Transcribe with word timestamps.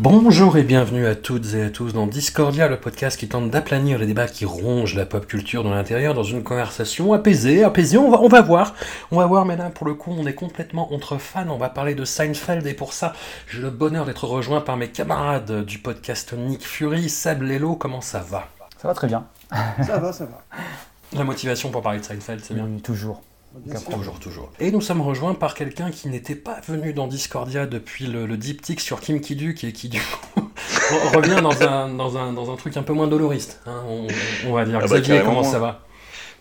Bonjour 0.00 0.56
et 0.56 0.62
bienvenue 0.62 1.06
à 1.06 1.16
toutes 1.16 1.54
et 1.54 1.64
à 1.64 1.70
tous 1.70 1.92
dans 1.92 2.06
Discordia, 2.06 2.68
le 2.68 2.78
podcast 2.78 3.18
qui 3.18 3.26
tente 3.26 3.50
d'aplanir 3.50 3.98
les 3.98 4.06
débats 4.06 4.28
qui 4.28 4.44
rongent 4.44 4.94
la 4.94 5.04
pop 5.04 5.26
culture 5.26 5.64
dans 5.64 5.74
l'intérieur 5.74 6.14
dans 6.14 6.22
une 6.22 6.44
conversation 6.44 7.12
apaisée. 7.12 7.64
Apaisée, 7.64 7.98
on 7.98 8.08
va, 8.08 8.20
on 8.20 8.28
va 8.28 8.40
voir. 8.40 8.76
On 9.10 9.18
va 9.18 9.26
voir, 9.26 9.44
mais 9.44 9.56
là, 9.56 9.70
pour 9.70 9.88
le 9.88 9.94
coup, 9.94 10.14
on 10.16 10.24
est 10.24 10.34
complètement 10.34 10.94
entre 10.94 11.18
fans. 11.18 11.48
On 11.48 11.56
va 11.56 11.68
parler 11.68 11.96
de 11.96 12.04
Seinfeld 12.04 12.64
et 12.68 12.74
pour 12.74 12.92
ça, 12.92 13.12
j'ai 13.48 13.60
le 13.60 13.70
bonheur 13.70 14.04
d'être 14.04 14.24
rejoint 14.28 14.60
par 14.60 14.76
mes 14.76 14.86
camarades 14.86 15.64
du 15.64 15.80
podcast 15.80 16.32
Nick 16.32 16.64
Fury. 16.64 17.08
Seb 17.08 17.42
Lelo, 17.42 17.74
comment 17.74 18.00
ça 18.00 18.20
va? 18.20 18.46
Ça 18.80 18.86
va 18.86 18.94
très 18.94 19.08
bien. 19.08 19.26
Ça 19.84 19.98
va, 19.98 20.12
ça 20.12 20.26
va. 20.26 20.44
La 21.12 21.24
motivation 21.24 21.70
pour 21.70 21.82
parler 21.82 21.98
de 21.98 22.04
Seinfeld, 22.04 22.44
c'est 22.44 22.54
bien 22.54 22.68
toujours. 22.84 23.20
Bien. 23.64 23.80
Toujours, 23.80 24.18
toujours. 24.18 24.52
Et 24.60 24.70
nous 24.70 24.80
sommes 24.80 25.00
rejoints 25.00 25.34
par 25.34 25.54
quelqu'un 25.54 25.90
qui 25.90 26.08
n'était 26.08 26.34
pas 26.36 26.60
venu 26.66 26.92
dans 26.92 27.06
Discordia 27.06 27.66
depuis 27.66 28.06
le, 28.06 28.26
le 28.26 28.36
diptyque 28.36 28.80
sur 28.80 29.00
Kim 29.00 29.20
Kiduk 29.20 29.64
et 29.64 29.72
qui 29.72 29.88
du 29.88 30.00
coup 30.00 30.50
revient 31.14 31.40
dans 31.42 31.62
un, 31.62 31.88
dans, 31.94 32.16
un, 32.16 32.32
dans 32.32 32.52
un 32.52 32.56
truc 32.56 32.76
un 32.76 32.82
peu 32.82 32.92
moins 32.92 33.08
doloriste, 33.08 33.60
hein, 33.66 33.82
on, 33.88 34.06
on 34.46 34.52
va 34.52 34.64
dire. 34.64 34.76
Ah 34.82 34.86
bah, 34.86 35.00
Xavier, 35.00 35.22
comment 35.24 35.42
ça 35.42 35.58
va? 35.58 35.84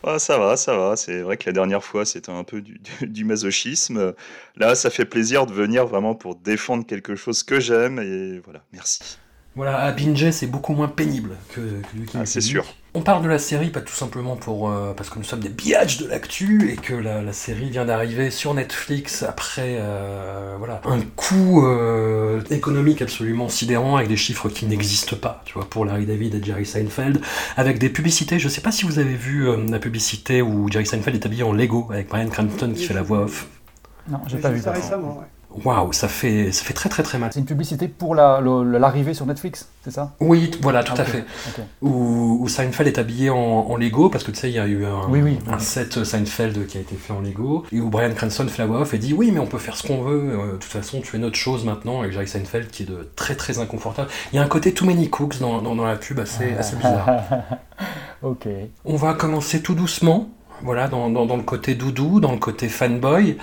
Ah, 0.03 0.19
ça 0.19 0.37
va, 0.37 0.55
ça 0.57 0.77
va. 0.77 0.95
C'est 0.95 1.21
vrai 1.21 1.37
que 1.37 1.49
la 1.49 1.53
dernière 1.53 1.83
fois, 1.83 2.05
c'était 2.05 2.31
un 2.31 2.43
peu 2.43 2.61
du, 2.61 2.79
du- 2.99 3.07
du 3.07 3.25
masochisme. 3.25 4.13
Là, 4.55 4.75
ça 4.75 4.89
fait 4.91 5.05
plaisir 5.05 5.47
de 5.47 5.53
venir 5.53 5.87
vraiment 5.87 6.13
pour 6.13 6.35
défendre 6.35 6.85
quelque 6.85 7.15
chose 7.15 7.41
que 7.43 7.59
j'aime. 7.59 7.97
Et 7.99 8.39
voilà, 8.43 8.61
merci. 8.73 9.17
Voilà, 9.55 9.79
à 9.79 9.91
binger, 9.91 10.31
c'est 10.31 10.45
beaucoup 10.45 10.73
moins 10.73 10.87
pénible 10.87 11.35
que, 11.49 11.61
Kim 12.05 12.21
Ah, 12.21 12.25
c'est 12.27 12.41
sûr. 12.41 12.63
On 12.97 13.01
parle 13.01 13.21
de 13.21 13.27
la 13.27 13.37
série, 13.37 13.69
pas 13.69 13.81
tout 13.81 13.93
simplement 13.93 14.35
pour 14.35 14.71
euh, 14.71 14.91
parce 14.97 15.11
que 15.11 15.19
nous 15.19 15.23
sommes 15.23 15.41
des 15.41 15.49
biatchs 15.49 15.99
de 15.99 16.07
l'actu 16.07 16.71
et 16.71 16.77
que 16.77 16.95
la, 16.95 17.21
la 17.21 17.31
série 17.31 17.69
vient 17.69 17.85
d'arriver 17.85 18.31
sur 18.31 18.55
Netflix 18.55 19.21
après 19.21 19.77
euh, 19.79 20.55
voilà 20.57 20.81
un 20.83 21.01
coût 21.15 21.63
euh, 21.63 22.41
économique 22.49 23.03
absolument 23.03 23.49
sidérant 23.49 23.97
avec 23.97 24.09
des 24.09 24.17
chiffres 24.17 24.49
qui 24.49 24.65
n'existent 24.65 25.15
pas, 25.15 25.43
tu 25.45 25.53
vois, 25.53 25.69
pour 25.69 25.85
Larry 25.85 26.07
David 26.07 26.33
et 26.33 26.43
Jerry 26.43 26.65
Seinfeld, 26.65 27.21
avec 27.55 27.77
des 27.77 27.89
publicités. 27.89 28.39
Je 28.39 28.49
sais 28.49 28.61
pas 28.61 28.71
si 28.71 28.83
vous 28.83 28.97
avez 28.97 29.13
vu 29.13 29.47
euh, 29.47 29.57
la 29.69 29.77
publicité 29.77 30.41
où 30.41 30.67
Jerry 30.67 30.87
Seinfeld 30.87 31.17
est 31.17 31.25
habillé 31.27 31.43
en 31.43 31.53
Lego 31.53 31.89
avec 31.91 32.09
Brian 32.09 32.29
Cranston 32.29 32.73
qui 32.75 32.83
fait 32.83 32.95
la 32.95 33.03
voix 33.03 33.19
off. 33.25 33.45
Non, 34.09 34.21
j'ai 34.25 34.39
pas 34.39 34.49
vu 34.49 34.57
ça 34.57 34.63
ça. 34.63 34.71
récemment, 34.71 35.19
ouais. 35.19 35.36
Waouh, 35.65 35.91
ça 35.93 36.07
fait 36.07 36.51
ça 36.51 36.63
fait 36.63 36.73
très 36.73 36.89
très 36.89 37.03
très 37.03 37.17
mal. 37.17 37.31
C'est 37.33 37.39
une 37.39 37.45
publicité 37.45 37.87
pour 37.87 38.13
la- 38.15 38.41
l'arrivée 38.41 39.13
sur 39.13 39.25
Netflix, 39.25 39.69
c'est 39.83 39.91
ça? 39.91 40.13
Oui, 40.19 40.51
voilà, 40.61 40.83
tout 40.83 40.93
Ah, 40.97 41.01
à 41.01 41.05
fait. 41.05 41.25
où, 41.81 42.37
où 42.41 42.47
Seinfeld 42.47 42.87
est 42.87 42.99
habillé 42.99 43.29
en, 43.29 43.35
en 43.37 43.75
Lego, 43.75 44.09
parce 44.09 44.23
que 44.23 44.31
tu 44.31 44.39
sais, 44.39 44.49
il 44.49 44.55
y 44.55 44.59
a 44.59 44.67
eu 44.67 44.85
un, 44.85 45.07
Oui, 45.09 45.21
oui, 45.21 45.39
un 45.47 45.55
oui. 45.57 45.59
set 45.61 46.03
Seinfeld 46.03 46.67
qui 46.67 46.77
a 46.77 46.81
été 46.81 46.95
fait 46.95 47.11
en 47.13 47.21
Lego, 47.21 47.65
et 47.71 47.79
où 47.79 47.89
Brian 47.89 48.13
Cranston 48.13 48.47
fait 48.47 48.61
la 48.61 48.67
voix 48.67 48.81
off 48.81 48.93
et 48.93 48.97
dit 48.99 49.13
Oui, 49.13 49.31
mais 49.31 49.39
on 49.39 49.47
peut 49.47 49.57
faire 49.57 49.75
ce 49.75 49.87
qu'on 49.87 50.01
veut, 50.03 50.31
euh, 50.31 50.45
de 50.47 50.51
toute 50.57 50.63
façon, 50.65 50.99
tu 51.01 51.07
fais 51.07 51.17
notre 51.17 51.37
chose 51.37 51.65
maintenant, 51.65 51.99
avec 52.01 52.11
Jerry 52.13 52.27
Seinfeld 52.27 52.69
qui 52.69 52.83
est 52.83 52.87
de 52.87 53.09
très 53.15 53.35
très 53.35 53.59
inconfortable. 53.59 54.09
Il 54.33 54.35
y 54.35 54.39
a 54.39 54.43
un 54.43 54.47
côté 54.47 54.73
too 54.73 54.85
many 54.85 55.09
cooks 55.09 55.39
dans, 55.39 55.61
dans, 55.61 55.75
dans 55.75 55.85
la 55.85 55.95
pub 55.95 56.19
assez, 56.19 56.53
assez 56.59 56.75
bizarre. 56.75 57.09
ok. 58.21 58.47
On 58.85 58.95
va 58.95 59.13
commencer 59.13 59.61
tout 59.61 59.75
doucement. 59.75 60.29
Voilà, 60.63 60.87
dans, 60.87 61.09
dans, 61.09 61.37
le 61.37 61.43
côté 61.43 61.75
doudou, 61.75 62.19
dans 62.19 62.31
le 62.31 62.37
côté 62.37 62.67
fanboy. 62.67 63.37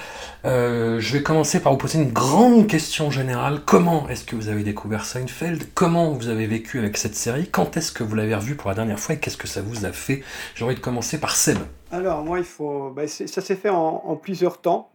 Euh, 0.45 0.99
je 1.01 1.13
vais 1.17 1.23
commencer 1.23 1.61
par 1.61 1.73
vous 1.73 1.79
poser 1.79 2.01
une 2.01 2.13
grande 2.13 2.67
question 2.67 3.11
générale. 3.11 3.61
Comment 3.65 4.09
est-ce 4.09 4.25
que 4.25 4.37
vous 4.37 4.49
avez 4.49 4.63
découvert 4.63 5.05
Seinfeld? 5.05 5.65
Comment 5.75 6.11
vous 6.11 6.29
avez 6.29 6.47
vécu 6.47 6.79
avec 6.79 6.97
cette 6.97 7.15
série? 7.15 7.49
Quand 7.49 7.77
est-ce 7.77 7.93
que 7.93 8.03
vous 8.03 8.15
l'avez 8.15 8.35
revue 8.35 8.57
pour 8.57 8.69
la 8.69 8.75
dernière 8.75 8.99
fois 8.99 9.15
Et 9.15 9.19
qu'est-ce 9.19 9.37
que 9.37 9.49
ça 9.49 9.63
vous 9.63 9.85
a 9.85 9.93
fait? 9.93 10.23
J'ai 10.55 10.65
envie 10.65 10.75
de 10.75 10.81
commencer 10.81 11.19
par 11.19 11.37
Seb. 11.37 11.59
Alors, 11.93 12.25
moi, 12.25 12.39
il 12.39 12.45
faut. 12.45 12.91
bah, 12.91 13.07
ça 13.07 13.41
s'est 13.41 13.57
fait 13.57 13.71
en, 13.71 14.03
en 14.05 14.17
plusieurs 14.17 14.61
temps. 14.61 14.91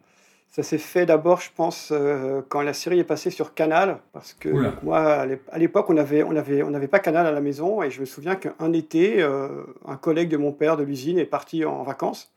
Ça 0.52 0.64
s'est 0.64 0.80
fait 0.80 1.06
d'abord, 1.06 1.42
je 1.42 1.50
pense, 1.56 1.90
euh, 1.92 2.42
quand 2.50 2.62
la 2.62 2.74
série 2.74 2.98
est 3.00 3.04
passée 3.04 3.30
sur 3.30 3.54
Canal. 3.54 4.00
Parce 4.14 4.34
que 4.34 4.50
donc, 4.72 4.84
moi, 4.84 5.00
à 5.00 5.26
l'ép- 5.28 5.48
à 5.52 5.60
l'époque, 5.60 5.88
on 5.90 5.94
n'avait 5.94 6.24
on 6.24 6.36
avait, 6.36 6.64
on 6.64 6.74
avait 6.74 6.88
pas 6.88 7.00
Canal 7.00 7.28
à 7.28 7.32
la 7.32 7.40
maison. 7.40 7.84
Et 7.84 7.92
je 7.92 8.02
me 8.02 8.06
souviens 8.06 8.36
qu'un 8.36 8.74
été, 8.74 9.22
euh, 9.22 9.64
un 9.86 9.96
collègue 9.96 10.30
de 10.30 10.38
mon 10.38 10.52
père 10.52 10.76
de 10.76 10.84
l'usine 10.84 11.20
est 11.20 11.26
parti 11.26 11.66
en 11.66 11.84
vacances. 11.84 12.32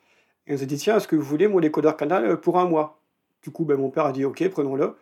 Et 0.46 0.54
on 0.54 0.58
s'est 0.58 0.66
dit 0.66 0.76
tiens, 0.76 0.98
est-ce 0.98 1.08
que 1.08 1.16
vous 1.16 1.22
voulez 1.22 1.48
mon 1.48 1.60
décodeur 1.60 1.96
Canal 1.96 2.26
euh, 2.26 2.36
pour 2.36 2.58
un 2.58 2.66
mois? 2.66 2.98
Du 3.42 3.50
coup, 3.50 3.64
ben, 3.64 3.78
mon 3.78 3.88
père 3.88 4.04
a 4.04 4.12
dit 4.12 4.24
ok, 4.26 4.46
prenons-le. 4.50 4.94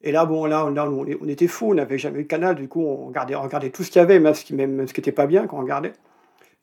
Et 0.00 0.10
là, 0.10 0.24
bon, 0.24 0.46
là, 0.46 0.68
là, 0.70 0.88
on, 0.88 1.04
on 1.20 1.28
était 1.28 1.46
fous, 1.48 1.70
on 1.70 1.74
n'avait 1.74 1.98
jamais 1.98 2.20
eu 2.20 2.26
Canal. 2.26 2.54
Du 2.54 2.66
coup, 2.68 2.82
on 2.82 3.06
regardait, 3.08 3.34
on 3.34 3.42
regardait 3.42 3.70
tout 3.70 3.82
ce 3.82 3.90
qu'il 3.90 4.00
y 4.00 4.02
avait, 4.02 4.18
même 4.20 4.34
ce 4.34 4.44
qui 4.44 4.54
même 4.54 4.74
n'était 4.76 5.12
pas 5.12 5.26
bien 5.26 5.46
quand 5.46 5.58
on 5.58 5.62
regardait. 5.62 5.92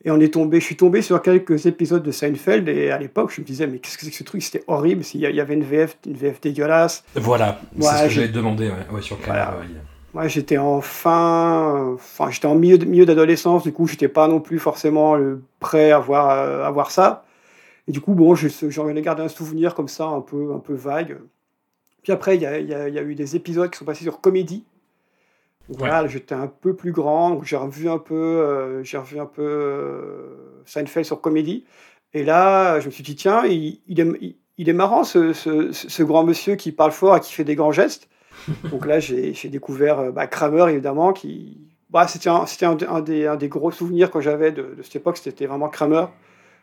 Et 0.04 0.10
on 0.12 0.20
est 0.20 0.34
tombé, 0.34 0.60
je 0.60 0.66
suis 0.66 0.76
tombé 0.76 1.02
sur 1.02 1.22
quelques 1.22 1.66
épisodes 1.68 2.02
de 2.02 2.12
Seinfeld 2.12 2.68
et 2.68 2.90
à 2.90 2.98
l'époque, 2.98 3.32
je 3.36 3.42
me 3.42 3.46
disais, 3.46 3.68
mais 3.68 3.78
qu'est-ce 3.78 3.98
que 3.98 4.06
c'est 4.06 4.10
que 4.12 4.18
ce 4.18 4.24
truc? 4.24 4.42
C'était 4.42 4.64
horrible. 4.68 5.04
Il 5.14 5.20
y 5.22 5.40
avait 5.40 5.54
une 5.54 5.64
VF, 5.64 5.98
une 6.08 6.14
VF 6.16 6.42
dégueulasse. 6.42 7.04
Voilà, 7.76 7.98
c'est 7.98 8.10
ce 8.10 8.16
que 8.22 8.28
te 8.28 8.32
demander 8.36 8.68
ouais, 8.70 8.96
ouais, 8.96 9.02
sur. 9.02 9.18
Voilà. 9.18 9.58
Moi, 10.14 10.28
j'étais 10.28 10.58
en 10.58 10.82
fin, 10.82 11.94
enfin, 11.94 12.30
j'étais 12.32 12.48
en 12.48 12.56
milieu, 12.56 13.06
d'adolescence. 13.06 13.64
Du 13.64 13.72
coup, 13.72 13.88
j'étais 13.88 14.08
pas 14.10 14.28
non 14.28 14.40
plus 14.42 14.60
forcément 14.60 15.16
prêt 15.60 15.92
à 15.92 16.00
voir, 16.00 16.32
euh, 16.32 16.66
à 16.66 16.72
voir 16.72 16.92
ça. 16.92 17.24
Et 17.88 17.92
du 17.92 18.02
coup, 18.02 18.14
bon, 18.14 18.36
je- 18.36 18.48
j'en 18.70 18.90
ai 18.90 19.02
gardé 19.02 19.22
un 19.22 19.28
souvenir 19.30 19.74
comme 19.76 19.88
ça, 19.88 20.06
un 20.06 20.22
peu, 20.22 20.54
un 20.54 20.60
peu 20.60 20.74
vague. 20.74 21.18
Puis 22.04 22.12
après, 22.12 22.36
il 22.36 22.42
y 22.42 22.46
a, 22.46 22.60
y 22.60 22.74
a- 22.74 22.90
y 22.90 22.98
a 23.00 23.04
eu 23.04 23.16
des 23.16 23.36
épisodes 23.36 23.70
qui 23.70 23.78
sont 23.78 23.86
passés 23.86 24.04
sur 24.04 24.20
Comédie. 24.20 24.64
Voilà, 25.78 26.08
j'étais 26.08 26.36
un 26.36 26.48
peu 26.48 26.76
plus 26.76 26.92
grand, 26.92 27.32
donc 27.32 27.46
j'ai 27.46 27.56
revu 27.56 27.90
un 27.90 27.98
peu, 27.98 28.16
euh, 28.16 28.84
j'ai 28.84 28.98
revu 28.98 29.20
un 29.20 29.26
peu 29.26 29.42
euh, 29.42 30.62
Seinfeld 30.66 31.06
sur 31.06 31.22
Comédie. 31.22 31.66
Et 32.14 32.24
là, 32.24 32.80
je 32.80 32.88
me 32.88 32.92
suis 32.92 33.04
dit, 33.04 33.16
tiens, 33.16 33.46
il, 33.46 33.82
il 33.88 34.00
est, 34.00 34.08
il, 34.22 34.36
il 34.58 34.70
est 34.70 34.74
marrant 34.74 35.04
ce, 35.04 35.34
ce, 35.34 35.72
ce 35.72 36.04
grand 36.04 36.24
monsieur 36.24 36.56
qui 36.56 36.72
parle 36.72 36.92
fort 36.92 37.16
et 37.16 37.20
qui 37.22 37.34
fait 37.34 37.44
des 37.46 37.56
grands 37.56 37.72
gestes. 37.72 38.10
Donc 38.72 38.86
là, 38.86 39.00
j'ai 39.00 39.34
découvert 39.50 40.00
euh, 40.00 40.12
bah, 40.12 40.28
Kramer, 40.28 40.66
évidemment, 40.72 41.14
qui. 41.14 41.58
Bah, 41.90 42.08
c'était 42.08 42.30
un, 42.30 42.46
un, 42.62 42.78
un 42.90 43.02
des, 43.02 43.28
un 43.28 43.36
des 43.36 43.50
gros 43.50 43.72
souvenirs 43.72 44.12
que 44.12 44.22
j'avais 44.22 44.52
de, 44.52 44.76
de 44.78 44.82
cette 44.82 44.96
époque, 44.98 45.18
c'était 45.18 45.46
vraiment 45.46 45.68
Kramer. 45.70 46.06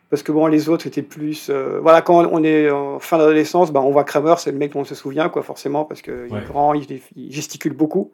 Parce 0.09 0.23
que 0.23 0.31
bon, 0.31 0.47
les 0.47 0.69
autres 0.69 0.87
étaient 0.87 1.03
plus. 1.03 1.49
euh, 1.51 1.79
voilà, 1.81 2.01
quand 2.01 2.25
on 2.31 2.43
est 2.43 2.69
en 2.71 2.97
fin 2.99 3.17
d'adolescence, 3.19 3.71
bah, 3.71 3.79
on 3.81 3.91
voit 3.91 4.03
Kramer, 4.03 4.35
c'est 4.37 4.51
le 4.51 4.57
mec 4.57 4.73
dont 4.73 4.79
on 4.81 4.83
se 4.85 4.95
souvient, 4.95 5.29
quoi, 5.29 5.43
forcément, 5.43 5.85
parce 5.85 6.01
qu'il 6.01 6.13
Ouais. 6.31 6.39
est 6.39 6.47
grand, 6.47 6.73
il, 6.73 6.85
il 7.15 7.31
gesticule 7.31 7.73
beaucoup. 7.73 8.11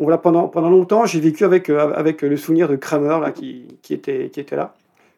Donc 0.00 0.06
voilà, 0.06 0.16
pendant, 0.16 0.48
pendant 0.48 0.70
longtemps, 0.70 1.04
j'ai 1.04 1.20
vécu 1.20 1.44
avec, 1.44 1.68
euh, 1.68 1.92
avec 1.94 2.22
le 2.22 2.34
souvenir 2.38 2.68
de 2.68 2.76
Kramer 2.76 3.18
là, 3.20 3.32
qui, 3.32 3.66
qui, 3.82 3.92
était, 3.92 4.30
qui 4.30 4.40
était 4.40 4.56
là. 4.56 4.72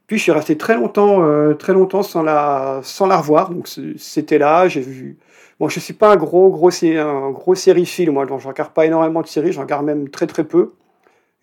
Puis 0.09 0.19
je 0.19 0.25
suis 0.25 0.33
resté 0.33 0.59
très 0.59 0.75
longtemps, 0.75 1.23
euh, 1.23 1.55
très 1.55 1.73
longtemps 1.73 2.03
sans 2.03 2.25
la, 2.25 2.81
sans 2.83 3.07
la 3.07 3.19
revoir. 3.19 3.51
Donc 3.51 3.69
c'était 3.97 4.39
là, 4.39 4.67
j'ai 4.67 4.81
vu. 4.81 5.19
Bon, 5.61 5.69
je 5.69 5.79
suis 5.79 5.95
pas 5.95 6.11
un 6.11 6.17
gros, 6.17 6.51
gros, 6.51 6.71
un 6.85 7.31
gros 7.31 7.55
sériephile, 7.55 8.11
moi. 8.11 8.27
Donc 8.27 8.41
je 8.41 8.49
regarde 8.49 8.73
pas 8.73 8.85
énormément 8.85 9.23
de 9.23 9.29
séries, 9.29 9.53
j'en 9.53 9.61
regarde 9.61 9.87
même 9.87 10.09
très, 10.09 10.27
très 10.27 10.43
peu. 10.43 10.73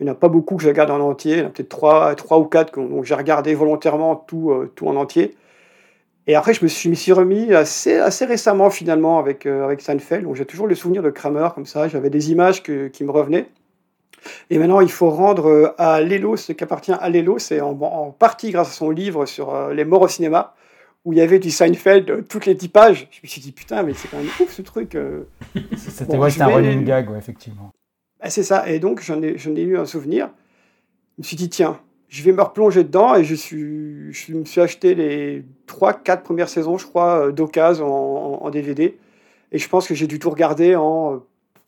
Il 0.01 0.03
n'y 0.03 0.09
en 0.09 0.13
a 0.13 0.15
pas 0.17 0.27
beaucoup 0.27 0.57
que 0.57 0.63
je 0.63 0.67
regarde 0.67 0.91
en 0.91 0.99
entier. 0.99 1.37
Il 1.37 1.39
y 1.39 1.41
en 1.41 1.45
a 1.45 1.49
peut-être 1.49 1.69
trois, 1.69 2.13
trois 2.15 2.39
ou 2.39 2.43
quatre 2.43 2.73
que 2.73 2.81
j'ai 3.03 3.15
regardé 3.15 3.55
volontairement 3.55 4.17
tout, 4.17 4.51
euh, 4.51 4.69
tout 4.75 4.87
en 4.87 4.97
entier. 4.97 5.37
Et 6.29 6.35
après, 6.35 6.53
je 6.53 6.63
me 6.63 6.67
suis, 6.67 6.95
suis 6.95 7.11
remis 7.11 7.55
assez, 7.55 7.95
assez 7.95 8.23
récemment, 8.23 8.69
finalement, 8.69 9.17
avec, 9.17 9.47
euh, 9.47 9.65
avec 9.65 9.81
Seinfeld. 9.81 10.25
Donc 10.25 10.35
j'ai 10.35 10.45
toujours 10.45 10.67
le 10.67 10.75
souvenir 10.75 11.01
de 11.01 11.09
Kramer, 11.09 11.49
comme 11.55 11.65
ça. 11.65 11.87
J'avais 11.87 12.11
des 12.11 12.29
images 12.31 12.61
que- 12.61 12.87
qui 12.87 13.03
me 13.03 13.09
revenaient. 13.09 13.49
Et 14.51 14.59
maintenant, 14.59 14.79
il 14.79 14.91
faut 14.91 15.09
rendre 15.09 15.47
euh, 15.49 15.73
à 15.79 16.01
Lelo 16.01 16.37
ce 16.37 16.51
qui 16.51 16.63
appartient 16.63 16.91
à 16.91 17.09
Lelo. 17.09 17.39
C'est 17.39 17.61
en, 17.61 17.71
en 17.81 18.11
partie 18.11 18.51
grâce 18.51 18.67
à 18.69 18.73
son 18.73 18.91
livre 18.91 19.25
sur 19.25 19.55
euh, 19.55 19.73
les 19.73 19.85
morts 19.85 20.03
au 20.03 20.07
cinéma, 20.07 20.53
où 21.03 21.13
il 21.13 21.17
y 21.17 21.21
avait 21.21 21.39
du 21.39 21.49
Seinfeld 21.49 22.09
euh, 22.11 22.21
toutes 22.21 22.45
les 22.45 22.53
dix 22.53 22.69
pages. 22.69 23.07
Je 23.11 23.21
me 23.23 23.27
suis 23.27 23.41
dit, 23.41 23.51
putain, 23.51 23.81
mais 23.81 23.95
c'est 23.95 24.07
quand 24.07 24.17
même 24.17 24.27
ouf 24.39 24.51
ce 24.51 24.61
truc. 24.61 24.95
C'était 25.77 26.15
Bon, 26.15 26.19
ouais, 26.21 26.41
un 26.41 26.45
running 26.47 26.85
gag, 26.85 27.09
ouais, 27.09 27.17
effectivement. 27.17 27.71
Bah, 28.21 28.29
c'est 28.29 28.43
ça. 28.43 28.69
Et 28.69 28.77
donc, 28.77 29.01
j'en 29.01 29.19
ai, 29.23 29.35
j'en 29.39 29.55
ai 29.55 29.61
eu 29.63 29.79
un 29.79 29.85
souvenir. 29.85 30.29
Je 31.17 31.23
me 31.23 31.23
suis 31.23 31.37
dit, 31.37 31.49
tiens, 31.49 31.79
je 32.09 32.23
vais 32.23 32.31
me 32.31 32.41
replonger 32.41 32.83
dedans 32.83 33.15
et 33.15 33.23
je, 33.23 33.33
me 34.33 34.45
suis 34.45 34.61
acheté 34.61 34.95
les 34.95 35.45
3-4 35.67 36.23
premières 36.23 36.49
saisons, 36.49 36.77
je 36.77 36.85
crois, 36.85 37.27
euh, 37.27 37.31
d'occasion 37.31 38.43
en, 38.43 38.49
DVD. 38.49 38.97
Et 39.51 39.59
je 39.59 39.69
pense 39.69 39.87
que 39.87 39.93
j'ai 39.93 40.07
dû 40.07 40.17
tout 40.19 40.29
regarder 40.29 40.75
en 40.75 41.21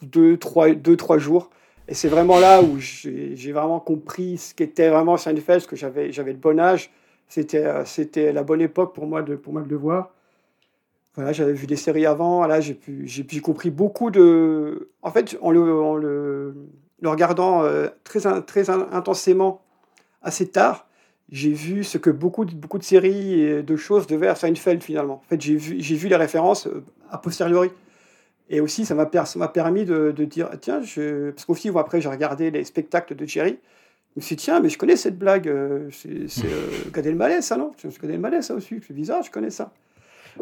2-3 0.03 1.19
jours. 1.19 1.51
Et 1.87 1.93
c'est 1.93 2.07
vraiment 2.07 2.39
là 2.39 2.61
où 2.61 2.79
j'ai 2.79 3.51
vraiment 3.51 3.79
compris 3.79 4.37
ce 4.37 4.53
qu'était 4.53 4.89
vraiment 4.89 5.17
Seinfeld, 5.17 5.45
parce 5.45 5.67
que 5.67 5.75
j'avais 5.75 6.09
le 6.09 6.37
bon 6.37 6.59
âge. 6.59 6.91
C'était 7.27 7.65
c'était 7.85 8.33
la 8.33 8.43
bonne 8.43 8.61
époque 8.61 8.93
pour 8.93 9.07
moi 9.07 9.21
de, 9.21 9.35
pour 9.35 9.53
moi 9.53 9.63
le 9.67 9.75
voir. 9.75 10.11
Voilà, 11.15 11.33
j'avais 11.33 11.53
vu 11.53 11.67
des 11.67 11.75
séries 11.75 12.05
avant. 12.05 12.45
Là, 12.45 12.59
j'ai 12.61 13.41
compris 13.41 13.69
beaucoup 13.69 14.11
de. 14.11 14.89
En 15.01 15.11
fait, 15.11 15.37
en 15.41 15.51
le, 15.51 16.53
regardant 17.03 17.63
euh, 17.63 17.87
très, 18.03 18.21
très 18.43 18.69
intensément 18.69 19.61
assez 20.21 20.47
tard, 20.47 20.87
j'ai 21.31 21.51
vu 21.51 21.83
ce 21.83 21.97
que 21.97 22.09
beaucoup 22.09 22.45
de, 22.45 22.53
beaucoup 22.53 22.77
de 22.77 22.83
séries 22.83 23.39
et 23.39 23.63
de 23.63 23.75
choses 23.75 24.05
devaient 24.07 24.27
à 24.27 24.35
Seinfeld 24.35 24.83
finalement. 24.83 25.21
En 25.25 25.29
fait, 25.29 25.41
j'ai 25.41 25.55
vu, 25.55 25.77
vu 25.77 26.07
les 26.07 26.15
références 26.15 26.67
euh, 26.67 26.83
a 27.09 27.17
posteriori. 27.17 27.69
Et 28.49 28.59
aussi, 28.59 28.85
ça 28.85 28.95
m'a, 28.95 29.05
permis 29.05 29.85
de, 29.85 30.11
dire, 30.25 30.49
tiens, 30.59 30.81
je... 30.81 31.31
parce 31.31 31.45
qu'aussi, 31.45 31.69
après, 31.73 32.01
j'ai 32.01 32.09
regardé 32.09 32.51
les 32.51 32.65
spectacles 32.65 33.15
de 33.15 33.25
Jerry. 33.25 33.59
Je 34.13 34.19
me 34.19 34.21
suis 34.21 34.35
dit, 34.35 34.43
tiens, 34.43 34.59
mais 34.59 34.67
je 34.67 34.77
connais 34.77 34.97
cette 34.97 35.17
blague. 35.17 35.47
Euh, 35.47 35.87
c'est, 35.89 36.27
c'est 36.27 36.47
euh, 36.47 36.91
Gad 36.91 37.05
Elmaleh, 37.05 37.41
ça, 37.41 37.55
non? 37.55 37.71
Je 37.81 37.97
connais 37.97 38.15
Elmaleh, 38.15 38.41
ça 38.41 38.53
aussi. 38.53 38.81
C'est 38.85 38.93
bizarre, 38.93 39.23
je 39.23 39.31
connais 39.31 39.51
ça. 39.51 39.71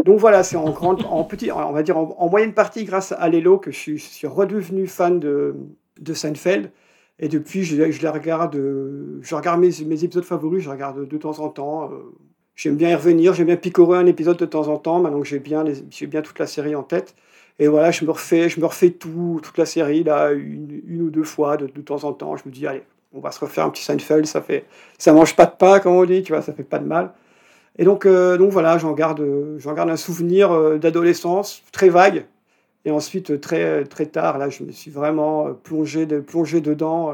Donc 0.03 0.19
voilà, 0.19 0.41
c'est 0.41 0.55
en, 0.55 0.71
grande, 0.71 1.05
en 1.07 1.23
petit, 1.23 1.51
on 1.51 1.71
va 1.71 1.83
dire 1.83 1.97
en, 1.97 2.29
moyenne 2.29 2.53
partie 2.53 2.83
grâce 2.83 3.11
à 3.11 3.29
Lelo 3.29 3.59
que 3.59 3.69
je 3.69 3.77
suis, 3.77 3.97
je 3.99 4.05
suis 4.05 4.27
redevenu 4.27 4.87
fan 4.87 5.19
de, 5.19 5.55
de 5.99 6.13
Seinfeld. 6.15 6.71
Et 7.19 7.27
depuis, 7.27 7.63
je, 7.63 8.07
regarde, 8.07 8.55
euh, 8.55 9.19
je 9.21 9.35
regarde 9.35 9.59
mes, 9.59 10.03
épisodes 10.03 10.23
favoris, 10.23 10.63
je 10.63 10.69
regarde 10.69 11.05
de 11.07 11.17
temps 11.17 11.39
en 11.39 11.49
temps. 11.49 11.91
Euh, 11.91 12.15
j'aime 12.55 12.77
bien 12.77 12.89
y 12.89 12.95
revenir, 12.95 13.33
j'aime 13.33 13.47
bien 13.47 13.57
picorer 13.57 13.99
un 13.99 14.05
épisode 14.05 14.37
de 14.37 14.45
temps 14.45 14.69
en 14.69 14.77
temps, 14.77 15.01
maintenant 15.01 15.19
que 15.19 15.27
j'ai 15.27 15.39
bien, 15.39 15.65
bien 15.65 16.21
toute 16.21 16.39
la 16.39 16.47
série 16.47 16.75
en 16.75 16.83
tête. 16.83 17.15
Et 17.59 17.67
voilà, 17.67 17.91
je 17.91 18.05
me 18.05 18.11
refais, 18.11 18.47
je 18.47 18.61
me 18.61 18.65
refais 18.65 18.91
tout, 18.91 19.41
toute 19.43 19.57
la 19.57 19.65
série, 19.65 20.03
là, 20.05 20.31
une, 20.31 21.01
ou 21.01 21.09
deux 21.09 21.25
fois, 21.25 21.57
de, 21.57 21.67
de, 21.67 21.81
temps 21.81 22.05
en 22.05 22.13
temps. 22.13 22.37
Je 22.37 22.43
me 22.45 22.53
dis, 22.53 22.65
allez, 22.65 22.83
on 23.13 23.19
va 23.19 23.31
se 23.31 23.39
refaire 23.41 23.65
un 23.65 23.69
petit 23.69 23.83
Seinfeld, 23.83 24.25
ça 24.25 24.41
fait, 24.41 24.65
ça 24.97 25.11
mange 25.11 25.35
pas 25.35 25.45
de 25.45 25.55
pain, 25.57 25.79
comme 25.81 25.95
on 25.95 26.05
dit, 26.05 26.23
tu 26.23 26.31
vois, 26.31 26.41
ça 26.41 26.53
fait 26.53 26.63
pas 26.63 26.79
de 26.79 26.85
mal. 26.85 27.11
Et 27.77 27.83
donc, 27.83 28.05
euh, 28.05 28.37
donc 28.37 28.51
voilà, 28.51 28.77
j'en 28.77 28.93
garde, 28.93 29.25
j'en 29.57 29.73
garde 29.73 29.89
un 29.89 29.97
souvenir 29.97 30.79
d'adolescence 30.79 31.63
très 31.73 31.89
vague, 31.89 32.25
et 32.85 32.91
ensuite, 32.91 33.41
très, 33.41 33.83
très 33.83 34.05
tard, 34.05 34.37
là, 34.37 34.49
je 34.49 34.63
me 34.63 34.71
suis 34.71 34.91
vraiment 34.91 35.47
euh, 35.47 35.53
plongé, 35.53 36.05
de, 36.05 36.19
plongé 36.19 36.61
dedans. 36.61 37.11
Euh. 37.11 37.13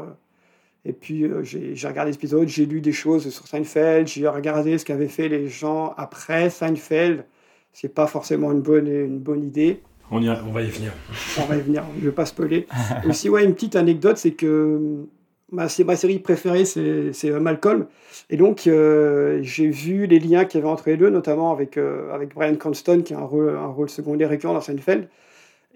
Et 0.84 0.92
puis, 0.92 1.24
euh, 1.24 1.42
j'ai 1.42 1.88
regardé 1.88 2.12
l'épisode, 2.12 2.46
j'ai 2.46 2.66
lu 2.66 2.80
des 2.80 2.92
choses 2.92 3.28
sur 3.30 3.46
Seinfeld, 3.48 4.06
j'ai 4.06 4.28
regardé 4.28 4.78
ce 4.78 4.84
qu'avaient 4.84 5.08
fait 5.08 5.28
les 5.28 5.48
gens 5.48 5.92
après 5.96 6.50
Seinfeld. 6.50 7.24
C'est 7.72 7.92
pas 7.92 8.06
forcément 8.06 8.52
une 8.52 8.60
bonne, 8.60 8.86
une 8.86 9.18
bonne 9.18 9.44
idée. 9.44 9.82
On, 10.12 10.22
y 10.22 10.30
on 10.30 10.52
va 10.52 10.62
y 10.62 10.70
venir. 10.70 10.92
On 11.38 11.46
va 11.46 11.56
y 11.56 11.60
venir, 11.60 11.82
je 11.96 12.04
ne 12.04 12.10
vais 12.10 12.14
pas 12.14 12.26
spoiler. 12.26 12.68
Aussi, 13.08 13.28
ouais, 13.28 13.44
une 13.44 13.54
petite 13.54 13.74
anecdote, 13.74 14.16
c'est 14.18 14.30
que 14.30 15.04
ma, 15.50 15.66
ma 15.84 15.96
série 15.96 16.20
préférée, 16.20 16.64
c'est 16.64 17.30
Malcolm. 17.40 17.86
Et 18.30 18.36
donc, 18.36 18.60
j'ai 18.62 19.68
vu 19.68 20.06
les 20.06 20.20
liens 20.20 20.44
qu'il 20.44 20.60
y 20.60 20.62
avait 20.62 20.72
entre 20.72 20.88
les 20.88 20.96
deux, 20.96 21.10
notamment 21.10 21.50
avec, 21.50 21.76
avec 21.76 22.32
Brian 22.34 22.54
Cranston, 22.54 23.02
qui 23.04 23.14
a 23.14 23.18
un 23.18 23.24
rôle, 23.24 23.50
un 23.50 23.66
rôle 23.66 23.90
secondaire 23.90 24.28
récurrent 24.28 24.54
dans 24.54 24.60
Seinfeld. 24.60 25.08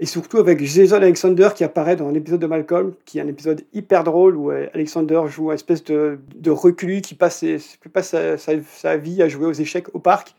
Et 0.02 0.06
surtout 0.06 0.38
avec 0.38 0.64
Jason 0.64 0.96
Alexander 0.96 1.50
qui 1.54 1.62
apparaît 1.62 1.94
dans 1.94 2.08
un 2.08 2.14
épisode 2.14 2.40
de 2.40 2.46
Malcolm, 2.46 2.94
qui 3.04 3.18
est 3.18 3.20
un 3.20 3.28
épisode 3.28 3.66
hyper 3.74 4.02
drôle 4.02 4.34
où 4.34 4.50
euh, 4.50 4.66
Alexander 4.72 5.20
joue 5.26 5.50
une 5.50 5.54
espèce 5.54 5.84
de, 5.84 6.18
de 6.36 6.50
reclus 6.50 7.02
qui 7.02 7.14
passe, 7.14 7.44
passe 7.92 8.16
sa, 8.38 8.96
vie 8.96 9.22
à 9.22 9.28
jouer 9.28 9.44
aux 9.44 9.52
échecs 9.52 9.94
au 9.94 9.98
parc 9.98 10.34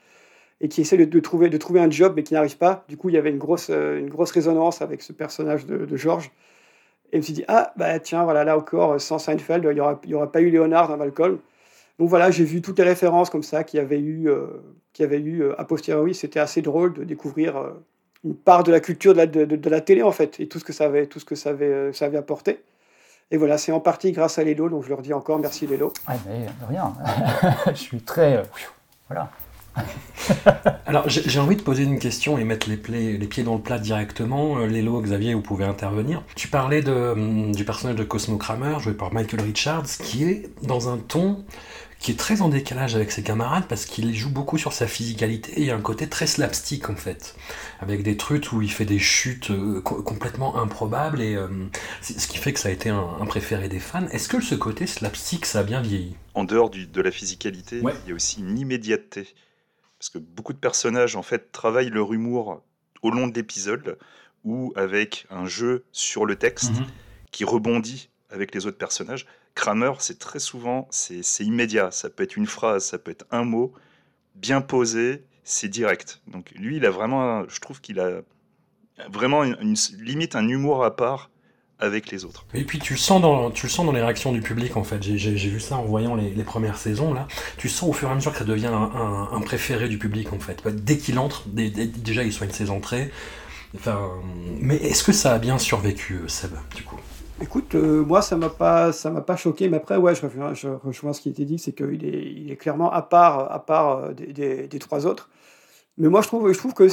et 0.61 0.67
qui 0.67 0.81
essaie 0.81 0.97
de, 0.97 1.19
trouver, 1.19 1.49
de 1.49 1.57
trouver 1.57 1.79
un 1.79 1.91
job 1.91 2.13
mais 2.15 2.23
qui 2.23 2.33
n'arrive 2.33 2.57
pas. 2.57 2.83
Du 2.89 2.97
coup, 2.97 3.09
il 3.09 3.13
y 3.13 3.19
avait 3.19 3.29
une 3.29 3.37
grosse, 3.37 3.67
euh, 3.69 3.99
une 3.99 4.09
grosse 4.09 4.31
résonance 4.31 4.81
avec 4.81 5.03
ce 5.03 5.13
personnage 5.13 5.67
de, 5.67 5.85
de 5.85 5.95
George. 5.95 6.31
Et 7.11 7.17
je 7.17 7.17
me 7.17 7.21
suis 7.21 7.33
dit, 7.33 7.45
ah, 7.47 7.71
bah 7.77 7.99
tiens, 7.99 8.23
voilà, 8.23 8.43
là 8.43 8.57
encore, 8.57 8.99
sans 8.99 9.19
Seinfeld, 9.19 9.63
il 9.63 9.75
n'y 9.75 9.79
aurait, 9.79 9.97
y 10.07 10.15
aurait 10.15 10.31
pas 10.31 10.41
eu 10.41 10.49
Léonard 10.49 10.87
dans 10.87 10.97
Malcolm. 10.97 11.37
Donc 11.99 12.09
voilà, 12.09 12.31
j'ai 12.31 12.45
vu 12.45 12.63
toutes 12.63 12.79
les 12.79 12.85
références 12.85 13.29
comme 13.29 13.43
ça 13.43 13.63
qu'il 13.63 13.77
y 13.77 13.81
avait 13.81 13.99
eu, 13.99 14.27
euh, 14.27 14.47
qui 14.91 15.03
avait 15.03 15.19
eu 15.19 15.51
a 15.55 15.63
posteriori. 15.65 16.15
C'était 16.15 16.39
assez 16.39 16.63
drôle 16.63 16.93
de 16.93 17.03
découvrir 17.03 17.75
une 18.23 18.35
part 18.35 18.63
de 18.63 18.71
la 18.71 18.79
culture 18.79 19.13
de 19.13 19.17
la, 19.17 19.25
de, 19.25 19.69
la, 19.69 19.81
télé 19.81 20.03
en 20.03 20.11
fait 20.11 20.39
et 20.39 20.47
tout 20.47 20.59
ce 20.59 20.63
que 20.63 20.73
ça 20.73 20.85
avait, 20.85 21.07
tout 21.07 21.19
ce 21.19 21.25
que 21.25 21.35
ça 21.35 21.49
avait, 21.49 21.65
euh, 21.65 21.93
ça 21.93 22.05
avait 22.05 22.17
apporté. 22.17 22.61
Et 23.31 23.37
voilà, 23.37 23.57
c'est 23.57 23.71
en 23.71 23.79
partie 23.79 24.11
grâce 24.11 24.37
à 24.39 24.43
Lélo, 24.43 24.69
donc 24.69 24.83
je 24.83 24.89
leur 24.89 25.01
dis 25.01 25.13
encore 25.13 25.39
merci 25.39 25.65
Lélo. 25.65 25.93
Ah, 26.05 26.15
mais 26.27 26.47
rien, 26.69 26.93
je 27.67 27.79
suis 27.79 28.01
très. 28.01 28.37
Euh, 28.37 28.43
voilà. 29.07 29.31
Alors 30.85 31.07
j'ai 31.07 31.39
envie 31.39 31.55
de 31.55 31.61
poser 31.61 31.83
une 31.83 31.97
question 31.97 32.37
et 32.37 32.43
mettre 32.43 32.67
les, 32.69 33.17
les 33.17 33.27
pieds 33.27 33.43
dans 33.43 33.55
le 33.55 33.61
plat 33.61 33.79
directement. 33.79 34.57
Euh, 34.57 34.67
Lélo, 34.67 35.01
Xavier, 35.01 35.33
vous 35.33 35.41
pouvez 35.41 35.63
intervenir. 35.63 36.23
Tu 36.35 36.49
parlais 36.49 36.81
de, 36.81 36.91
hum, 36.91 37.55
du 37.55 37.63
personnage 37.63 37.95
de 37.95 38.03
Cosmo 38.03 38.37
Kramer, 38.37 38.79
joué 38.79 38.93
par 38.93 39.13
Michael 39.13 39.41
Richards, 39.41 39.87
qui 40.03 40.25
est 40.25 40.49
dans 40.61 40.89
un 40.89 40.97
ton 40.97 41.45
qui 42.01 42.11
est 42.11 42.19
très 42.19 42.41
en 42.41 42.49
décalage 42.49 42.95
avec 42.95 43.11
ses 43.11 43.21
camarades 43.21 43.65
parce 43.69 43.85
qu'il 43.85 44.13
joue 44.15 44.31
beaucoup 44.31 44.57
sur 44.57 44.73
sa 44.73 44.87
physicalité 44.87 45.51
et 45.53 45.61
il 45.61 45.67
y 45.67 45.71
a 45.71 45.75
un 45.75 45.81
côté 45.81 46.09
très 46.09 46.25
slapstick 46.25 46.89
en 46.89 46.95
fait, 46.95 47.35
avec 47.79 48.01
des 48.01 48.17
trucs 48.17 48.51
où 48.51 48.61
il 48.63 48.71
fait 48.71 48.85
des 48.85 48.97
chutes 48.97 49.51
euh, 49.51 49.81
complètement 49.81 50.59
improbables 50.59 51.21
et 51.21 51.35
euh, 51.35 51.47
ce 52.01 52.27
qui 52.27 52.39
fait 52.39 52.53
que 52.53 52.59
ça 52.59 52.69
a 52.69 52.71
été 52.71 52.89
un, 52.89 53.25
préféré 53.27 53.69
des 53.69 53.79
fans. 53.79 54.07
Est-ce 54.07 54.27
que 54.27 54.41
ce 54.41 54.55
côté 54.55 54.87
slapstick 54.87 55.45
ça 55.45 55.59
a 55.59 55.63
bien 55.63 55.81
vieilli? 55.81 56.15
En 56.33 56.43
dehors 56.43 56.71
du, 56.71 56.87
de 56.87 57.01
la 57.01 57.11
physicalité, 57.11 57.83
il 57.83 58.09
y 58.09 58.11
a 58.11 58.15
aussi 58.15 58.39
une 58.39 58.57
immédiateté 58.57 59.27
parce 59.99 60.09
que 60.09 60.17
beaucoup 60.17 60.53
de 60.53 60.57
personnages 60.57 61.15
en 61.15 61.21
fait 61.21 61.51
travaillent 61.51 61.91
leur 61.91 62.13
humour 62.13 62.63
au 63.03 63.11
long 63.11 63.27
de 63.27 63.35
l'épisode 63.35 63.99
ou 64.43 64.73
avec 64.75 65.27
un 65.29 65.45
jeu 65.45 65.83
sur 65.91 66.25
le 66.25 66.35
texte 66.35 66.71
mhm. 66.71 66.87
qui 67.31 67.45
rebondit 67.45 68.09
avec 68.31 68.55
les 68.55 68.65
autres 68.65 68.79
personnages. 68.79 69.27
Kramer, 69.55 69.91
c'est 69.99 70.19
très 70.19 70.39
souvent, 70.39 70.87
c'est 70.91 71.23
immédiat. 71.43 71.91
Ça 71.91 72.09
peut 72.09 72.23
être 72.23 72.37
une 72.37 72.47
phrase, 72.47 72.85
ça 72.85 72.97
peut 72.97 73.11
être 73.11 73.25
un 73.31 73.43
mot, 73.43 73.73
bien 74.35 74.61
posé, 74.61 75.25
c'est 75.43 75.67
direct. 75.67 76.21
Donc 76.27 76.51
lui, 76.51 76.77
il 76.77 76.85
a 76.85 76.89
vraiment, 76.89 77.47
je 77.47 77.59
trouve 77.59 77.81
qu'il 77.81 77.99
a 77.99 78.21
vraiment 79.09 79.43
une, 79.43 79.75
limite 79.99 80.35
un 80.35 80.47
humour 80.47 80.83
à 80.83 80.95
part 80.95 81.29
avec 81.79 82.11
les 82.11 82.25
autres. 82.25 82.45
Et 82.53 82.63
puis 82.63 82.77
tu 82.77 82.93
le 82.93 82.99
sens 82.99 83.21
dans, 83.21 83.49
tu 83.49 83.67
sens 83.67 83.85
dans 83.85 83.91
les 83.91 84.01
réactions 84.01 84.31
du 84.31 84.41
public 84.41 84.77
en 84.77 84.83
fait. 84.83 85.01
J'ai 85.01 85.49
vu 85.49 85.59
ça 85.59 85.77
en 85.77 85.83
voyant 85.83 86.15
les, 86.15 86.43
premières 86.43 86.77
saisons 86.77 87.13
là. 87.13 87.27
Tu 87.57 87.69
sens 87.69 87.89
au 87.89 87.93
fur 87.93 88.07
et 88.07 88.11
à 88.11 88.15
mesure 88.15 88.31
que 88.31 88.37
ça 88.37 88.45
devient 88.45 88.69
un, 88.71 89.41
préféré 89.41 89.89
du 89.89 89.97
public 89.97 90.31
en 90.31 90.39
fait. 90.39 90.63
Dès 90.67 90.97
qu'il 90.97 91.17
entre, 91.17 91.47
déjà 91.49 92.23
il 92.23 92.31
soigne 92.31 92.51
ses 92.51 92.69
entrées. 92.69 93.11
Mais 94.59 94.75
est-ce 94.75 95.03
que 95.03 95.11
ça 95.13 95.33
a 95.33 95.39
bien 95.39 95.57
survécu, 95.57 96.19
Seb, 96.27 96.51
du 96.75 96.83
coup? 96.83 96.99
Écoute, 97.41 97.73
euh, 97.73 98.05
moi, 98.05 98.21
ça 98.21 98.37
m'a 98.37 98.49
pas, 98.49 98.91
ça 98.91 99.09
m'a 99.09 99.21
pas 99.21 99.35
choqué, 99.35 99.67
mais 99.67 99.77
après, 99.77 99.97
ouais, 99.97 100.13
je 100.13 100.21
rejoins, 100.67 101.13
ce 101.13 101.21
qui 101.21 101.29
a 101.29 101.31
été 101.31 101.43
dit, 101.43 101.57
c'est 101.57 101.73
qu'il 101.73 102.05
est, 102.05 102.31
il 102.31 102.51
est 102.51 102.55
clairement 102.55 102.91
à 102.91 103.01
part, 103.01 103.51
à 103.51 103.65
part 103.65 103.97
euh, 103.97 104.13
des, 104.13 104.79
trois 104.79 105.07
autres. 105.07 105.29
Mais 105.97 106.07
moi, 106.07 106.21
je 106.21 106.27
trouve, 106.27 106.51
je 106.53 106.57
trouve 106.57 106.75
que 106.75 106.87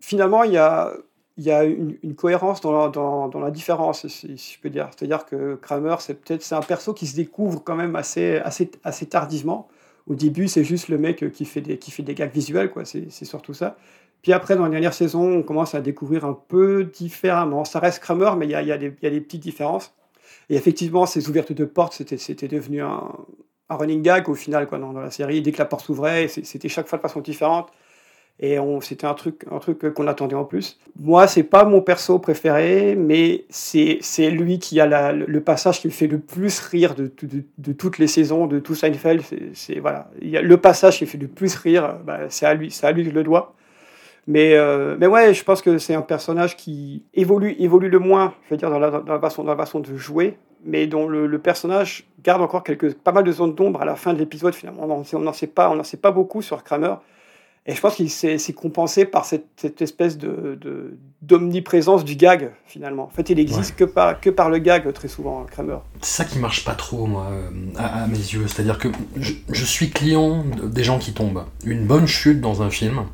finalement, 0.00 0.42
il 0.42 0.52
y 0.52 0.58
a, 0.58 0.92
il 1.36 1.44
y 1.44 1.52
a 1.52 1.62
une, 1.64 2.14
cohérence 2.16 2.60
dans 2.60 3.30
la, 3.32 3.50
différence, 3.52 4.06
si, 4.08 4.36
je 4.36 4.60
peux 4.60 4.70
dire. 4.70 4.90
C'est-à-dire 4.96 5.24
que 5.24 5.54
Kramer, 5.54 5.96
c'est 6.00 6.14
peut-être, 6.14 6.52
un 6.52 6.62
perso 6.62 6.92
qui 6.92 7.06
se 7.06 7.14
découvre 7.14 7.62
quand 7.62 7.76
même 7.76 7.94
assez, 7.94 8.38
assez, 8.38 8.70
assez 8.82 9.06
tardivement. 9.06 9.68
Au 10.08 10.14
début, 10.14 10.48
c'est 10.48 10.64
juste 10.64 10.88
le 10.88 10.98
mec 10.98 11.30
qui 11.32 11.44
fait 11.44 11.60
des, 11.60 11.78
qui 11.78 11.90
fait 11.90 12.02
des 12.02 12.14
gags 12.14 12.32
visuels, 12.32 12.72
c'est 12.84 13.24
surtout 13.24 13.54
ça. 13.54 13.76
Puis 14.22 14.32
après, 14.32 14.56
dans 14.56 14.64
la 14.64 14.70
dernière 14.70 14.94
saison, 14.94 15.38
on 15.38 15.42
commence 15.42 15.74
à 15.74 15.80
découvrir 15.80 16.24
un 16.24 16.38
peu 16.48 16.84
différemment. 16.84 17.64
Ça 17.64 17.78
reste 17.78 18.00
Kramer, 18.00 18.32
mais 18.36 18.46
il 18.46 18.50
y 18.50 18.54
a, 18.54 18.76
des 18.76 18.90
petites 18.90 19.42
différences. 19.42 19.94
Et 20.50 20.56
effectivement, 20.56 21.06
ces 21.06 21.28
ouvertures 21.28 21.56
de 21.56 21.64
portes, 21.64 21.92
c'était 21.92 22.48
devenu 22.48 22.82
un, 22.82 23.02
un, 23.68 23.76
running 23.76 24.02
gag 24.02 24.28
au 24.28 24.34
final 24.34 24.68
dans, 24.70 24.92
la 24.92 25.10
série. 25.10 25.42
Dès 25.42 25.52
que 25.52 25.58
la 25.58 25.64
porte 25.64 25.84
s'ouvrait, 25.84 26.28
c'était 26.28 26.68
chaque 26.68 26.88
fois 26.88 26.98
de 26.98 27.02
façon 27.02 27.20
différente. 27.20 27.70
Et 28.38 28.58
c'était 28.82 29.06
un 29.06 29.14
truc, 29.14 29.46
qu'on 29.94 30.06
attendait 30.06 30.34
en 30.34 30.44
plus. 30.44 30.78
Moi, 30.98 31.26
c'est 31.26 31.42
pas 31.42 31.64
mon 31.64 31.80
perso 31.80 32.18
préféré, 32.18 32.94
mais 32.94 33.46
c'est 33.48 34.30
lui 34.30 34.58
qui 34.58 34.78
a 34.78 35.12
le 35.12 35.40
passage 35.40 35.80
qui 35.80 35.86
me 35.86 35.92
fait 35.92 36.06
le 36.06 36.18
plus 36.18 36.60
rire 36.60 36.94
de, 36.94 37.10
de 37.22 37.72
toutes 37.72 37.96
les 37.96 38.06
saisons, 38.06 38.46
de 38.46 38.58
tout 38.58 38.74
Seinfeld. 38.74 39.22
Voilà, 39.80 40.10
le 40.20 40.56
passage 40.58 40.98
qui 40.98 41.04
me 41.04 41.08
fait 41.08 41.18
le 41.18 41.28
plus 41.28 41.54
rire, 41.54 41.98
bah, 42.04 42.28
c'est 42.28 42.44
à 42.44 42.52
lui 42.52 42.68
que 42.68 42.74
je 43.04 43.10
le 43.10 43.22
dois. 43.22 43.55
Mais, 44.26 44.54
euh, 44.54 44.96
mais 44.98 45.06
ouais, 45.06 45.34
je 45.34 45.44
pense 45.44 45.62
que 45.62 45.78
c'est 45.78 45.94
un 45.94 46.02
personnage 46.02 46.56
qui 46.56 47.04
évolue, 47.14 47.54
évolue 47.58 47.88
le 47.88 48.00
moins, 48.00 48.34
je 48.46 48.54
veux 48.54 48.56
dire, 48.56 48.70
dans 48.70 48.78
la, 48.78 48.90
dans 48.90 49.12
la, 49.12 49.20
façon, 49.20 49.44
dans 49.44 49.52
la 49.52 49.56
façon 49.56 49.80
de 49.80 49.96
jouer, 49.96 50.36
mais 50.64 50.86
dont 50.86 51.06
le, 51.06 51.26
le 51.26 51.38
personnage 51.38 52.08
garde 52.24 52.42
encore 52.42 52.64
quelques, 52.64 52.94
pas 52.94 53.12
mal 53.12 53.22
de 53.22 53.30
zones 53.30 53.54
d'ombre 53.54 53.82
à 53.82 53.84
la 53.84 53.94
fin 53.94 54.12
de 54.12 54.18
l'épisode, 54.18 54.54
finalement. 54.54 54.82
On 54.84 55.20
n'en 55.20 55.32
sait 55.32 55.46
pas, 55.46 55.70
on 55.70 55.82
sait 55.84 55.96
pas 55.96 56.10
beaucoup 56.10 56.42
sur 56.42 56.64
Kramer. 56.64 56.94
Et 57.68 57.74
je 57.74 57.80
pense 57.80 57.96
qu'il 57.96 58.10
s'est 58.10 58.38
compensé 58.52 59.04
par 59.04 59.24
cette, 59.24 59.46
cette 59.56 59.82
espèce 59.82 60.18
de 60.18 60.96
d'omniprésence 61.20 62.04
du 62.04 62.14
gag, 62.14 62.52
finalement. 62.64 63.04
En 63.04 63.10
fait, 63.10 63.30
il 63.30 63.40
existe 63.40 63.74
que, 63.74 63.82
par, 63.82 64.20
que 64.20 64.30
par 64.30 64.48
le 64.48 64.58
gag, 64.58 64.92
très 64.92 65.08
souvent, 65.08 65.44
Kramer. 65.50 65.78
C'est 66.00 66.22
ça 66.22 66.24
qui 66.24 66.38
marche 66.38 66.64
pas 66.64 66.74
trop, 66.74 67.06
moi, 67.06 67.26
à, 67.76 68.06
mes 68.06 68.16
yeux. 68.16 68.46
C'est-à-dire 68.46 68.78
que 68.78 68.88
je, 69.16 69.64
suis 69.64 69.90
client 69.90 70.44
des 70.62 70.84
gens 70.84 71.00
qui 71.00 71.12
tombent. 71.12 71.44
Une 71.64 71.84
bonne 71.84 72.06
chute 72.06 72.40
dans 72.40 72.62
un 72.62 72.70
film, 72.70 73.06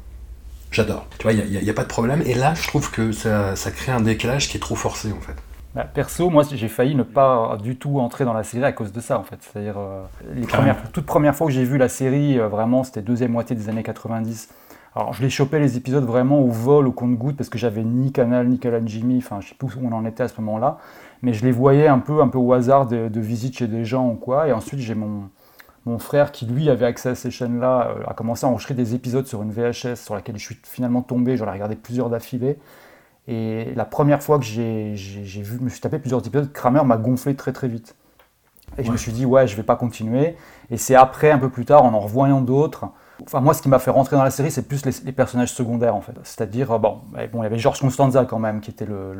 j'adore. 0.72 1.06
Tu 1.18 1.22
vois, 1.22 1.32
il 1.32 1.62
n'y 1.62 1.70
a, 1.70 1.74
pas 1.74 1.82
de 1.82 1.88
problème. 1.88 2.22
Et 2.26 2.34
là, 2.34 2.54
je 2.54 2.66
trouve 2.66 2.90
que 2.90 3.12
ça, 3.12 3.54
ça 3.56 3.70
crée 3.70 3.92
un 3.92 4.00
décalage 4.00 4.48
qui 4.48 4.56
est 4.56 4.60
trop 4.60 4.74
forcé, 4.74 5.12
en 5.12 5.20
fait. 5.20 5.36
Bah, 5.74 5.84
perso, 5.84 6.28
moi, 6.28 6.42
j'ai 6.50 6.68
failli 6.68 6.94
ne 6.94 7.02
pas 7.02 7.56
du 7.62 7.76
tout 7.76 7.98
entrer 7.98 8.24
dans 8.24 8.34
la 8.34 8.42
série 8.42 8.64
à 8.64 8.72
cause 8.72 8.92
de 8.92 9.00
ça, 9.00 9.18
en 9.18 9.22
fait. 9.22 9.38
C'est-à-dire, 9.40 9.76
euh, 9.78 10.02
les 10.34 10.46
premières, 10.46 10.90
toutes 10.92 11.06
premières 11.06 11.34
fois 11.34 11.46
que 11.46 11.52
j'ai 11.52 11.64
vu 11.64 11.78
la 11.78 11.88
série, 11.88 12.38
euh, 12.38 12.48
vraiment, 12.48 12.84
c'était 12.84 13.00
deuxième 13.00 13.32
moitié 13.32 13.56
des 13.56 13.68
années 13.68 13.82
90. 13.82 14.50
Alors, 14.94 15.14
je 15.14 15.22
l'ai 15.22 15.30
chopé 15.30 15.58
les 15.58 15.78
épisodes 15.78 16.04
vraiment 16.04 16.40
au 16.40 16.48
vol, 16.48 16.86
au 16.86 16.92
compte-goutte, 16.92 17.36
parce 17.36 17.48
que 17.48 17.56
j'avais 17.56 17.82
ni 17.82 18.12
Canal, 18.12 18.48
ni 18.48 18.58
Canal 18.58 18.82
Jimmy, 18.86 19.18
enfin, 19.18 19.40
je 19.40 19.48
sais 19.48 19.54
plus 19.54 19.68
où 19.76 19.86
on 19.86 19.92
en 19.92 20.04
était 20.04 20.22
à 20.22 20.28
ce 20.28 20.38
moment-là. 20.42 20.76
Mais 21.22 21.32
je 21.32 21.44
les 21.44 21.52
voyais 21.52 21.86
un 21.86 22.00
peu, 22.00 22.20
un 22.20 22.28
peu 22.28 22.38
au 22.38 22.52
hasard 22.52 22.86
de, 22.86 23.08
de 23.08 23.20
visite 23.20 23.56
chez 23.56 23.66
des 23.66 23.86
gens 23.86 24.06
ou 24.08 24.14
quoi. 24.14 24.48
Et 24.48 24.52
ensuite, 24.52 24.80
j'ai 24.80 24.94
mon, 24.94 25.30
mon 25.84 25.98
frère 25.98 26.30
qui, 26.30 26.46
lui, 26.46 26.70
avait 26.70 26.86
accès 26.86 27.10
à 27.10 27.14
ces 27.14 27.30
chaînes-là, 27.30 27.88
euh, 27.88 28.04
a 28.06 28.14
commencé 28.14 28.46
à 28.46 28.48
enregistrer 28.48 28.74
des 28.74 28.94
épisodes 28.94 29.26
sur 29.26 29.42
une 29.42 29.50
VHS 29.50 29.96
sur 29.96 30.14
laquelle 30.14 30.38
je 30.38 30.44
suis 30.44 30.58
finalement 30.62 31.02
tombé. 31.02 31.36
J'en 31.36 31.46
ai 31.46 31.50
regardé 31.50 31.76
plusieurs 31.76 32.08
d'affilée. 32.08 32.58
Et 33.28 33.72
la 33.74 33.84
première 33.84 34.22
fois 34.22 34.38
que 34.38 34.44
j'ai 34.44 34.94
vu, 34.94 35.58
me 35.60 35.68
suis 35.68 35.80
tapé 35.80 35.98
plusieurs 35.98 36.26
épisodes, 36.26 36.52
Kramer 36.52 36.84
m'a 36.84 36.96
gonflé 36.96 37.34
très 37.34 37.52
très 37.52 37.68
vite. 37.68 37.94
Et 38.78 38.84
je 38.84 38.90
me 38.90 38.96
suis 38.96 39.12
dit, 39.12 39.26
ouais, 39.26 39.46
je 39.46 39.56
vais 39.56 39.62
pas 39.62 39.76
continuer. 39.76 40.36
Et 40.70 40.76
c'est 40.76 40.94
après, 40.94 41.30
un 41.30 41.38
peu 41.38 41.50
plus 41.50 41.64
tard, 41.64 41.84
en 41.84 41.92
en 41.92 42.00
revoyant 42.00 42.40
d'autres. 42.40 42.86
Enfin, 43.24 43.40
moi, 43.40 43.54
ce 43.54 43.62
qui 43.62 43.68
m'a 43.68 43.78
fait 43.78 43.90
rentrer 43.90 44.16
dans 44.16 44.24
la 44.24 44.30
série, 44.30 44.50
c'est 44.50 44.66
plus 44.66 44.84
les, 44.86 45.12
personnages 45.12 45.52
secondaires, 45.52 45.94
en 45.94 46.00
fait. 46.00 46.14
C'est-à-dire, 46.24 46.78
bon, 46.78 47.00
bon, 47.32 47.40
il 47.40 47.42
y 47.42 47.46
avait 47.46 47.58
George 47.58 47.80
Constanza 47.80 48.24
quand 48.24 48.38
même, 48.38 48.60
qui 48.60 48.70
était 48.70 48.86
le, 48.86 49.14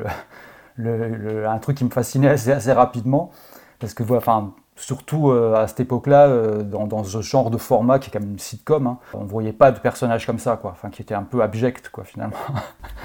le, 0.76 1.46
un 1.46 1.58
truc 1.58 1.76
qui 1.76 1.84
me 1.84 1.90
fascinait 1.90 2.30
assez, 2.30 2.50
assez 2.50 2.72
rapidement. 2.72 3.30
Parce 3.78 3.94
que, 3.94 4.02
enfin, 4.14 4.54
Surtout 4.76 5.30
euh, 5.30 5.54
à 5.54 5.66
cette 5.68 5.80
époque-là, 5.80 6.28
euh, 6.28 6.62
dans, 6.62 7.04
ce 7.04 7.20
genre 7.20 7.50
de 7.50 7.58
format 7.58 7.98
qui 7.98 8.08
est 8.08 8.12
quand 8.12 8.20
même 8.20 8.32
une 8.32 8.38
sitcom, 8.38 8.86
hein, 8.86 8.98
on 9.12 9.24
ne 9.24 9.28
voyait 9.28 9.52
pas 9.52 9.70
de 9.70 9.78
personnages 9.78 10.24
comme 10.24 10.38
ça, 10.38 10.56
quoi, 10.56 10.70
enfin, 10.70 10.88
qui 10.88 11.02
était 11.02 11.14
un 11.14 11.24
peu 11.24 11.42
abject, 11.42 11.90
quoi, 11.90 12.04
finalement, 12.04 12.36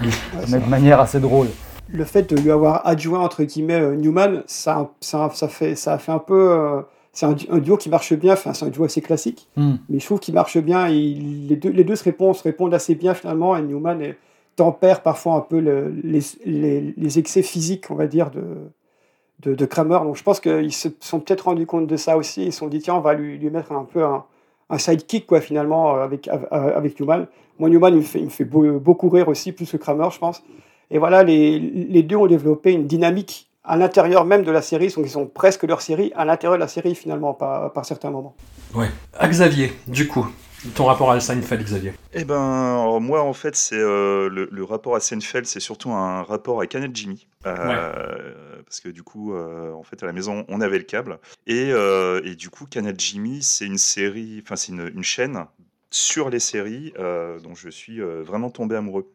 mais 0.48 0.60
de 0.60 0.68
manière 0.68 0.98
assez 0.98 1.20
drôle. 1.20 1.48
Le 1.90 2.04
fait 2.04 2.30
de 2.30 2.40
lui 2.40 2.50
avoir 2.50 2.86
adjoint, 2.86 3.20
entre 3.20 3.44
guillemets, 3.44 3.80
euh, 3.80 3.96
Newman, 3.96 4.42
ça, 4.46 4.90
ça, 5.00 5.30
ça, 5.34 5.48
fait, 5.48 5.74
ça 5.74 5.92
a 5.92 5.98
fait 5.98 6.12
un 6.12 6.18
peu... 6.18 6.82
c'est 7.12 7.26
un, 7.26 7.34
duo 7.34 7.76
qui 7.76 7.90
marche 7.90 8.14
bien, 8.14 8.32
enfin, 8.32 8.54
c'est 8.54 8.64
un 8.64 8.70
duo 8.70 8.84
assez 8.84 9.02
classique, 9.02 9.46
hmm. 9.56 9.74
mais 9.90 9.98
je 9.98 10.06
trouve 10.06 10.20
qu'il 10.20 10.34
marche 10.34 10.56
bien, 10.58 10.88
les, 10.88 11.56
deux, 11.56 11.70
les 11.70 11.84
deux 11.84 11.96
se 11.96 12.04
répondent, 12.04 12.34
se 12.34 12.44
répondent 12.44 12.72
assez 12.72 12.94
bien, 12.94 13.12
finalement, 13.12 13.54
et 13.56 13.62
Newman 13.62 14.14
tempère 14.56 15.02
parfois 15.02 15.34
un 15.34 15.40
peu 15.40 15.58
les, 15.58 16.20
les, 16.44 16.94
les 16.96 17.18
excès 17.18 17.42
physiques, 17.42 17.90
on 17.90 17.94
va 17.94 18.06
dire, 18.06 18.30
de, 18.30 18.42
de, 19.40 19.54
de, 19.54 19.64
Kramer. 19.64 19.98
Donc 20.02 20.16
je 20.16 20.22
pense 20.22 20.40
qu'ils 20.40 20.72
se 20.72 20.88
sont 21.00 21.20
peut-être 21.20 21.42
rendus 21.42 21.66
compte 21.66 21.86
de 21.86 21.96
ça 21.96 22.16
aussi. 22.16 22.46
Ils 22.46 22.52
se 22.52 22.58
sont 22.58 22.68
dit, 22.68 22.80
tiens, 22.80 22.94
on 22.94 23.00
va 23.00 23.14
lui, 23.14 23.38
lui 23.38 23.50
mettre 23.50 23.72
un 23.72 23.84
peu 23.84 24.04
un, 24.04 24.24
un 24.70 24.78
sidekick, 24.78 25.26
quoi, 25.26 25.40
finalement, 25.40 25.96
euh, 25.96 26.04
avec, 26.04 26.28
avec 26.50 26.98
Newman. 27.00 27.26
Moi, 27.58 27.70
Newman, 27.70 27.94
il 27.94 27.98
me 27.98 28.02
fait, 28.02 28.18
il 28.20 28.26
me 28.26 28.30
fait 28.30 28.44
beaucoup 28.44 29.08
rire 29.08 29.28
aussi, 29.28 29.52
plus 29.52 29.70
que 29.70 29.76
Kramer, 29.76 30.08
je 30.12 30.18
pense. 30.18 30.42
Et 30.90 30.98
voilà, 30.98 31.22
les, 31.22 31.58
les 31.58 32.02
deux 32.02 32.16
ont 32.16 32.26
développé 32.26 32.72
une 32.72 32.86
dynamique 32.86 33.48
à 33.64 33.76
l'intérieur 33.76 34.24
même 34.24 34.44
de 34.44 34.50
la 34.50 34.62
série, 34.62 34.88
donc 34.88 35.04
ils 35.04 35.10
sont 35.10 35.26
presque 35.26 35.64
leur 35.64 35.82
série, 35.82 36.10
à 36.16 36.24
l'intérieur 36.24 36.56
de 36.56 36.60
la 36.60 36.68
série, 36.68 36.94
finalement, 36.94 37.34
par, 37.34 37.72
par 37.72 37.84
certains 37.84 38.10
moments. 38.10 38.34
Ouais. 38.74 38.88
À 39.18 39.28
Xavier, 39.28 39.72
du 39.86 40.08
coup, 40.08 40.26
ton 40.74 40.86
rapport 40.86 41.10
à 41.10 41.20
Seinfeld, 41.20 41.62
Xavier 41.62 41.92
Eh 42.14 42.24
ben, 42.24 42.98
moi, 43.00 43.22
en 43.22 43.32
fait, 43.32 43.54
c'est 43.54 43.78
euh, 43.78 44.28
le, 44.28 44.64
rapport 44.64 44.96
à 44.96 45.00
Seinfeld, 45.00 45.46
c'est 45.46 45.60
surtout 45.60 45.90
un 45.90 46.22
rapport 46.22 46.60
à 46.60 46.66
Canet 46.66 46.94
Jimmy. 46.94 47.26
Euh, 47.46 48.47
parce 48.68 48.80
que 48.80 48.88
du 48.88 49.02
coup, 49.02 49.34
euh, 49.34 49.72
en 49.72 49.82
fait, 49.82 50.02
à 50.02 50.06
la 50.06 50.12
maison, 50.12 50.44
on 50.48 50.60
avait 50.60 50.78
le 50.78 50.84
câble. 50.84 51.18
Et, 51.46 51.70
et 51.70 52.34
du 52.36 52.50
coup, 52.50 52.66
Canal 52.66 52.94
Jimmy, 52.98 53.42
c'est 53.42 53.66
une 53.66 53.78
série, 53.78 54.40
enfin, 54.44 54.56
c'est 54.56 54.72
une, 54.72 55.02
chaîne 55.02 55.46
sur 55.90 56.30
les 56.30 56.40
séries 56.40 56.92
dont 56.96 57.54
je 57.54 57.68
suis 57.70 58.00
vraiment 58.00 58.50
tombé 58.50 58.76
amoureux. 58.76 59.10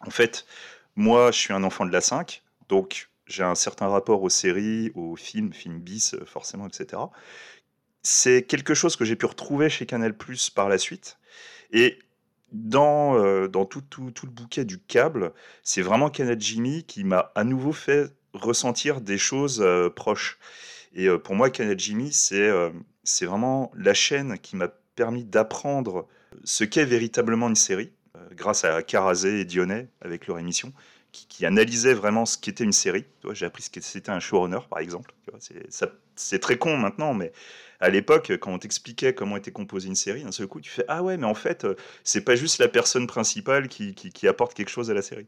En 0.00 0.10
fait, 0.10 0.46
moi, 0.96 1.30
je 1.30 1.38
suis 1.38 1.52
un 1.52 1.64
enfant 1.64 1.86
de 1.86 1.92
la 1.92 2.00
5, 2.00 2.42
donc 2.68 3.08
j'ai 3.26 3.42
un 3.42 3.54
certain 3.54 3.88
rapport 3.88 4.22
aux 4.22 4.28
séries, 4.28 4.92
aux 4.94 5.16
films, 5.16 5.52
films 5.52 5.78
bis, 5.78 6.16
forcément, 6.26 6.66
etc 6.66 6.98
c'est 8.04 8.42
quelque 8.42 8.74
chose 8.74 8.94
que 8.96 9.04
j'ai 9.04 9.16
pu 9.16 9.26
retrouver 9.26 9.68
chez 9.68 9.86
Canal 9.86 10.16
Plus 10.16 10.50
par 10.50 10.68
la 10.68 10.78
suite. 10.78 11.18
Et 11.72 11.98
dans, 12.52 13.16
euh, 13.16 13.48
dans 13.48 13.64
tout, 13.64 13.80
tout, 13.80 14.10
tout, 14.12 14.26
le 14.26 14.32
bouquet 14.32 14.64
du 14.64 14.78
câble, 14.78 15.32
c'est 15.62 15.82
vraiment 15.82 16.10
Canal 16.10 16.40
Jimmy 16.40 16.84
qui 16.84 17.02
m'a 17.02 17.32
à 17.34 17.42
nouveau 17.42 17.72
fait 17.72 18.12
ressentir 18.34 19.00
des 19.00 19.18
choses 19.18 19.60
euh, 19.62 19.88
proches. 19.88 20.38
Et 20.94 21.08
euh, 21.08 21.18
pour 21.18 21.34
moi, 21.34 21.50
Canal 21.50 21.78
Jimmy, 21.78 22.12
c'est 22.12 22.50
c'est 23.02 23.26
vraiment 23.26 23.70
la 23.76 23.94
chaîne 23.94 24.38
qui 24.38 24.56
m'a 24.56 24.68
permis 24.94 25.24
d'apprendre 25.24 26.06
ce 26.44 26.64
qu'est 26.64 26.84
véritablement 26.84 27.48
une 27.48 27.56
série, 27.56 27.92
grâce 28.32 28.64
à 28.64 28.82
Carazé 28.82 29.40
et 29.40 29.44
Dionnet 29.44 29.88
avec 30.00 30.26
leur 30.26 30.38
émission, 30.38 30.72
qui, 31.12 31.26
qui 31.26 31.46
analysaient 31.46 31.94
vraiment 31.94 32.24
ce 32.24 32.38
qu'était 32.38 32.64
une 32.64 32.72
série. 32.72 33.04
J'ai 33.32 33.44
appris 33.44 33.64
ce 33.64 33.70
que 33.70 33.80
c'était 33.80 34.10
un 34.10 34.20
showrunner, 34.20 34.60
par 34.70 34.78
exemple. 34.78 35.12
C'est 36.16 36.38
très 36.38 36.56
con 36.56 36.78
maintenant, 36.78 37.12
mais 37.12 37.32
à 37.80 37.90
l'époque, 37.90 38.32
quand 38.40 38.52
on 38.52 38.58
t'expliquait 38.58 39.14
comment 39.14 39.36
était 39.36 39.50
composée 39.50 39.88
une 39.88 39.94
série, 39.94 40.22
d'un 40.24 40.32
seul 40.32 40.46
coup, 40.46 40.60
tu 40.60 40.70
fais 40.70 40.84
Ah 40.88 41.02
ouais, 41.02 41.16
mais 41.16 41.26
en 41.26 41.34
fait, 41.34 41.64
euh, 41.64 41.74
c'est 42.02 42.22
pas 42.22 42.34
juste 42.34 42.58
la 42.58 42.68
personne 42.68 43.06
principale 43.06 43.68
qui, 43.68 43.94
qui, 43.94 44.28
apporte 44.28 44.54
quelque 44.54 44.70
chose 44.70 44.90
à 44.90 44.94
la 44.94 45.02
série. 45.02 45.26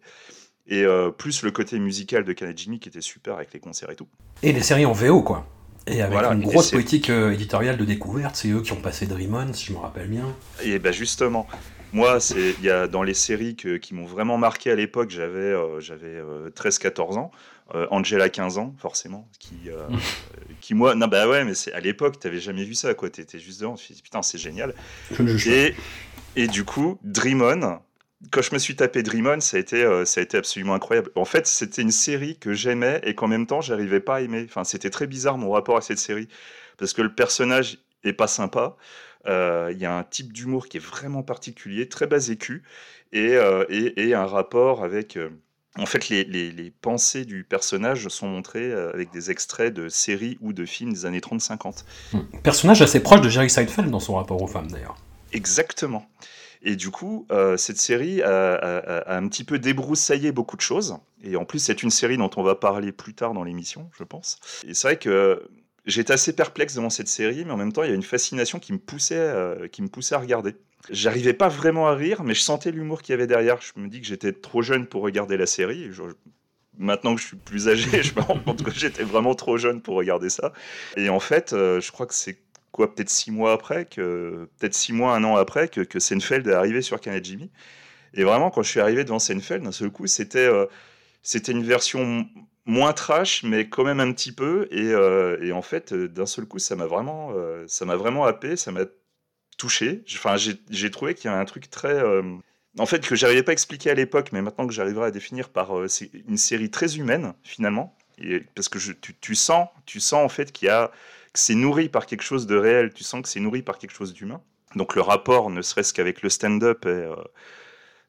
Et 0.68 0.85
euh, 0.85 1.11
plus 1.11 1.42
le 1.42 1.50
côté 1.50 1.78
musical 1.78 2.25
de 2.25 2.35
Jimmy 2.54 2.80
qui 2.80 2.88
était 2.88 3.00
super 3.00 3.35
avec 3.35 3.52
les 3.52 3.61
concerts 3.61 3.90
et 3.90 3.96
tout. 3.96 4.08
Et 4.42 4.52
les 4.52 4.62
séries 4.62 4.87
en 4.87 4.92
VO, 4.92 5.23
quoi. 5.23 5.46
Et 5.87 6.02
avec 6.02 6.18
une 6.18 6.42
grosse 6.42 6.73
politique 6.73 7.11
euh, 7.11 7.32
éditoriale 7.32 7.76
de 7.76 7.85
découverte, 7.85 8.35
c'est 8.35 8.49
eux 8.49 8.61
qui 8.61 8.73
ont 8.73 8.80
passé 8.80 9.06
Dream 9.06 9.35
On, 9.35 9.52
si 9.52 9.66
je 9.66 9.73
me 9.73 9.78
rappelle 9.78 10.08
bien. 10.08 10.26
Et 10.64 10.80
ben 10.80 10.92
justement, 10.92 11.46
moi, 11.92 12.18
il 12.35 12.64
y 12.64 12.70
a 12.70 12.88
dans 12.88 13.04
les 13.04 13.14
séries 13.14 13.54
qui 13.54 13.94
m'ont 13.94 14.06
vraiment 14.06 14.37
marqué 14.37 14.73
à 14.73 14.75
l'époque, 14.75 15.11
j'avais 15.11 15.54
j'avais 15.78 16.20
13-14 16.56 17.18
ans. 17.18 17.30
Angela 17.90 18.28
15 18.28 18.58
ans 18.58 18.75
forcément 18.78 19.28
qui 19.40 19.70
qui 20.61 20.75
moi 20.75 20.94
non 20.94 21.08
bah 21.08 21.28
ouais 21.28 21.44
mais 21.44 21.54
à 21.75 21.80
l'époque 21.80 22.20
t'avais 22.20 22.38
jamais 22.38 22.62
vu 22.62 22.76
ça 22.76 22.94
quoi 22.94 23.11
t'étais 23.11 23.40
juste 23.40 23.61
devant 23.61 23.75
tu 23.75 23.92
putain 23.92 24.23
c'est 24.23 24.38
génial 24.38 24.73
et 25.49 25.75
et 26.37 26.46
du 26.46 26.62
coup 26.62 26.96
Dream 27.02 27.42
On 27.42 27.80
quand 28.30 28.42
je 28.42 28.54
me 28.54 28.58
suis 28.58 28.76
tapé 28.76 29.02
Dream 29.02 29.26
On 29.26 29.40
ça 29.40 29.56
a 29.56 29.61
été 29.61 29.82
euh, 29.85 30.04
ça 30.04 30.20
a 30.20 30.25
été 30.25 30.37
absolument 30.37 30.75
incroyable 30.75 31.11
en 31.14 31.25
fait 31.25 31.46
c'était 31.46 31.82
une 31.82 31.90
série 31.90 32.38
que 32.38 32.54
j'aimais 32.54 33.00
et 33.04 33.14
qu'en 33.14 33.28
même 33.28 33.46
temps 33.46 33.61
j'arrivais 33.61 34.00
pas 34.00 34.16
à 34.16 34.20
aimer 34.20 34.46
enfin 34.49 34.64
c'était 34.64 34.90
très 34.90 35.06
bizarre 35.06 35.38
mon 35.38 35.50
rapport 35.50 35.76
à 35.76 35.82
cette 35.82 35.99
série 35.99 36.28
parce 36.78 36.92
que 36.92 37.02
le 37.02 37.14
personnage 37.14 37.78
est 38.04 38.12
pas 38.12 38.26
sympa 38.26 38.76
euh, 39.26 39.70
il 39.73 39.78
y 39.78 39.87
a 39.87 39.96
un 39.96 40.04
type 40.04 40.32
d'humour 40.32 40.68
qui 40.68 40.76
est 40.78 40.85
vraiment 40.85 41.23
particulier 41.23 41.88
très 41.88 42.06
bas 42.06 42.28
écu 42.28 42.62
et, 43.12 43.35
euh, 43.35 43.64
et, 43.68 44.08
et 44.08 44.14
un 44.14 44.26
rapport 44.26 44.82
avec 44.82 45.18
en 45.78 45.85
fait, 45.85 46.08
les, 46.08 46.73
pensées 46.80 47.26
du 47.26 47.44
personnage 47.44 48.08
sont 48.08 48.28
montrées 48.28 48.73
avec 48.73 49.11
des 49.12 49.30
extraits 49.30 49.75
de 49.75 49.90
séries 49.90 50.38
ou 50.40 50.54
de 50.54 50.64
films 50.64 50.90
des 50.90 51.04
années 51.04 51.20
30-50. 51.20 51.85
Hmm. 52.14 52.20
Personnage 52.42 52.80
assez 52.80 53.00
proche 53.00 53.20
de 53.20 53.28
Jerry 53.28 53.50
Seinfeld 53.50 53.90
dans 53.90 54.00
son 54.00 54.14
rapport 54.14 54.40
aux 54.40 54.46
femmes, 54.46 54.70
d'ailleurs. 54.70 54.96
Exactement. 55.35 56.08
Et 56.66 56.75
du 56.75 56.90
coup, 56.90 57.28
euh, 57.30 57.56
cette 57.56 57.78
série 57.78 58.23
a, 58.23 59.04
un 59.06 59.28
petit 59.28 59.44
peu 59.44 59.61
débroussaillé 59.61 60.32
beaucoup 60.32 60.56
de 60.56 60.62
choses. 60.62 60.99
Et 61.23 61.37
en 61.37 61.44
plus, 61.44 61.61
c'est 61.61 61.85
une 61.85 61.90
série 61.90 62.18
dont 62.18 62.30
on 62.37 62.42
va 62.42 62.56
parler 62.56 62.90
plus 62.90 63.14
tard 63.14 63.35
dans 63.35 63.44
l'émission, 63.44 63.88
je 63.96 64.02
pense. 64.02 64.40
Et 64.66 64.75
c'est 64.75 64.88
vrai 64.88 64.99
que 64.99 65.49
j'étais 65.87 66.12
assez 66.12 66.32
perplexe 66.32 66.75
devant 66.75 66.90
cette 66.90 67.06
série, 67.06 67.44
mais 67.44 67.52
en 67.52 67.56
même 67.56 67.73
temps, 67.73 67.85
il 67.85 67.90
y 67.90 67.92
a 67.92 67.94
une 67.94 68.02
fascination 68.02 68.58
qui 68.58 68.73
me 68.73 68.78
poussait, 68.78 69.14
euh, 69.16 69.68
qui 69.68 69.80
me 69.80 69.87
poussait 69.87 70.16
à 70.16 70.18
regarder. 70.18 70.56
J'arrivais 70.90 71.35
pas 71.35 71.49
vraiment 71.49 71.87
à 71.87 71.94
rire, 71.94 72.25
mais 72.25 72.35
je 72.35 72.42
sentais 72.42 72.73
l'humour 72.73 73.00
qu'il 73.00 73.12
y 73.12 73.14
avait 73.14 73.28
derrière. 73.28 73.61
Je 73.61 73.80
me 73.80 73.87
dis 73.87 74.00
que 74.00 74.06
j'étais 74.08 74.32
trop 74.32 74.61
jeune 74.61 74.88
pour 74.88 75.02
regarder 75.02 75.37
la 75.37 75.46
série. 75.46 75.88
maintenant 76.78 77.14
que 77.14 77.20
je 77.20 77.28
suis 77.28 77.37
plus 77.37 77.68
âgé, 77.68 78.02
je 78.02 78.12
me 78.16 78.23
rends 78.23 78.40
compte 78.40 78.64
que 78.64 78.75
j'étais 78.75 79.04
vraiment 79.04 79.37
trop 79.37 79.56
jeune 79.56 79.80
pour 79.82 79.94
regarder 79.94 80.30
ça. 80.30 80.52
Et 80.96 81.11
en 81.11 81.20
fait, 81.20 81.52
euh, 81.52 81.80
je 81.80 81.92
crois 81.92 82.06
que 82.06 82.14
c'est 82.14 82.38
peut-être 82.76 83.11
six 83.11 83.30
mois 83.30 83.52
après, 83.52 83.85
peut-être 83.87 84.75
six 84.75 84.92
mois, 84.92 85.14
un 85.14 85.25
an 85.25 85.37
après, 85.37 85.68
que, 85.68 85.80
que 85.80 85.99
Seinfeld 85.99 86.47
est 86.47 86.52
arrivé 86.52 86.83
sur 86.83 87.00
Canet 87.00 87.25
Jimmy. 87.25 87.50
Et 88.14 88.25
vraiment, 88.25 88.50
quand 88.50 88.62
je 88.62 88.71
suis 88.71 88.80
arrivé 88.80 89.04
devant 89.04 89.18
Seinfeld, 89.18 89.62
d'un 89.64 89.73
seul 89.73 89.90
coup, 89.90 90.06
c'était 90.06 90.47
euh, 90.47 90.66
une 91.49 91.62
version 91.62 92.26
moins 92.64 92.92
trash, 92.92 93.42
mais 93.42 93.68
quand 93.68 93.85
même 93.85 94.00
un 94.00 94.12
petit 94.12 94.33
peu. 94.33 94.68
Et, 94.71 94.92
euh, 94.92 95.52
en 95.52 95.62
fait, 95.62 95.95
d'un 95.95 96.26
seul 96.26 96.47
coup, 96.47 96.59
ça 96.59 96.76
m'a 96.76 96.87
vraiment, 96.87 97.33
ça 97.66 97.85
m'a 97.85 97.97
vraiment 97.97 98.25
happé, 98.25 98.56
ça 98.56 98.73
m'a 98.73 98.85
touché. 99.56 100.04
Enfin, 100.14 100.37
j'ai 100.37 100.90
trouvé 100.90 101.14
qu'il 101.14 101.30
y 101.30 101.35
a 101.35 101.38
un 101.38 101.45
truc 101.45 101.71
très. 101.71 101.95
Euh, 101.95 102.23
en 102.78 102.87
fait, 102.87 103.06
que 103.06 103.14
j'arrivais 103.14 103.42
pas 103.42 103.52
à 103.52 103.54
expliquer 103.54 103.90
à 103.90 103.95
l'époque, 103.95 104.30
mais 104.33 104.42
maintenant 104.42 104.66
que 104.66 104.73
j'arriverai 104.73 105.06
à 105.06 105.11
définir 105.11 105.49
par. 105.49 105.76
Euh, 105.78 105.87
une 106.28 106.37
série 106.37 106.71
très 106.71 106.97
humaine, 106.97 107.35
finalement. 107.42 107.97
Parce 108.54 108.68
que 108.68 108.78
je, 108.78 108.92
tu, 108.92 109.35
sens, 109.35 109.68
tu 109.85 110.00
sens 110.00 110.25
en 110.25 110.28
fait 110.28 110.52
qu'il 110.52 110.68
y 110.68 110.71
a. 110.71 110.90
c'est 111.38 111.55
nourri 111.55 111.88
par 111.88 112.07
quelque 112.07 112.23
chose 112.23 112.47
de 112.47 112.57
réel, 112.57 112.93
tu 112.93 113.05
sens 113.05 113.23
que 113.23 113.28
c'est 113.28 113.40
nourri 113.40 113.62
par 113.62 113.78
quelque 113.78 113.93
chose 113.93 114.12
d'humain. 114.12 114.43
Donc 114.75 114.95
le 114.95 115.00
rapport, 115.02 115.50
ne 115.50 115.62
serait-ce 115.62 115.95
qu'avec 115.95 116.23
le 116.23 116.28
stand-up, 116.28 116.87
est, 116.87 117.09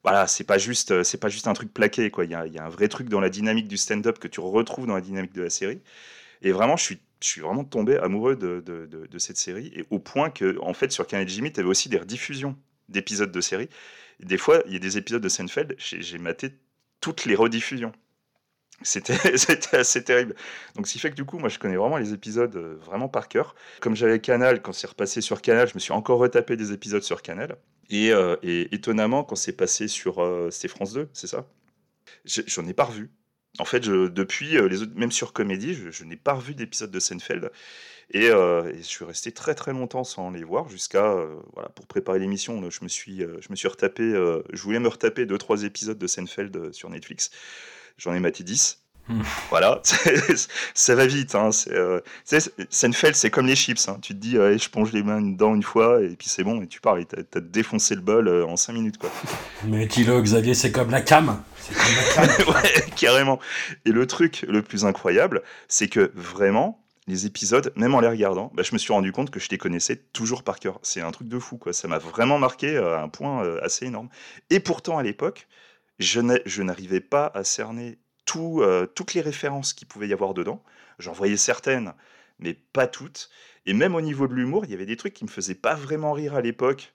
voilà, 0.03 0.27
c'est 0.27 0.43
pas 0.43 0.57
juste, 0.57 1.03
c'est 1.03 1.17
pas 1.17 1.29
juste 1.29 1.47
un 1.47 1.53
truc 1.53 1.73
plaqué, 1.73 2.09
quoi. 2.11 2.25
Il 2.25 2.31
y 2.31 2.35
a, 2.35 2.41
un 2.41 2.69
vrai 2.69 2.87
truc 2.87 3.09
dans 3.09 3.19
la 3.19 3.29
dynamique 3.29 3.67
du 3.67 3.77
stand-up 3.77 4.19
que 4.19 4.27
tu 4.27 4.39
retrouves 4.39 4.87
dans 4.87 4.95
la 4.95 5.01
dynamique 5.01 5.33
de 5.33 5.43
la 5.43 5.49
série. 5.49 5.81
Et 6.41 6.51
vraiment, 6.51 6.77
je 6.77 6.95
suis, 7.19 7.41
vraiment 7.41 7.65
tombé 7.65 7.97
amoureux 7.97 8.35
de, 8.35 9.17
cette 9.17 9.37
série, 9.37 9.71
et 9.75 9.85
au 9.89 9.99
point 9.99 10.29
que, 10.29 10.57
en 10.61 10.73
fait, 10.73 10.91
sur 10.91 11.07
Canal 11.07 11.27
Jimmy, 11.27 11.51
tu 11.51 11.59
avais 11.59 11.69
aussi 11.69 11.89
des 11.89 11.97
rediffusions 11.97 12.55
d'épisodes 12.89 13.31
de 13.31 13.41
série. 13.41 13.69
des 14.21 14.37
fois, 14.37 14.63
il 14.67 14.73
y 14.73 14.75
a 14.77 14.79
des 14.79 14.97
épisodes 14.97 15.21
de 15.21 15.29
Seinfeld, 15.29 15.75
j'ai 15.77 16.17
maté 16.19 16.51
toutes 17.01 17.25
les 17.25 17.35
rediffusions. 17.35 17.91
C'était 18.83 19.75
assez 19.75 20.03
terrible. 20.03 20.35
Donc, 20.75 20.87
ce 20.87 20.93
qui 20.93 20.99
fait 20.99 21.09
que 21.09 21.15
du 21.15 21.25
coup, 21.25 21.39
moi, 21.39 21.49
je 21.49 21.57
connais 21.57 21.77
vraiment 21.77 21.97
les 21.97 22.13
épisodes 22.13 22.55
euh, 22.55 22.75
vraiment 22.85 23.09
par 23.09 23.27
cœur. 23.27 23.55
Comme 23.81 23.95
j'avais 23.95 24.19
Canal, 24.19 24.61
quand 24.61 24.71
c'est 24.71 24.87
repassé 24.87 25.21
sur 25.21 25.41
Canal, 25.41 25.67
je 25.67 25.73
me 25.73 25.79
suis 25.79 25.93
encore 25.93 26.19
retapé 26.19 26.55
des 26.55 26.71
épisodes 26.73 27.01
sur 27.01 27.21
Canal. 27.21 27.57
Et, 27.89 28.11
euh, 28.11 28.35
étonnamment, 28.43 29.23
quand 29.23 29.35
c'est 29.35 29.53
passé 29.53 29.87
sur 29.87 30.21
euh, 30.21 30.49
France 30.67 30.93
2, 30.93 31.09
c'est 31.13 31.27
ça? 31.27 31.47
J'en 32.25 32.65
ai 32.67 32.73
pas 32.73 32.85
revu. 32.85 33.09
En 33.59 33.65
fait, 33.65 33.79
depuis, 33.79 34.57
euh, 34.57 34.69
même 34.95 35.11
sur 35.11 35.33
Comédie, 35.33 35.73
je, 35.73 36.03
n'ai 36.03 36.17
pas 36.17 36.33
revu 36.33 36.53
d'épisode 36.53 36.91
de 36.91 36.99
Seinfeld. 36.99 37.51
Et, 38.11 38.27
je 38.27 38.81
suis 38.83 39.05
resté 39.05 39.31
très 39.31 39.55
très 39.55 39.73
longtemps 39.73 40.03
sans 40.03 40.31
les 40.31 40.43
voir 40.43 40.69
jusqu'à 40.69 41.13
voilà 41.53 41.67
pour 41.69 41.87
préparer 41.87 42.19
l'émission 42.19 42.61
je 42.69 42.79
je 42.79 43.49
me 43.49 43.55
suis 43.55 43.67
retapé 43.67 44.01
je 44.53 44.61
voulais 44.61 44.79
me 44.79 44.87
retaper 44.87 45.25
deux 45.25 45.37
trois 45.37 45.63
épisodes 45.63 45.97
de 45.97 46.07
Seinfeld 46.07 46.71
sur 46.71 46.89
Netflix 46.89 47.31
j'en 47.97 48.13
ai 48.13 48.19
maté 48.19 48.43
10 48.43 48.81
Hmm. 49.09 49.21
Voilà, 49.49 49.81
ça 50.73 50.95
va 50.95 51.05
vite. 51.05 51.33
Hein. 51.33 51.51
Euh, 51.71 52.01
Seinfeld, 52.69 53.15
c'est 53.15 53.29
comme 53.29 53.47
les 53.47 53.55
chips. 53.55 53.87
Hein. 53.87 53.99
Tu 54.01 54.13
te 54.13 54.19
dis, 54.19 54.33
je 54.33 54.69
plonge 54.69 54.91
les 54.91 55.01
mains 55.01 55.21
dedans 55.21 55.55
une 55.55 55.63
fois, 55.63 56.01
et 56.01 56.15
puis 56.17 56.27
c'est 56.27 56.43
bon, 56.43 56.61
et 56.61 56.67
tu 56.67 56.81
pars. 56.81 56.97
T'as 57.07 57.39
as 57.39 57.41
défoncé 57.41 57.95
le 57.95 58.01
bol 58.01 58.27
euh, 58.27 58.45
en 58.45 58.57
5 58.57 58.73
minutes. 58.73 58.97
Quoi. 58.97 59.09
Mais 59.63 59.85
dis-le, 59.85 60.21
Xavier, 60.21 60.53
c'est 60.53 60.71
comme 60.71 60.91
la 60.91 61.01
cam. 61.01 61.41
Comme 61.69 61.95
la 61.95 62.27
cam. 62.27 62.47
ouais, 62.53 62.85
carrément. 62.97 63.39
Et 63.85 63.91
le 63.91 64.05
truc 64.07 64.45
le 64.47 64.61
plus 64.61 64.83
incroyable, 64.83 65.41
c'est 65.69 65.87
que 65.87 66.11
vraiment, 66.13 66.83
les 67.07 67.25
épisodes, 67.25 67.71
même 67.77 67.95
en 67.95 68.01
les 68.01 68.09
regardant, 68.09 68.51
bah, 68.53 68.63
je 68.63 68.73
me 68.73 68.77
suis 68.77 68.91
rendu 68.91 69.13
compte 69.13 69.29
que 69.29 69.39
je 69.39 69.47
les 69.49 69.57
connaissais 69.57 69.95
toujours 69.95 70.43
par 70.43 70.59
cœur. 70.59 70.79
C'est 70.83 71.01
un 71.01 71.11
truc 71.11 71.29
de 71.29 71.39
fou, 71.39 71.57
quoi. 71.57 71.71
Ça 71.71 71.87
m'a 71.87 71.97
vraiment 71.97 72.39
marqué 72.39 72.75
euh, 72.75 72.97
à 72.97 73.01
un 73.01 73.07
point 73.07 73.45
euh, 73.45 73.59
assez 73.63 73.85
énorme. 73.85 74.09
Et 74.49 74.59
pourtant, 74.59 74.97
à 74.97 75.03
l'époque, 75.03 75.47
je 75.99 76.61
n'arrivais 76.61 77.01
pas 77.01 77.31
à 77.33 77.43
cerner 77.43 77.99
euh, 78.35 78.85
toutes 78.85 79.13
les 79.13 79.21
références 79.21 79.73
qu'il 79.73 79.87
pouvait 79.87 80.07
y 80.07 80.13
avoir 80.13 80.33
dedans. 80.33 80.63
J'en 80.99 81.13
voyais 81.13 81.37
certaines, 81.37 81.93
mais 82.39 82.53
pas 82.53 82.87
toutes. 82.87 83.29
Et 83.65 83.73
même 83.73 83.95
au 83.95 84.01
niveau 84.01 84.27
de 84.27 84.33
l'humour, 84.33 84.65
il 84.65 84.71
y 84.71 84.73
avait 84.73 84.85
des 84.85 84.97
trucs 84.97 85.13
qui 85.13 85.23
me 85.23 85.29
faisaient 85.29 85.55
pas 85.55 85.75
vraiment 85.75 86.13
rire 86.13 86.35
à 86.35 86.41
l'époque. 86.41 86.93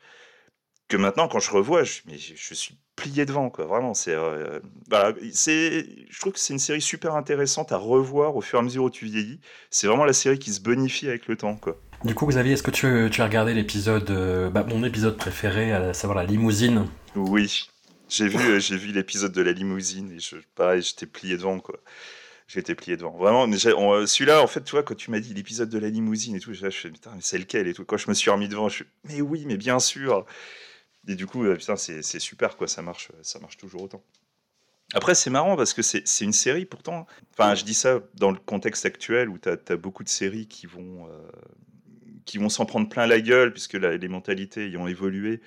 Que 0.89 0.97
maintenant, 0.97 1.29
quand 1.29 1.39
je 1.39 1.51
revois, 1.51 1.85
je, 1.85 2.01
mais 2.07 2.19
je, 2.19 2.55
suis 2.55 2.77
plié 2.97 3.25
devant, 3.25 3.49
quoi. 3.49 3.65
Vraiment, 3.65 3.95
c'est, 3.95 4.15
euh, 4.15 4.61
c'est, 5.33 5.87
je 6.11 6.21
trouve 6.21 6.35
que 6.35 6.39
c'est 6.39 6.53
une 6.53 6.59
série 6.59 6.83
super 6.83 7.15
intéressante 7.15 7.73
à 7.73 7.77
revoir 7.77 8.37
au 8.37 8.43
fur 8.43 8.59
et 8.59 8.61
à 8.61 8.63
mesure 8.63 8.85
où 8.85 8.91
tu 8.91 9.07
vieillis. 9.07 9.41
C'est 9.71 9.87
vraiment 9.87 10.05
la 10.05 10.13
série 10.13 10.39
qui 10.39 10.53
se 10.53 10.61
bonifie 10.61 11.09
avec 11.09 11.29
le 11.29 11.37
temps, 11.37 11.57
quoi. 11.57 11.81
Du 12.05 12.15
coup, 12.15 12.27
Xavier, 12.27 12.53
est-ce 12.53 12.63
que 12.63 12.71
tu, 12.71 13.09
tu 13.11 13.23
as 13.23 13.25
regardé 13.25 13.55
l'épisode, 13.55 14.11
euh, 14.11 14.51
bah, 14.51 14.67
mon 14.69 14.85
épisode 14.85 15.17
préféré, 15.17 15.73
à 15.73 15.95
savoir 15.95 16.19
la 16.19 16.25
limousine? 16.25 16.87
Oui, 17.15 17.71
j'ai 18.13 18.29
vu, 18.29 18.39
euh, 18.39 18.61
j'ai 18.61 18.77
vu 18.77 18.93
l'épisode 18.93 19.33
de 19.33 19.43
la 19.43 19.53
limousine 19.53 20.13
et 20.13 20.19
je, 20.19 20.37
pareil, 20.55 20.83
j'étais 20.83 21.07
plié 21.07 21.37
devant 21.37 21.59
quoi. 21.59 21.79
J'étais 22.47 22.75
plié 22.75 22.97
devant. 22.97 23.17
Vraiment, 23.17 23.49
euh, 23.49 24.07
celui-là, 24.07 24.43
en 24.43 24.47
fait, 24.47 24.63
tu 24.63 24.73
vois, 24.73 24.83
quand 24.83 24.95
tu 24.95 25.11
m'as 25.11 25.21
dit 25.21 25.33
l'épisode 25.33 25.71
de 25.71 25.79
la 25.79 25.89
limousine 25.89 26.37
et 26.37 26.41
tout, 26.41 26.53
je 26.53 26.65
me 26.65 26.71
suis 26.71 26.91
putain, 26.91 27.13
mais 27.15 27.23
c'est 27.23 27.39
lequel 27.39 27.67
et 27.67 27.73
tout. 27.73 27.85
Quand 27.85 27.97
je 27.97 28.09
me 28.09 28.15
suis 28.15 28.31
remis 28.31 28.49
devant, 28.49 28.69
je 28.69 28.77
suis, 28.77 28.85
mais 29.05 29.23
oui, 29.23 29.45
mais 29.47 29.57
bien 29.57 29.79
sûr. 29.79 30.27
Et 31.09 31.15
du 31.15 31.27
coup, 31.27 31.45
euh, 31.45 31.57
putain, 31.57 31.77
c'est 31.77 32.03
super 32.19 32.57
quoi, 32.57 32.69
ça 32.69 32.83
marche, 32.83 33.11
ça 33.23 33.39
marche 33.39 33.57
toujours 33.57 33.83
autant. 33.83 34.05
Après, 34.95 35.15
c'est 35.15 35.31
marrant 35.31 35.57
parce 35.57 35.73
que 35.73 35.81
c'est 35.81 36.05
une 36.21 36.35
série 36.35 36.67
pourtant. 36.67 37.07
Enfin, 37.33 37.55
je 37.55 37.65
dis 37.65 37.73
ça 37.73 38.01
dans 38.15 38.31
le 38.31 38.39
contexte 38.39 38.85
actuel 38.85 39.31
où 39.31 39.39
tu 39.39 39.49
as, 39.49 39.77
beaucoup 39.77 40.05
de 40.05 40.11
séries 40.11 40.47
qui 40.47 40.67
vont, 40.67 41.09
vont 42.35 42.49
s'en 42.51 42.67
prendre 42.67 42.91
plein 42.91 43.07
la 43.07 43.23
gueule 43.23 43.55
puisque 43.55 43.73
les 43.73 44.09
mentalités 44.09 44.69
y 44.69 44.77
ont 44.77 44.87
évolué. 44.87 45.41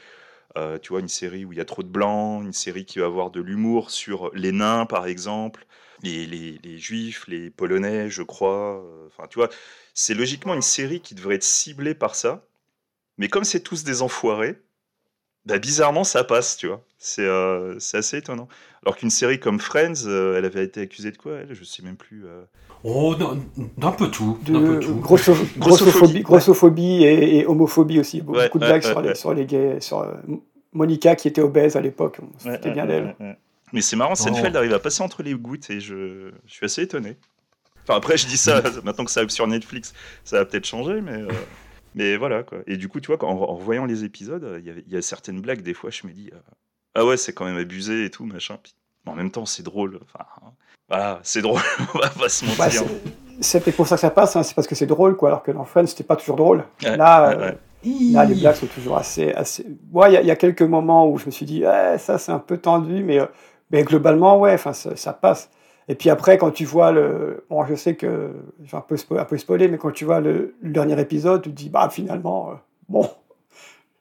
Euh, 0.58 0.80
tu 0.80 0.90
vois, 0.90 1.02
une 1.02 1.10
série 1.10 1.44
où 1.44 1.52
il 1.52 1.58
y 1.58 1.62
a 1.62 1.66
trop 1.66 1.84
de 1.84 1.90
blancs, 1.90 2.44
une 2.44 2.54
série 2.54 2.86
qui 2.86 3.00
va 3.00 3.06
avoir 3.06 3.30
de 3.30 3.42
l'humour 3.42 3.92
sur 3.92 4.32
les 4.34 4.54
nains, 4.54 4.86
par 4.86 5.06
exemple, 5.06 5.66
les, 6.02 6.26
les, 6.26 6.78
juifs, 6.78 7.28
les 7.28 7.50
polonais, 7.50 8.10
je 8.10 8.24
crois. 8.24 8.82
Euh, 8.84 9.08
enfin, 9.08 9.28
tu 9.28 9.36
vois, 9.36 9.50
c'est 9.94 10.14
logiquement 10.14 10.54
une 10.54 10.62
série 10.62 11.02
qui 11.02 11.16
devrait 11.16 11.36
être 11.36 11.44
ciblée 11.44 11.96
par 11.96 12.16
ça. 12.16 12.48
Mais 13.18 13.28
comme 13.30 13.44
c'est 13.44 13.62
tous 13.62 13.84
des 13.84 14.02
enfoirés, 14.02 14.62
bah, 15.46 15.60
bizarrement, 15.60 16.04
ça 16.04 16.24
passe, 16.24 16.58
tu 16.58 16.68
vois. 16.68 16.82
C'est 16.98 17.26
euh, 17.26 17.78
assez 17.94 18.18
étonnant. 18.18 18.48
Alors 18.84 18.98
qu'une 18.98 19.10
série 19.10 19.40
comme 19.40 19.60
Friends, 19.60 20.08
elle 20.08 20.46
avait 20.46 20.64
été 20.64 20.82
accusée 20.82 21.12
de 21.12 21.18
quoi, 21.18 21.34
elle? 21.42 21.54
Je 21.54 21.64
sais 21.64 21.84
même 21.84 21.98
plus. 21.98 22.26
Oh, 22.88 23.16
d'un 23.16 23.92
peu 23.92 24.12
tout. 24.12 24.38
De 24.46 24.80
grossophobie, 25.00 26.22
grossophobie 26.22 27.04
et, 27.04 27.44
homophobie 27.48 28.00
aussi. 28.00 28.22
Beaucoup 28.22 28.60
de 28.60 28.66
blagues 28.66 28.84
sur, 28.84 29.02
les, 29.02 29.16
sur, 29.16 29.34
les, 29.34 29.46
gays. 29.46 29.82
Sur 29.82 30.02
euh, 30.02 30.14
Monica 30.72 31.16
qui 31.16 31.28
était 31.28 31.42
obèse 31.42 31.76
à 31.76 31.82
l'époque. 31.82 32.20
C'était 32.38 32.70
bien 32.70 32.86
d'elle. 32.86 33.16
Mais 33.74 33.82
c'est 33.82 33.96
marrant, 33.96 34.14
Seinfeld 34.14 34.54
oh. 34.54 34.60
arrive 34.60 34.74
à 34.74 34.80
passer 34.80 35.02
entre 35.02 35.24
les 35.24 35.34
gouttes 35.34 35.72
et 35.72 35.80
je, 35.80 36.30
je 36.46 36.54
suis 36.54 36.66
assez 36.66 36.84
étonné. 36.84 37.18
Enfin, 37.84 37.98
après, 37.98 38.18
je 38.18 38.28
dis 38.28 38.38
ça, 38.38 38.62
maintenant 38.84 39.04
que 39.04 39.12
ça 39.12 39.22
arrive 39.22 39.32
sur 39.32 39.48
Netflix, 39.48 39.96
ça 40.24 40.38
va 40.38 40.46
peut-être 40.46 40.66
changer, 40.66 41.02
mais, 41.02 41.14
euh, 41.14 41.28
mais 41.96 42.18
voilà. 42.18 42.44
Quoi. 42.44 42.60
Et 42.68 42.78
du 42.78 42.90
coup, 42.90 43.00
tu 43.00 43.08
vois, 43.08 43.24
en, 43.26 43.32
en 43.32 43.56
revoyant 43.56 43.86
les 43.86 44.04
épisodes, 44.04 44.62
il 44.64 44.94
y, 44.94 44.98
a 44.98 45.02
certaines 45.02 45.42
blagues, 45.42 45.62
des 45.62 45.74
fois, 45.74 45.90
je 45.90 46.06
me 46.06 46.12
dis, 46.12 46.30
euh, 46.34 46.38
ah 46.94 47.06
ouais, 47.06 47.18
c'est 47.18 47.34
quand 47.34 47.46
même 47.46 47.58
abusé 47.58 48.06
et 48.06 48.10
tout, 48.12 48.26
machin. 48.26 48.58
Puis, 48.62 48.76
en 49.08 49.16
même 49.16 49.32
temps, 49.32 49.46
c'est 49.46 49.64
drôle. 49.64 50.00
Enfin, 50.04 50.26
voilà, 50.90 51.20
c'est 51.24 51.42
drôle, 51.42 51.62
on 51.96 52.00
va 52.00 52.10
pas 52.10 52.30
se 52.30 52.46
mentir. 52.46 52.84
Bah, 52.84 53.40
c'est 53.42 53.76
pour 53.76 53.88
ça 53.88 53.96
que 53.96 54.02
ça 54.02 54.12
passe, 54.12 54.36
hein, 54.36 54.44
c'est 54.44 54.54
parce 54.54 54.68
que 54.68 54.76
c'est 54.76 54.86
drôle, 54.86 55.16
quoi, 55.16 55.30
alors 55.30 55.44
que 55.44 55.52
dans 55.52 55.66
Fun, 55.66 55.86
c'était 55.86 56.04
pas 56.04 56.16
toujours 56.16 56.36
drôle. 56.36 56.64
là, 56.82 57.32
euh, 57.32 57.52
là, 57.84 58.26
les 58.26 58.36
blagues 58.36 58.56
sont 58.56 58.68
toujours 58.68 58.98
assez. 58.98 59.32
assez... 59.32 59.66
il 59.66 60.12
y, 60.12 60.32
a 60.32 60.36
quelques 60.36 60.62
moments 60.62 61.10
où 61.10 61.18
je 61.18 61.26
me 61.26 61.32
suis 61.32 61.46
dit, 61.46 61.64
eh, 61.64 61.98
ça, 61.98 62.18
c'est 62.18 62.32
un 62.32 62.40
peu 62.40 62.58
tendu, 62.58 63.04
mais, 63.04 63.20
euh, 63.20 63.26
mais 63.72 63.84
globalement, 63.84 64.40
ouais, 64.40 64.58
ça, 64.58 64.74
ça 64.74 65.14
passe. 65.14 65.50
Et 65.88 65.96
puis 65.96 66.10
après, 66.10 66.38
quand 66.38 66.52
tu 66.52 66.66
vois 66.66 66.92
le. 66.92 67.46
Bon, 67.50 67.66
je 67.66 67.76
sais 67.76 67.96
que 67.96 68.32
j'ai 68.64 68.76
un 68.76 68.82
peu, 68.82 68.96
un 69.12 69.26
peu 69.26 69.38
spoilé, 69.38 69.68
mais 69.68 69.78
quand 69.78 69.92
tu 69.92 70.06
vois 70.06 70.20
le, 70.20 70.56
dernier 70.62 71.00
épisode, 71.00 71.44
tu 71.44 71.52
te 71.52 71.56
dis, 71.56 71.70
bah 71.70 71.90
finalement, 71.90 72.52
euh, 72.52 72.56
bon, 72.90 73.10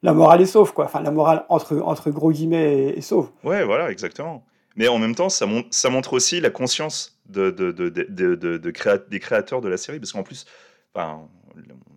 la 0.03 0.15
morale 0.15 0.41
est 0.41 0.47
sauve, 0.47 0.73
quoi. 0.73 0.87
Enfin, 0.87 1.01
la 1.01 1.11
morale, 1.11 1.45
entre, 1.49 1.79
entre 1.81 2.11
gros 2.11 2.33
guillemets, 2.33 2.89
est, 2.89 2.99
est 2.99 3.03
sauve. 3.03 3.31
Ouais, 3.43 3.65
voilà, 3.65 3.91
exactement. 3.91 4.45
Mais 4.77 4.89
en 4.89 4.99
même 4.99 5.15
temps, 5.15 5.29
ça, 5.29 5.47
ça 5.71 5.91
montre 5.91 6.15
aussi 6.15 6.41
la 6.41 6.51
conscience 6.51 7.21
de, 7.27 7.51
de, 7.51 7.71
de, 7.71 7.89
de 7.91 8.57
des 9.09 9.21
créateurs 9.21 9.61
de 9.61 9.69
la 9.69 9.77
série, 9.77 10.01
parce 10.01 10.13
qu'en 10.13 10.23
plus, 10.23 10.47
enfin, 10.95 11.29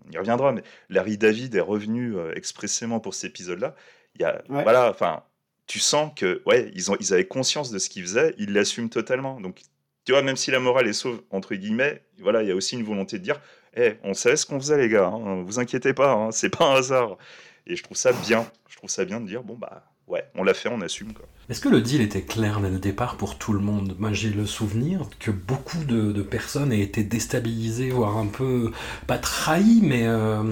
on 0.07 0.11
y 0.11 0.17
reviendra, 0.17 0.51
mais 0.51 0.63
Larry 0.89 1.17
David 1.17 1.55
est 1.55 1.61
revenu 1.61 2.15
euh, 2.15 2.33
expressément 2.35 2.99
pour 2.99 3.13
cet 3.13 3.31
épisode-là. 3.31 3.75
Il 4.15 4.21
y 4.21 4.25
a, 4.25 4.41
voilà, 4.47 4.89
enfin, 4.89 5.23
tu 5.67 5.79
sens 5.79 6.11
que, 6.15 6.41
ouais, 6.45 6.71
ils, 6.73 6.91
ont, 6.91 6.97
ils 6.99 7.13
avaient 7.13 7.27
conscience 7.27 7.71
de 7.71 7.79
ce 7.79 7.89
qu'ils 7.89 8.03
faisaient, 8.03 8.33
ils 8.37 8.53
l'assument 8.53 8.89
totalement. 8.89 9.39
Donc, 9.39 9.61
tu 10.07 10.13
vois, 10.13 10.21
même 10.21 10.37
si 10.37 10.51
la 10.51 10.61
morale 10.61 10.87
est 10.87 10.93
sauve, 10.93 11.21
entre 11.31 11.53
guillemets, 11.53 12.01
voilà, 12.19 12.41
il 12.41 12.47
y 12.47 12.51
a 12.53 12.55
aussi 12.55 12.77
une 12.77 12.83
volonté 12.85 13.19
de 13.19 13.23
dire, 13.23 13.41
eh, 13.75 13.95
on 14.05 14.13
savait 14.13 14.37
ce 14.37 14.45
qu'on 14.45 14.57
faisait, 14.57 14.77
les 14.77 14.87
gars, 14.87 15.07
hein, 15.07 15.43
vous 15.43 15.59
inquiétez 15.59 15.93
pas, 15.93 16.13
hein, 16.13 16.31
c'est 16.31 16.49
pas 16.49 16.63
un 16.63 16.75
hasard. 16.75 17.17
Et 17.65 17.75
je 17.75 17.83
trouve 17.83 17.97
ça 17.97 18.13
bien, 18.13 18.49
je 18.69 18.77
trouve 18.77 18.89
ça 18.89 19.03
bien 19.03 19.19
de 19.19 19.27
dire, 19.27 19.43
bon, 19.43 19.55
bah, 19.55 19.83
ouais, 20.07 20.25
on 20.35 20.43
l'a 20.43 20.53
fait, 20.53 20.69
on 20.69 20.81
assume, 20.81 21.13
quoi. 21.13 21.25
Est-ce 21.49 21.61
que 21.61 21.69
le 21.69 21.79
deal 21.79 22.01
était 22.01 22.23
clair 22.23 22.59
dès 22.59 22.69
le 22.69 22.77
départ 22.77 23.15
pour 23.15 23.37
tout 23.37 23.53
le 23.53 23.59
monde? 23.59 23.95
Moi 23.97 24.11
j'ai 24.11 24.31
le 24.31 24.45
souvenir 24.45 25.07
que 25.17 25.31
beaucoup 25.31 25.81
de, 25.85 26.21
personnes 26.21 26.73
aient 26.73 26.81
été 26.81 27.05
déstabilisées, 27.05 27.89
voire 27.89 28.17
un 28.17 28.25
peu, 28.27 28.71
pas 29.07 29.17
trahies, 29.17 29.79
mais 29.81 30.05
euh, 30.05 30.43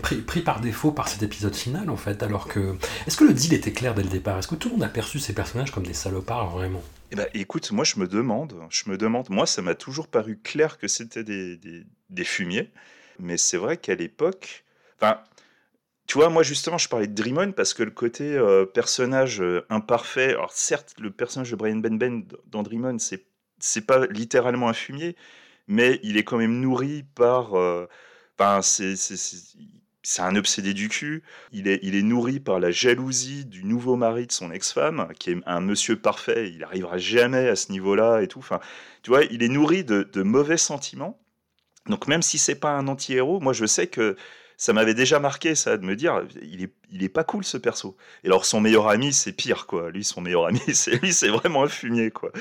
pris, 0.00 0.42
par 0.42 0.60
défaut 0.60 0.92
par 0.92 1.08
cet 1.08 1.24
épisode 1.24 1.56
final 1.56 1.90
en 1.90 1.96
fait. 1.96 2.22
Alors 2.22 2.46
que. 2.46 2.76
Est-ce 3.08 3.16
que 3.16 3.24
le 3.24 3.32
deal 3.32 3.54
était 3.54 3.72
clair 3.72 3.94
dès 3.94 4.04
le 4.04 4.08
départ? 4.08 4.38
Est-ce 4.38 4.46
que 4.46 4.54
tout 4.54 4.68
le 4.68 4.74
monde 4.74 4.84
a 4.84 4.88
perçu 4.88 5.18
ces 5.18 5.32
personnages 5.32 5.72
comme 5.72 5.84
des 5.84 5.94
salopards 5.94 6.50
vraiment? 6.50 6.82
Eh 7.10 7.16
ben, 7.16 7.26
écoute, 7.34 7.72
moi 7.72 7.82
je 7.82 7.98
me 7.98 8.06
demande, 8.06 8.54
je 8.70 8.88
me 8.88 8.96
demande, 8.96 9.28
moi 9.30 9.46
ça 9.46 9.62
m'a 9.62 9.74
toujours 9.74 10.06
paru 10.06 10.38
clair 10.42 10.78
que 10.78 10.86
c'était 10.86 11.24
des, 11.24 11.56
des, 11.56 11.82
des 12.10 12.24
fumiers, 12.24 12.70
mais 13.18 13.36
c'est 13.36 13.56
vrai 13.56 13.78
qu'à 13.78 13.96
l'époque, 13.96 14.64
enfin, 15.00 15.18
tu 16.06 16.18
vois, 16.18 16.28
moi 16.28 16.42
justement, 16.42 16.78
je 16.78 16.88
parlais 16.88 17.06
de 17.06 17.14
Dream 17.14 17.52
parce 17.52 17.74
que 17.74 17.82
le 17.82 17.90
côté 17.90 18.36
euh, 18.36 18.64
personnage 18.64 19.40
euh, 19.40 19.66
imparfait, 19.70 20.30
alors 20.30 20.52
certes, 20.52 20.94
le 20.98 21.10
personnage 21.10 21.50
de 21.50 21.56
Brian 21.56 21.76
Benben 21.76 22.24
dans 22.46 22.62
Dream 22.62 22.98
c'est 22.98 23.26
c'est 23.58 23.86
pas 23.86 24.06
littéralement 24.06 24.68
un 24.68 24.74
fumier, 24.74 25.16
mais 25.66 25.98
il 26.02 26.16
est 26.16 26.24
quand 26.24 26.38
même 26.38 26.60
nourri 26.60 27.04
par. 27.14 27.54
Euh, 27.58 27.88
c'est 30.02 30.22
un 30.22 30.36
obsédé 30.36 30.74
du 30.74 30.88
cul. 30.88 31.24
Il 31.52 31.66
est, 31.66 31.80
il 31.82 31.96
est 31.96 32.02
nourri 32.02 32.38
par 32.38 32.60
la 32.60 32.70
jalousie 32.70 33.44
du 33.44 33.64
nouveau 33.64 33.96
mari 33.96 34.26
de 34.26 34.32
son 34.32 34.52
ex-femme, 34.52 35.08
qui 35.18 35.30
est 35.30 35.38
un 35.46 35.60
monsieur 35.60 35.96
parfait. 35.96 36.52
Il 36.52 36.62
arrivera 36.62 36.98
jamais 36.98 37.48
à 37.48 37.56
ce 37.56 37.72
niveau-là 37.72 38.20
et 38.20 38.28
tout. 38.28 38.38
Enfin, 38.38 38.60
tu 39.02 39.10
vois, 39.10 39.24
il 39.24 39.42
est 39.42 39.48
nourri 39.48 39.84
de, 39.84 40.02
de 40.04 40.22
mauvais 40.22 40.58
sentiments. 40.58 41.18
Donc 41.86 42.08
même 42.08 42.22
si 42.22 42.38
c'est 42.38 42.54
pas 42.56 42.70
un 42.70 42.88
anti-héros, 42.88 43.40
moi 43.40 43.52
je 43.52 43.66
sais 43.66 43.86
que 43.86 44.16
ça 44.56 44.72
m'avait 44.72 44.94
déjà 44.94 45.20
marqué 45.20 45.54
ça 45.54 45.76
de 45.76 45.84
me 45.84 45.96
dire 45.96 46.22
il 46.42 46.62
est 46.62 46.72
il 46.90 47.02
est 47.02 47.08
pas 47.08 47.24
cool 47.24 47.44
ce 47.44 47.58
perso. 47.58 47.96
Et 48.24 48.28
alors 48.28 48.44
son 48.44 48.60
meilleur 48.60 48.88
ami 48.88 49.12
c'est 49.12 49.32
pire 49.32 49.66
quoi. 49.66 49.90
Lui 49.90 50.04
son 50.04 50.20
meilleur 50.20 50.46
ami 50.46 50.60
c'est 50.72 51.02
lui 51.02 51.12
c'est 51.12 51.28
vraiment 51.28 51.64
un 51.64 51.68
fumier 51.68 52.10
quoi. 52.10 52.32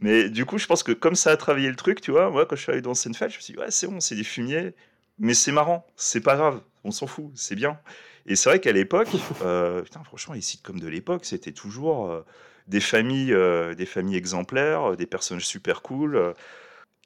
Mais 0.00 0.28
du 0.30 0.44
coup 0.44 0.58
je 0.58 0.66
pense 0.66 0.82
que 0.82 0.92
comme 0.92 1.16
ça 1.16 1.30
a 1.30 1.36
travaillé 1.36 1.68
le 1.68 1.76
truc 1.76 2.00
tu 2.00 2.10
vois 2.12 2.30
moi 2.30 2.46
quand 2.46 2.56
je 2.56 2.62
suis 2.62 2.72
allé 2.72 2.82
dans 2.82 2.94
Seinfeld 2.94 3.32
je 3.32 3.38
me 3.38 3.42
suis 3.42 3.54
dit 3.54 3.58
ouais 3.58 3.70
c'est 3.70 3.86
bon 3.86 4.00
c'est 4.00 4.14
des 4.14 4.24
fumiers 4.24 4.74
mais 5.18 5.34
c'est 5.34 5.52
marrant 5.52 5.86
c'est 5.96 6.20
pas 6.20 6.36
grave 6.36 6.60
on 6.84 6.90
s'en 6.90 7.06
fout 7.06 7.30
c'est 7.34 7.56
bien. 7.56 7.78
Et 8.26 8.36
c'est 8.36 8.48
vrai 8.48 8.60
qu'à 8.60 8.72
l'époque 8.72 9.08
euh, 9.42 9.82
putain 9.82 10.04
franchement 10.04 10.34
les 10.34 10.40
sitcoms 10.40 10.80
de 10.80 10.88
l'époque 10.88 11.24
c'était 11.24 11.52
toujours 11.52 12.10
euh, 12.10 12.22
des 12.68 12.80
familles 12.80 13.32
euh, 13.32 13.74
des 13.74 13.86
familles 13.86 14.16
exemplaires 14.16 14.96
des 14.96 15.06
personnages 15.06 15.46
super 15.46 15.82
cool. 15.82 16.34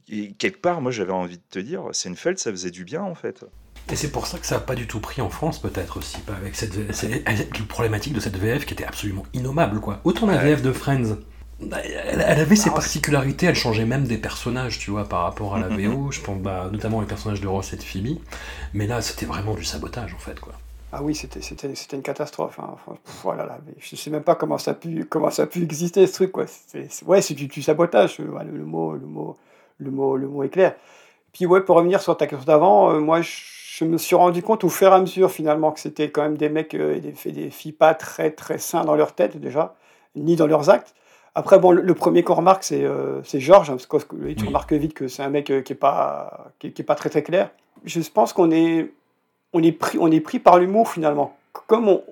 et 0.09 0.33
quelque 0.35 0.61
part, 0.61 0.81
moi, 0.81 0.91
j'avais 0.91 1.13
envie 1.13 1.39
de 1.39 1.43
te 1.51 1.59
dire, 1.59 1.85
Seinfeld, 1.93 2.39
ça 2.39 2.51
faisait 2.51 2.71
du 2.71 2.85
bien, 2.85 3.03
en 3.03 3.15
fait. 3.15 3.45
Et 3.91 3.97
c'est 3.97 4.13
pour 4.13 4.27
ça 4.27 4.39
que 4.39 4.47
ça 4.47 4.57
n'a 4.57 4.61
pas 4.61 4.77
du 4.77 4.87
tout 4.87 5.01
pris 5.01 5.21
en 5.21 5.31
France, 5.31 5.59
peut-être 5.59 5.97
aussi, 5.99 6.19
avec 6.29 6.55
cette 6.55 7.67
problématique 7.67 8.13
de 8.13 8.21
cette 8.21 8.37
VF 8.37 8.65
qui 8.65 8.75
était 8.75 8.85
absolument 8.85 9.25
innommable, 9.35 9.81
quoi. 9.81 10.01
Autant 10.05 10.27
la 10.27 10.39
VF 10.39 10.63
de 10.63 10.73
Friends, 10.73 11.17
elle, 11.61 12.21
avait 12.21 12.57
ses 12.57 12.71
particularités, 12.71 13.47
elle 13.47 13.57
changeait 13.57 13.85
même 13.85 14.05
des 14.05 14.17
personnages, 14.17 14.79
tu 14.79 14.93
vois, 14.93 15.09
par 15.09 15.23
rapport 15.23 15.57
à 15.57 15.61
la 15.61 15.69
VO, 15.69 16.11
je 16.11 16.21
pense 16.21 16.39
bah, 16.39 16.69
notamment 16.73 17.01
les 17.01 17.07
personnages 17.07 17.41
de 17.41 17.49
Ross 17.49 17.73
et 17.73 17.77
de 17.77 17.83
Phoebe, 17.83 18.19
mais 18.75 18.87
là, 18.87 19.03
c'était 19.03 19.27
vraiment 19.27 19.55
du 19.55 19.65
sabotage, 19.65 20.15
en 20.15 20.19
fait, 20.19 20.39
quoi. 20.39 20.53
Ah 20.93 21.03
oui, 21.03 21.15
c'était, 21.15 21.41
une 21.93 22.03
catastrophe. 22.03 22.59
Hein. 22.59 22.75
voilà, 23.23 23.47
là, 23.47 23.59
je 23.79 23.95
sais 23.95 24.11
même 24.11 24.25
pas 24.25 24.35
comment 24.35 24.59
ça 24.59 24.73
a 24.73 24.75
pu, 24.75 25.05
comment 25.05 25.31
ça 25.31 25.45
a 25.45 25.47
pu 25.47 25.63
exister, 25.63 26.07
ce 26.07 26.13
truc, 26.13 26.33
quoi. 26.33 26.47
C'est, 26.47 26.89
ouais, 27.07 27.23
c'est 27.23 27.35
du, 27.35 27.63
sabotage, 27.63 28.19
le, 28.19 28.27
mot, 28.65 28.95
le, 28.95 29.07
mot, 29.07 29.37
le, 29.79 29.91
mot, 29.91 30.17
le 30.17 30.29
mot 30.29 30.43
est 30.43 30.49
clair. 30.49 30.75
Puis 31.33 31.47
ouais, 31.47 31.61
pour 31.61 31.77
revenir 31.77 32.03
sur 32.03 32.17
ta 32.17 32.27
question 32.27 32.45
d'avant, 32.45 32.93
euh, 32.93 32.99
moi, 32.99 33.23
je 33.23 33.31
je 33.81 33.87
me 33.87 33.97
suis 33.97 34.15
rendu 34.15 34.43
compte 34.43 34.63
au 34.63 34.69
fur 34.69 34.89
et 34.89 34.95
à 34.95 35.01
mesure 35.01 35.31
finalement 35.31 35.73
que 35.73 35.81
c'était 35.81 36.11
quand 36.11 36.21
même 36.21 36.37
des 36.37 36.51
mecs 36.51 36.75
euh, 36.75 36.97
et 36.97 37.01
des, 37.01 37.33
des, 37.33 37.51
filles 37.51 37.73
pas 37.73 37.95
très 37.95 38.31
très 38.31 38.59
sains 38.59 38.85
dans 38.85 38.95
leur 38.95 39.15
tête 39.15 39.39
déjà, 39.39 39.75
ni 40.17 40.37
dans 40.37 40.47
leurs 40.47 40.69
actes. 40.69 40.95
Après, 41.35 41.59
bon, 41.59 41.71
le, 41.71 41.95
premier 41.95 42.23
qu'on 42.23 42.35
remarque, 42.35 42.63
c'est 42.63 42.85
euh, 42.85 43.23
Georges, 43.23 43.71
hein, 43.71 43.77
parce 43.89 44.05
que 44.05 44.33
tu 44.35 44.45
remarques 44.45 44.73
vite 44.75 44.93
que 44.93 45.09
c'est 45.09 45.23
un 45.23 45.31
mec 45.31 45.49
euh, 45.49 45.63
qui 45.63 45.73
n'est 45.73 45.79
pas, 45.79 46.53
qui, 46.59 46.67
est 46.67 46.83
pas 46.83 46.95
très 46.95 47.09
très 47.09 47.23
clair. 47.23 47.51
Je 47.85 48.01
pense 48.11 48.35
qu'on 48.35 48.51
est, 48.51 48.93
on 49.55 49.63
est, 49.63 49.73
pris, 49.73 49.97
on 49.99 50.11
est 50.11 50.21
pris 50.21 50.41
par 50.41 50.59
l'humour 50.59 50.91
finalement. 50.91 51.35
Comme 51.67 51.89
on, 51.89 52.03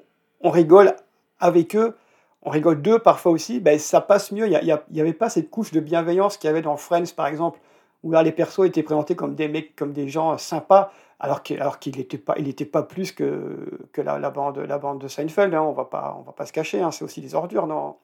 on, 0.40 0.48
rigole 0.48 0.94
avec 1.38 1.76
eux, 1.76 1.96
on 2.42 2.50
rigole 2.50 2.80
d'eux 2.80 2.98
parfois 2.98 3.32
aussi, 3.32 3.60
ben, 3.60 3.78
ça 3.78 4.00
passe 4.00 4.32
mieux. 4.32 4.46
Il 4.46 4.58
n'y 4.62 4.96
y 4.96 5.00
avait 5.00 5.12
pas 5.12 5.28
cette 5.28 5.50
couche 5.50 5.72
de 5.72 5.80
bienveillance 5.80 6.38
qu'il 6.38 6.48
y 6.48 6.50
avait 6.50 6.62
dans 6.62 6.78
Friends 6.78 7.12
par 7.14 7.26
exemple, 7.26 7.58
où 8.04 8.12
là 8.12 8.22
les 8.22 8.32
persos 8.32 8.64
étaient 8.64 8.82
présentés 8.82 9.16
comme 9.16 9.34
des 9.34 9.48
mecs, 9.48 9.76
comme 9.76 9.92
des 9.92 10.08
gens 10.08 10.38
sympas 10.38 10.92
alors 11.20 11.42
qu'il 11.42 11.96
n'était 11.96 12.64
pas, 12.64 12.82
plus 12.82 13.12
que, 13.12 13.80
la, 13.96 14.30
bande, 14.30 15.00
de 15.00 15.08
Seinfeld, 15.08 15.54
hein, 15.54 15.62
on 15.62 15.70
on 15.70 15.72
va 15.72 16.32
pas 16.36 16.46
se 16.46 16.52
cacher, 16.52 16.80
hein, 16.80 16.90
c'est 16.90 17.04
aussi 17.04 17.20
des 17.20 17.34
ordures 17.34 17.66
dans, 17.66 17.98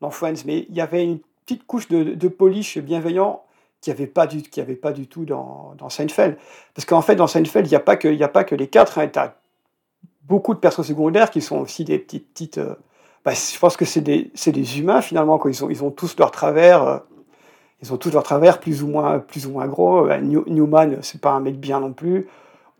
dans 0.00 0.10
Friends, 0.10 0.44
mais 0.46 0.66
il 0.68 0.74
y 0.74 0.80
avait 0.80 1.04
une 1.04 1.18
petite 1.44 1.66
couche 1.66 1.88
de, 1.88 2.14
de 2.14 2.28
polish 2.28 2.78
bienveillant 2.78 3.42
qui 3.80 3.90
n'y 3.90 3.94
avait, 3.94 4.06
pas 4.06 4.26
du, 4.26 4.42
avait 4.58 4.76
pas 4.76 4.92
du 4.92 5.06
tout 5.06 5.24
dans, 5.24 5.74
Seinfeld. 5.88 6.36
Parce 6.74 6.84
qu'en 6.84 7.00
fait, 7.00 7.16
dans 7.16 7.26
Seinfeld, 7.26 7.66
il 7.66 7.70
n'y 7.70 7.76
a, 7.76 7.80
pas 7.80 7.96
que, 7.96 8.22
a 8.22 8.28
pas 8.28 8.44
que 8.44 8.54
les 8.54 8.68
quatre, 8.68 8.98
hein, 8.98 9.08
tu 9.08 9.18
as 9.18 9.34
beaucoup 10.24 10.54
de 10.54 10.60
personnes 10.60 10.84
secondaires 10.84 11.30
qui 11.30 11.40
sont 11.40 11.58
aussi 11.58 11.84
des 11.84 11.98
petites... 11.98 12.58
euh, 12.58 12.74
bah, 13.24 13.32
je 13.32 13.58
pense 13.58 13.76
que 13.76 13.84
c'est 13.84 14.00
des, 14.00 14.78
humains 14.78 15.02
finalement, 15.02 15.38
quoi. 15.38 15.50
Ils, 15.50 15.84
ont, 15.84 15.90
tous 15.90 16.16
leur 16.18 16.30
travers. 16.30 16.82
Euh, 16.82 16.98
ils 17.82 17.92
ont 17.92 17.96
tous 17.96 18.12
leur 18.12 18.22
travers 18.22 18.60
plus 18.60 18.82
ou 18.82 18.88
moins, 18.88 19.18
gros. 19.66 20.08
Euh, 20.08 20.18
Newman, 20.18 20.98
c'est 21.02 21.20
pas 21.20 21.32
un 21.32 21.40
mec 21.40 21.58
bien 21.58 21.80
non 21.80 21.92
plus. 21.92 22.28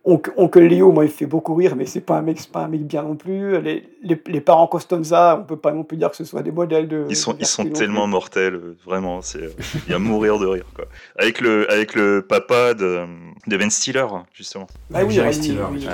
Oncle 0.03 0.63
Léo, 0.63 0.93
moi, 0.93 1.05
il 1.05 1.11
fait 1.11 1.27
beaucoup 1.27 1.55
rire, 1.55 1.77
mais 1.77 1.85
c'est 1.85 2.01
pas 2.01 2.17
un 2.17 2.23
mec, 2.23 2.41
pas 2.51 2.65
un 2.65 2.69
mec 2.69 2.87
bien 2.87 3.03
non 3.03 3.17
plus. 3.17 3.61
Les, 3.61 3.87
les, 4.03 4.41
parents 4.41 4.67
Costanza, 4.67 5.39
on 5.41 5.45
peut 5.45 5.59
pas 5.59 5.73
non 5.73 5.85
plus 5.85 5.99
dire 5.99 6.11
que 6.11 6.17
ce 6.17 6.25
soit 6.25 6.43
des 6.43 6.53
modèles 6.53 6.89
de. 6.89 7.05
Ils 7.11 7.17
sont, 7.17 7.37
ils 7.39 7.47
sont 7.47 7.67
tellement 7.67 8.07
mortels, 8.07 8.77
vraiment. 8.85 9.21
C'est, 9.21 9.55
il 9.87 9.91
y 9.91 9.95
a 9.95 9.99
mourir 9.99 10.39
de 10.39 10.47
rire, 10.47 10.65
quoi. 10.75 10.87
Avec 11.19 11.43
le, 11.43 11.71
avec 11.71 11.95
le 11.95 12.25
papa 12.27 12.73
de, 12.73 13.05
de 13.47 13.57
Ben 13.59 13.71
Stiller, 13.71 14.07
justement. 14.33 14.67
Bah 14.89 15.01
oui, 15.05 15.13
Jerry 15.13 15.35
Stiller, 15.35 15.67
il, 15.75 15.89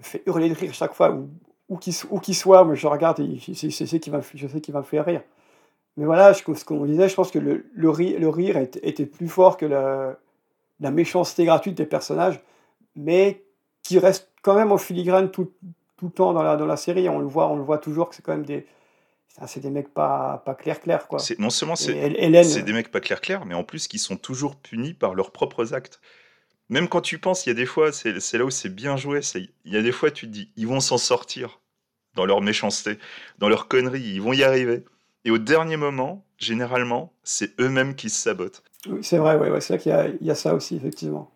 fait 0.00 0.22
hurler 0.24 0.48
de 0.48 0.54
rire 0.54 0.72
chaque 0.72 0.94
fois, 0.94 1.10
où, 1.10 1.28
où 1.68 2.20
qu'il 2.20 2.34
soit. 2.34 2.64
Moi, 2.64 2.74
je 2.74 2.86
regarde, 2.86 3.20
et 3.20 3.38
je, 3.38 3.68
sais 3.68 4.00
qu'il 4.00 4.12
va, 4.12 4.20
je 4.34 4.48
sais 4.48 4.60
qu'il 4.62 4.72
va 4.72 4.80
me 4.80 4.84
faire 4.84 5.04
rire. 5.04 5.20
Mais 5.98 6.06
voilà, 6.06 6.32
ce 6.32 6.42
qu'on 6.42 6.86
disait, 6.86 7.08
je 7.08 7.14
pense 7.14 7.30
que 7.30 7.38
le, 7.38 7.66
le, 7.74 7.90
rire, 7.90 8.18
le 8.18 8.28
rire 8.30 8.56
était 8.56 9.04
plus 9.04 9.28
fort 9.28 9.58
que 9.58 9.66
la, 9.66 10.16
la 10.80 10.90
méchanceté 10.90 11.44
gratuite 11.44 11.76
des 11.76 11.86
personnages 11.86 12.40
mais 12.98 13.44
qui 13.82 13.98
reste 13.98 14.30
quand 14.42 14.54
même 14.54 14.72
en 14.72 14.78
filigrane 14.78 15.30
tout, 15.30 15.52
tout 15.96 16.06
le 16.06 16.12
temps 16.12 16.32
dans 16.32 16.42
la, 16.42 16.56
dans 16.56 16.66
la 16.66 16.76
série. 16.76 17.08
On 17.08 17.20
le 17.20 17.26
voit, 17.26 17.48
on 17.48 17.56
le 17.56 17.62
voit 17.62 17.78
toujours 17.78 18.08
que 18.08 18.14
c'est 18.14 18.22
quand 18.22 18.32
même 18.32 18.44
des, 18.44 18.66
c'est 19.46 19.60
des 19.60 19.70
mecs 19.70 19.94
pas, 19.94 20.42
pas 20.44 20.54
clair 20.54 20.80
clair 20.80 21.06
quoi. 21.06 21.20
Non 21.38 21.50
seulement 21.50 21.76
c'est 21.76 21.94
des 21.94 22.72
mecs 22.72 22.90
pas 22.90 23.00
clair 23.00 23.20
clair, 23.20 23.46
mais 23.46 23.54
en 23.54 23.64
plus 23.64 23.88
qui 23.88 23.98
sont 23.98 24.16
toujours 24.16 24.56
punis 24.56 24.94
par 24.94 25.14
leurs 25.14 25.30
propres 25.30 25.74
actes. 25.74 26.00
Même 26.70 26.88
quand 26.88 27.00
tu 27.00 27.18
penses, 27.18 27.46
il 27.46 27.50
y 27.50 27.52
a 27.52 27.54
des 27.54 27.64
fois, 27.64 27.92
c'est 27.92 28.12
là 28.34 28.44
où 28.44 28.50
c'est 28.50 28.68
bien 28.68 28.96
joué, 28.96 29.20
il 29.64 29.72
y 29.72 29.76
a 29.76 29.82
des 29.82 29.92
fois 29.92 30.10
tu 30.10 30.26
te 30.26 30.32
dis, 30.32 30.50
ils 30.56 30.66
vont 30.66 30.80
s'en 30.80 30.98
sortir 30.98 31.60
dans 32.14 32.26
leur 32.26 32.42
méchanceté, 32.42 32.98
dans 33.38 33.48
leur 33.48 33.68
conneries, 33.68 34.02
ils 34.02 34.20
vont 34.20 34.32
y 34.32 34.42
arriver. 34.42 34.84
Et 35.24 35.30
au 35.30 35.38
dernier 35.38 35.76
moment, 35.76 36.24
généralement, 36.36 37.12
c'est 37.22 37.58
eux-mêmes 37.60 37.94
qui 37.94 38.10
se 38.10 38.20
sabotent. 38.20 38.62
Oui, 38.86 39.00
c'est 39.02 39.18
vrai, 39.18 39.36
ouais, 39.36 39.50
ouais 39.50 39.60
c'est 39.60 39.74
là 39.74 39.78
qu'il 39.78 40.18
y, 40.20 40.26
y, 40.26 40.30
a 40.30 40.34
ça 40.34 40.54
aussi, 40.54 40.76
effectivement. 40.76 41.30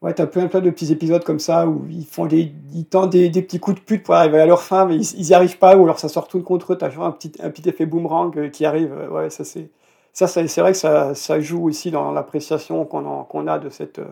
Ouais, 0.00 0.14
t'as 0.14 0.26
plein, 0.28 0.46
plein 0.46 0.60
de 0.60 0.70
petits 0.70 0.92
épisodes 0.92 1.24
comme 1.24 1.40
ça 1.40 1.66
où 1.66 1.84
ils 1.90 2.06
font 2.06 2.26
des, 2.26 2.52
ils 2.72 2.86
tentent 2.86 3.10
des, 3.10 3.30
petits 3.30 3.58
coups 3.58 3.80
de 3.80 3.84
pute 3.84 4.04
pour 4.04 4.14
arriver 4.14 4.38
à 4.38 4.46
leur 4.46 4.62
fin, 4.62 4.84
mais 4.86 4.94
ils, 4.94 5.18
ils 5.18 5.28
y 5.30 5.34
arrivent 5.34 5.58
pas, 5.58 5.76
ou 5.76 5.82
alors 5.82 5.98
ça 5.98 6.08
sort 6.08 6.28
tout 6.28 6.40
contre 6.42 6.72
eux. 6.74 6.78
T'as 6.78 6.86
un 7.02 7.10
petit, 7.10 7.32
un 7.40 7.50
petit 7.50 7.68
effet 7.68 7.84
boomerang 7.84 8.36
euh, 8.38 8.48
qui 8.48 8.64
arrive. 8.64 8.92
Euh, 8.92 9.08
ouais, 9.08 9.30
ça 9.30 9.44
c'est, 9.44 9.70
ça, 10.12 10.28
c'est 10.28 10.60
vrai 10.60 10.70
que 10.72 10.78
ça, 10.78 11.14
ça 11.16 11.40
joue 11.40 11.64
aussi 11.66 11.90
dans 11.90 12.12
l'appréciation 12.12 12.84
qu'on 12.84 13.24
qu'on 13.24 13.46
a 13.48 13.58
de 13.58 13.70
cette, 13.70 13.98
euh, 13.98 14.06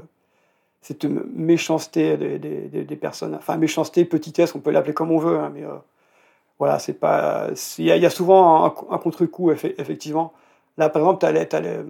cette 0.83 1.05
méchanceté 1.05 2.17
des, 2.17 2.39
des, 2.41 2.85
des, 2.85 2.97
personnes. 2.97 3.37
Enfin, 3.37 3.57
méchanceté, 3.57 4.05
petitesse, 4.05 4.55
on 4.57 4.61
peut 4.61 4.73
l'appeler 4.73 4.95
comme 4.95 5.13
on 5.13 5.19
veut, 5.19 5.39
hein, 5.39 5.53
mais 5.55 5.63
voilà, 6.59 6.79
c'est 6.81 6.95
pas. 6.95 7.49
Il 7.79 7.87
y, 7.87 8.07
a 8.07 8.11
souvent 8.11 8.65
un, 8.67 8.75
un 8.95 8.99
contre-coup, 8.99 9.51
effectivement. 9.53 10.33
Là, 10.79 10.89
par 10.91 11.03
exemple, 11.03 11.21
t'as, 11.21 11.59
as, 11.59 11.83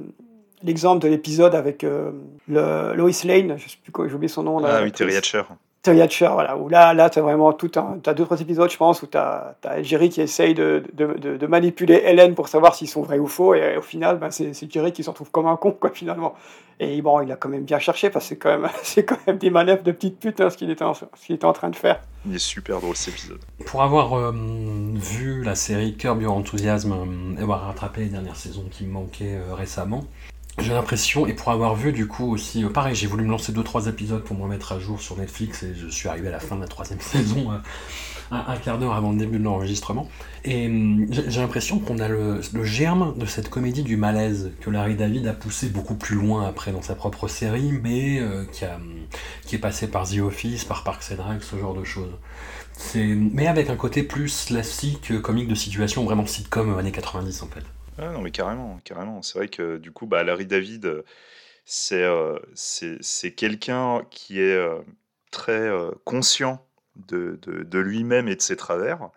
l'exemple 0.63 1.03
de 1.03 1.09
l'épisode 1.09 1.55
avec 1.55 1.85
euh, 1.85 2.11
le 2.49 2.95
Lois 2.95 3.11
Lane, 3.25 3.57
je 3.59 3.69
sais 3.69 3.79
plus 3.83 3.93
quoi, 3.93 4.09
j'ai 4.09 4.15
oublié 4.15 4.29
son 4.29 4.43
nom. 4.43 4.59
Là, 4.59 4.79
ah 4.79 4.83
oui, 4.83 4.93
Terry 4.93 5.17
Hatcher. 5.17 5.43
Terry 5.87 6.03
Hatcher, 6.03 6.31
voilà, 6.33 6.57
où 6.57 6.69
là, 6.69 6.95
là 6.95 7.09
tu 7.11 7.21
as 7.21 7.23
vraiment 7.23 7.53
tout 7.53 7.71
un. 7.77 8.01
Tu 8.03 8.11
as 8.11 8.15
deux, 8.15 8.25
trois 8.25 8.41
épisodes, 8.41 8.69
je 8.69 8.77
pense, 8.77 9.03
où 9.03 9.07
tu 9.07 9.17
as, 9.17 9.55
as, 9.65 9.83
Jerry 9.83 10.09
qui 10.09 10.21
essaye 10.21 10.53
de, 10.53 10.83
de, 10.95 11.37
de, 11.37 11.47
manipuler 11.47 12.03
Hélène 12.05 12.35
pour 12.35 12.49
savoir 12.49 12.75
s'ils 12.75 12.89
sont 12.89 13.03
vrais 13.03 13.21
ou 13.21 13.29
faux, 13.29 13.55
et, 13.55 13.77
au 13.77 13.83
final, 13.83 14.19
ben, 14.19 14.33
c'est 14.33 14.53
Jerry 14.69 14.91
qui 14.91 15.05
se 15.05 15.11
retrouve 15.11 15.31
comme 15.31 15.47
un 15.47 15.55
con, 15.55 15.71
quoi, 15.71 15.91
finalement. 15.91 16.35
Et 16.81 17.01
bon, 17.03 17.21
il 17.21 17.31
a 17.31 17.37
quand 17.37 17.49
même 17.49 17.63
bien 17.63 17.79
cherché, 17.79 18.11
parce 18.11 18.25
que 18.25 18.31
c'est 18.31 18.37
quand, 18.37 18.59
même, 18.59 18.69
quand 19.07 19.27
même 19.29 19.39
des 19.39 19.51
manœuvres 19.51 19.85
de 19.85 19.93
petite 19.93 20.19
pute, 20.19 20.41
hein, 20.41 20.51
ce 20.51 20.57
qu'il 20.57 20.71
était, 20.71 20.85
en, 20.85 20.95
était 21.31 21.45
en 21.45 21.53
train 21.53 21.71
de 21.71 21.77
faire. 21.77 22.01
Il 22.27 22.35
est 22.35 22.41
super 22.41 22.81
drôle 22.81 22.97
cet 22.97 23.15
épisode. 23.15 23.39
Pour 23.67 23.85
avoir 23.85 24.15
euh, 24.15 24.33
vu 24.95 25.45
la 25.45 25.55
série 25.55 25.97
Curb 25.97 26.21
Your 26.21 26.35
Enthusiasm 26.35 26.91
euh, 26.91 27.39
et 27.39 27.43
avoir 27.43 27.61
rattrapé 27.65 28.01
les 28.01 28.09
dernières 28.09 28.35
saisons 28.35 28.65
qui 28.69 28.85
me 28.85 28.91
manquaient 28.91 29.39
récemment, 29.53 30.03
j'ai 30.59 30.73
l'impression, 30.73 31.27
et 31.27 31.35
pour 31.35 31.51
avoir 31.51 31.75
vu 31.75 31.93
du 31.93 32.07
coup 32.07 32.33
aussi, 32.33 32.65
euh, 32.65 32.71
pareil, 32.71 32.95
j'ai 32.95 33.07
voulu 33.07 33.25
me 33.25 33.31
lancer 33.31 33.53
2-3 33.53 33.89
épisodes 33.89 34.23
pour 34.23 34.37
me 34.37 34.49
mettre 34.49 34.73
à 34.73 34.79
jour 34.79 35.01
sur 35.01 35.17
Netflix 35.19 35.63
et 35.63 35.75
je 35.75 35.87
suis 35.89 36.09
arrivé 36.09 36.29
à 36.29 36.31
la 36.31 36.41
fin 36.41 36.57
de 36.57 36.63
la 36.63 36.67
troisième 36.67 37.01
saison, 37.03 37.53
euh, 37.53 37.59
un, 38.31 38.57
quart 38.57 38.79
d'heure 38.79 38.95
avant 38.95 39.13
le 39.13 39.19
début 39.19 39.39
de 39.39 39.45
l'enregistrement. 39.45 40.09
Et 40.45 40.67
hum, 40.67 41.07
j'ai 41.11 41.41
l'impression 41.41 41.79
qu'on 41.79 41.99
a 41.99 42.09
le, 42.09 42.41
germe 42.63 43.15
de 43.19 43.27
cette 43.27 43.51
comédie 43.51 43.83
du 43.83 43.99
malaise 43.99 44.51
que 44.63 44.71
Larry 44.71 44.95
David 44.95 45.27
a 45.27 45.35
poussé 45.35 45.69
beaucoup 45.69 45.95
plus 45.95 46.17
loin 46.17 46.49
après 46.49 46.73
dans 46.73 46.83
sa 46.83 46.95
propre 46.95 47.29
série, 47.29 47.73
mais 47.83 48.19
euh, 48.19 48.45
qui, 48.51 48.65
a, 48.65 48.79
qui 49.45 49.57
est 49.57 49.61
passé 49.61 49.89
par 49.89 50.09
The 50.09 50.21
Office, 50.21 50.65
par 50.65 50.85
Parks 50.85 51.13
and 51.13 51.23
Rec, 51.23 51.43
ce 51.43 51.57
genre 51.57 51.75
de 51.75 51.85
choses. 51.85 52.13
Mais 52.95 53.47
avec 53.47 53.69
un 53.69 53.77
côté 53.77 54.03
plus 54.03 54.47
classique, 54.47 55.21
comique 55.21 55.49
de 55.49 55.55
situation, 55.55 56.05
vraiment 56.05 56.27
sitcom 56.27 56.79
années 56.79 56.93
90 56.93 57.43
en 57.43 57.47
fait. 57.47 57.65
Ah 57.99 58.11
non, 58.11 58.21
mais 58.21 58.31
carrément, 58.31 58.79
carrément. 58.85 59.23
C'est 59.23 59.39
vrai 59.39 59.49
que 59.49 59.79
du 59.79 59.91
coup, 59.91 60.07
bah, 60.07 60.23
Larry 60.23 60.47
David, 60.47 60.85
euh, 60.87 61.03
c'est 61.65 62.03
euh, 62.03 62.39
c'est 62.55 63.33
quelqu'un 63.35 64.05
qui 64.11 64.41
est 64.41 64.55
euh, 64.55 64.81
très 65.31 65.71
conscient 66.05 66.67
de, 66.97 67.39
de, 67.43 67.79
lui-même 67.79 68.29
et 68.29 68.37
de 68.37 68.43
ses 68.43 68.57
travers. 68.57 69.11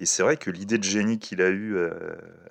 Et 0.00 0.06
c'est 0.06 0.22
vrai 0.22 0.36
que 0.36 0.50
l'idée 0.50 0.78
de 0.78 0.84
génie 0.84 1.18
qu'il 1.18 1.42
a 1.42 1.50
eue 1.50 1.76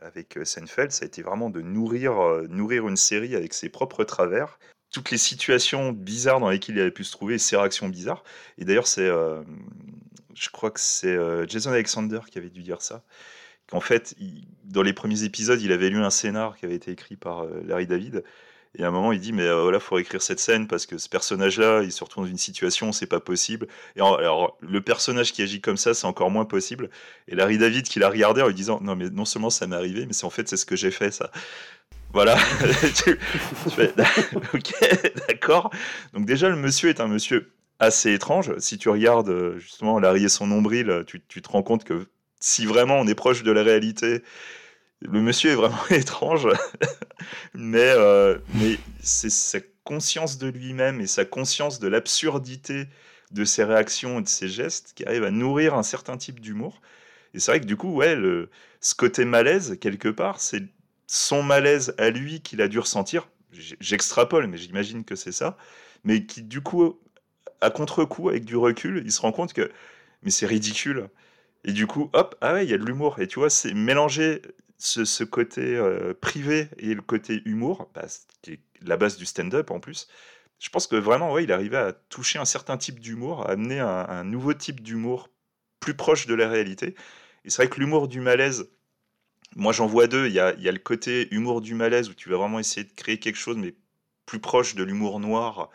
avec 0.01 0.37
Seinfeld, 0.43 0.91
ça 0.91 1.05
a 1.05 1.07
été 1.07 1.21
vraiment 1.21 1.49
de 1.49 1.61
nourrir, 1.61 2.13
nourrir 2.49 2.87
une 2.87 2.97
série 2.97 3.35
avec 3.35 3.53
ses 3.53 3.69
propres 3.69 4.03
travers, 4.03 4.59
toutes 4.91 5.11
les 5.11 5.17
situations 5.17 5.93
bizarres 5.93 6.41
dans 6.41 6.49
lesquelles 6.49 6.75
il 6.75 6.81
avait 6.81 6.91
pu 6.91 7.05
se 7.05 7.11
trouver, 7.13 7.37
ses 7.37 7.55
réactions 7.57 7.87
bizarres. 7.89 8.23
Et 8.57 8.65
d'ailleurs, 8.65 8.87
c'est, 8.87 9.07
je 9.07 10.49
crois 10.51 10.71
que 10.71 10.81
c'est 10.81 11.17
Jason 11.47 11.71
Alexander 11.71 12.19
qui 12.29 12.37
avait 12.37 12.49
dû 12.49 12.63
dire 12.63 12.81
ça 12.81 13.03
qu'en 13.69 13.81
fait, 13.81 14.15
dans 14.65 14.81
les 14.81 14.93
premiers 14.93 15.23
épisodes, 15.23 15.61
il 15.61 15.71
avait 15.71 15.89
lu 15.89 16.03
un 16.03 16.09
scénar 16.09 16.57
qui 16.57 16.65
avait 16.65 16.75
été 16.75 16.91
écrit 16.91 17.15
par 17.15 17.43
euh, 17.43 17.61
Larry 17.65 17.87
David. 17.87 18.23
Et 18.75 18.83
à 18.83 18.87
un 18.87 18.91
moment, 18.91 19.11
il 19.11 19.19
dit, 19.19 19.33
mais 19.33 19.43
euh, 19.43 19.63
voilà, 19.63 19.79
faut 19.79 19.97
écrire 19.97 20.21
cette 20.21 20.39
scène 20.39 20.67
parce 20.67 20.85
que 20.85 20.97
ce 20.97 21.09
personnage-là, 21.09 21.83
il 21.83 21.91
se 21.91 22.03
retrouve 22.03 22.25
dans 22.25 22.29
une 22.29 22.37
situation, 22.37 22.91
c'est 22.91 23.07
pas 23.07 23.19
possible. 23.19 23.67
Et 23.95 24.01
alors, 24.01 24.57
le 24.61 24.81
personnage 24.81 25.33
qui 25.33 25.41
agit 25.41 25.61
comme 25.61 25.77
ça, 25.77 25.93
c'est 25.93 26.05
encore 26.05 26.29
moins 26.29 26.45
possible. 26.45 26.89
Et 27.27 27.35
Larry 27.35 27.57
David 27.57 27.87
qui 27.87 27.99
l'a 27.99 28.09
regardé 28.09 28.41
en 28.41 28.47
lui 28.47 28.53
disant, 28.53 28.79
non, 28.81 28.95
mais 28.95 29.09
non 29.09 29.25
seulement 29.25 29.49
ça 29.49 29.67
m'est 29.67 29.75
arrivé, 29.75 30.05
mais 30.05 30.13
c'est 30.13 30.25
en 30.25 30.29
fait, 30.29 30.47
c'est 30.47 30.57
ce 30.57 30.65
que 30.65 30.75
j'ai 30.75 30.91
fait, 30.91 31.11
ça. 31.11 31.31
Voilà. 32.13 32.35
ok, 34.53 34.73
d'accord. 35.27 35.71
Donc 36.13 36.25
déjà, 36.25 36.49
le 36.49 36.55
monsieur 36.55 36.89
est 36.89 36.99
un 36.99 37.07
monsieur 37.07 37.51
assez 37.79 38.13
étrange. 38.13 38.57
Si 38.59 38.77
tu 38.77 38.89
regardes 38.89 39.29
euh, 39.29 39.59
justement 39.59 39.99
Larry 39.99 40.25
et 40.25 40.29
son 40.29 40.47
nombril, 40.47 41.03
tu, 41.07 41.21
tu 41.27 41.41
te 41.41 41.49
rends 41.49 41.63
compte 41.63 41.83
que 41.83 42.07
si 42.39 42.65
vraiment 42.65 42.99
on 42.99 43.07
est 43.07 43.15
proche 43.15 43.43
de 43.43 43.51
la 43.51 43.63
réalité, 43.63 44.23
le 45.01 45.21
monsieur 45.21 45.51
est 45.51 45.55
vraiment 45.55 45.85
étrange, 45.89 46.47
mais, 47.53 47.91
euh, 47.95 48.37
mais 48.55 48.77
c'est 49.01 49.29
sa 49.29 49.59
conscience 49.83 50.37
de 50.37 50.47
lui-même 50.47 50.99
et 51.01 51.07
sa 51.07 51.25
conscience 51.25 51.79
de 51.79 51.87
l'absurdité 51.87 52.87
de 53.31 53.45
ses 53.45 53.63
réactions 53.63 54.19
et 54.19 54.23
de 54.23 54.27
ses 54.27 54.47
gestes 54.47 54.93
qui 54.95 55.05
arrive 55.05 55.23
à 55.23 55.31
nourrir 55.31 55.75
un 55.75 55.83
certain 55.83 56.17
type 56.17 56.39
d'humour. 56.39 56.81
Et 57.33 57.39
c'est 57.39 57.51
vrai 57.51 57.59
que 57.59 57.65
du 57.65 57.75
coup, 57.75 57.93
ouais, 57.93 58.15
le, 58.15 58.49
ce 58.79 58.95
côté 58.95 59.25
malaise, 59.25 59.77
quelque 59.79 60.09
part, 60.09 60.39
c'est 60.39 60.63
son 61.07 61.43
malaise 61.43 61.93
à 61.97 62.09
lui 62.09 62.41
qu'il 62.41 62.61
a 62.61 62.67
dû 62.67 62.79
ressentir. 62.79 63.29
J'extrapole, 63.51 64.47
mais 64.47 64.57
j'imagine 64.57 65.03
que 65.03 65.15
c'est 65.15 65.31
ça. 65.31 65.57
Mais 66.03 66.25
qui, 66.25 66.43
du 66.43 66.61
coup, 66.61 66.99
à 67.61 67.69
contre-coup, 67.69 68.29
avec 68.29 68.45
du 68.45 68.55
recul, 68.55 69.01
il 69.05 69.11
se 69.11 69.21
rend 69.21 69.31
compte 69.31 69.53
que 69.53 69.71
mais 70.23 70.31
c'est 70.31 70.45
ridicule. 70.45 71.09
Et 71.67 71.73
du 71.73 71.85
coup, 71.85 72.09
hop, 72.13 72.35
ah 72.41 72.53
ouais, 72.53 72.65
il 72.65 72.71
y 72.71 72.73
a 72.73 72.77
de 72.77 72.85
l'humour. 72.85 73.19
Et 73.19 73.27
tu 73.27 73.39
vois, 73.39 73.49
c'est 73.49 73.73
mélanger 73.73 74.41
ce, 74.77 75.23
côté 75.25 75.75
euh, 75.75 76.13
privé 76.13 76.69
et 76.77 76.93
le 76.93 77.01
côté 77.01 77.41
humour, 77.45 77.91
bah, 77.93 78.05
qui 78.41 78.53
est 78.53 78.59
la 78.81 78.95
base 78.95 79.17
du 79.17 79.25
stand-up 79.25 79.69
en 79.69 79.79
plus. 79.81 80.07
Je 80.59 80.69
pense 80.69 80.87
que 80.87 80.95
vraiment, 80.95 81.33
ouais, 81.33 81.43
il 81.43 81.51
arrivait 81.51 81.77
à 81.77 81.91
toucher 81.93 82.39
un 82.39 82.45
certain 82.45 82.77
type 82.77 82.99
d'humour, 82.99 83.45
à 83.45 83.51
amener 83.51 83.79
un, 83.79 84.23
nouveau 84.23 84.53
type 84.53 84.81
d'humour 84.81 85.29
plus 85.81 85.93
proche 85.93 86.25
de 86.25 86.33
la 86.35 86.47
réalité. 86.47 86.95
Et 87.43 87.49
c'est 87.49 87.63
vrai 87.63 87.69
que 87.69 87.79
l'humour 87.79 88.07
du 88.07 88.21
malaise, 88.21 88.69
moi 89.55 89.73
j'en 89.73 89.87
vois 89.87 90.07
deux. 90.07 90.27
Il 90.27 90.33
y 90.33 90.39
a, 90.39 90.53
il 90.55 90.63
y 90.63 90.69
a 90.69 90.71
le 90.71 90.79
côté 90.79 91.27
humour 91.33 91.61
du 91.61 91.75
malaise 91.75 92.09
où 92.09 92.13
tu 92.13 92.29
vas 92.29 92.37
vraiment 92.37 92.59
essayer 92.59 92.85
de 92.85 92.93
créer 92.93 93.19
quelque 93.19 93.35
chose, 93.37 93.57
mais 93.57 93.75
plus 94.25 94.39
proche 94.39 94.75
de 94.75 94.83
l'humour 94.83 95.19
noir, 95.19 95.69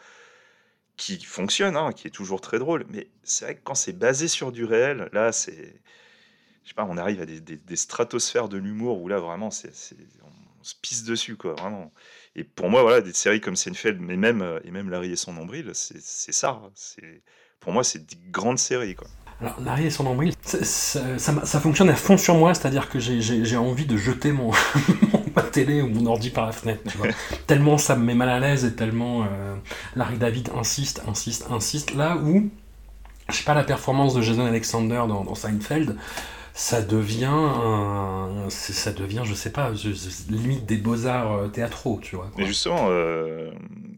qui 0.97 1.23
fonctionne, 1.23 1.77
hein, 1.77 1.93
qui 1.93 2.09
est 2.09 2.11
toujours 2.11 2.41
très 2.41 2.59
drôle. 2.59 2.87
Mais 2.91 3.09
c'est 3.23 3.45
vrai 3.45 3.55
que 3.57 3.61
quand 3.63 3.75
c'est 3.75 3.93
basé 3.93 4.29
sur 4.29 4.53
du 4.53 4.65
réel, 4.65 5.09
là, 5.13 5.33
c'est. 5.33 5.81
Je 6.65 6.69
sais 6.69 6.75
pas, 6.75 6.87
on 6.89 6.97
arrive 6.97 7.21
à 7.21 7.27
des, 7.27 7.77
stratosphères 7.77 8.49
de 8.49 8.57
l'humour 8.57 9.03
où 9.03 9.09
là, 9.09 9.19
vraiment, 9.19 9.51
c'est, 9.51 9.73
on 10.23 10.63
se 10.63 10.77
pisse 10.81 11.03
dessus, 11.03 11.37
quoi, 11.37 11.55
vraiment. 11.55 11.93
Et 12.37 12.45
pour 12.45 12.71
moi, 12.71 12.83
voilà, 12.83 13.01
des 13.01 13.13
séries 13.13 13.41
comme 13.41 13.57
Seinfeld, 13.57 14.01
mais 14.01 14.17
même, 14.17 14.61
et 14.63 14.71
même 14.71 14.89
Larry 14.89 15.11
et 15.11 15.17
son 15.17 15.33
nombril, 15.33 15.73
c'est, 15.75 16.01
ça. 16.01 16.63
C'est, 16.77 17.25
pour 17.59 17.73
moi, 17.73 17.83
c'est 17.83 18.07
des 18.07 18.17
grandes 18.31 18.61
séries, 18.61 18.95
quoi. 18.95 19.09
Alors, 19.43 19.61
Larry 19.61 19.87
et 19.87 19.91
son 19.91 20.05
nombril, 20.05 20.33
ça, 20.43 21.01
ça, 21.19 21.61
fonctionne 21.61 21.91
à 21.91 21.97
fond 21.97 22.17
sur 22.17 22.37
moi, 22.37 22.55
c'est-à-dire 22.55 22.89
que 22.89 23.01
j'ai 23.01 23.57
envie 23.57 23.87
de 23.87 23.97
jeter 23.97 24.31
mon, 24.31 24.53
ma 25.37 25.43
télé 25.43 25.83
ou 25.83 25.89
mon 25.89 26.07
ordi 26.07 26.31
par 26.31 26.47
la 26.47 26.53
fenêtre, 26.53 26.83
tu 26.89 26.97
vois. 26.97 27.09
tellement 27.49 27.77
ça 27.77 27.97
me 27.97 28.05
met 28.05 28.15
mal 28.15 28.29
à 28.29 28.39
l'aise 28.39 28.65
et 28.65 28.73
tellement 28.73 29.25
euh, 29.25 29.57
Larry 29.97 30.17
David 30.17 30.51
insiste, 30.57 31.03
insiste, 31.09 31.49
insiste. 31.51 31.93
Là 31.95 32.19
où, 32.19 32.51
je 33.31 33.35
sais 33.35 33.43
pas, 33.43 33.55
la 33.55 33.65
performance 33.65 34.15
de 34.15 34.23
Jason 34.23 34.47
Alexander 34.47 35.03
dans, 35.09 35.35
Seinfeld, 35.35 35.97
ça 36.55 36.81
devient, 36.81 37.25
un, 37.25 38.47
ça 38.49 38.93
devient, 38.93 39.23
je 39.25 39.35
sais 39.35 39.51
pas, 39.51 39.73
limite 40.31 40.67
des 40.67 40.77
beaux-arts 40.77 41.33
euh, 41.33 41.49
théâtraux, 41.49 41.99
tu 42.01 42.15
vois. 42.15 42.31
Mais 42.39 42.47
justement, 42.47 42.87
euh, 42.91 43.51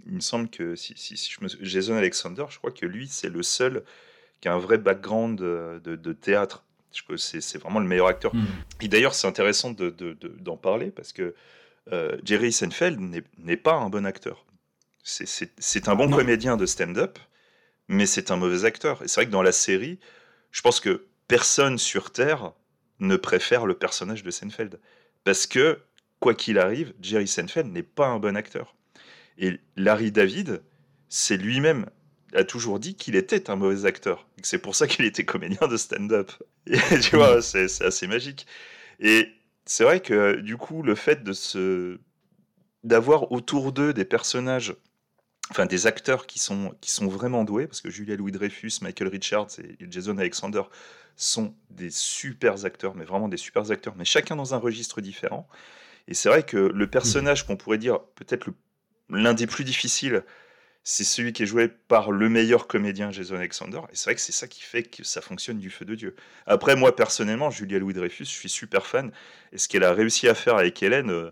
il 0.06 0.14
me 0.14 0.20
semble 0.20 0.48
que 0.48 0.74
si, 0.74 0.94
si, 0.96 1.16
je 1.16 1.44
me... 1.44 1.50
Jason 1.62 1.96
Alexander, 1.96 2.44
je 2.48 2.56
crois 2.56 2.70
que 2.70 2.86
lui, 2.86 3.08
c'est 3.10 3.28
le 3.28 3.42
seul 3.42 3.84
qui 4.44 4.48
a 4.48 4.52
un 4.52 4.58
vrai 4.58 4.76
background 4.76 5.38
de, 5.38 5.80
de 5.82 6.12
théâtre 6.12 6.66
c'est 7.16 7.58
vraiment 7.58 7.80
le 7.80 7.86
meilleur 7.86 8.08
acteur. 8.08 8.34
Hmm. 8.34 8.44
Et 8.82 8.88
d'ailleurs, 8.88 9.14
c'est 9.14 9.26
intéressant 9.26 9.70
d'en 9.70 9.88
de, 9.90 10.56
parler 10.60 10.90
parce 10.90 11.14
que 11.14 11.34
euh, 11.92 12.18
Jerry 12.22 12.52
Seinfeld 12.52 13.00
n'est 13.38 13.56
pas 13.56 13.72
un 13.72 13.88
bon 13.88 14.04
acteur. 14.04 14.44
C'est 15.02 15.88
un 15.88 15.94
bon 15.94 16.10
comédien 16.10 16.58
de 16.58 16.66
stand-up, 16.66 17.18
mais 17.88 18.04
c'est 18.04 18.30
un 18.30 18.36
mauvais 18.36 18.66
acteur. 18.66 19.02
Et 19.02 19.08
c'est 19.08 19.16
vrai 19.16 19.26
que 19.26 19.30
dans 19.30 19.42
la 19.42 19.50
série, 19.50 19.98
je 20.50 20.60
pense 20.60 20.78
que 20.78 21.06
personne 21.26 21.78
sur 21.78 22.12
Terre 22.12 22.52
ne 23.00 23.16
préfère 23.16 23.64
le 23.64 23.74
personnage 23.74 24.22
de 24.22 24.30
Seinfeld. 24.30 24.78
Parce 25.24 25.46
que, 25.46 25.80
quoi 26.20 26.34
qu'il 26.34 26.58
arrive, 26.58 26.92
Jerry 27.00 27.26
Seinfeld 27.26 27.72
n'est 27.72 27.82
pas 27.82 28.08
un 28.08 28.18
bon 28.18 28.36
acteur. 28.36 28.76
Et 29.36 29.58
Larry 29.76 30.12
David, 30.12 30.62
c'est 31.08 31.38
lui-même 31.38 31.86
a 32.36 32.44
toujours 32.44 32.78
dit 32.78 32.94
qu'il 32.94 33.16
était 33.16 33.50
un 33.50 33.56
mauvais 33.56 33.86
acteur. 33.86 34.26
C'est 34.42 34.58
pour 34.58 34.74
ça 34.74 34.86
qu'il 34.86 35.04
était 35.04 35.24
comédien 35.24 35.68
de 35.68 35.76
stand-up. 35.76 36.32
tu 37.02 37.16
vois, 37.16 37.42
c'est 37.42 37.82
assez 37.82 38.06
magique. 38.06 38.46
Et 39.00 39.28
c'est 39.66 39.84
vrai 39.84 40.00
que 40.00 40.40
du 40.40 40.56
coup, 40.56 40.82
le 40.82 40.94
fait 40.94 41.22
de 41.22 41.32
se 41.32 41.98
d'avoir 42.82 43.32
autour 43.32 43.72
d'eux 43.72 43.94
des 43.94 44.04
personnages, 44.04 44.74
enfin 45.50 45.66
des 45.66 45.86
acteurs 45.86 46.26
qui 46.26 46.38
sont 46.38 46.74
qui 46.80 46.90
sont 46.90 47.08
vraiment 47.08 47.44
doués, 47.44 47.66
parce 47.66 47.80
que 47.80 47.90
Julia 47.90 48.16
Louis 48.16 48.32
Dreyfus, 48.32 48.72
Michael 48.82 49.08
Richards 49.08 49.58
et 49.58 49.76
Jason 49.90 50.18
Alexander 50.18 50.62
sont 51.16 51.54
des 51.70 51.90
super 51.90 52.64
acteurs, 52.64 52.94
mais 52.94 53.04
vraiment 53.04 53.28
des 53.28 53.36
super 53.36 53.70
acteurs, 53.70 53.94
mais 53.96 54.04
chacun 54.04 54.36
dans 54.36 54.54
un 54.54 54.58
registre 54.58 55.00
différent. 55.00 55.48
Et 56.08 56.14
c'est 56.14 56.28
vrai 56.28 56.42
que 56.42 56.56
le 56.56 56.90
personnage 56.90 57.46
qu'on 57.46 57.56
pourrait 57.56 57.78
dire 57.78 58.00
peut-être 58.16 58.48
l'un 59.08 59.34
des 59.34 59.46
plus 59.46 59.64
difficiles 59.64 60.24
c'est 60.86 61.04
celui 61.04 61.32
qui 61.32 61.42
est 61.42 61.46
joué 61.46 61.68
par 61.68 62.12
le 62.12 62.28
meilleur 62.28 62.66
comédien 62.66 63.10
Jason 63.10 63.36
Alexander. 63.36 63.80
Et 63.90 63.96
c'est 63.96 64.04
vrai 64.04 64.14
que 64.14 64.20
c'est 64.20 64.32
ça 64.32 64.46
qui 64.46 64.60
fait 64.60 64.82
que 64.82 65.02
ça 65.02 65.22
fonctionne 65.22 65.58
du 65.58 65.70
feu 65.70 65.86
de 65.86 65.94
Dieu. 65.94 66.14
Après, 66.46 66.76
moi, 66.76 66.94
personnellement, 66.94 67.50
Julia 67.50 67.78
Louis-Dreyfus, 67.78 68.26
je 68.26 68.30
suis 68.30 68.50
super 68.50 68.86
fan. 68.86 69.10
Et 69.52 69.58
ce 69.58 69.66
qu'elle 69.66 69.82
a 69.82 69.94
réussi 69.94 70.28
à 70.28 70.34
faire 70.34 70.56
avec 70.56 70.82
Hélène, 70.82 71.10
euh, 71.10 71.30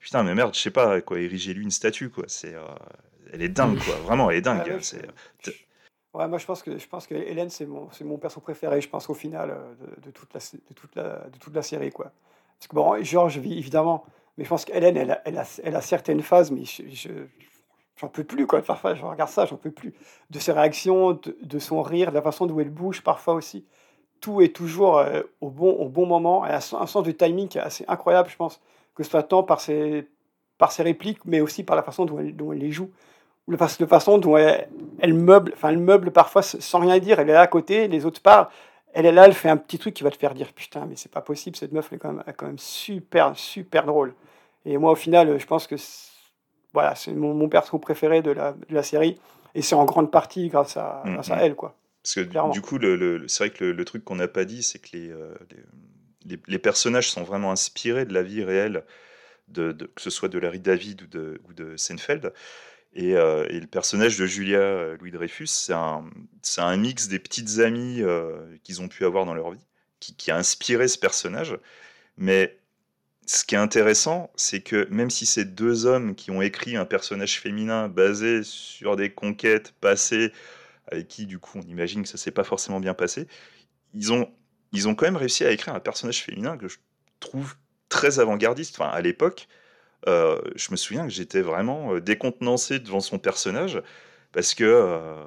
putain, 0.00 0.24
mais 0.24 0.34
merde, 0.34 0.52
je 0.52 0.58
sais 0.60 0.72
pas, 0.72 1.00
quoi, 1.00 1.20
ériger 1.20 1.54
lui 1.54 1.62
une 1.62 1.70
statue, 1.70 2.10
quoi. 2.10 2.24
C'est, 2.26 2.54
euh, 2.54 2.64
elle 3.32 3.40
est 3.40 3.48
dingue, 3.48 3.78
quoi. 3.78 3.94
Vraiment, 3.98 4.30
elle 4.30 4.38
est 4.38 4.42
dingue. 4.42 4.66
Ouais, 4.68 4.78
c'est, 4.82 5.06
ouais, 6.14 6.26
moi, 6.26 6.38
je 6.38 6.46
pense 6.46 6.64
que, 6.64 6.76
je 6.76 6.88
pense 6.88 7.06
que 7.06 7.14
Hélène, 7.14 7.50
c'est 7.50 7.66
mon, 7.66 7.88
c'est 7.92 8.02
mon 8.02 8.18
perso 8.18 8.40
préféré, 8.40 8.80
je 8.80 8.88
pense, 8.88 9.08
au 9.08 9.14
final, 9.14 9.50
euh, 9.50 9.74
de, 10.04 10.10
toute, 10.10 10.34
la, 10.34 10.40
de, 10.40 10.74
toute, 10.74 10.96
la, 10.96 11.28
de 11.28 11.38
toute 11.38 11.54
la 11.54 11.62
série, 11.62 11.92
quoi. 11.92 12.10
Parce 12.58 12.66
que, 12.66 12.74
bon, 12.74 13.00
Georges, 13.04 13.36
évidemment, 13.36 14.04
mais 14.36 14.42
je 14.44 14.48
pense 14.48 14.64
qu'Hélène, 14.64 14.96
elle 14.96 15.12
a, 15.12 15.22
elle, 15.24 15.38
a, 15.38 15.44
elle 15.62 15.76
a 15.76 15.82
certaines 15.82 16.22
phases, 16.22 16.50
mais 16.50 16.64
je 16.64 17.10
j'en 17.98 18.08
peux 18.08 18.24
plus, 18.24 18.46
quoi. 18.46 18.62
Parfois, 18.62 18.94
je 18.94 19.04
regarde 19.04 19.30
ça, 19.30 19.44
j'en 19.46 19.56
peux 19.56 19.70
plus. 19.70 19.94
De 20.30 20.38
ses 20.38 20.52
réactions, 20.52 21.18
de, 21.42 21.58
son 21.58 21.82
rire, 21.82 22.10
de 22.10 22.16
la 22.16 22.22
façon 22.22 22.46
dont 22.46 22.58
elle 22.60 22.70
bouge, 22.70 23.02
parfois 23.02 23.34
aussi. 23.34 23.64
Tout 24.20 24.40
est 24.40 24.54
toujours 24.54 24.98
euh, 24.98 25.22
au, 25.40 25.50
bon, 25.50 25.70
au 25.70 25.88
bon 25.88 26.06
moment. 26.06 26.44
Elle 26.44 26.54
a 26.54 26.56
un 26.56 26.86
sens 26.86 27.02
du 27.02 27.14
timing 27.14 27.48
qui 27.48 27.58
est 27.58 27.62
assez 27.62 27.84
incroyable, 27.88 28.28
je 28.30 28.36
pense, 28.36 28.60
que 28.94 29.02
ce 29.02 29.10
soit 29.10 29.22
tant 29.22 29.42
par 29.42 29.60
ses, 29.60 30.08
par 30.58 30.72
ses 30.72 30.82
répliques, 30.82 31.24
mais 31.24 31.40
aussi 31.40 31.64
par 31.64 31.76
la 31.76 31.82
façon 31.82 32.04
dont 32.04 32.18
elle, 32.18 32.34
les 32.58 32.72
joue. 32.72 32.90
Ou 33.46 33.52
la, 33.52 33.58
façon 33.58 34.18
dont 34.18 34.36
elle, 34.36 35.14
meuble, 35.14 35.52
enfin, 35.54 35.70
elle 35.70 35.78
meuble 35.78 36.10
parfois 36.10 36.42
sans 36.42 36.80
rien 36.80 36.98
dire. 36.98 37.18
Elle 37.18 37.30
est 37.30 37.34
là 37.34 37.42
à 37.42 37.46
côté, 37.46 37.88
les 37.88 38.04
autres 38.04 38.20
parlent. 38.20 38.48
Elle 38.92 39.06
est 39.06 39.12
là, 39.12 39.26
elle 39.26 39.34
fait 39.34 39.48
un 39.48 39.56
petit 39.56 39.78
truc 39.78 39.94
qui 39.94 40.02
va 40.02 40.10
te 40.10 40.16
faire 40.16 40.34
dire 40.34 40.52
Putain, 40.52 40.86
mais 40.86 40.96
c'est 40.96 41.10
pas 41.10 41.20
possible, 41.20 41.56
cette 41.56 41.72
meuf, 41.72 41.92
est 41.92 41.98
quand 41.98 42.12
même, 42.12 42.24
quand 42.36 42.46
même 42.46 42.58
super, 42.58 43.36
super 43.36 43.86
drôle. 43.86 44.14
Et 44.64 44.76
moi, 44.76 44.90
au 44.90 44.96
final, 44.96 45.38
je 45.38 45.46
pense 45.46 45.66
que 45.66 45.76
voilà, 46.72 46.94
c'est 46.94 47.12
mon, 47.12 47.34
mon, 47.34 47.48
perso 47.48 47.78
préféré 47.78 48.22
de 48.22 48.30
la, 48.30 48.52
de 48.52 48.74
la 48.74 48.82
série. 48.82 49.18
Et 49.54 49.62
c'est 49.62 49.74
en 49.74 49.84
grande 49.84 50.10
partie 50.10 50.48
grâce 50.48 50.76
à, 50.76 51.02
mm, 51.04 51.14
grâce 51.14 51.30
à 51.30 51.36
mm. 51.36 51.40
elle, 51.40 51.54
quoi. 51.54 51.74
Parce 52.02 52.14
que 52.14 52.52
du 52.52 52.60
coup, 52.62 52.78
le, 52.78 53.24
c'est 53.28 53.44
vrai 53.44 53.50
que 53.50 53.64
le, 53.64 53.84
truc 53.84 54.04
qu'on 54.04 54.16
n'a 54.16 54.28
pas 54.28 54.44
dit, 54.44 54.62
c'est 54.62 54.78
que 54.78 54.96
euh, 54.96 55.34
les, 56.24 56.38
les, 56.46 56.58
personnages 56.58 57.10
sont 57.10 57.22
vraiment 57.22 57.50
inspirés 57.50 58.06
de 58.06 58.14
la 58.14 58.22
vie 58.22 58.42
réelle, 58.42 58.84
de, 59.48 59.72
que 59.72 60.00
ce 60.00 60.08
soit 60.08 60.28
de 60.28 60.38
Larry 60.38 60.60
David 60.60 61.02
ou 61.02 61.06
de, 61.06 61.40
ou 61.48 61.52
de 61.52 61.76
Seinfeld. 61.76 62.32
Et, 62.94 63.14
euh, 63.14 63.46
et, 63.50 63.60
le 63.60 63.66
personnage 63.66 64.16
de 64.16 64.24
Julia 64.24 64.58
euh, 64.58 64.96
Louis 65.00 65.10
Dreyfus, 65.10 65.48
c'est 65.48 65.74
un, 65.74 66.04
un 66.56 66.76
mix 66.78 67.08
des 67.08 67.18
petites 67.18 67.58
amies 67.58 68.00
qu'ils 68.62 68.80
ont 68.80 68.88
pu 68.88 69.04
avoir 69.04 69.26
dans 69.26 69.34
leur 69.34 69.50
vie, 69.50 69.66
qui, 70.00 70.14
qui, 70.14 70.30
a 70.30 70.36
inspiré 70.36 70.88
ce 70.88 70.98
personnage. 70.98 71.58
Mais 72.16 72.56
ce 73.28 73.44
qui 73.44 73.54
est 73.54 73.58
intéressant, 73.58 74.30
c'est 74.36 74.62
que 74.62 74.88
même 74.90 75.10
si 75.10 75.26
c'est 75.26 75.44
deux 75.44 75.84
hommes 75.84 76.14
qui 76.14 76.30
ont 76.30 76.40
écrit 76.40 76.76
un 76.76 76.86
personnage 76.86 77.38
féminin 77.40 77.88
basé 77.88 78.42
sur 78.42 78.96
des 78.96 79.12
conquêtes 79.12 79.72
passées, 79.82 80.32
avec 80.90 81.08
qui 81.08 81.26
du 81.26 81.38
coup 81.38 81.58
on 81.58 81.68
imagine 81.68 82.02
que 82.02 82.08
ça 82.08 82.16
s'est 82.16 82.30
pas 82.30 82.42
forcément 82.42 82.80
bien 82.80 82.94
passé, 82.94 83.28
ils 83.92 84.14
ont, 84.14 84.30
ils 84.72 84.88
ont 84.88 84.94
quand 84.94 85.04
même 85.04 85.16
réussi 85.16 85.44
à 85.44 85.50
écrire 85.50 85.74
un 85.74 85.80
personnage 85.80 86.22
féminin 86.22 86.56
que 86.56 86.68
je 86.68 86.78
trouve 87.20 87.56
très 87.90 88.18
avant-gardiste. 88.18 88.80
Enfin, 88.80 88.90
à 88.90 89.02
l'époque, 89.02 89.46
euh, 90.06 90.40
je 90.56 90.70
me 90.70 90.76
souviens 90.76 91.04
que 91.04 91.12
j'étais 91.12 91.42
vraiment 91.42 91.94
euh, 91.94 92.00
décontenancé 92.00 92.78
devant 92.78 93.00
son 93.00 93.18
personnage 93.18 93.82
parce 94.32 94.54
que 94.54 94.64
euh, 94.64 95.22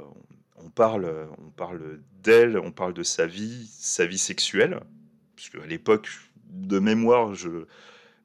on 0.56 0.72
parle, 0.72 1.30
on 1.38 1.52
parle 1.52 2.00
d'elle, 2.24 2.58
on 2.58 2.72
parle 2.72 2.96
de 2.96 3.04
sa 3.04 3.28
vie, 3.28 3.70
sa 3.78 4.08
vie 4.08 4.18
sexuelle, 4.18 4.80
parce 5.36 5.50
qu'à 5.50 5.68
l'époque, 5.68 6.10
de 6.50 6.80
mémoire, 6.80 7.36
je 7.36 7.66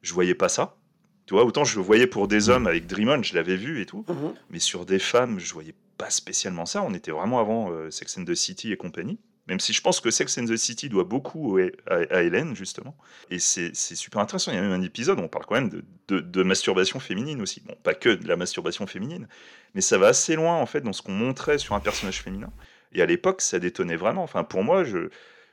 je 0.01 0.13
voyais 0.13 0.35
pas 0.35 0.49
ça. 0.49 0.77
Tu 1.25 1.33
vois, 1.33 1.43
autant 1.43 1.65
je 1.65 1.77
le 1.77 1.83
voyais 1.83 2.07
pour 2.07 2.27
des 2.27 2.49
hommes 2.49 2.67
avec 2.67 2.87
Dream 2.87 3.09
On, 3.09 3.21
je 3.21 3.35
l'avais 3.35 3.57
vu 3.57 3.81
et 3.81 3.85
tout, 3.85 4.05
mhm. 4.07 4.33
mais 4.49 4.59
sur 4.59 4.85
des 4.85 4.99
femmes, 4.99 5.39
je 5.39 5.53
voyais 5.53 5.75
pas 5.97 6.09
spécialement 6.09 6.65
ça. 6.65 6.81
On 6.83 6.93
était 6.93 7.11
vraiment 7.11 7.39
avant 7.39 7.71
euh, 7.71 7.91
Sex 7.91 8.17
and 8.17 8.23
the 8.25 8.35
City 8.35 8.71
et 8.71 8.77
compagnie. 8.77 9.19
Même 9.47 9.59
si 9.61 9.71
je 9.71 9.81
pense 9.81 10.01
que 10.01 10.11
Sex 10.11 10.37
and 10.37 10.45
the 10.45 10.57
City 10.57 10.89
doit 10.89 11.05
beaucoup 11.05 11.57
à, 11.89 12.23
Hélène, 12.23 12.53
justement. 12.53 12.97
Et 13.29 13.39
c'est 13.39 13.73
super 13.73 14.19
intéressant. 14.19 14.51
Il 14.51 14.55
y 14.55 14.57
a 14.57 14.61
même 14.61 14.73
un 14.73 14.81
épisode 14.81 15.19
où 15.19 15.23
on 15.23 15.29
parle 15.29 15.45
quand 15.45 15.55
même 15.55 15.69
de, 16.09 16.19
de, 16.19 16.43
masturbation 16.43 16.99
féminine 16.99 17.41
aussi. 17.41 17.61
Bon, 17.65 17.73
pas 17.81 17.93
que 17.93 18.09
de 18.09 18.27
la 18.27 18.35
masturbation 18.35 18.85
féminine, 18.87 19.27
mais 19.73 19.79
ça 19.79 19.97
va 19.97 20.07
assez 20.07 20.35
loin, 20.35 20.55
en 20.55 20.65
fait, 20.65 20.81
dans 20.81 20.91
ce 20.91 21.01
qu'on 21.01 21.13
montrait 21.13 21.59
sur 21.59 21.75
un 21.75 21.79
personnage 21.79 22.21
féminin. 22.21 22.51
Et 22.91 23.01
à 23.01 23.05
l'époque, 23.05 23.41
ça 23.41 23.57
détonnait 23.57 23.95
vraiment. 23.95 24.23
Enfin, 24.23 24.43
pour 24.43 24.63
moi, 24.63 24.83
je, 24.83 25.07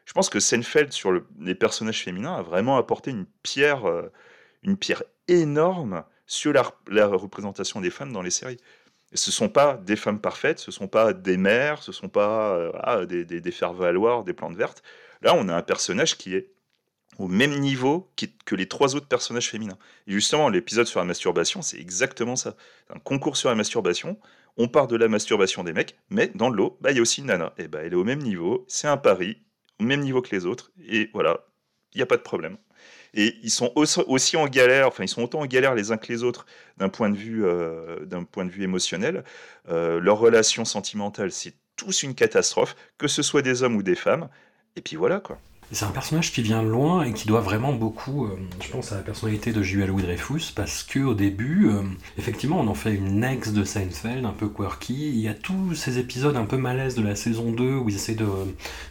je 0.07 0.12
pense 0.12 0.28
que 0.28 0.40
Seinfeld, 0.40 0.92
sur 0.92 1.12
les 1.38 1.54
personnages 1.54 2.02
féminins, 2.02 2.35
a 2.35 2.42
vraiment 2.42 2.76
apporté 2.76 3.12
une 3.12 3.26
pierre, 3.44 3.88
euh, 3.88 4.11
une 4.64 4.77
pierre 4.77 5.03
énorme 5.29 6.05
sur 6.27 6.53
la, 6.53 7.07
représentation 7.07 7.81
des 7.81 7.90
femmes 7.90 8.12
dans 8.12 8.22
les 8.22 8.31
séries. 8.31 8.59
Ce 9.12 9.31
ne 9.31 9.33
sont 9.33 9.48
pas 9.48 9.77
des 9.77 9.96
femmes 9.96 10.20
parfaites, 10.20 10.59
ce 10.59 10.70
ne 10.70 10.72
sont 10.72 10.88
pas 10.88 11.12
des 11.12 11.37
mères, 11.37 11.83
ce 11.83 11.90
ne 11.90 11.94
sont 11.94 12.09
pas 12.09 12.55
euh, 12.57 13.07
des, 13.07 13.50
faire-valoir, 13.53 14.24
des 14.24 14.33
plantes 14.33 14.57
vertes. 14.57 14.83
Là, 15.22 15.35
on 15.37 15.48
a 15.48 15.55
un 15.55 15.62
personnage 15.62 16.18
qui 16.18 16.35
est 16.35 16.50
au 17.18 17.29
même 17.29 17.57
niveau 17.61 18.11
que 18.44 18.57
les 18.57 18.66
trois 18.66 18.96
autres 18.96 19.07
personnages 19.07 19.48
féminins. 19.48 19.79
Et 20.09 20.12
justement, 20.12 20.48
l'épisode 20.48 20.87
sur 20.87 20.98
la 20.98 21.07
masturbation, 21.07 21.62
c'est 21.62 21.79
exactement 21.79 22.35
ça. 22.35 22.57
Un 22.90 22.98
concours 22.98 23.37
sur 23.37 23.48
la 23.48 23.55
masturbation, 23.55 24.18
on 24.57 24.66
part 24.66 24.88
de 24.88 24.96
la 24.96 25.07
masturbation 25.07 25.62
des 25.62 25.72
mecs, 25.72 25.96
mais 26.11 26.33
dans 26.35 26.50
l'eau, 26.50 26.77
bah, 26.81 26.90
il 26.90 26.96
y 26.96 26.98
a 26.98 27.03
aussi 27.03 27.20
une 27.20 27.29
nana. 27.29 27.53
Et 27.57 27.68
bah, 27.68 27.81
elle 27.85 27.92
est 27.92 27.96
au 27.96 28.05
même 28.05 28.22
niveau, 28.22 28.64
c'est 28.68 28.88
un 28.88 28.96
pari, 28.96 29.42
au 29.81 29.85
même 29.85 30.00
niveau 30.00 30.22
que 30.22 30.35
les 30.35 30.44
autres, 30.44 30.72
et 30.88 31.11
voilà, 31.12 31.46
il 31.92 31.98
n'y 31.98 32.03
a 32.03 32.07
pas 32.07 32.16
de 32.16 32.22
problème. 32.22 32.57
Et 33.14 33.37
ils 33.42 33.50
sont 33.50 33.72
aussi 33.77 34.37
en 34.37 34.46
galère, 34.48 34.88
enfin 34.88 35.05
ils 35.05 35.09
sont 35.09 35.22
autant 35.22 35.40
en 35.40 35.46
galère 35.46 35.74
les 35.74 35.92
uns 35.92 35.96
que 35.96 36.12
les 36.12 36.24
autres 36.24 36.46
d'un 36.79 36.88
point 36.88 37.11
de 37.11 37.16
vue, 37.16 37.44
euh, 37.46 38.05
d'un 38.05 38.24
point 38.24 38.44
de 38.44 38.50
vue 38.50 38.64
émotionnel. 38.64 39.24
Euh, 39.68 40.00
leur 40.00 40.18
relation 40.18 40.64
sentimentale, 40.64 41.31
c'est 41.31 41.55
tous 41.77 42.03
une 42.03 42.14
catastrophe, 42.14 42.77
que 42.98 43.09
ce 43.09 43.22
soit 43.22 43.42
des 43.42 43.62
hommes 43.62 43.77
ou 43.77 43.83
des 43.83 43.94
femmes. 43.94 44.29
Et 44.77 44.81
puis 44.81 44.96
voilà 44.96 45.20
quoi. 45.20 45.38
C'est 45.72 45.85
un 45.85 45.90
personnage 45.90 46.33
qui 46.33 46.42
vient 46.42 46.62
loin 46.62 47.05
et 47.05 47.12
qui 47.12 47.27
doit 47.27 47.40
vraiment 47.40 47.72
beaucoup, 47.72 48.27
euh, 48.27 48.38
je 48.62 48.68
pense, 48.68 48.92
à 48.92 48.96
la 48.96 49.03
personnalité 49.03 49.53
de 49.53 49.61
Louis 49.61 50.03
Dreyfus, 50.03 50.53
parce 50.55 50.83
que 50.83 51.00
au 51.00 51.14
début, 51.14 51.68
euh, 51.68 51.83
effectivement, 52.18 52.61
on 52.61 52.68
en 52.68 52.74
fait 52.74 52.94
une 52.94 53.24
ex 53.24 53.53
de 53.53 53.64
Seinfeld, 53.64 54.24
un 54.24 54.33
peu 54.33 54.48
quirky. 54.48 55.09
Il 55.09 55.18
y 55.18 55.29
a 55.29 55.35
tous 55.35 55.74
ces 55.74 55.98
épisodes 55.98 56.37
un 56.37 56.44
peu 56.44 56.57
malaise 56.57 56.94
de 56.94 57.03
la 57.03 57.16
saison 57.16 57.50
2 57.50 57.77
où 57.77 57.88
ils 57.88 57.96
essaient 57.96 58.16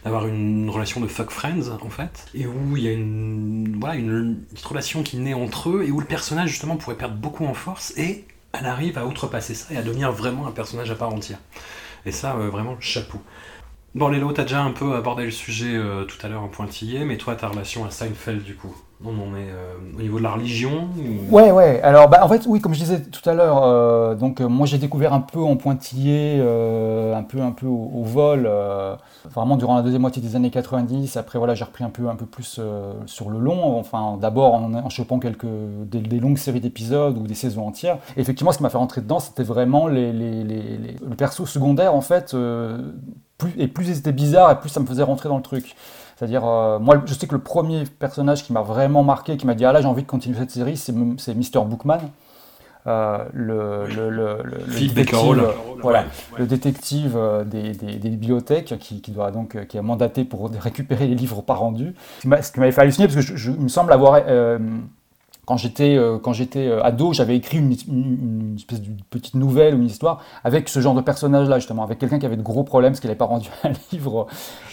d'avoir 0.04 0.26
une 0.26 0.68
relation 0.68 1.00
de 1.00 1.06
fuck 1.06 1.30
friends, 1.30 1.70
en 1.80 1.90
fait, 1.90 2.26
et 2.34 2.46
où 2.46 2.76
il 2.76 2.82
y 2.82 2.88
a 2.88 2.92
une, 2.92 3.80
relation 4.64 5.02
qui 5.02 5.16
naît 5.18 5.34
entre 5.34 5.70
eux 5.70 5.84
et 5.86 5.90
où 5.90 6.00
le 6.00 6.06
personnage, 6.06 6.50
justement, 6.50 6.76
pourrait 6.76 6.96
perdre 6.96 7.16
beaucoup 7.16 7.44
en 7.46 7.54
force 7.54 7.92
et 7.96 8.24
elle 8.52 8.66
arrive 8.66 8.98
à 8.98 9.06
outrepasser 9.06 9.54
ça 9.54 9.74
et 9.74 9.76
à 9.76 9.82
devenir 9.82 10.12
vraiment 10.12 10.46
un 10.46 10.52
personnage 10.52 10.90
à 10.90 10.94
part 10.94 11.12
entière. 11.12 11.38
Et 12.06 12.12
ça, 12.12 12.36
euh, 12.36 12.50
vraiment, 12.50 12.76
chapeau. 12.80 13.20
Bon, 13.94 14.08
Lélo, 14.08 14.32
t'as 14.32 14.42
déjà 14.42 14.60
un 14.60 14.72
peu 14.72 14.96
abordé 14.96 15.24
le 15.24 15.30
sujet 15.30 15.76
euh, 15.76 16.04
tout 16.04 16.16
à 16.26 16.28
l'heure 16.28 16.42
en 16.42 16.48
pointillé, 16.48 17.04
mais 17.04 17.16
toi, 17.16 17.36
ta 17.36 17.46
relation 17.46 17.84
à 17.84 17.90
Seinfeld, 17.90 18.42
du 18.42 18.56
coup, 18.56 18.74
on 19.04 19.10
en 19.10 19.36
est 19.36 19.50
euh, 19.52 19.76
au 19.96 20.02
niveau 20.02 20.18
de 20.18 20.24
la 20.24 20.32
religion 20.32 20.88
Ouais, 21.30 21.52
ouais. 21.52 21.80
Alors, 21.82 22.08
bah, 22.08 22.18
en 22.24 22.28
fait, 22.28 22.42
oui, 22.48 22.60
comme 22.60 22.74
je 22.74 22.80
disais 22.80 23.02
tout 23.02 23.30
à 23.30 23.34
l'heure, 23.34 23.62
euh, 23.62 24.16
donc 24.16 24.40
moi 24.40 24.66
j'ai 24.66 24.78
découvert 24.78 25.12
un 25.12 25.20
peu 25.20 25.38
en 25.38 25.54
pointillé, 25.54 26.40
un 26.40 27.22
peu, 27.22 27.40
un 27.40 27.52
peu 27.52 27.66
au, 27.66 28.02
vol, 28.02 28.50
vraiment 29.30 29.56
durant 29.56 29.76
la 29.76 29.82
deuxième 29.82 30.02
moitié 30.02 30.20
des 30.20 30.34
années 30.34 30.50
90. 30.50 31.16
Après, 31.16 31.38
voilà, 31.38 31.54
j'ai 31.54 31.64
repris 31.64 31.84
un 31.84 31.90
peu, 31.90 32.08
un 32.08 32.16
peu 32.16 32.26
plus 32.26 32.60
sur 33.06 33.30
le 33.30 33.38
long. 33.38 33.78
Enfin, 33.78 34.18
d'abord 34.20 34.54
en, 34.54 34.74
en, 34.74 34.90
chopant 34.90 35.20
quelques 35.20 35.46
des, 35.86 36.18
longues 36.18 36.38
séries 36.38 36.60
d'épisodes 36.60 37.16
ou 37.16 37.28
des 37.28 37.34
saisons 37.34 37.68
entières. 37.68 37.98
Et 38.16 38.22
effectivement, 38.22 38.50
ce 38.50 38.56
qui 38.56 38.64
m'a 38.64 38.70
fait 38.70 38.78
rentrer 38.78 39.02
dedans, 39.02 39.20
c'était 39.20 39.44
vraiment 39.44 39.86
les, 39.86 40.12
les, 40.12 40.42
les, 40.42 40.96
le 41.00 41.14
perso 41.14 41.46
secondaire, 41.46 41.94
en 41.94 42.00
fait 42.00 42.34
et 43.56 43.68
plus 43.68 43.94
c'était 43.94 44.12
bizarre, 44.12 44.50
et 44.50 44.60
plus 44.60 44.68
ça 44.68 44.80
me 44.80 44.86
faisait 44.86 45.02
rentrer 45.02 45.28
dans 45.28 45.36
le 45.36 45.42
truc. 45.42 45.74
C'est-à-dire, 46.16 46.44
euh, 46.46 46.78
moi, 46.78 47.02
je 47.06 47.14
sais 47.14 47.26
que 47.26 47.34
le 47.34 47.40
premier 47.40 47.84
personnage 47.84 48.44
qui 48.44 48.52
m'a 48.52 48.62
vraiment 48.62 49.02
marqué, 49.02 49.36
qui 49.36 49.46
m'a 49.46 49.54
dit 49.54 49.64
Ah 49.64 49.72
là, 49.72 49.80
j'ai 49.80 49.88
envy 49.88 50.02
de 50.02 50.06
continuer 50.06 50.38
cette 50.38 50.50
série, 50.50 50.76
c'est 50.76 50.92
Mr. 50.92 51.64
Bookman. 51.66 51.98
Euh, 52.86 53.24
le, 53.32 53.86
le, 53.86 54.10
le, 54.10 54.38
le, 54.44 54.78
détective, 54.78 55.54
voilà, 55.80 56.04
le 56.36 56.46
détective 56.46 57.16
euh, 57.16 57.42
des, 57.42 57.72
des, 57.72 58.10
bibliothèques 58.10 58.78
qui, 58.78 59.00
qui, 59.00 59.10
doit 59.10 59.30
donc 59.30 59.64
qui 59.68 59.78
est 59.78 59.82
mandaté 59.82 60.24
pour 60.24 60.50
récupérer 60.60 61.06
les 61.06 61.14
livres 61.14 61.40
pas 61.40 61.54
rendus. 61.54 61.94
Ce 62.22 62.52
qui 62.52 62.60
m'avait 62.60 62.72
fait 62.72 62.82
halluciner 62.82 63.08
parce 63.08 63.24
que 63.24 63.36
je, 63.36 63.52
il 63.52 63.58
me 63.58 63.68
semble 63.68 63.90
avoir 63.90 64.20
quand 65.46 65.56
j'étais 65.56 65.96
euh, 65.96 66.18
euh, 66.56 66.82
ado, 66.82 67.12
j'avais 67.12 67.36
écrit 67.36 67.58
une, 67.58 68.54
espèce 68.56 68.80
de 68.80 68.90
petite 69.10 69.34
nouvelle 69.34 69.74
ou 69.74 69.78
une 69.78 69.86
histoire 69.86 70.22
avec 70.42 70.68
ce 70.68 70.80
genre 70.80 70.94
de 70.94 71.00
personnage-là 71.00 71.58
justement, 71.58 71.82
avec 71.82 71.98
quelqu'un 71.98 72.18
qui 72.18 72.26
avait 72.26 72.36
de 72.36 72.42
gros 72.42 72.64
problèmes 72.64 72.92
parce 72.92 73.00
qu'il 73.00 73.08
n'avait 73.08 73.18
pas 73.18 73.26
rendu 73.26 73.48
un 73.64 73.72
livre 73.92 74.26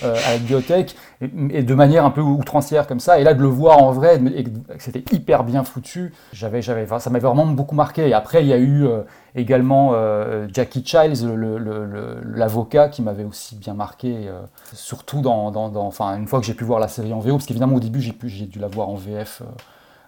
euh, 0.03 0.15
à 0.27 0.31
la 0.33 0.37
bibliothèque 0.37 0.95
et, 1.21 1.63
de 1.63 1.73
manière 1.73 2.05
un 2.05 2.11
peu 2.11 2.21
outrancière 2.21 2.87
comme 2.87 2.99
ça. 2.99 3.19
Et 3.19 3.23
là 3.23 3.33
de 3.33 3.41
le 3.41 3.47
voir 3.47 3.83
en 3.83 3.91
vrai, 3.91 4.21
et, 4.35 4.45
c'était 4.79 5.03
hyper 5.13 5.43
bien 5.43 5.63
foutu. 5.63 6.13
J'avais 6.31 6.61
j'avais 6.61 6.87
ça 6.99 7.09
m'avait 7.09 7.27
vraiment 7.27 7.45
beaucoup 7.45 7.75
marqué. 7.75 8.07
Et 8.07 8.13
après 8.13 8.41
il 8.41 8.47
y 8.47 8.53
a 8.53 8.59
eu 8.59 8.87
également 9.35 9.93
Jackie 10.53 10.83
Childs, 10.85 11.25
l'avocat, 12.33 12.89
qui 12.89 13.01
m'avait 13.01 13.23
aussi 13.23 13.55
bien 13.55 13.73
marqué, 13.73 14.29
surtout 14.73 15.21
dans, 15.21 15.51
une 16.17 16.27
fois 16.27 16.39
que 16.39 16.45
j'ai 16.45 16.53
pu 16.53 16.63
voir 16.63 16.79
la 16.79 16.87
série 16.87 17.13
en 17.13 17.19
VO, 17.19 17.33
parce 17.33 17.45
qu'évidemment 17.45 17.75
au 17.75 17.79
début 17.79 18.01
j'ai 18.01 18.45
dû 18.45 18.59
la 18.59 18.67
voir 18.67 18.89
en 18.89 18.95
VF. 18.95 19.43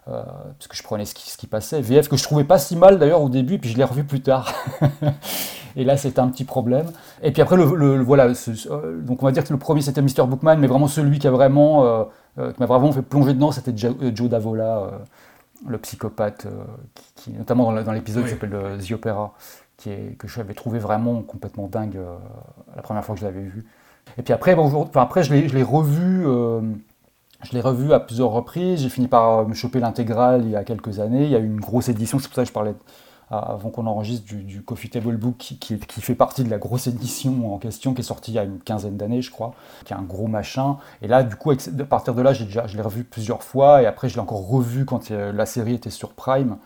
Euh, 0.09 0.21
parce 0.57 0.67
que 0.67 0.75
je 0.75 0.83
prenais 0.83 1.05
ce 1.05 1.15
qui, 1.15 1.29
ce 1.29 1.37
qui, 1.37 1.47
passait. 1.47 1.79
VF 1.81 2.09
que 2.09 2.17
je 2.17 2.23
trouvais 2.23 2.43
pas 2.43 2.59
si 2.59 2.75
mal 2.75 2.99
d'ailleurs 2.99 3.21
au 3.21 3.29
début, 3.29 3.57
puis 3.57 3.69
je 3.69 3.77
l'ai 3.77 3.85
revu 3.85 4.03
plus 4.03 4.21
tard. 4.21 4.51
et 5.77 5.85
là, 5.85 5.95
c'était 5.95 6.19
un 6.19 6.27
petit 6.27 6.43
problème. 6.43 6.87
Et 7.21 7.31
puis 7.31 7.41
après, 7.41 7.55
le, 7.55 8.01
voilà, 8.01 8.25
euh, 8.27 9.01
donc 9.01 9.23
on 9.23 9.25
va 9.25 9.31
dire 9.31 9.45
que 9.45 9.53
le 9.53 9.59
premier 9.59 9.81
c'était 9.81 10.01
Mr. 10.01 10.27
Bookman, 10.27 10.57
mais 10.57 10.67
vraiment 10.67 10.87
celui 10.87 11.19
qui 11.19 11.27
a 11.27 11.31
vraiment, 11.31 11.85
euh, 11.85 12.51
qui 12.51 12.59
m'a 12.59 12.65
vraiment 12.65 12.91
fait 12.91 13.01
plonger 13.01 13.33
dedans, 13.33 13.53
c'était 13.53 13.71
Joe, 13.75 14.29
Davola, 14.29 14.91
le 15.65 15.77
psychopathe, 15.77 16.47
qui, 17.15 17.31
notamment 17.31 17.71
dans 17.71 17.93
l'épisode 17.93 18.25
qui 18.25 18.31
s'appelle 18.31 18.77
The 18.85 18.91
Opera, 18.91 19.33
qui 19.77 19.89
est, 19.89 20.17
que 20.17 20.27
j'avais 20.27 20.53
trouvé 20.53 20.79
vraiment 20.79 21.21
complètement 21.21 21.67
dingue 21.67 21.97
la 22.75 22.81
première 22.81 23.05
fois 23.05 23.15
que 23.15 23.21
je 23.21 23.25
l'avais 23.25 23.43
vu. 23.43 23.65
Et 24.17 24.21
puis 24.21 24.33
après, 24.33 24.53
bon, 24.53 24.65
enfin, 24.65 25.01
après 25.01 25.23
je 25.23 25.33
l'ai 25.33 25.63
revu 25.63 26.25
je 27.43 27.51
l'ai 27.53 27.61
revu 27.61 27.93
à 27.93 27.99
plusieurs 27.99 28.29
reprises, 28.29 28.81
j'ai 28.81 28.89
fini 28.89 29.07
par 29.07 29.47
me 29.47 29.53
choper 29.53 29.79
l'intégrale 29.79 30.43
il 30.45 30.51
y 30.51 30.55
a 30.55 30.63
quelques 30.63 30.99
années. 30.99 31.25
Il 31.25 31.31
y 31.31 31.35
a 31.35 31.39
eu 31.39 31.45
une 31.45 31.59
grosse 31.59 31.89
édition, 31.89 32.19
c'est 32.19 32.27
pour 32.27 32.35
ça 32.35 32.43
que 32.43 32.47
je 32.47 32.53
parlais 32.53 32.73
avant 33.37 33.69
qu'on 33.69 33.87
enregistre 33.87 34.25
du, 34.25 34.61
Coffee 34.61 34.89
Table 34.89 35.17
Book 35.17 35.37
qui, 35.37 35.77
fait 35.77 36.15
partie 36.15 36.43
de 36.43 36.49
la 36.49 36.57
grosse 36.57 36.87
édition 36.87 37.53
en 37.53 37.57
question 37.57 37.93
qui 37.93 38.01
est 38.01 38.03
sortie 38.03 38.31
il 38.31 38.35
y 38.35 38.39
a 38.39 38.43
une 38.43 38.59
quinzaine 38.59 38.97
d'années 38.97 39.21
je 39.21 39.31
crois, 39.31 39.53
qui 39.85 39.93
est 39.93 39.95
un 39.95 40.03
gros 40.03 40.27
machin. 40.27 40.77
Et 41.01 41.07
là 41.07 41.23
du 41.23 41.35
coup 41.35 41.51
à 41.51 41.83
partir 41.85 42.13
de 42.13 42.21
là 42.21 42.33
déjà, 42.33 42.67
je 42.67 42.75
l'ai 42.75 42.81
revu 42.81 43.03
plusieurs 43.03 43.43
fois 43.43 43.81
et 43.81 43.85
après 43.85 44.09
je 44.09 44.15
l'ai 44.15 44.21
encore 44.21 44.47
revu 44.47 44.85
quand 44.85 45.11
euh, 45.11 45.31
la 45.31 45.45
série 45.45 45.75
était 45.75 45.89
sur 45.89 46.13
Prime. 46.13 46.57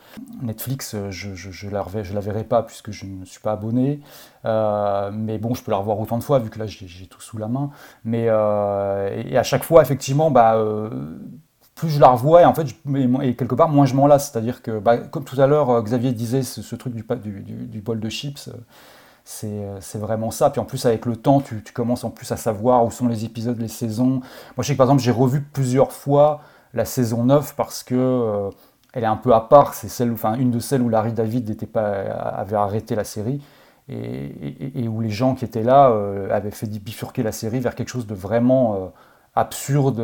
Netflix 0.41 0.93
euh, 0.93 1.11
je, 1.11 1.35
je, 1.35 1.51
je 1.51 1.69
la, 1.69 1.85
je 2.03 2.13
la 2.13 2.19
verrai 2.19 2.43
pas 2.43 2.63
puisque 2.63 2.91
je 2.91 3.05
ne 3.05 3.25
suis 3.25 3.39
pas 3.39 3.53
abonné. 3.53 4.01
Euh, 4.45 5.11
mais 5.13 5.37
bon 5.37 5.53
je 5.53 5.63
peux 5.63 5.71
la 5.71 5.77
revoir 5.77 5.99
autant 5.99 6.17
de 6.17 6.23
fois 6.23 6.39
vu 6.39 6.49
que 6.49 6.59
là 6.59 6.65
j'ai 6.67 7.07
tout 7.07 7.21
sous 7.21 7.37
la 7.37 7.47
main. 7.47 7.69
Mais 8.03 8.23
et, 8.25 9.37
à 9.37 9.43
chaque 9.43 9.63
fois 9.63 9.81
effectivement 9.81 10.31
bah 10.31 10.57
plus 11.77 11.89
je 11.89 11.99
la 11.99 12.09
revois 12.09 12.41
et 12.41 12.45
en 12.45 12.55
fait, 12.55 12.67
et 13.21 13.35
quelque 13.35 13.53
part, 13.53 13.69
moins 13.69 13.85
je 13.85 13.93
m'en 13.93 14.07
lasse. 14.07 14.31
C'est-à-dire 14.31 14.63
que, 14.63 14.79
bah, 14.79 14.97
comme 14.97 15.23
tout 15.23 15.39
à 15.39 15.45
l'heure, 15.45 15.69
euh, 15.69 15.81
Xavier 15.81 16.11
disait 16.11 16.41
ce, 16.41 16.75
truc 16.75 16.93
du, 16.93 17.81
bol 17.81 17.99
de 17.99 18.09
chips, 18.09 18.49
euh, 18.49 18.53
euh, 19.43 19.77
c'est 19.79 19.99
vraiment 19.99 20.31
ça. 20.31 20.49
Puis 20.49 20.59
en 20.59 20.65
plus, 20.65 20.87
avec 20.87 21.05
le 21.05 21.15
temps, 21.15 21.39
tu, 21.39 21.61
commences 21.73 22.03
en 22.03 22.09
plus 22.09 22.31
à 22.31 22.35
savoir 22.35 22.83
où 22.83 22.89
sont 22.89 23.07
les 23.07 23.25
épisodes, 23.25 23.59
les 23.59 23.67
saisons. 23.67 24.07
Moi, 24.07 24.21
je 24.59 24.63
sais 24.63 24.73
que 24.73 24.77
par 24.77 24.87
exemple, 24.87 25.03
j'ai 25.03 25.11
revu 25.11 25.41
plusieurs 25.41 25.91
fois 25.91 26.41
la 26.73 26.83
saison 26.83 27.23
9 27.23 27.55
parce 27.55 27.83
que 27.83 28.49
elle 28.93 29.03
est 29.03 29.07
un 29.07 29.15
peu 29.15 29.35
à 29.35 29.41
part. 29.41 29.75
C'est 29.75 29.89
celle, 29.89 30.11
enfin, 30.11 30.33
une 30.33 30.49
de 30.49 30.59
celles 30.59 30.81
où 30.81 30.89
Larry 30.89 31.13
David 31.13 31.67
pas, 31.67 31.91
avait 31.91 32.55
arrêté 32.55 32.95
la 32.95 33.03
série. 33.03 33.39
Et, 33.89 34.87
où 34.89 34.99
les 34.99 35.11
gens 35.11 35.35
qui 35.35 35.45
étaient 35.45 35.63
là 35.63 35.93
avaient 36.31 36.51
fait 36.51 36.67
bifurquer 36.67 37.23
la 37.23 37.31
série 37.31 37.59
vers 37.59 37.75
quelque 37.75 37.89
chose 37.89 38.07
de 38.07 38.15
vraiment 38.15 38.91
absurde 39.35 40.01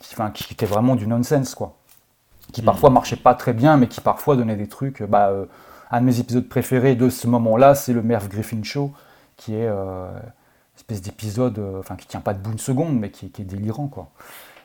qui, 0.00 0.14
enfin, 0.14 0.30
qui 0.30 0.52
était 0.52 0.66
vraiment 0.66 0.96
du 0.96 1.06
nonsense, 1.06 1.54
quoi. 1.54 1.76
Qui 2.52 2.62
mm. 2.62 2.66
parfois 2.66 2.90
marchait 2.90 3.16
pas 3.16 3.34
très 3.34 3.52
bien, 3.52 3.76
mais 3.76 3.88
qui 3.88 4.00
parfois 4.00 4.36
donnait 4.36 4.56
des 4.56 4.68
trucs. 4.68 5.02
Bah, 5.02 5.28
euh, 5.28 5.46
un 5.90 6.00
de 6.00 6.06
mes 6.06 6.20
épisodes 6.20 6.48
préférés 6.48 6.96
de 6.96 7.08
ce 7.10 7.26
moment-là, 7.26 7.74
c'est 7.74 7.92
le 7.92 8.02
Merv 8.02 8.28
Griffin 8.28 8.62
Show, 8.62 8.92
qui 9.36 9.54
est 9.54 9.66
euh, 9.66 10.08
une 10.10 10.76
espèce 10.76 11.02
d'épisode, 11.02 11.58
euh, 11.58 11.80
enfin, 11.80 11.96
qui 11.96 12.06
tient 12.06 12.20
pas 12.20 12.32
debout 12.32 12.52
une 12.52 12.58
seconde, 12.58 12.98
mais 12.98 13.10
qui, 13.10 13.26
est 13.26 13.40
délirant, 13.40 13.88
quoi. 13.88 14.10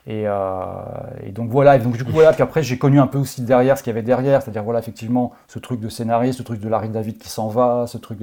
Et, 0.09 0.23
et, 0.23 1.31
donc 1.33 1.49
voilà, 1.49 1.75
et 1.75 1.79
donc 1.79 1.97
du 1.97 2.05
coup 2.05 2.11
voilà, 2.13 2.31
puis 2.31 2.41
après 2.41 2.63
j'ai 2.63 2.77
connu 2.77 2.97
un 2.97 3.07
peu 3.07 3.17
aussi 3.17 3.41
derrière 3.41 3.77
ce 3.77 3.83
qu'il 3.83 3.91
y 3.91 3.93
avait 3.93 4.03
derrière, 4.03 4.41
c'est-à-dire 4.41 4.63
voilà 4.63 4.79
effectivement 4.79 5.33
ce 5.49 5.59
truc 5.59 5.81
de 5.81 5.89
scénariste, 5.89 6.37
ce 6.37 6.43
truc 6.43 6.61
de 6.61 6.69
Larry 6.69 6.87
David 6.87 7.17
qui 7.17 7.27
s'en 7.27 7.49
va, 7.49 7.87
ce 7.87 7.97
truc. 7.97 8.19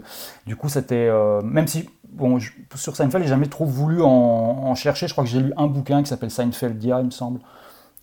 Du 0.47 0.57
coup 0.57 0.71
c'était, 0.71 1.11
même 1.43 1.67
si 1.67 1.91
bon, 2.15 2.39
sur 2.75 2.97
Seinfeld, 2.97 3.25
j'ai 3.25 3.31
jamais 3.31 3.49
trop 3.49 3.67
voulu 3.67 4.03
en, 4.03 4.75
chercher. 4.75 5.07
Je 5.07 5.13
crois 5.13 5.25
que 5.25 5.31
j'ai 5.31 5.41
lu 5.41 5.53
un 5.57 5.67
bouquin 5.67 6.03
qui 6.03 6.09
s'appelle 6.09 6.31
Seinfeldia, 6.31 7.01
il 7.01 7.07
me 7.07 7.11
semble, 7.11 7.41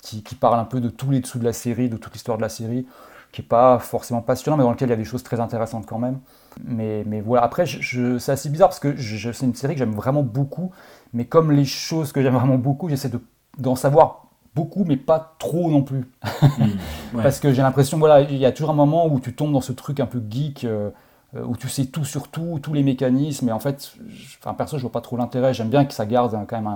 qui, 0.01 0.23
qui, 0.23 0.35
parle 0.35 0.59
un 0.59 0.65
peu 0.65 0.79
de 0.79 0.89
tous 0.89 1.09
les 1.09 1.19
dessous 1.19 1.39
de 1.39 1.43
la 1.43 1.53
série, 1.53 1.89
de 1.89 1.97
toute 1.97 2.13
l'histoire 2.13 2.37
de 2.37 2.41
la 2.41 2.49
série, 2.49 2.85
qui 3.31 3.41
n'est 3.41 3.47
pas 3.47 3.79
forcément 3.79 4.21
passionnant, 4.21 4.57
mais 4.57 4.63
dans 4.63 4.71
lequel 4.71 4.89
il 4.89 4.91
y 4.91 4.93
a 4.93 4.97
des 4.97 5.05
choses 5.05 5.23
très 5.23 5.39
intéressantes 5.39 5.85
quand 5.85 5.99
même. 5.99 6.19
Mais, 6.63 7.03
mais 7.05 7.21
voilà, 7.21 7.43
après, 7.43 7.65
c'est 7.65 8.31
assez 8.31 8.49
bizarre 8.49 8.69
parce 8.69 8.79
que 8.79 8.95
c'est 8.97 9.45
une 9.45 9.55
série 9.55 9.73
que 9.73 9.79
j'aime 9.79 9.95
vraiment 9.95 10.23
beaucoup, 10.23 10.71
mais 11.13 11.25
comme 11.25 11.51
les 11.51 11.65
choses 11.65 12.11
que 12.11 12.21
j'aime 12.21 12.35
vraiment 12.35 12.57
beaucoup, 12.57 12.89
j'essaie 12.89 13.09
d'en 13.57 13.75
savoir 13.75 14.27
beaucoup, 14.55 14.83
mais 14.83 14.97
pas 14.97 15.35
trop 15.39 15.69
non 15.69 15.83
plus. 15.83 16.11
Hmm, 16.41 16.77
parce 17.21 17.39
que 17.39 17.53
j'ai 17.53 17.61
l'impression, 17.61 17.97
voilà, 17.97 18.21
il 18.21 18.37
y 18.37 18.45
a 18.45 18.51
toujours 18.51 18.71
un 18.71 18.75
moment 18.75 19.07
où 19.07 19.19
tu 19.19 19.33
tombes 19.33 19.53
dans 19.53 19.61
ce 19.61 19.71
truc 19.71 19.99
un 19.99 20.05
peu 20.05 20.21
geek. 20.29 20.65
Euh, 20.65 20.89
euh, 21.33 21.45
où 21.45 21.55
tu 21.55 21.69
sais 21.69 21.85
tout 21.85 22.03
sur 22.03 22.27
tout, 22.27 22.59
tous 22.61 22.73
les 22.73 22.83
mécanismes, 22.83 23.47
et 23.47 23.51
en 23.53 23.59
fait, 23.61 23.93
enfin, 24.39 24.53
perso, 24.53 24.77
je 24.77 24.81
vois 24.81 24.91
pas 24.91 24.99
trop 24.99 25.15
l'intérêt. 25.15 25.53
J'aime 25.53 25.69
bien 25.69 25.85
que 25.85 25.93
ça 25.93 26.05
garde 26.05 26.37
quand 26.45 26.57
même 26.57 26.69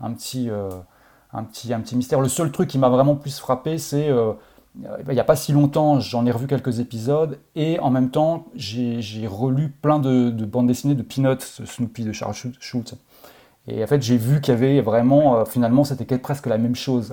un, 0.00 0.12
petit, 0.12 0.50
euh, 0.50 0.70
un, 1.32 1.44
petit, 1.44 1.72
un 1.72 1.78
petit 1.80 1.94
mystère. 1.94 2.20
Le 2.20 2.28
seul 2.28 2.50
truc 2.50 2.68
qui 2.68 2.78
m'a 2.78 2.88
vraiment 2.88 3.14
plus 3.14 3.38
frappé, 3.38 3.78
c'est 3.78 4.10
euh, 4.10 4.32
il 5.06 5.14
n'y 5.14 5.20
a 5.20 5.24
pas 5.24 5.36
si 5.36 5.52
longtemps, 5.52 6.00
j'en 6.00 6.26
ai 6.26 6.32
revu 6.32 6.48
quelques 6.48 6.80
épisodes, 6.80 7.38
et 7.54 7.78
en 7.78 7.90
même 7.90 8.10
temps, 8.10 8.46
j'ai 8.56 9.26
relu 9.28 9.68
plein 9.68 10.00
de, 10.00 10.30
bandes 10.44 10.66
dessinées 10.66 10.96
de 10.96 11.02
Peanuts, 11.02 11.64
Snoopy 11.64 12.02
de 12.02 12.12
Charles 12.12 12.34
Schultz. 12.58 12.96
Et 13.68 13.82
en 13.82 13.86
fait, 13.86 14.02
j'ai 14.02 14.16
vu 14.16 14.40
qu'il 14.40 14.54
y 14.54 14.56
avait 14.56 14.80
vraiment, 14.80 15.44
finalement, 15.44 15.84
c'était 15.84 16.18
presque 16.18 16.46
la 16.46 16.58
même 16.58 16.76
chose. 16.76 17.12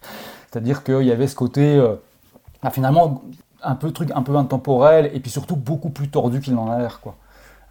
C'est-à-dire 0.50 0.84
qu'il 0.84 1.02
y 1.02 1.12
avait 1.12 1.26
ce 1.26 1.34
côté, 1.34 1.82
ah, 2.62 2.70
finalement, 2.70 3.22
un 3.64 3.74
peu 3.74 3.90
truc 3.90 4.10
un 4.14 4.22
peu 4.22 4.36
intemporel 4.36 5.10
et 5.14 5.20
puis 5.20 5.30
surtout 5.30 5.56
beaucoup 5.56 5.90
plus 5.90 6.08
tordu 6.08 6.40
qu'il 6.40 6.54
n'en 6.54 6.70
a 6.70 6.78
l'air 6.78 7.00
quoi. 7.00 7.16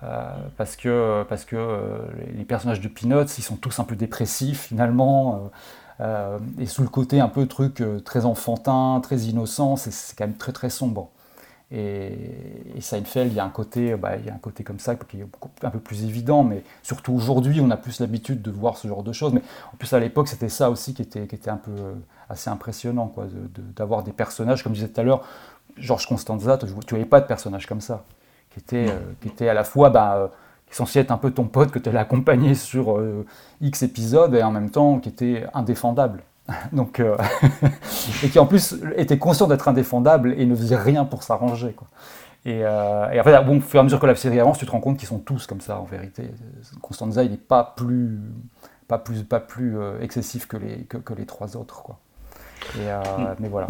Euh, 0.04 0.34
parce 0.58 0.76
que, 0.76 1.24
parce 1.30 1.46
que 1.46 1.56
euh, 1.56 2.00
les 2.36 2.44
personnages 2.44 2.82
de 2.82 2.90
Peanuts, 2.90 3.32
ils 3.38 3.44
sont 3.44 3.56
tous 3.56 3.80
un 3.80 3.86
peu 3.86 3.96
dépressifs 3.96 4.64
finalement, 4.68 5.50
euh, 6.02 6.38
et 6.60 6.66
sous 6.66 6.82
le 6.82 6.90
côté 6.90 7.22
un 7.22 7.30
peu 7.30 7.46
truc 7.48 7.82
très 8.04 8.26
enfantin, 8.26 9.00
très 9.02 9.20
innocent, 9.22 9.78
c'est 9.78 10.16
quand 10.18 10.26
même 10.26 10.36
très 10.36 10.52
très 10.52 10.70
sombre. 10.70 11.10
Et, 11.76 12.14
et, 12.76 12.82
Seinfeld, 12.82 13.32
il 13.32 13.36
y 13.36 13.40
a 13.40 13.44
un 13.44 13.50
côté, 13.50 13.96
bah, 13.96 14.16
il 14.18 14.26
y 14.26 14.30
a 14.30 14.34
un 14.34 14.38
côté 14.38 14.64
comme 14.64 14.78
ça 14.78 14.96
qui 14.96 15.22
est 15.22 15.26
un 15.64 15.70
peu 15.72 15.80
plus 15.80 16.04
évident, 16.04 16.44
mais 16.44 16.64
surtout 16.84 17.14
aujourd'hui, 17.14 17.60
on 17.62 17.72
a 17.72 17.78
plus 17.78 18.00
l'habitude 18.00 18.44
de 18.44 18.52
voir 18.52 18.78
ce 18.78 18.88
genre 18.88 19.02
de 19.02 19.12
choses. 19.12 19.34
Mais 19.34 19.42
en 19.74 19.78
plus 19.78 19.92
à 19.94 20.00
l'époque, 20.00 20.28
c'était 20.28 20.50
ça 20.50 20.70
aussi 20.70 20.94
qui 20.94 21.02
était, 21.02 21.26
qui 21.26 21.34
était 21.34 21.50
un 21.50 21.58
peu 21.58 21.72
assez 22.30 22.52
impressionnant, 22.52 23.08
quoi, 23.08 23.26
d'avoir 23.76 24.04
des 24.04 24.12
personnages, 24.12 24.64
comme 24.64 24.76
je 24.76 24.82
disais 24.82 24.94
tout 24.94 25.02
à 25.02 25.04
l'heure, 25.04 25.24
Georges 25.78 26.08
Constanza, 26.08 26.58
tu 26.58 26.68
voyais 26.68 27.06
pas 27.06 27.22
de 27.22 27.26
personnage 27.26 27.66
comme 27.66 27.82
ça, 27.82 28.04
qui 28.52 28.60
était, 28.60 28.90
euh, 28.90 29.30
qui 29.36 29.48
à 29.48 29.54
la 29.54 29.64
fois 29.64 29.90
bah, 29.90 30.16
euh, 30.16 30.28
censé 30.70 31.00
être 31.00 31.12
un 31.12 31.18
peu 31.18 31.32
ton 31.32 31.46
pote 31.46 31.72
que 31.72 31.80
tu 31.80 31.90
allais 31.90 32.00
accompagner 32.00 32.56
sur 32.56 32.98
euh, 32.98 33.26
X 33.62 33.84
épisodes 33.84 34.34
et 34.36 34.44
en 34.44 34.52
même 34.52 34.70
temps 34.70 35.00
qui 35.00 35.10
était 35.10 35.46
indéfendable. 35.54 36.24
Donc, 36.74 37.02
et 38.24 38.30
qui 38.30 38.40
en 38.40 38.46
plus 38.46 38.76
était 38.98 39.18
conscient 39.18 39.48
d'être 39.48 39.68
indéfendable 39.68 40.36
et 40.38 40.46
ne 40.46 40.56
faisait 40.56 40.76
rien 40.76 41.06
pour 41.06 41.24
s'arranger. 41.24 41.76
Et, 42.46 42.60
et, 42.60 42.66
en 42.66 43.24
fait, 43.24 43.46
bon, 43.46 43.58
au 43.58 43.62
fur 43.62 43.78
et 43.78 43.80
à 43.80 43.84
mesure 43.84 44.00
que 44.00 44.06
la 44.06 44.16
série 44.16 44.40
avance, 44.40 44.58
tu 44.58 44.66
te 44.66 44.72
rends 44.72 44.82
compte 44.82 44.98
qu'ils 44.98 45.08
sont 45.08 45.20
tous 45.20 45.48
comme 45.48 45.62
ça 45.62 45.80
en 45.80 45.86
vérité. 45.86 46.30
Constanza, 46.82 47.24
il 47.24 47.32
n'est 47.32 47.38
pas 47.38 47.74
plus, 47.78 48.20
pas 48.88 48.98
plus, 48.98 49.24
pas 49.24 49.40
plus 49.40 49.78
excessif 50.02 50.48
que 50.48 50.58
les, 50.58 50.84
que, 50.84 51.14
les 51.14 51.26
trois 51.26 51.56
autres. 51.56 51.82
Quoi. 51.84 51.98
Et, 52.76 52.88
mm. 52.88 53.36
Mais 53.40 53.48
voilà. 53.48 53.68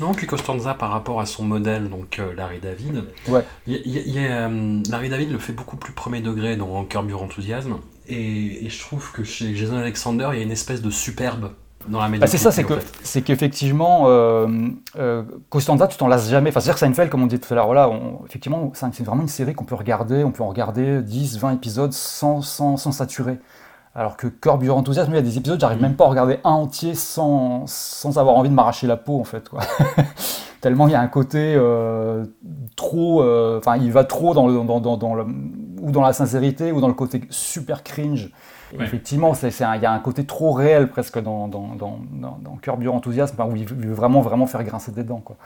Non, 0.00 0.12
puis 0.12 0.26
Costanza 0.26 0.74
par 0.74 0.90
rapport 0.90 1.20
à 1.20 1.26
son 1.26 1.44
modèle, 1.44 1.88
donc 1.88 2.18
euh, 2.18 2.34
Larry 2.34 2.58
David. 2.58 3.04
Ouais. 3.28 3.44
Euh, 3.68 4.82
Larry 4.90 5.08
David 5.08 5.32
le 5.32 5.38
fait 5.38 5.52
beaucoup 5.52 5.76
plus 5.76 5.92
premier 5.92 6.20
degré 6.20 6.56
dans 6.56 6.84
Curb 6.84 7.08
Your 7.08 7.22
Enthusiasm. 7.22 7.78
Et, 8.08 8.68
je 8.68 8.80
trouve 8.80 9.10
que 9.12 9.24
chez 9.24 9.54
Jason 9.54 9.76
Alexander, 9.76 10.28
il 10.32 10.38
y 10.38 10.40
a 10.40 10.44
une 10.44 10.50
espèce 10.50 10.82
de 10.82 10.90
superbe 10.90 11.52
dans 11.88 12.00
la 12.00 12.08
médiation. 12.08 12.20
Bah, 12.20 12.26
c'est 12.26 12.42
ça, 12.42 12.50
c'est 12.50 12.64
que 12.64 12.74
c'est 13.02 13.22
qu'effectivement, 13.22 14.04
euh, 14.06 14.46
euh, 14.98 15.22
Costanza, 15.50 15.86
tu 15.86 15.96
t'en 15.96 16.08
lasses 16.08 16.28
jamais. 16.28 16.50
Enfin, 16.50 16.60
c'est-à-dire 16.60 16.78
Seinfeld, 16.78 17.10
comme 17.10 17.22
on 17.22 17.26
dit 17.26 17.38
tout 17.38 17.52
à 17.52 17.56
l'heure, 17.56 17.66
voilà, 17.66 17.90
effectivement, 18.26 18.72
c'est 18.74 19.02
vraiment 19.02 19.22
une 19.22 19.28
série 19.28 19.54
qu'on 19.54 19.64
peut 19.64 19.74
regarder, 19.74 20.24
on 20.24 20.30
peut 20.30 20.42
en 20.42 20.48
regarder 20.48 21.02
10, 21.02 21.38
20 21.38 21.52
épisodes 21.52 21.92
sans, 21.92 22.42
sans, 22.42 22.76
sans 22.76 22.92
saturer. 22.92 23.38
Alors 23.94 24.16
que 24.16 24.26
Curb 24.26 24.62
Your 24.62 24.76
Enthusiasm, 24.76 25.10
il 25.12 25.16
y 25.16 25.18
a 25.18 25.22
des 25.22 25.38
épisodes, 25.38 25.58
j'arrive 25.58 25.80
même 25.80 25.96
pas 25.96 26.04
à 26.04 26.08
regarder 26.08 26.38
un 26.44 26.50
entier 26.50 26.94
sans, 26.94 27.64
sans 27.66 28.18
avoir 28.18 28.36
envie 28.36 28.50
de 28.50 28.54
m'arracher 28.54 28.86
la 28.86 28.98
peau, 28.98 29.18
en 29.18 29.24
fait. 29.24 29.48
Quoi. 29.48 29.60
Tellement 30.60 30.88
il 30.88 30.92
y 30.92 30.94
a 30.94 31.00
un 31.00 31.08
côté 31.08 31.54
euh, 31.56 32.24
trop. 32.76 33.22
Enfin, 33.56 33.76
il 33.76 33.92
va 33.92 34.04
trop 34.04 34.34
dans, 34.34 34.48
le, 34.48 34.54
dans, 34.54 34.80
dans, 34.80 34.96
dans 34.96 35.14
le, 35.14 35.24
ou 35.80 35.92
dans 35.92 36.02
la 36.02 36.12
sincérité, 36.12 36.72
ou 36.72 36.80
dans 36.80 36.88
le 36.88 36.94
côté 36.94 37.22
super 37.30 37.82
cringe. 37.82 38.30
Effectivement, 38.80 39.34
c'est, 39.34 39.48
il 39.48 39.82
y 39.82 39.86
a 39.86 39.92
un 39.92 39.98
côté 40.00 40.24
trop 40.24 40.52
réel 40.52 40.88
presque 40.88 41.20
dans, 41.20 41.48
dans, 41.48 41.74
dans, 41.76 41.98
dans 42.10 42.56
Curb 42.60 42.82
Your 42.82 42.94
Enthusiasm, 42.94 43.36
où 43.48 43.56
il 43.56 43.64
veut 43.64 43.94
vraiment, 43.94 44.20
vraiment 44.20 44.46
faire 44.46 44.62
grincer 44.64 44.92
des 44.92 45.04
dents. 45.04 45.20
Quoi. 45.20 45.36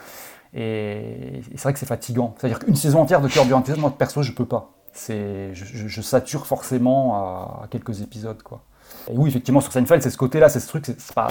Et, 0.54 1.42
c'est 1.50 1.62
vrai 1.62 1.72
que 1.72 1.78
c'est 1.78 1.86
fatigant. 1.86 2.34
C'est-à-dire 2.38 2.58
qu'une 2.58 2.76
saison 2.76 3.00
entière 3.00 3.20
de 3.20 3.28
Curb 3.28 3.48
Your 3.48 3.58
Enthusiasm, 3.58 3.80
moi, 3.80 3.94
perso, 3.96 4.22
je 4.22 4.32
peux 4.32 4.46
pas 4.46 4.70
c'est, 4.92 5.54
je, 5.54 6.00
sature 6.00 6.46
forcément 6.46 7.14
à, 7.62 7.66
quelques 7.70 8.02
épisodes. 8.02 8.42
Quoi. 8.42 8.60
Et 9.08 9.16
oui, 9.16 9.28
effectivement, 9.28 9.60
sur 9.60 9.72
Seinfeld, 9.72 10.02
c'est 10.02 10.10
ce 10.10 10.18
côté-là, 10.18 10.48
c'est 10.48 10.60
ce 10.60 10.68
truc, 10.68 10.84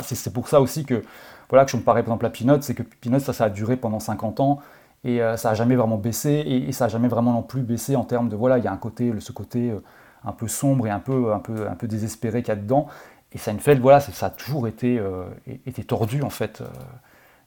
c'est, 0.04 0.34
pour 0.34 0.48
ça 0.48 0.62
aussi 0.62 0.86
que, 0.86 1.04
voilà, 1.50 1.66
que 1.66 1.72
je 1.72 1.78
me 1.78 1.82
parais 1.82 2.04
par 2.04 2.14
exemple 2.14 2.26
à 2.26 2.30
Peanuts, 2.30 2.62
c'est 2.62 2.74
que 2.74 2.84
Peanuts, 2.84 3.20
ça, 3.20 3.34
ça 3.34 3.46
a 3.46 3.50
duré 3.50 3.76
pendant 3.76 4.00
50 4.00 4.40
ans, 4.40 4.60
et 5.04 5.22
euh, 5.22 5.38
ça 5.38 5.50
n'a 5.50 5.56
jamais 5.56 5.76
vraiment 5.76 5.98
baissé, 5.98 6.32
et, 6.32 6.72
ça 6.72 6.86
n'a 6.86 6.90
jamais 6.90 7.08
vraiment 7.08 7.34
non 7.34 7.44
plus 7.44 7.62
baissé 7.62 7.96
en 7.96 8.06
termes 8.06 8.30
de, 8.30 8.36
voilà, 8.36 8.58
il 8.58 8.64
y 8.64 8.68
a 8.68 8.72
un 8.72 8.78
côté, 8.78 9.14
ce 9.20 9.32
côté 9.32 9.72
euh, 9.72 9.84
un 10.24 10.32
peu 10.32 10.48
sombre 10.48 10.88
et 10.88 10.90
un 10.90 11.00
peu, 11.00 11.34
un 11.34 11.40
peu, 11.40 11.68
un 11.70 11.76
peu 11.76 11.88
désespéré 11.88 12.42
qu'il 12.42 12.50
y 12.50 12.58
a 12.58 12.60
dedans. 12.60 12.88
Et 13.32 13.38
Seinfeld, 13.38 13.82
voilà, 13.82 14.00
ça 14.00 14.26
a 14.26 14.30
toujours 14.30 14.68
été, 14.68 14.98
euh, 14.98 15.26
été 15.66 15.84
tordu, 15.84 16.24
en 16.24 16.30
fait. 16.30 16.64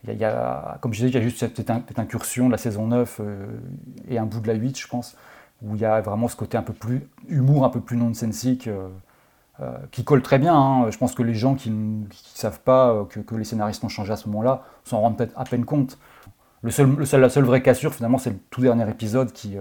Il 0.05 0.15
y, 0.15 0.25
a, 0.25 0.79
comme 0.81 0.93
je 0.93 0.99
disais, 0.99 1.11
il 1.11 1.15
y 1.15 1.19
a 1.19 1.23
juste 1.23 1.39
cette, 1.39 1.99
incursion 1.99 2.47
de 2.47 2.53
la 2.53 2.59
saison 2.59 2.89
9 2.89 3.21
et 4.09 4.19
un 4.19 4.27
bout 4.27 4.41
de 4.41 4.49
la 4.49 4.55
8, 4.55 4.77
je 4.79 4.89
pense, 4.89 5.17
où 5.63 5.75
il 5.77 5.81
y 5.81 5.85
a 5.85 6.01
vraiment 6.01 6.29
ce 6.29 6.37
côté 6.37 6.57
un 6.57 6.63
peu 6.63 6.73
plus 6.73 7.09
humour, 7.29 7.65
un 7.65 7.69
peu 7.69 7.81
plus 7.81 7.97
nonsensique, 7.97 8.67
euh, 8.67 8.89
euh, 9.61 9.77
qui 9.91 10.05
colle 10.05 10.23
très 10.23 10.39
bien. 10.39 10.55
Hein. 10.55 10.91
Je 10.91 10.99
pense 10.99 11.15
que 11.15 11.23
les 11.23 11.35
gens 11.35 11.55
qui 11.55 11.71
ne 11.71 12.05
savent 12.35 12.61
pas 12.61 12.91
euh, 12.91 13.05
que, 13.05 13.35
les 13.35 13.45
scénaristes 13.45 13.83
ont 13.85 13.89
changé 13.89 14.13
à 14.13 14.17
ce 14.17 14.29
moment-là 14.29 14.65
s'en 14.85 15.01
rendent 15.01 15.17
peut-être 15.17 15.39
à 15.39 15.45
peine 15.45 15.65
compte. 15.65 15.99
Le 16.63 16.71
seul, 16.71 16.95
le 16.95 17.05
seul, 17.05 17.21
la 17.21 17.29
seule 17.29 17.45
vraie 17.45 17.63
cassure, 17.63 17.95
finalement, 17.95 18.19
c'est 18.19 18.31
le 18.31 18.39
tout 18.51 18.61
dernier 18.61 18.89
épisode 18.89 19.33
qui, 19.33 19.57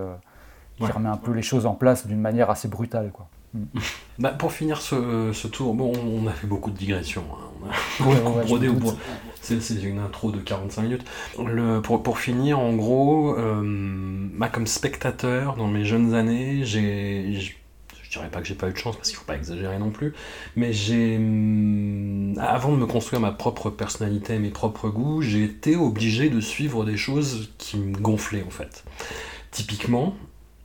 remet 0.85 1.09
un 1.09 1.17
peu 1.17 1.31
les 1.31 1.41
choses 1.41 1.65
en 1.65 1.73
place 1.73 2.07
d'une 2.07 2.21
manière 2.21 2.49
assez 2.49 2.67
brutale. 2.67 3.11
Quoi. 3.11 3.27
Mm. 3.53 3.65
Bah, 4.19 4.29
pour 4.29 4.51
finir 4.51 4.81
ce, 4.81 5.47
tour, 5.47 5.73
bon, 5.73 5.93
on 5.95 6.27
a 6.27 6.31
fait 6.31 6.45
beaucoup 6.45 6.69
de 6.69 6.77
digressions. 6.77 7.23
Hein. 7.33 7.71
On 8.01 8.39
a 8.39 8.45
au 8.69 8.73
bout. 8.73 8.93
C'est 9.41 9.57
une 9.83 9.97
intro 9.97 10.31
de 10.31 10.37
45 10.37 10.81
minutes. 10.83 11.05
Le, 11.43 11.81
pour, 11.81 12.03
pour 12.03 12.19
finir, 12.19 12.59
en 12.59 12.73
gros, 12.73 13.35
euh, 13.35 14.29
bah, 14.35 14.49
comme 14.49 14.67
spectateur, 14.67 15.55
dans 15.55 15.67
mes 15.67 15.85
jeunes 15.85 16.13
années, 16.13 16.63
j'ai. 16.65 17.33
Je 18.03 18.17
dirais 18.19 18.29
pas 18.29 18.41
que 18.41 18.47
j'ai 18.47 18.55
pas 18.55 18.67
eu 18.67 18.73
de 18.73 18.77
chance 18.77 18.97
parce 18.97 19.07
qu'il 19.07 19.17
faut 19.17 19.25
pas 19.25 19.37
exagérer 19.37 19.79
non 19.79 19.89
plus, 19.89 20.13
mais 20.55 20.71
j'ai. 20.71 21.17
Mm, 21.17 22.37
avant 22.39 22.73
de 22.73 22.77
me 22.77 22.85
construire 22.85 23.21
ma 23.21 23.31
propre 23.31 23.71
personnalité, 23.71 24.37
mes 24.37 24.49
propres 24.49 24.89
goûts, 24.89 25.21
j'ai 25.23 25.43
été 25.45 25.75
obligé 25.75 26.29
de 26.29 26.41
suivre 26.41 26.85
des 26.85 26.97
choses 26.97 27.51
qui 27.57 27.77
me 27.77 27.97
gonflaient 27.97 28.43
en 28.45 28.51
fait. 28.51 28.83
Typiquement, 29.49 30.15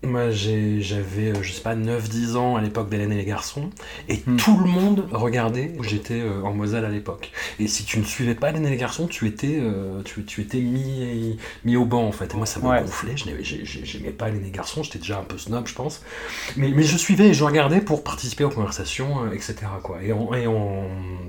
moi, 0.02 0.30
j'avais, 0.30 1.30
euh, 1.30 1.42
je 1.42 1.52
sais 1.52 1.62
pas, 1.62 1.74
9-10 1.74 2.36
ans 2.36 2.56
à 2.56 2.60
l'époque 2.60 2.88
d'Hélène 2.88 3.12
et 3.12 3.16
les 3.16 3.24
garçons, 3.24 3.70
et 4.08 4.22
hmm. 4.26 4.36
tout 4.36 4.56
le 4.58 4.66
monde 4.66 5.08
regardait 5.10 5.72
où 5.78 5.82
j'étais 5.82 6.20
euh, 6.20 6.42
en 6.42 6.52
Moselle 6.52 6.84
à 6.84 6.90
l'époque. 6.90 7.32
Et 7.58 7.66
si 7.66 7.84
tu 7.84 7.98
ne 7.98 8.04
suivais 8.04 8.34
pas 8.34 8.50
Hélène 8.50 8.66
et 8.66 8.70
les 8.70 8.76
garçons, 8.76 9.06
tu 9.06 9.26
étais, 9.26 9.58
euh, 9.58 10.02
tu, 10.04 10.24
tu, 10.24 10.42
étais 10.42 10.60
mis, 10.60 11.38
mis 11.64 11.76
au 11.76 11.84
banc 11.84 12.06
en 12.06 12.12
fait. 12.12 12.34
Et 12.34 12.36
moi, 12.36 12.46
ça 12.46 12.60
me 12.60 12.66
gonflait, 12.66 13.16
je 13.16 13.26
n'aimais 13.26 14.10
pas 14.10 14.28
Hélène 14.28 14.42
et 14.42 14.44
les 14.44 14.50
garçons, 14.50 14.82
j'étais 14.82 14.98
déjà 14.98 15.18
un 15.18 15.24
peu 15.24 15.38
snob, 15.38 15.66
je 15.66 15.74
pense. 15.74 16.02
Mais, 16.56 16.70
mais 16.70 16.82
je 16.82 16.96
suivais 16.96 17.28
et 17.28 17.34
je 17.34 17.44
regardais 17.44 17.80
pour 17.80 18.04
participer 18.04 18.44
aux 18.44 18.50
conversations, 18.50 19.30
etc. 19.32 19.56
Quoi, 19.82 20.02
et, 20.02 20.12
en, 20.12 20.32
et 20.34 20.46
en 20.46 20.88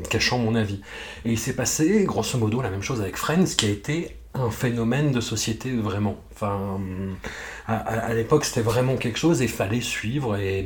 cachant 0.09 0.39
mon 0.39 0.55
avis. 0.55 0.81
Et 1.25 1.31
il 1.31 1.39
s'est 1.39 1.55
passé, 1.55 2.03
grosso 2.03 2.37
modo, 2.37 2.61
la 2.61 2.69
même 2.69 2.83
chose 2.83 3.01
avec 3.01 3.15
Friends, 3.15 3.55
qui 3.57 3.65
a 3.65 3.69
été 3.69 4.17
un 4.33 4.51
phénomène 4.51 5.11
de 5.11 5.21
société 5.21 5.75
vraiment. 5.75 6.17
Enfin, 6.33 6.79
à, 7.67 8.13
l'époque, 8.13 8.45
c'était 8.45 8.61
vraiment 8.61 8.95
quelque 8.95 9.17
chose 9.17 9.41
et 9.41 9.47
fallait 9.47 9.81
suivre. 9.81 10.37
Et 10.37 10.65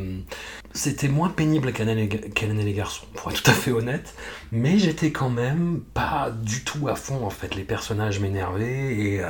c'était 0.73 1.07
moins 1.07 1.29
pénible 1.29 1.73
qu'Hélène 1.73 1.99
et 1.99 2.63
les 2.63 2.73
garçons, 2.73 3.05
pour 3.13 3.31
être 3.31 3.43
tout 3.43 3.51
à 3.51 3.53
fait 3.53 3.71
honnête. 3.71 4.13
Mais 4.51 4.77
j'étais 4.77 5.11
quand 5.11 5.29
même 5.29 5.81
pas 5.93 6.31
du 6.31 6.63
tout 6.63 6.87
à 6.87 6.95
fond, 6.95 7.25
en 7.25 7.29
fait. 7.29 7.55
Les 7.55 7.63
personnages 7.63 8.19
m'énervaient. 8.19 8.93
Et, 8.95 9.21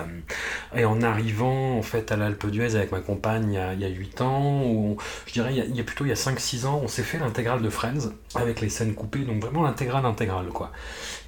et, 0.76 0.86
en 0.86 1.02
arrivant, 1.02 1.78
en 1.78 1.82
fait, 1.82 2.12
à 2.12 2.18
l'Alpe 2.18 2.48
d'Huez 2.48 2.76
avec 2.76 2.92
ma 2.92 3.00
compagne 3.00 3.60
il 3.74 3.80
y 3.80 3.86
a, 3.86 3.90
8 3.90 4.22
ans, 4.22 4.64
ou 4.66 4.98
je 5.26 5.34
dirais, 5.34 5.54
il 5.54 5.76
y 5.76 5.80
a, 5.80 5.84
plutôt 5.84 6.06
il 6.06 6.10
y 6.10 6.12
a 6.12 6.16
5-6 6.16 6.66
ans, 6.66 6.80
on 6.84 6.88
s'est 6.88 7.04
fait 7.04 7.20
l'intégrale 7.20 7.62
de 7.62 7.70
Friends 7.70 8.12
avec 8.36 8.62
les 8.62 8.70
scènes 8.70 8.94
coupées. 8.94 9.26
Donc 9.26 9.42
vraiment 9.42 9.64
l'intégrale 9.64 10.06
intégrale, 10.06 10.48
quoi. 10.48 10.72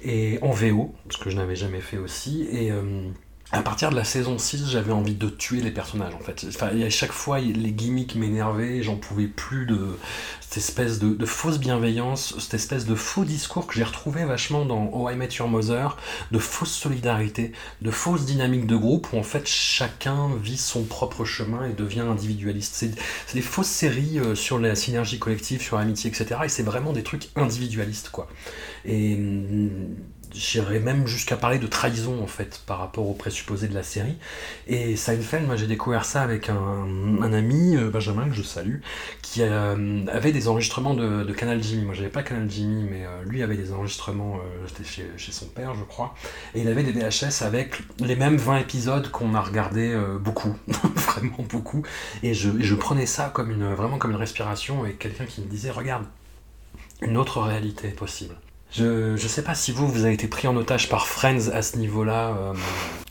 Et 0.02 0.38
en 0.42 0.50
VO, 0.50 0.94
ce 1.10 1.18
que 1.18 1.30
je 1.30 1.36
n'avais 1.36 1.56
jamais 1.56 1.80
fait 1.80 1.98
aussi. 1.98 2.46
Et. 2.50 2.72
Hum, 2.72 3.12
à 3.52 3.62
partir 3.62 3.90
de 3.90 3.96
la 3.96 4.04
saison 4.04 4.38
6, 4.38 4.70
j'avais 4.70 4.92
envie 4.92 5.14
de 5.14 5.28
tuer 5.28 5.60
les 5.60 5.70
personnages 5.70 6.14
en 6.14 6.18
fait. 6.18 6.46
Enfin, 6.48 6.68
à 6.68 6.90
chaque 6.90 7.12
fois, 7.12 7.38
les 7.38 7.72
gimmicks 7.72 8.14
m'énervaient, 8.14 8.82
j'en 8.82 8.96
pouvais 8.96 9.28
plus 9.28 9.66
de 9.66 9.96
cette 10.40 10.56
espèce 10.56 10.98
de, 10.98 11.26
fausse 11.26 11.58
bienveillance, 11.58 12.38
cette 12.38 12.54
espèce 12.54 12.86
de 12.86 12.94
faux 12.94 13.24
discours 13.24 13.66
que 13.66 13.74
j'ai 13.74 13.84
retrouvé 13.84 14.24
vachement 14.24 14.64
dans 14.64 14.90
Oh 14.92 15.08
I 15.10 15.16
Met 15.16 15.28
Your 15.38 15.48
Mother, 15.48 15.96
de 16.32 16.38
fausse 16.38 16.72
solidarité, 16.72 17.52
de 17.82 17.90
fausse 17.90 18.24
dynamique 18.24 18.66
de 18.66 18.76
groupe 18.76 19.12
où 19.12 19.18
en 19.18 19.22
fait 19.22 19.46
chacun 19.46 20.30
vit 20.42 20.56
son 20.56 20.84
propre 20.84 21.24
chemin 21.24 21.66
et 21.66 21.74
devient 21.74 22.00
individualiste. 22.00 22.74
C'est 22.74 23.34
des 23.34 23.42
fausses 23.42 23.66
séries 23.66 24.18
euh, 24.18 24.34
sur 24.34 24.58
la 24.58 24.74
synergie 24.74 25.18
collective, 25.18 25.60
sur 25.60 25.76
l'amitié, 25.76 26.10
etc. 26.10 26.40
Et 26.44 26.48
c'est 26.48 26.62
vraiment 26.62 26.92
des 26.92 27.02
trucs 27.02 27.28
individualistes 27.36 28.08
quoi. 28.10 28.28
Et 28.84 29.16
hum, 29.16 29.70
j'irais 30.34 30.80
même 30.80 31.06
jusqu'à 31.06 31.36
parler 31.36 31.58
de 31.58 31.66
trahison 31.66 32.22
en 32.22 32.26
fait 32.26 32.62
par 32.66 32.78
rapport 32.78 33.08
aux 33.08 33.14
présupposés 33.14 33.68
de 33.68 33.74
la 33.74 33.82
série. 33.82 34.16
Et 34.66 34.96
Seinfeld, 34.96 35.46
moi 35.46 35.56
j'ai 35.56 35.66
découvert 35.66 36.04
ça 36.04 36.22
avec 36.22 36.48
un, 36.48 37.32
ami, 37.32 37.76
euh, 37.76 37.90
Benjamin, 37.90 38.28
que 38.28 38.34
je 38.34 38.42
salue, 38.42 38.78
qui 39.22 39.42
euh, 39.42 40.04
avait 40.08 40.32
des 40.32 40.48
enregistrements 40.48 40.94
de, 40.94 41.32
Canal 41.32 41.62
Jimmy. 41.62 41.84
Moi 41.84 41.94
j'avais 41.94 42.08
pas 42.08 42.22
Canal 42.22 42.50
Jimmy, 42.50 42.86
mais 42.90 43.04
euh, 43.04 43.24
lui 43.24 43.42
avait 43.42 43.56
des 43.56 43.72
enregistrements, 43.72 44.38
c'était 44.66 44.84
chez, 44.84 45.32
son 45.32 45.46
père 45.46 45.74
je 45.74 45.84
crois, 45.84 46.14
et 46.54 46.60
il 46.60 46.68
avait 46.68 46.82
des 46.82 46.92
VHS 46.92 47.42
avec 47.42 47.82
les 47.98 48.16
mêmes 48.16 48.36
20 48.36 48.58
épisodes 48.58 49.10
qu'on 49.10 49.34
a 49.34 49.40
regardé 49.40 49.96
beaucoup, 50.20 50.54
vraiment 50.68 51.44
beaucoup. 51.48 51.82
Et 52.22 52.34
je, 52.34 52.50
je, 52.60 52.74
prenais 52.74 53.06
ça 53.06 53.30
comme 53.32 53.50
une, 53.50 53.72
vraiment 53.74 53.98
comme 53.98 54.12
une 54.12 54.16
respiration 54.16 54.86
et 54.86 54.92
quelqu'un 54.92 55.24
qui 55.24 55.40
me 55.40 55.46
disait 55.46 55.70
regarde, 55.70 56.04
une 57.02 57.16
autre 57.16 57.40
réalité 57.40 57.88
est 57.88 57.92
possible. 57.98 58.36
Je 58.76 59.12
ne 59.12 59.16
sais 59.16 59.42
pas 59.42 59.54
si 59.54 59.70
vous, 59.70 59.86
vous 59.86 60.04
avez 60.04 60.14
été 60.14 60.26
pris 60.26 60.48
en 60.48 60.56
otage 60.56 60.88
par 60.88 61.06
Friends 61.06 61.48
à 61.52 61.62
ce 61.62 61.78
niveau-là. 61.78 62.30
Euh. 62.30 62.52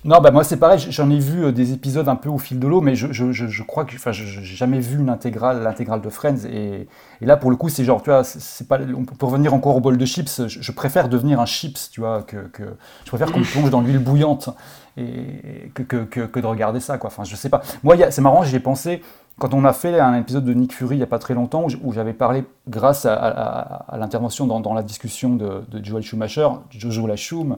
Non, 0.03 0.19
bah 0.19 0.31
moi 0.31 0.43
c'est 0.43 0.57
pareil, 0.57 0.85
j'en 0.89 1.09
ai 1.09 1.19
vu 1.19 1.45
euh, 1.45 1.51
des 1.53 1.71
épisodes 1.71 2.09
un 2.09 2.17
peu 2.17 2.27
au 2.27 2.37
fil 2.37 2.59
de 2.59 2.67
l'eau, 2.67 2.81
mais 2.81 2.95
je, 2.95 3.13
je, 3.13 3.31
je, 3.31 3.63
crois 3.63 3.85
que 3.85 3.95
enfin, 3.95 4.11
j'ai 4.11 4.43
jamais 4.43 4.81
vu 4.81 4.99
une 4.99 5.07
intégrale, 5.07 5.63
l'intégrale 5.63 6.01
de 6.01 6.09
Friends. 6.09 6.45
Et, 6.51 6.89
et, 7.21 7.25
là, 7.25 7.37
pour 7.37 7.49
le 7.49 7.55
coup, 7.55 7.69
c'est 7.69 7.85
genre, 7.85 8.03
tu 8.03 8.09
vois, 8.09 8.25
c'est 8.25 8.67
pas, 8.67 8.77
pour 9.17 9.29
revenir 9.29 9.53
encore 9.53 9.77
au 9.77 9.79
bol 9.79 9.97
de 9.97 10.05
chips, 10.05 10.47
je, 10.47 10.71
préfère 10.73 11.07
devenir 11.07 11.39
un 11.39 11.45
chips, 11.45 11.89
tu 11.89 12.01
vois, 12.01 12.23
que, 12.23 12.47
que 12.51 12.63
je 13.05 13.09
préfère 13.09 13.31
qu'on 13.31 13.39
me 13.39 13.45
plonge 13.45 13.69
dans 13.69 13.79
l'huile 13.79 13.99
bouillante 13.99 14.49
et, 14.97 15.71
que, 15.73 15.83
que, 15.83 16.25
que, 16.25 16.39
de 16.41 16.45
regarder 16.45 16.81
ça, 16.81 16.97
quoi. 16.97 17.07
Enfin, 17.07 17.23
je 17.23 17.37
sais 17.37 17.49
pas. 17.49 17.61
Moi, 17.83 17.95
c'est 18.09 18.21
marrant, 18.21 18.43
j'y 18.43 18.57
ai 18.57 18.59
pensé 18.59 19.01
quand 19.39 19.53
on 19.53 19.65
a 19.65 19.73
fait 19.73 19.99
un 19.99 20.13
épisode 20.15 20.45
de 20.45 20.53
Nick 20.53 20.73
Fury 20.73 20.95
il 20.95 20.99
n'y 20.99 21.03
a 21.03 21.07
pas 21.07 21.19
très 21.19 21.33
longtemps, 21.33 21.65
où 21.83 21.91
j'avais 21.91 22.13
parlé, 22.13 22.43
grâce 22.67 23.05
à, 23.05 23.85
l'intervention 23.97 24.47
dans, 24.47 24.73
la 24.73 24.83
discussion 24.83 25.35
de, 25.35 25.63
Joel 25.83 26.03
Schumacher, 26.03 26.47
Jojo 26.69 27.07
Lachum, 27.07 27.57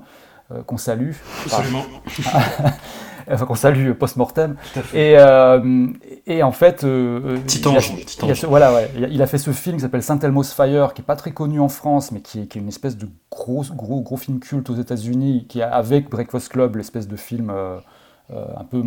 euh, 0.51 0.61
qu'on 0.63 0.77
salue. 0.77 1.11
Absolument. 1.45 1.83
enfin, 3.31 3.45
qu'on 3.45 3.55
salue 3.55 3.91
post-mortem. 3.93 4.57
Et, 4.93 5.15
euh, 5.17 5.87
et, 6.27 6.43
en 6.43 6.51
fait. 6.51 6.83
Euh, 6.83 7.39
Titan. 7.47 7.75
Il, 8.21 8.31
a, 8.31 8.33
voilà, 8.47 8.71
ouais, 8.71 8.91
il 9.09 9.21
a 9.23 9.27
fait 9.27 9.39
ce 9.39 9.49
film 9.51 9.77
qui 9.77 9.81
s'appelle 9.81 10.03
Saint 10.03 10.19
Elmo's 10.19 10.53
Fire, 10.53 10.93
qui 10.93 11.01
n'est 11.01 11.05
pas 11.05 11.15
très 11.15 11.31
connu 11.31 11.59
en 11.59 11.69
France, 11.69 12.11
mais 12.11 12.21
qui 12.21 12.41
est, 12.41 12.45
qui 12.45 12.59
est, 12.59 12.61
une 12.61 12.67
espèce 12.67 12.95
de 12.95 13.09
gros, 13.31 13.63
gros, 13.71 14.01
gros 14.01 14.17
film 14.17 14.39
culte 14.39 14.69
aux 14.69 14.75
États-Unis, 14.75 15.47
qui 15.49 15.63
a 15.63 15.73
avec 15.73 16.11
Breakfast 16.11 16.49
Club, 16.49 16.75
l'espèce 16.75 17.07
de 17.07 17.15
film. 17.15 17.51
Euh, 18.33 18.43
un 18.57 18.63
peu 18.63 18.81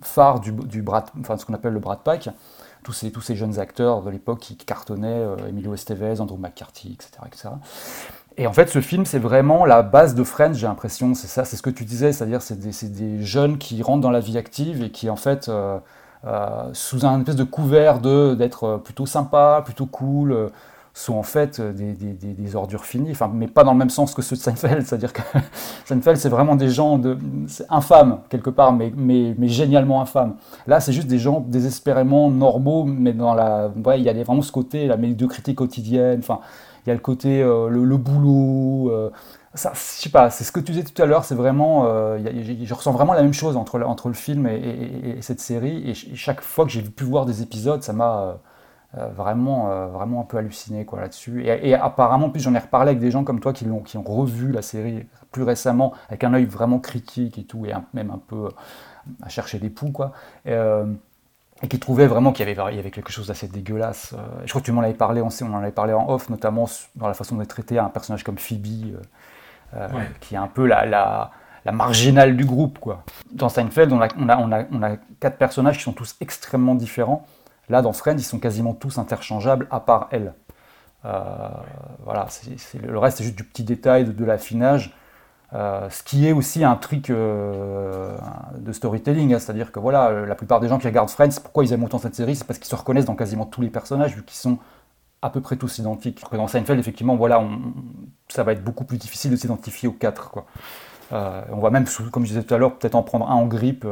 phare 0.00 0.40
du, 0.40 0.50
du 0.52 0.82
enfin, 1.20 1.36
ce 1.36 1.44
qu'on 1.44 1.52
appelle 1.52 1.74
le 1.74 1.80
Brad 1.80 1.98
Pack. 2.02 2.30
Tous 2.82 2.92
ces, 2.92 3.10
tous 3.10 3.20
ces 3.20 3.34
jeunes 3.34 3.58
acteurs 3.58 4.02
de 4.02 4.10
l'époque 4.10 4.40
qui, 4.40 4.56
cartonnaient, 4.56 5.08
euh, 5.08 5.36
Emilio 5.48 5.74
Estevez, 5.74 6.20
Andrew 6.20 6.38
McCarthy, 6.38 6.92
etc. 6.92 7.10
etc. 7.26 7.48
Et 8.36 8.46
en 8.46 8.52
fait, 8.52 8.68
ce 8.68 8.80
film, 8.80 9.06
c'est 9.06 9.18
vraiment 9.18 9.64
la 9.64 9.82
base 9.82 10.14
de 10.14 10.24
Friends, 10.24 10.54
j'ai 10.54 10.66
l'impression. 10.66 11.14
C'est 11.14 11.26
ça, 11.26 11.44
c'est 11.44 11.56
ce 11.56 11.62
que 11.62 11.70
tu 11.70 11.84
disais, 11.84 12.12
c'est-à-dire 12.12 12.42
c'est 12.42 12.58
des, 12.58 12.88
des, 12.88 13.22
jeunes 13.22 13.58
qui 13.58 13.82
rentrent 13.82 14.02
dans 14.02 14.10
la 14.10 14.20
vie 14.20 14.38
active 14.38 14.82
et 14.82 14.90
qui, 14.90 15.08
en 15.08 15.16
fait, 15.16 15.48
euh, 15.48 15.78
sous 16.72 17.06
un 17.06 17.20
espèce 17.20 17.36
de 17.36 17.44
couvert 17.44 18.00
de 18.00 18.34
d'être 18.34 18.80
plutôt 18.82 19.06
sympa, 19.06 19.62
plutôt 19.64 19.86
cool, 19.86 20.50
sont 20.94 21.14
en 21.14 21.24
fait 21.24 21.58
euh, 21.58 21.72
des, 21.72 21.92
des, 21.92 22.14
des, 22.14 22.56
ordures 22.56 22.84
finies, 22.84 23.10
enfin, 23.10 23.28
mais 23.32 23.48
pas 23.48 23.64
dans 23.64 23.72
le 23.72 23.78
même 23.78 23.90
sens 23.90 24.14
que 24.14 24.22
ceux 24.22 24.36
de 24.36 24.40
Seinfeld, 24.40 24.82
c'est-à-dire 24.86 25.12
que 25.12 25.22
Seinfeld, 25.86 26.16
c'est 26.16 26.28
vraiment 26.28 26.54
des 26.54 26.70
gens 26.70 26.98
de, 26.98 27.18
infâmes, 27.68 28.20
quelque 28.30 28.50
part, 28.50 28.72
mais, 28.72 28.92
mais, 28.96 29.34
mais 29.36 29.48
génialement 29.48 30.00
infâmes. 30.00 30.36
Là, 30.68 30.78
c'est 30.78 30.92
juste 30.92 31.08
des 31.08 31.18
gens 31.18 31.40
désespérément 31.40 32.30
normaux, 32.30 32.84
mais 32.84 33.12
dans 33.12 33.34
la... 33.34 33.72
Ouais, 33.84 33.98
il 34.00 34.04
y 34.04 34.08
a 34.08 34.12
vraiment 34.22 34.40
ce 34.40 34.52
côté, 34.52 34.86
la 34.86 34.96
médiocrité 34.96 35.56
quotidienne, 35.56 36.20
enfin, 36.20 36.38
il 36.86 36.90
y 36.90 36.92
a 36.92 36.94
le 36.94 37.00
côté, 37.00 37.42
euh, 37.42 37.68
le, 37.68 37.96
boulot... 37.96 38.90
Euh, 38.92 39.10
ça, 39.54 39.72
je 39.74 39.80
sais 39.80 40.10
pas, 40.10 40.30
c'est 40.30 40.44
ce 40.44 40.52
que 40.52 40.60
tu 40.60 40.72
disais 40.72 40.84
tout 40.84 41.00
à 41.02 41.06
l'heure, 41.06 41.24
c'est 41.24 41.36
vraiment, 41.36 41.84
je 42.18 42.74
ressens 42.74 42.90
vraiment 42.90 43.12
la 43.12 43.22
même 43.22 43.32
chose 43.32 43.56
entre, 43.56 43.80
entre 43.82 44.08
le 44.08 44.14
film 44.14 44.48
et 44.48 45.18
cette 45.20 45.38
série, 45.38 45.90
et, 45.90 45.94
chaque 45.94 46.40
fois 46.40 46.64
que 46.64 46.72
j'ai 46.72 46.82
pu 46.82 47.04
voir 47.04 47.24
des 47.24 47.40
épisodes, 47.40 47.80
ça 47.80 47.92
m'a 47.92 48.38
euh, 48.96 49.08
vraiment, 49.08 49.72
euh, 49.72 49.86
vraiment 49.88 50.20
un 50.20 50.24
peu 50.24 50.36
halluciné 50.36 50.84
quoi, 50.84 51.00
là-dessus. 51.00 51.44
Et, 51.46 51.74
apparemment, 51.74 52.30
puis 52.30 52.40
j'en 52.40 52.54
ai 52.54 52.58
reparlé 52.58 52.90
avec 52.90 53.00
des 53.00 53.10
gens 53.10 53.24
comme 53.24 53.40
toi 53.40 53.52
qui, 53.52 53.66
ont, 53.66 53.80
qui 53.80 53.98
ont 53.98 54.04
revu 54.04 54.52
la 54.52 54.62
série 54.62 55.06
plus 55.32 55.42
récemment, 55.42 55.94
avec 56.08 56.22
un 56.22 56.32
œil 56.32 56.44
vraiment 56.44 56.78
critique 56.78 57.38
et 57.38 57.44
tout, 57.44 57.66
et 57.66 57.72
même 57.92 58.12
un 58.12 58.20
peu 58.24 58.36
euh, 58.36 58.50
à 59.22 59.28
chercher 59.28 59.58
des 59.58 59.70
poux, 59.70 59.90
quoi. 59.90 60.12
Et, 60.46 61.68
qui 61.68 61.78
trouvaient 61.78 62.06
vraiment 62.06 62.32
qu'il 62.32 62.46
y 62.46 62.50
avait, 62.50 62.74
y 62.74 62.78
avait 62.78 62.90
quelque 62.90 63.10
chose 63.10 63.28
d'assez 63.28 63.48
dégueulasse. 63.48 64.14
je 64.44 64.50
crois 64.50 64.60
que 64.60 64.66
tu 64.66 64.72
m'en 64.72 64.82
avais 64.82 64.92
parlé, 64.92 65.22
on, 65.22 65.28
on 65.28 65.54
en 65.54 65.58
avait 65.58 65.72
parlé 65.72 65.94
en 65.94 66.08
off, 66.10 66.28
notamment 66.28 66.68
dans 66.94 67.08
la 67.08 67.14
façon 67.14 67.36
de 67.36 67.44
traiter 67.44 67.78
un 67.78 67.88
personnage 67.88 68.22
comme 68.22 68.36
Phoebe, 68.36 68.98
qui 70.20 70.34
est 70.34 70.38
un 70.38 70.48
peu 70.48 70.66
la, 70.66 70.84
la, 70.84 71.30
la, 71.64 71.72
marginale 71.72 72.36
du 72.36 72.44
groupe. 72.44 72.80
Quoi. 72.80 73.02
Dans 73.32 73.48
Seinfeld, 73.48 73.92
on 73.92 74.00
a, 74.02 74.08
on, 74.18 74.28
a, 74.28 74.36
on, 74.36 74.52
a, 74.52 74.64
on 74.70 74.82
a 74.82 74.96
quatre 75.20 75.38
personnages 75.38 75.78
qui 75.78 75.84
sont 75.84 75.94
tous 75.94 76.16
extrêmement 76.20 76.74
différents, 76.74 77.24
Là, 77.68 77.82
dans 77.82 77.92
Friends, 77.92 78.16
ils 78.18 78.24
sont 78.24 78.38
quasiment 78.38 78.74
tous 78.74 78.98
interchangeables, 78.98 79.66
à 79.70 79.80
part 79.80 80.08
elle. 80.10 80.34
Euh, 81.04 81.48
voilà, 82.04 82.26
le 82.82 82.98
reste, 82.98 83.18
c'est 83.18 83.24
juste 83.24 83.36
du 83.36 83.44
petit 83.44 83.64
détail, 83.64 84.04
de, 84.04 84.24
l'affinage. 84.24 84.94
Euh, 85.52 85.88
ce 85.90 86.02
qui 86.02 86.26
est 86.26 86.32
aussi 86.32 86.64
un 86.64 86.74
truc 86.74 87.10
euh, 87.10 88.16
de 88.58 88.72
storytelling, 88.72 89.34
hein. 89.34 89.38
c'est-à-dire 89.38 89.70
que 89.70 89.78
voilà, 89.78 90.26
la 90.26 90.34
plupart 90.34 90.60
des 90.60 90.68
gens 90.68 90.78
qui 90.78 90.86
regardent 90.86 91.10
Friends, 91.10 91.40
pourquoi 91.42 91.64
ils 91.64 91.72
aiment 91.72 91.84
autant 91.84 91.98
cette 91.98 92.16
série, 92.16 92.34
c'est 92.34 92.46
parce 92.46 92.58
qu'ils 92.58 92.68
se 92.68 92.74
reconnaissent 92.74 93.04
dans 93.04 93.14
quasiment 93.14 93.46
tous 93.46 93.60
les 93.60 93.68
personnages, 93.68 94.16
vu 94.16 94.24
qu'ils 94.24 94.38
sont 94.38 94.58
à 95.22 95.30
peu 95.30 95.40
près 95.40 95.56
tous 95.56 95.78
identiques. 95.78 96.22
Dans 96.32 96.48
Seinfeld, 96.48 96.78
effectivement, 96.78 97.16
voilà, 97.16 97.42
ça 98.28 98.42
va 98.42 98.52
être 98.52 98.64
beaucoup 98.64 98.84
plus 98.84 98.98
difficile 98.98 99.30
de 99.30 99.36
s'identifier 99.36 99.88
aux 99.88 99.92
quatre. 99.92 100.44
On 101.10 101.60
va 101.60 101.70
même, 101.70 101.84
comme 102.10 102.24
je 102.24 102.30
disais 102.30 102.42
tout 102.42 102.54
à 102.54 102.58
l'heure, 102.58 102.76
peut-être 102.76 102.96
en 102.96 103.02
prendre 103.02 103.30
un 103.30 103.34
en 103.34 103.46
grippe. 103.46 103.86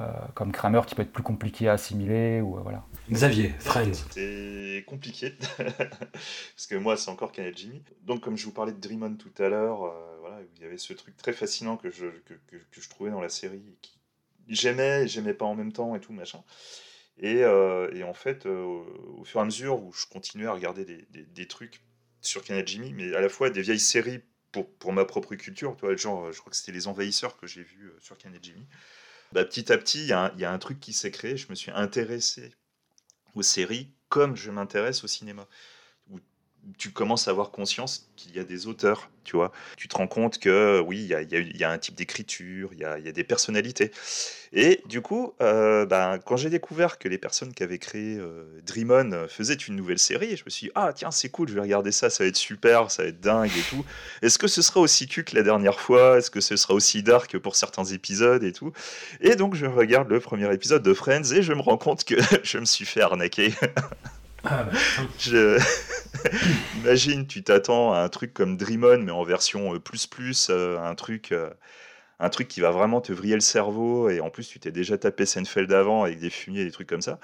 Euh, 0.00 0.10
comme 0.34 0.50
Kramer 0.50 0.80
qui 0.88 0.96
peut 0.96 1.02
être 1.02 1.12
plus 1.12 1.22
compliqué 1.22 1.68
à 1.68 1.74
assimiler. 1.74 2.40
Ou, 2.40 2.58
euh, 2.58 2.62
voilà. 2.62 2.84
Xavier, 3.10 3.54
Friends. 3.60 3.92
C'est 4.10 4.84
compliqué, 4.88 5.34
parce 5.58 6.66
que 6.68 6.74
moi 6.74 6.96
c'est 6.96 7.10
encore 7.10 7.30
Canal 7.30 7.56
Jimmy. 7.56 7.82
Donc 8.02 8.20
comme 8.20 8.36
je 8.36 8.44
vous 8.44 8.52
parlais 8.52 8.72
de 8.72 8.80
Dream 8.80 9.04
On 9.04 9.14
tout 9.14 9.30
à 9.38 9.48
l'heure, 9.48 9.84
euh, 9.84 10.16
voilà, 10.20 10.38
il 10.56 10.62
y 10.62 10.64
avait 10.64 10.78
ce 10.78 10.94
truc 10.94 11.16
très 11.16 11.32
fascinant 11.32 11.76
que 11.76 11.90
je, 11.90 12.06
que, 12.06 12.34
que, 12.48 12.56
je 12.72 12.88
trouvais 12.88 13.10
dans 13.10 13.20
la 13.20 13.28
série, 13.28 13.62
qui 13.82 13.96
j'aimais 14.48 15.04
et 15.04 15.08
j'aimais 15.08 15.34
pas 15.34 15.44
en 15.44 15.54
même 15.54 15.72
temps 15.72 15.94
et 15.94 16.00
tout, 16.00 16.12
machin. 16.12 16.42
Et, 17.18 17.42
et 17.42 18.02
en 18.02 18.14
fait, 18.14 18.46
au 18.46 19.22
fur 19.24 19.38
et 19.38 19.42
à 19.42 19.44
mesure 19.44 19.80
où 19.80 19.92
je 19.92 20.06
continuais 20.06 20.46
à 20.46 20.52
regarder 20.52 20.84
des, 20.84 21.06
des, 21.10 21.22
des, 21.22 21.46
trucs 21.46 21.80
sur 22.20 22.42
Canal 22.42 22.66
Jimmy, 22.66 22.92
mais 22.92 23.14
à 23.14 23.20
la 23.20 23.28
fois 23.28 23.50
des 23.50 23.62
vieilles 23.62 23.78
séries 23.78 24.20
pour, 24.50 24.68
pour 24.68 24.92
ma 24.92 25.04
propre 25.04 25.36
culture, 25.36 25.76
tu 25.76 25.86
vois, 25.86 25.94
genre, 25.94 26.32
je 26.32 26.40
crois 26.40 26.50
que 26.50 26.56
c'était 26.56 26.72
Les 26.72 26.88
Envahisseurs 26.88 27.36
que 27.36 27.46
j'ai 27.46 27.62
vu 27.62 27.92
sur 28.00 28.18
Canal 28.18 28.40
Jimmy. 28.42 28.66
Bah, 29.34 29.44
petit 29.44 29.72
à 29.72 29.78
petit, 29.78 30.04
il 30.04 30.06
y, 30.06 30.12
a 30.12 30.52
un 30.52 30.58
truc 30.60 30.78
qui 30.78 30.92
s'est 30.92 31.10
créé. 31.10 31.36
Je 31.36 31.48
me 31.50 31.56
suis 31.56 31.72
intéressé 31.72 32.54
aux 33.34 33.42
séries 33.42 33.92
comme 34.08 34.36
je 34.36 34.52
m'intéresse 34.52 35.02
au 35.02 35.08
cinéma 35.08 35.48
tu 36.78 36.90
commences 36.90 37.28
à 37.28 37.30
avoir 37.30 37.50
conscience 37.50 38.08
qu'il 38.16 38.34
y 38.34 38.38
a 38.38 38.44
des 38.44 38.66
auteurs, 38.66 39.10
tu 39.24 39.36
vois. 39.36 39.52
Tu 39.76 39.88
te 39.88 39.96
rends 39.96 40.06
compte 40.06 40.38
que 40.38 40.80
oui, 40.80 40.98
il 40.98 41.06
y 41.06 41.14
a, 41.14 41.22
y 41.22 41.64
a, 41.64 41.70
un 41.70 41.78
type 41.78 41.94
d'écriture, 41.94 42.70
il 42.72 42.80
y 42.80 42.84
a, 42.84 42.98
y 42.98 43.08
a, 43.08 43.12
des 43.12 43.24
personnalités. 43.24 43.90
Et 44.52 44.80
du 44.86 45.00
coup, 45.00 45.34
euh, 45.40 45.84
ben, 45.84 46.18
quand 46.24 46.36
j'ai 46.36 46.50
découvert 46.50 46.98
que 46.98 47.08
les 47.08 47.18
personnes 47.18 47.52
qui 47.52 47.62
avaient 47.62 47.78
créé 47.78 48.18
euh, 48.18 48.44
Dream 48.66 48.92
On 48.92 49.28
faisaient 49.28 49.54
une 49.54 49.76
nouvelle 49.76 49.98
série, 49.98 50.36
je 50.36 50.44
me 50.44 50.50
suis 50.50 50.66
dit, 50.66 50.72
ah 50.74 50.92
tiens, 50.94 51.10
c'est 51.10 51.28
cool, 51.28 51.48
je 51.48 51.54
vais 51.54 51.60
regarder 51.60 51.90
ça, 51.90 52.08
ça 52.08 52.24
va 52.24 52.28
être 52.28 52.36
super, 52.36 52.90
ça 52.90 53.02
va 53.02 53.08
être 53.08 53.20
dingue 53.20 53.50
et 53.56 53.62
tout. 53.68 53.84
Est-ce 54.22 54.38
que 54.38 54.46
ce 54.46 54.62
sera 54.62 54.80
aussi 54.80 55.08
cul 55.08 55.24
que 55.24 55.34
la 55.34 55.42
dernière 55.42 55.80
fois? 55.80 56.18
Est-ce 56.18 56.30
que 56.30 56.40
ce 56.40 56.56
sera 56.56 56.74
aussi 56.74 57.02
dark 57.02 57.36
pour 57.38 57.56
certains 57.56 57.84
épisodes 57.84 58.44
et 58.44 58.52
tout? 58.52 58.72
Et 59.20 59.36
donc, 59.36 59.54
je 59.54 59.66
regarde 59.66 60.08
le 60.08 60.20
premier 60.20 60.52
épisode 60.52 60.82
de 60.82 60.94
Friends 60.94 61.32
et 61.32 61.42
je 61.42 61.52
me 61.52 61.60
rends 61.60 61.78
compte 61.78 62.04
que 62.04 62.14
je 62.44 62.58
me 62.58 62.64
suis 62.64 62.84
fait 62.84 63.00
arnaquer. 63.00 63.52
Ah, 64.44 64.64
bah. 64.64 64.72
Imagine, 66.76 67.26
tu 67.26 67.42
t'attends 67.42 67.92
à 67.92 68.00
un 68.00 68.08
truc 68.08 68.32
comme 68.34 68.56
Dream 68.56 68.84
On, 68.84 68.98
mais 68.98 69.12
en 69.12 69.24
version 69.24 69.74
euh, 69.74 69.78
plus 69.78 70.06
plus, 70.06 70.48
euh, 70.50 70.78
un 70.78 70.94
truc, 70.94 71.32
euh, 71.32 71.50
un 72.20 72.28
truc 72.28 72.48
qui 72.48 72.60
va 72.60 72.70
vraiment 72.70 73.00
te 73.00 73.12
vriller 73.12 73.34
le 73.34 73.40
cerveau, 73.40 74.08
et 74.08 74.20
en 74.20 74.30
plus 74.30 74.48
tu 74.48 74.60
t'es 74.60 74.70
déjà 74.70 74.98
tapé 74.98 75.26
Seinfeld 75.26 75.72
avant 75.72 76.04
avec 76.04 76.18
des 76.18 76.30
fumiers 76.30 76.60
et 76.60 76.64
des 76.64 76.70
trucs 76.70 76.88
comme 76.88 77.02
ça. 77.02 77.18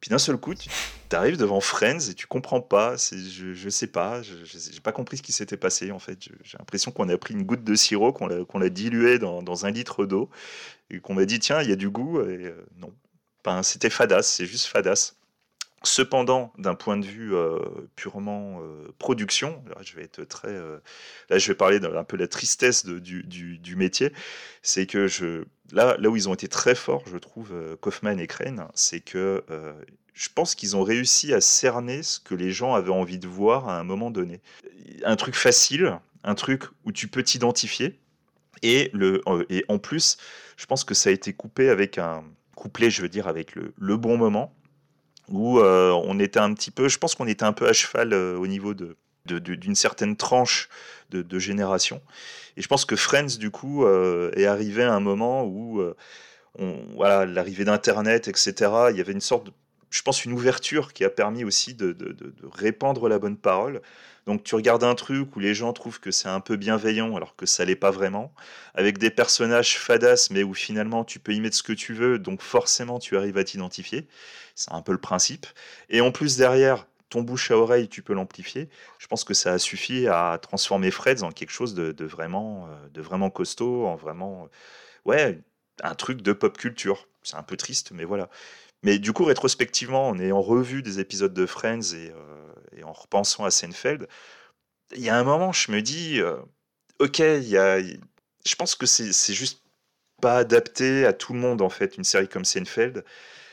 Puis 0.00 0.10
d'un 0.10 0.18
seul 0.18 0.36
coup, 0.36 0.54
tu 0.54 0.68
arrives 1.16 1.36
devant 1.36 1.60
Friends 1.60 2.10
et 2.10 2.14
tu 2.14 2.28
comprends 2.28 2.60
pas. 2.60 2.94
Je, 2.96 3.68
sais 3.68 3.88
pas, 3.88 4.22
je 4.22 4.34
n'ai 4.34 4.80
pas 4.80 4.92
compris 4.92 5.16
ce 5.16 5.22
qui 5.22 5.32
s'était 5.32 5.56
passé 5.56 5.90
en 5.90 5.98
fait. 5.98 6.18
J'ai 6.44 6.56
l'impression 6.56 6.92
qu'on 6.92 7.08
a 7.08 7.18
pris 7.18 7.34
une 7.34 7.42
goutte 7.42 7.64
de 7.64 7.74
sirop, 7.74 8.12
qu'on 8.12 8.58
l'a 8.58 8.68
dilué 8.68 9.18
dans, 9.18 9.66
un 9.66 9.70
litre 9.70 10.06
d'eau 10.06 10.30
et 10.90 11.00
qu'on 11.00 11.14
m'a 11.14 11.24
dit 11.24 11.40
tiens, 11.40 11.62
il 11.62 11.68
y 11.68 11.72
a 11.72 11.76
du 11.76 11.90
goût. 11.90 12.20
Et 12.20 12.54
non, 12.76 12.92
c'était 13.62 13.90
fadasse, 13.90 14.28
c'est 14.28 14.46
juste 14.46 14.66
fadasse. 14.66 15.17
Cependant, 15.84 16.52
d'un 16.58 16.74
point 16.74 16.96
de 16.96 17.06
vue 17.06 17.34
euh, 17.34 17.60
purement 17.94 18.60
euh, 18.60 18.88
production, 18.98 19.62
là, 19.68 19.76
je 19.82 19.94
vais 19.94 20.02
être 20.02 20.24
très, 20.24 20.52
là 21.30 21.38
je 21.38 21.48
vais 21.48 21.54
parler 21.54 21.78
d'un 21.78 22.04
peu 22.04 22.16
la 22.16 22.26
tristesse 22.26 22.84
du, 22.84 23.22
du, 23.22 23.58
du, 23.58 23.76
métier, 23.76 24.12
c'est 24.62 24.86
que 24.86 25.06
je, 25.06 25.44
là, 25.70 25.96
là 25.98 26.10
où 26.10 26.16
ils 26.16 26.28
ont 26.28 26.34
été 26.34 26.48
très 26.48 26.74
forts, 26.74 27.04
je 27.06 27.16
trouve, 27.16 27.52
Kaufman 27.80 28.18
et 28.18 28.26
Crane, 28.26 28.66
c'est 28.74 29.00
que 29.00 29.44
je 30.14 30.28
pense 30.34 30.56
qu'ils 30.56 30.76
ont 30.76 30.82
réussi 30.82 31.32
à 31.32 31.40
cerner 31.40 32.02
ce 32.02 32.18
que 32.18 32.34
les 32.34 32.50
gens 32.50 32.74
avaient 32.74 32.90
envie 32.90 33.20
de 33.20 33.28
voir 33.28 33.68
à 33.68 33.78
un 33.78 33.84
moment 33.84 34.10
donné. 34.10 34.40
Un 35.04 35.14
truc 35.14 35.36
facile, 35.36 35.96
un 36.24 36.34
truc 36.34 36.64
où 36.84 36.90
tu 36.90 37.06
peux 37.06 37.22
t'identifier, 37.22 38.00
et, 38.62 38.90
le, 38.92 39.22
et 39.48 39.64
en 39.68 39.78
plus, 39.78 40.16
je 40.56 40.66
pense 40.66 40.82
que 40.82 40.94
ça 40.94 41.10
a 41.10 41.12
été 41.12 41.32
coupé 41.32 41.68
avec 41.68 41.98
un 41.98 42.24
couplé, 42.56 42.90
je 42.90 43.02
veux 43.02 43.08
dire, 43.08 43.28
avec 43.28 43.54
le, 43.54 43.72
le 43.78 43.96
bon 43.96 44.16
moment, 44.16 44.52
où 45.30 45.58
euh, 45.58 45.90
on 46.04 46.18
était 46.18 46.40
un 46.40 46.52
petit 46.54 46.70
peu, 46.70 46.88
je 46.88 46.98
pense 46.98 47.14
qu'on 47.14 47.26
était 47.26 47.44
un 47.44 47.52
peu 47.52 47.68
à 47.68 47.72
cheval 47.72 48.12
euh, 48.12 48.36
au 48.36 48.46
niveau 48.46 48.74
de, 48.74 48.96
d'une 49.26 49.74
certaine 49.74 50.16
tranche 50.16 50.68
de, 51.10 51.38
génération. 51.38 52.00
Et 52.56 52.62
je 52.62 52.68
pense 52.68 52.84
que 52.84 52.96
Friends, 52.96 53.38
du 53.38 53.50
coup, 53.50 53.84
euh, 53.84 54.30
est 54.34 54.46
arrivé 54.46 54.84
à 54.84 54.94
un 54.94 55.00
moment 55.00 55.44
où, 55.44 55.82
on, 56.58 56.76
voilà, 56.94 57.26
l'arrivée 57.26 57.64
d'Internet, 57.64 58.28
etc., 58.28 58.52
il 58.90 58.96
y 58.96 59.00
avait 59.00 59.12
une 59.12 59.20
sorte 59.20 59.46
de 59.46 59.52
je 59.90 60.02
pense, 60.02 60.24
une 60.24 60.32
ouverture 60.32 60.92
qui 60.92 61.04
a 61.04 61.10
permis 61.10 61.44
aussi 61.44 61.74
de, 61.74 61.96
répandre 62.52 63.08
la 63.08 63.18
bonne 63.18 63.36
parole. 63.36 63.80
Donc 64.28 64.44
tu 64.44 64.54
regardes 64.54 64.84
un 64.84 64.94
truc 64.94 65.34
où 65.36 65.40
les 65.40 65.54
gens 65.54 65.72
trouvent 65.72 66.00
que 66.00 66.10
c'est 66.10 66.28
un 66.28 66.40
peu 66.40 66.56
bienveillant 66.56 67.16
alors 67.16 67.34
que 67.34 67.46
ça 67.46 67.64
l'est 67.64 67.76
pas 67.76 67.90
vraiment, 67.90 68.34
avec 68.74 68.98
des 68.98 69.08
personnages 69.08 69.78
fadas 69.78 70.28
mais 70.30 70.42
où 70.42 70.52
finalement 70.52 71.02
tu 71.02 71.18
peux 71.18 71.32
y 71.32 71.40
mettre 71.40 71.56
ce 71.56 71.62
que 71.62 71.72
tu 71.72 71.94
veux, 71.94 72.18
donc 72.18 72.42
forcément 72.42 72.98
tu 72.98 73.16
arrives 73.16 73.38
à 73.38 73.44
t'identifier. 73.44 74.06
C'est 74.54 74.70
un 74.74 74.82
peu 74.82 74.92
le 74.92 74.98
principe. 74.98 75.46
Et 75.88 76.02
en 76.02 76.12
plus 76.12 76.36
derrière, 76.36 76.86
ton 77.08 77.22
bouche 77.22 77.50
à 77.50 77.56
oreille, 77.56 77.88
tu 77.88 78.02
peux 78.02 78.12
l'amplifier. 78.12 78.68
Je 78.98 79.06
pense 79.06 79.24
que 79.24 79.32
ça 79.32 79.54
a 79.54 79.58
suffi 79.58 80.06
à 80.08 80.38
transformer 80.42 80.90
Freds 80.90 81.22
en 81.22 81.30
quelque 81.32 81.52
chose 81.52 81.72
de, 81.74 82.04
vraiment, 82.04 82.68
euh, 82.68 82.88
de 82.90 83.00
vraiment 83.00 83.30
costaud, 83.30 83.86
en 83.86 83.96
vraiment, 83.96 84.50
ouais, 85.06 85.40
un 85.82 85.94
truc 85.94 86.20
de 86.20 86.34
pop 86.34 86.58
culture. 86.58 87.08
C'est 87.22 87.36
un 87.36 87.42
peu 87.42 87.56
triste, 87.56 87.92
mais 87.92 88.04
voilà. 88.04 88.28
Mais 88.82 88.98
du 88.98 89.14
coup, 89.14 89.24
rétrospectivement, 89.24 90.08
en 90.08 90.18
ayant 90.18 90.42
revu 90.42 90.82
des 90.82 91.00
épisodes 91.00 91.32
de 91.32 91.46
Friends 91.46 91.94
et, 91.94 92.10
euh, 92.10 92.47
en 92.84 92.92
repensant 92.92 93.44
à 93.44 93.50
Seinfeld, 93.50 94.08
il 94.94 95.02
y 95.02 95.08
a 95.08 95.16
un 95.16 95.24
moment, 95.24 95.52
je 95.52 95.70
me 95.72 95.82
dis, 95.82 96.20
euh, 96.20 96.36
ok, 96.98 97.18
il 97.18 97.48
y 97.48 97.58
a, 97.58 97.80
je 97.80 98.54
pense 98.56 98.74
que 98.74 98.86
c'est 98.86 99.34
juste 99.34 99.62
pas 100.20 100.38
adapté 100.38 101.06
à 101.06 101.12
tout 101.12 101.32
le 101.32 101.38
monde, 101.38 101.62
en 101.62 101.68
fait, 101.68 101.96
une 101.96 102.04
série 102.04 102.28
comme 102.28 102.44
Seinfeld, 102.44 103.04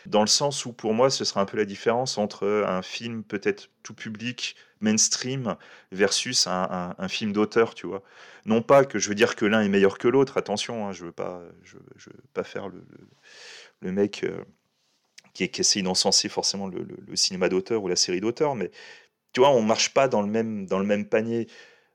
dans 0.06 0.22
le 0.22 0.28
sens 0.28 0.66
où, 0.66 0.74
pour 0.74 0.94
moi, 0.94 1.10
ce 1.10 1.26
sera 1.26 1.42
un 1.42 1.46
peu 1.46 1.58
la 1.58 1.66
différence 1.66 2.18
entre 2.18 2.48
un 2.68 2.82
film 2.82 3.24
peut-être 3.24 3.70
tout 3.84 3.94
public, 3.94 4.56
mainstream, 4.80 5.56
versus 5.92 6.48
un, 6.48 7.08
film 7.10 7.34
d'auteur, 7.34 7.74
tu 7.74 7.88
vois. 7.88 8.04
Non 8.46 8.62
pas 8.62 8.86
que 8.86 9.00
je 9.00 9.10
veux 9.10 9.16
dire 9.16 9.36
que 9.36 9.46
l'un 9.46 9.62
est 9.62 9.70
meilleur 9.70 9.98
que 9.98 10.08
l'autre, 10.08 10.38
attention, 10.38 10.88
hein, 10.88 10.92
je 10.92 11.06
veux 11.06 11.12
pas, 11.12 11.42
je, 11.64 11.78
veux 11.78 12.24
pas 12.34 12.44
faire 12.44 12.70
le, 12.70 12.84
le, 13.82 13.92
mec... 13.92 14.24
Euh, 14.24 14.44
qui, 15.36 15.50
qui 15.50 15.62
essaye 15.62 15.84
d'encenser 15.84 16.30
forcément 16.30 16.68
le, 16.68 16.88
cinéma 17.16 17.50
d'auteur 17.50 17.84
ou 17.84 17.88
la 17.88 17.96
série 17.96 18.22
d'auteur, 18.22 18.56
mais 18.56 18.72
tu 19.36 19.42
vois, 19.42 19.50
on 19.50 19.62
marche 19.62 19.94
pas 19.94 20.08
dans 20.08 20.22
le 20.22 20.30
même, 20.30 20.66
dans 20.66 20.80
le 20.80 20.86
même 20.86 21.06
panier. 21.06 21.48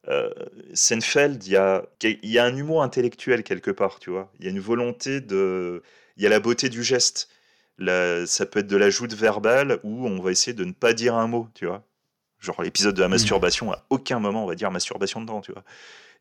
Euh, 0.09 0.29
Seinfeld, 0.75 1.47
il 1.47 1.53
y 1.53 1.57
a, 1.57 1.87
y 2.03 2.39
a 2.39 2.45
un 2.45 2.55
humour 2.55 2.83
intellectuel 2.83 3.43
quelque 3.45 3.71
part, 3.71 3.99
tu 3.99 4.11
vois. 4.11 4.31
Il 4.39 4.45
y 4.45 4.49
a 4.49 4.51
une 4.51 4.61
volonté 4.61 5.23
de. 5.23 5.83
Il 6.19 6.23
y 6.23 6.27
a 6.27 6.29
la 6.29 6.39
beauté 6.39 6.69
du 6.69 6.85
geste. 6.85 7.31
ça 7.79 8.45
peut 8.45 8.59
être 8.59 8.67
de 8.67 8.77
la 8.77 8.91
joute 8.91 9.15
verbale 9.15 9.81
où 9.85 10.07
on 10.07 10.21
va 10.21 10.33
essayer 10.33 10.53
de 10.53 10.65
ne 10.65 10.73
pas 10.73 10.93
dire 10.93 11.15
un 11.15 11.29
mot, 11.29 11.49
tu 11.55 11.65
vois. 11.65 11.83
Genre 12.41 12.61
l'épisode 12.63 12.95
de 12.95 13.01
la 13.01 13.09
masturbation, 13.09 13.73
à 13.73 13.87
aucun 13.89 14.19
moment 14.19 14.45
on 14.45 14.47
va 14.47 14.55
dire 14.55 14.71
masturbation 14.71 15.23
dedans, 15.23 15.41
tu 15.41 15.53
vois. 15.53 15.65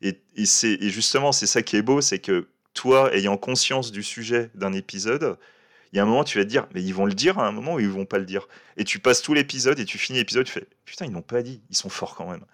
Et, 0.00 0.22
et, 0.36 0.44
et 0.64 0.88
justement, 0.88 1.32
c'est 1.32 1.46
ça 1.46 1.60
qui 1.60 1.76
est 1.76 1.82
beau, 1.82 2.00
c'est 2.00 2.18
que 2.18 2.48
toi, 2.72 3.14
ayant 3.14 3.36
conscience 3.36 3.92
du 3.92 4.02
sujet 4.02 4.50
d'un 4.54 4.72
épisode, 4.72 5.36
il 5.92 5.96
y 5.96 5.98
a 5.98 6.02
un 6.02 6.06
moment, 6.06 6.24
tu 6.24 6.38
vas 6.38 6.44
te 6.44 6.48
dire, 6.48 6.66
mais 6.74 6.82
ils 6.82 6.94
vont 6.94 7.06
le 7.06 7.14
dire 7.14 7.38
à 7.38 7.46
un 7.46 7.52
moment 7.52 7.74
ou 7.74 7.80
ils 7.80 7.88
vont 7.88 8.06
pas 8.06 8.18
le 8.18 8.24
dire? 8.24 8.46
Et 8.76 8.84
tu 8.84 8.98
passes 8.98 9.22
tout 9.22 9.34
l'épisode 9.34 9.78
et 9.80 9.84
tu 9.84 9.98
finis 9.98 10.18
l'épisode, 10.18 10.46
tu 10.46 10.52
fais, 10.52 10.66
putain, 10.84 11.04
ils 11.04 11.12
n'ont 11.12 11.22
pas 11.22 11.42
dit, 11.42 11.62
ils 11.70 11.76
sont 11.76 11.88
forts 11.88 12.14
quand 12.14 12.30
même. 12.30 12.44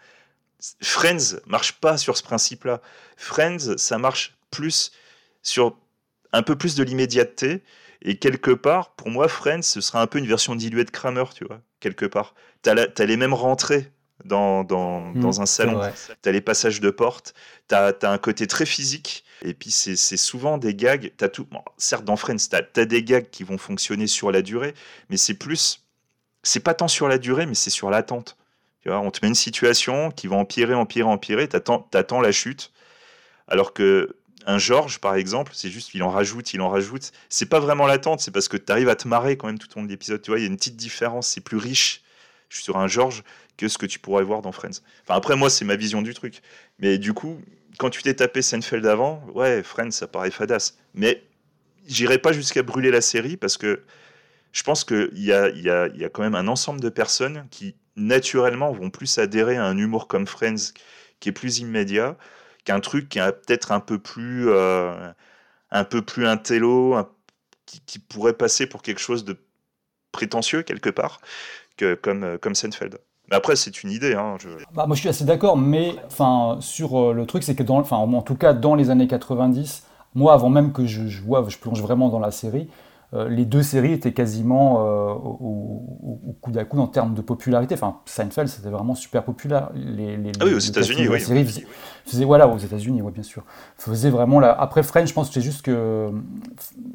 Friends 0.83 1.39
marche 1.47 1.73
pas 1.73 1.99
sur 1.99 2.17
ce 2.17 2.23
principe-là. 2.23 2.81
Friends, 3.17 3.77
ça 3.77 3.99
marche 3.99 4.37
plus 4.51 4.93
sur 5.43 5.77
un 6.33 6.43
peu 6.43 6.57
plus 6.57 6.75
de 6.77 6.83
l'immédiateté. 6.83 7.63
Et 8.03 8.19
quelque 8.19 8.51
part, 8.51 8.95
pour 8.95 9.11
moi, 9.11 9.29
Friends, 9.29 9.63
ce 9.63 9.81
sera 9.81 10.01
un 10.01 10.07
peu 10.07 10.19
une 10.19 10.27
version 10.27 10.55
diluée 10.55 10.85
de 10.85 10.91
Kramer, 10.91 11.25
tu 11.35 11.45
vois, 11.45 11.61
quelque 11.81 12.07
part. 12.07 12.35
Tu 12.63 12.71
as, 12.71 13.05
les 13.05 13.17
mêmes 13.17 13.35
rentrées 13.35 13.93
dans, 14.25 14.65
dans, 14.65 15.01
mmh, 15.01 15.21
dans 15.21 15.41
un 15.41 15.47
salon. 15.47 15.81
Tu 16.23 16.29
as 16.29 16.33
les 16.33 16.41
passages 16.41 16.81
de 16.81 16.91
porte. 16.91 17.35
Tu 17.69 17.75
as, 17.75 17.95
un 18.03 18.19
côté 18.19 18.47
très 18.47 18.65
physique. 18.65 19.25
Et 19.43 19.55
puis, 19.55 19.71
c'est 19.71 19.97
souvent 20.17 20.59
des 20.59 20.75
gags. 20.75 21.13
As 21.21 21.29
tout, 21.29 21.47
certes, 21.77 22.05
dans 22.05 22.17
Friends, 22.17 22.37
tu 22.37 22.81
as, 22.81 22.85
des 22.85 23.03
gags 23.03 23.29
qui 23.31 23.45
vont 23.45 23.59
fonctionner 23.59 24.07
sur 24.07 24.31
la 24.33 24.43
durée, 24.43 24.75
mais 25.11 25.17
c'est 25.17 25.35
plus. 25.35 25.85
C'est 26.43 26.61
pas 26.61 26.75
tant 26.75 26.89
sur 26.89 27.09
la 27.09 27.19
durée, 27.19 27.47
mais 27.47 27.55
c'est 27.55 27.71
sur 27.71 27.91
l'attente. 27.91 28.37
Tu 28.83 28.89
vois, 28.89 29.01
on 29.01 29.11
te 29.11 29.19
met 29.23 29.29
une 29.29 29.35
situation 29.35 30.11
qui 30.11 30.27
va 30.27 30.37
empirer, 30.37 30.75
empirer, 30.75 31.09
empirer. 31.09 31.49
Tu 31.49 31.57
attends, 31.57 32.21
la 32.21 32.33
chute. 32.33 32.73
Alors 33.49 33.73
que 33.73 34.17
un 34.47 34.59
George, 34.59 35.01
par 35.01 35.17
exemple, 35.17 35.53
c'est 35.55 35.71
juste 35.71 35.91
qu'il 35.91 36.05
en 36.05 36.11
rajoute, 36.11 36.55
il 36.55 36.61
en 36.61 36.69
rajoute. 36.69 37.13
C'est 37.29 37.47
pas 37.47 37.59
vraiment 37.59 37.87
l'attente, 37.87 38.21
c'est 38.21 38.31
parce 38.31 38.47
que 38.47 38.57
tu 38.57 38.71
arrives 38.71 38.89
à 38.89 38.95
te 38.95 39.09
marrer 39.09 39.37
quand 39.37 39.49
même 39.49 39.59
tout 39.59 39.69
au 39.75 39.81
long 39.81 39.85
de 39.85 39.91
l'épisode. 39.91 40.23
Tu 40.23 40.31
vois, 40.31 40.39
il 40.39 40.43
y 40.43 40.45
a 40.45 40.49
une 40.49 40.57
petite 40.57 40.77
différence, 40.77 41.27
c'est 41.27 41.41
plus 41.41 41.57
riche 41.57 42.03
sur 42.49 42.77
un 42.77 42.87
George 42.87 43.25
que 43.57 43.69
ce 43.69 43.77
que 43.77 43.87
tu 43.87 43.99
pourrais 43.99 44.23
voir 44.23 44.43
dans 44.43 44.53
Friends. 44.53 44.83
Enfin, 45.03 45.17
après, 45.17 45.35
moi, 45.37 45.51
c'est 45.51 45.65
ma 45.65 45.77
vision 45.77 46.01
du 46.03 46.15
truc. 46.15 46.43
Mais 46.79 46.99
du 46.99 47.13
coup, 47.13 47.41
quand 47.79 47.91
tu 47.91 48.03
t'es 48.03 48.15
tapé 48.15 48.43
Seinfeld 48.43 48.87
avant, 48.87 49.23
ouais, 49.35 49.63
Friends, 49.63 49.91
ça 49.91 50.07
paraît 50.07 50.31
fadasse. 50.31 50.79
Mais 50.95 51.23
j'irai 51.87 52.19
pas 52.19 52.33
jusqu'à 52.33 52.63
brûler 52.63 52.91
la 52.91 53.01
série 53.01 53.37
parce 53.37 53.57
que 53.57 53.83
je 54.53 54.63
pense 54.63 54.85
qu'il 54.85 55.11
y 55.15 55.33
a, 55.33 55.45
a, 55.45 55.85
a 55.85 56.09
quand 56.09 56.23
même 56.23 56.35
un 56.35 56.49
ensemble 56.49 56.81
de 56.81 56.89
personnes 56.89 57.47
qui, 57.51 57.77
naturellement, 57.97 58.73
vont 58.73 58.91
plus 58.91 59.19
adhérer 59.19 59.57
à 59.57 59.65
un 59.65 59.77
humour 59.77 60.09
comme 60.09 60.27
Friends, 60.27 60.73
qui 61.21 61.31
est 61.31 61.33
plus 61.33 61.59
immédiat, 61.59 62.17
qu'un 62.65 62.81
truc 62.81 63.09
qui 63.09 63.19
est 63.19 63.33
peut-être 63.33 63.73
un 63.73 63.81
peu 63.81 63.99
plus, 63.99 64.49
euh, 64.49 65.13
un 65.71 65.85
peu 65.85 66.03
plus 66.03 66.27
intello, 66.27 66.97
qui, 67.67 67.81
qui, 67.81 67.99
pourrait 67.99 68.35
passer 68.35 68.67
pour 68.67 68.83
quelque 68.83 69.01
chose 69.01 69.25
de 69.25 69.39
prétentieux 70.13 70.63
quelque 70.63 70.91
part, 70.91 71.21
que, 71.77 71.95
comme, 71.95 72.25
euh, 72.25 72.39
comme 72.39 72.55
Seinfeld. 72.55 72.99
Mais 73.31 73.37
après, 73.37 73.57
c'est 73.57 73.83
une 73.83 73.91
idée. 73.91 74.15
Hein, 74.15 74.37
bah, 74.75 74.87
moi, 74.87 74.95
je 74.95 75.01
suis 75.01 75.09
assez 75.09 75.25
d'accord, 75.25 75.57
mais 75.57 75.95
enfin, 76.07 76.59
sur 76.61 76.99
euh, 76.99 77.13
le 77.13 77.27
truc, 77.27 77.43
c'est 77.43 77.55
que, 77.55 77.63
dans, 77.63 77.79
enfin, 77.79 77.97
en 77.97 78.23
tout 78.23 78.37
cas, 78.37 78.53
dans 78.53 78.75
les 78.75 78.91
années 78.91 79.09
90, 79.09 79.83
moi, 80.15 80.33
avant 80.33 80.49
même 80.49 80.73
que 80.73 80.87
je, 80.87 81.09
je, 81.09 81.23
je 81.49 81.59
plonge 81.59 81.83
vraiment 81.83 82.09
dans 82.09 82.21
la 82.21 82.31
série, 82.31 82.69
euh, 83.15 83.29
les 83.29 83.45
deux 83.45 83.63
séries 83.63 83.93
étaient 83.93 84.13
quasiment 84.13 84.81
euh, 84.81 85.13
au, 85.13 86.21
au, 86.27 86.37
coude 86.41 86.59
à 86.59 86.65
coude 86.65 86.81
en 86.81 86.89
termes 86.89 87.15
de 87.15 87.21
popularité. 87.21 87.75
Enfin, 87.75 87.99
Seinfeld, 88.05 88.49
c'était 88.49 88.69
vraiment 88.69 88.95
super 88.95 89.25
populaire. 89.25 89.71
Les, 89.75 90.17
les, 90.17 90.33
ah 90.41 90.45
oui, 90.45 90.55
aux 90.55 90.59
États-Unis, 90.59 91.09
oui. 91.09 91.21
Série 91.21 91.65
faisait, 92.05 92.25
voilà, 92.25 92.49
aux 92.49 92.59
États-Unis, 92.59 93.03
oui, 93.03 93.13
bien 93.13 93.23
sûr. 93.23 93.45
Faisait 93.77 94.11
vraiment 94.11 94.41
la... 94.41 94.53
Après 94.53 94.83
Friends, 94.83 95.07
je 95.07 95.13
pense 95.13 95.29
que 95.29 95.35
c'est 95.35 95.41
juste 95.41 95.63
que 95.63 96.11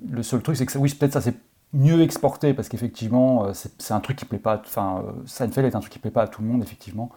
le 0.10 0.24
seul 0.24 0.42
truc, 0.42 0.58
c'est 0.58 0.66
que 0.66 0.78
oui, 0.78 0.94
peut-être 0.94 1.14
ça 1.14 1.22
c'est 1.22 1.36
mieux 1.74 2.02
exporté 2.02 2.54
parce 2.54 2.70
qu'effectivement 2.70 3.46
euh, 3.46 3.52
c'est 3.54 3.94
un 3.94 4.00
truc 4.00 4.18
qui 4.18 4.26
plaît 4.26 4.40
pas 4.40 4.62
enfin 4.66 5.04
euh, 5.06 5.12
Seinfeld 5.26 5.68
est 5.68 5.76
un 5.76 5.80
truc 5.80 5.94
qui 5.94 6.00
plaît 6.00 6.12
pas 6.12 6.24
à 6.24 6.28
tout 6.28 6.42
le 6.42 6.48
monde 6.48 6.62
effectivement 6.64 7.10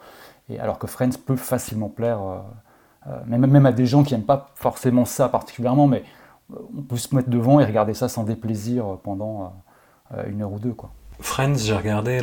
et 0.49 0.61
alors 0.61 0.79
que 0.79 0.87
Friends 0.87 1.19
peut 1.25 1.37
facilement 1.37 1.89
plaire 1.89 2.21
euh, 2.23 3.19
même, 3.27 3.47
même 3.47 3.67
à 3.67 3.73
des 3.73 3.87
gens 3.87 4.05
qui 4.05 4.15
n'aiment 4.15 4.25
pas 4.25 4.51
forcément 4.55 5.05
ça 5.05 5.29
particulièrement 5.29 5.87
mais 5.87 6.05
on 6.77 6.83
peut 6.83 6.97
se 6.97 7.15
mettre 7.15 7.31
devant 7.31 7.59
et 7.59 7.65
regarder 7.65 7.95
ça 7.95 8.09
sans 8.09 8.23
déplaisir 8.23 8.99
pendant 9.03 9.55
une 10.27 10.43
heure 10.43 10.53
ou 10.53 10.59
deux 10.59 10.75
quoi. 10.75 10.91
Friends, 11.21 11.59
j'ai 11.59 11.75
regardé 11.75 12.21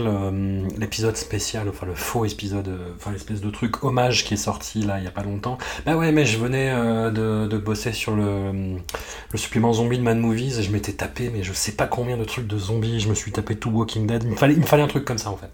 l'épisode 0.77 1.15
spécial, 1.15 1.67
enfin 1.69 1.85
le 1.85 1.95
faux 1.95 2.25
épisode, 2.25 2.69
enfin 2.95 3.11
l'espèce 3.11 3.41
de 3.41 3.49
truc 3.49 3.83
hommage 3.83 4.25
qui 4.25 4.33
est 4.33 4.37
sorti 4.37 4.81
là 4.83 4.99
il 4.99 5.05
y 5.05 5.07
a 5.07 5.11
pas 5.11 5.23
longtemps. 5.23 5.57
Bah 5.85 5.95
ouais, 5.95 6.11
mais 6.11 6.25
je 6.25 6.37
venais 6.37 6.71
euh, 6.71 7.09
de, 7.09 7.47
de, 7.47 7.57
bosser 7.57 7.93
sur 7.93 8.15
le, 8.15 8.51
le 9.31 9.37
supplément 9.37 9.73
zombie 9.73 9.97
de 9.97 10.03
Mad 10.03 10.17
Movies 10.17 10.59
et 10.59 10.63
je 10.63 10.71
m'étais 10.71 10.93
tapé, 10.93 11.29
mais 11.33 11.43
je 11.43 11.53
sais 11.53 11.71
pas 11.73 11.87
combien 11.87 12.17
de 12.17 12.25
trucs 12.25 12.47
de 12.47 12.57
zombies. 12.57 12.99
Je 12.99 13.09
me 13.09 13.15
suis 13.15 13.31
tapé 13.31 13.55
tout 13.55 13.69
Walking 13.69 14.07
Dead. 14.07 14.23
Il 14.23 14.31
me 14.31 14.35
fallait, 14.35 14.53
il 14.53 14.59
me 14.59 14.65
fallait 14.65 14.83
un 14.83 14.87
truc 14.87 15.05
comme 15.05 15.17
ça 15.17 15.29
en 15.31 15.37
fait. 15.37 15.51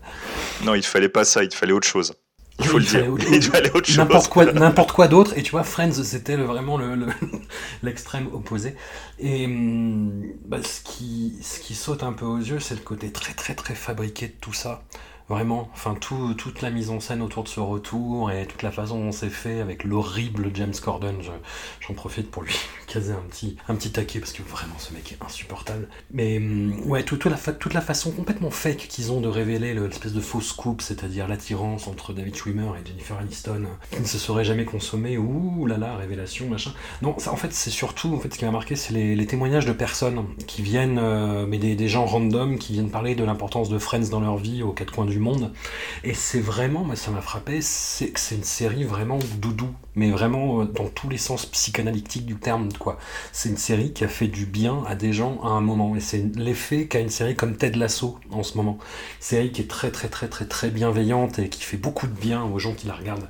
Non, 0.64 0.76
il 0.76 0.84
fallait 0.84 1.10
pas 1.10 1.26
ça, 1.26 1.44
il 1.44 1.54
fallait 1.54 1.74
autre 1.74 1.88
chose. 1.88 2.14
Il 2.60 2.66
faut 2.66 2.80
le 2.80 2.86
dire. 2.86 3.06
Il 3.32 3.48
doit 3.48 3.58
aller 3.58 3.70
autre 3.70 3.86
chose. 3.86 3.98
N'importe 3.98 4.30
quoi, 4.30 4.52
n'importe 4.52 4.92
quoi 4.92 5.08
d'autre. 5.08 5.34
Et 5.38 5.44
tu 5.44 5.52
vois, 5.52 5.64
Friends, 5.64 6.04
c'était 6.04 6.36
vraiment 6.36 6.80
l'extrême 7.84 8.26
le, 8.26 8.36
opposé. 8.36 8.76
Et 9.20 9.46
hum, 9.46 10.24
bah, 10.46 10.58
ce, 10.64 10.82
qui, 10.82 11.36
ce 11.42 11.60
qui 11.60 11.76
saute 11.76 12.04
un 12.04 12.14
peu 12.14 12.26
aux 12.26 12.40
yeux, 12.40 12.60
c'est 12.60 12.76
le 12.76 12.82
côté 12.82 13.12
très, 13.12 13.34
très, 13.34 13.54
très 13.54 13.76
fabriqué 13.76 14.28
de 14.28 14.36
tout 14.42 14.54
ça. 14.54 14.84
Vraiment, 15.30 15.70
enfin 15.74 15.94
tout, 15.94 16.34
toute 16.36 16.62
la 16.62 16.70
mise 16.70 16.90
en 16.90 17.02
scène 17.02 17.22
autour 17.22 17.44
de 17.44 17.50
ce 17.50 17.60
retour 17.60 18.32
et 18.32 18.46
toute 18.46 18.64
la 18.64 18.72
façon 18.72 19.04
dont 19.04 19.12
c'est 19.12 19.30
fait 19.30 19.60
avec 19.60 19.84
l'horrible 19.84 20.52
James 20.54 20.74
Corden, 20.82 21.18
j'en 21.82 21.94
profite 21.94 22.32
pour 22.32 22.44
lui 22.44 22.56
caser 22.88 23.12
un 23.12 23.28
petit, 23.30 23.58
un 23.68 23.76
petit 23.76 23.92
taquet 23.92 24.22
parce 24.22 24.32
que 24.32 24.42
vraiment 24.42 24.78
ce 24.78 24.94
mec 24.94 25.12
est 25.12 25.26
insupportable. 25.26 25.90
Mais 26.12 26.38
hum, 26.38 26.80
ouais, 26.86 27.04
toute, 27.04 27.26
la, 27.26 27.36
toute 27.36 27.74
la 27.74 27.82
façon 27.82 28.12
complètement 28.12 28.52
fake 28.52 28.88
qu'ils 28.88 29.12
ont 29.12 29.20
de 29.20 29.28
révéler 29.28 29.74
l'espèce 29.74 30.14
de 30.14 30.22
fausse 30.22 30.54
coupe, 30.54 30.82
c'est-à-dire 30.82 31.28
l'attirance 31.28 31.88
entre 31.88 32.14
David 32.14 32.36
Schwimmer 32.36 32.70
et 32.82 32.88
Jennifer 32.88 33.18
Aniston, 33.18 33.66
qui 33.92 34.00
ne 34.00 34.06
se 34.06 34.20
serait 34.20 34.46
jamais 34.46 34.64
consommé, 34.64 35.18
ouh 35.18 35.66
là 35.66 35.78
là, 35.78 35.98
révélation, 35.98 36.48
machin. 36.48 36.72
Non, 37.02 37.10
en 37.10 37.36
fait 37.36 37.52
c'est 37.52 37.70
surtout, 37.70 38.16
en 38.16 38.20
fait 38.20 38.34
ce 38.34 38.40
qui 38.40 38.46
m'a 38.46 38.52
marqué, 38.52 38.78
c'est 38.78 38.94
les, 38.94 39.28
témoignages 39.28 39.66
de 39.66 39.74
personnes 39.74 40.24
qui 40.48 40.62
viennent, 40.62 41.00
euh, 41.00 41.46
mais 41.46 41.58
des, 41.58 41.76
des 41.76 41.90
gens 41.90 42.06
random, 42.06 42.58
qui 42.58 42.72
viennent 42.72 42.90
parler 42.90 43.14
de 43.14 43.26
l'importance 43.26 43.68
de 43.68 43.78
Friends 43.78 44.08
dans 44.10 44.22
leur 44.22 44.38
vie 44.38 44.64
aux 44.64 44.72
quatre 44.72 44.94
coins 44.94 45.06
du 45.06 45.17
monde. 45.20 45.54
Et 46.04 46.14
c'est 46.14 46.40
vraiment, 46.40 46.84
moi 46.84 46.96
ça 46.96 47.12
m'a 47.12 47.22
frappé, 47.22 47.62
c'est 47.62 48.10
que 48.10 48.20
c'est 48.20 48.36
une 48.36 48.44
série 48.44 48.84
vraiment 48.84 49.20
doudou, 49.38 49.70
mais 49.98 50.12
vraiment 50.12 50.62
euh, 50.62 50.66
dans 50.66 50.88
tous 50.88 51.10
les 51.10 51.18
sens 51.18 51.46
psychanalytiques 51.48 52.26
du 52.26 52.36
terme, 52.36 52.70
quoi. 52.80 52.98
C'est 53.34 53.50
une 53.50 53.58
série 53.58 53.92
qui 53.92 54.06
a 54.06 54.08
fait 54.08 54.28
du 54.28 54.46
bien 54.46 54.84
à 54.88 54.96
des 54.96 55.12
gens 55.12 55.42
à 55.44 55.48
un 55.48 55.62
moment, 55.62 55.96
et 55.96 56.00
c'est 56.00 56.24
l'effet 56.36 56.86
qu'a 56.88 57.00
une 57.00 57.10
série 57.10 57.36
comme 57.36 57.58
Ted 57.58 57.78
Lasso 57.78 58.20
en 58.32 58.44
ce 58.44 58.56
moment. 58.58 58.78
Une 58.80 59.24
série 59.24 59.52
qui 59.52 59.62
est 59.62 59.68
très 59.68 59.92
très 59.92 60.08
très 60.08 60.28
très 60.28 60.46
très 60.46 60.70
bienveillante 60.70 61.40
et 61.40 61.50
qui 61.50 61.64
fait 61.64 61.78
beaucoup 61.78 62.08
de 62.08 62.14
bien 62.14 62.44
aux 62.44 62.60
gens 62.60 62.74
qui 62.74 62.88
la 62.88 62.94
regardent. 62.94 63.28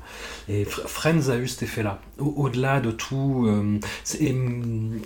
Et 0.49 0.65
Friends 0.65 1.30
a 1.30 1.38
eu 1.38 1.47
cet 1.47 1.63
effet-là. 1.63 2.01
Au-delà 2.20 2.82
de 2.82 2.91
tout, 2.91 3.45
euh, 3.47 3.59
hum, 3.59 3.80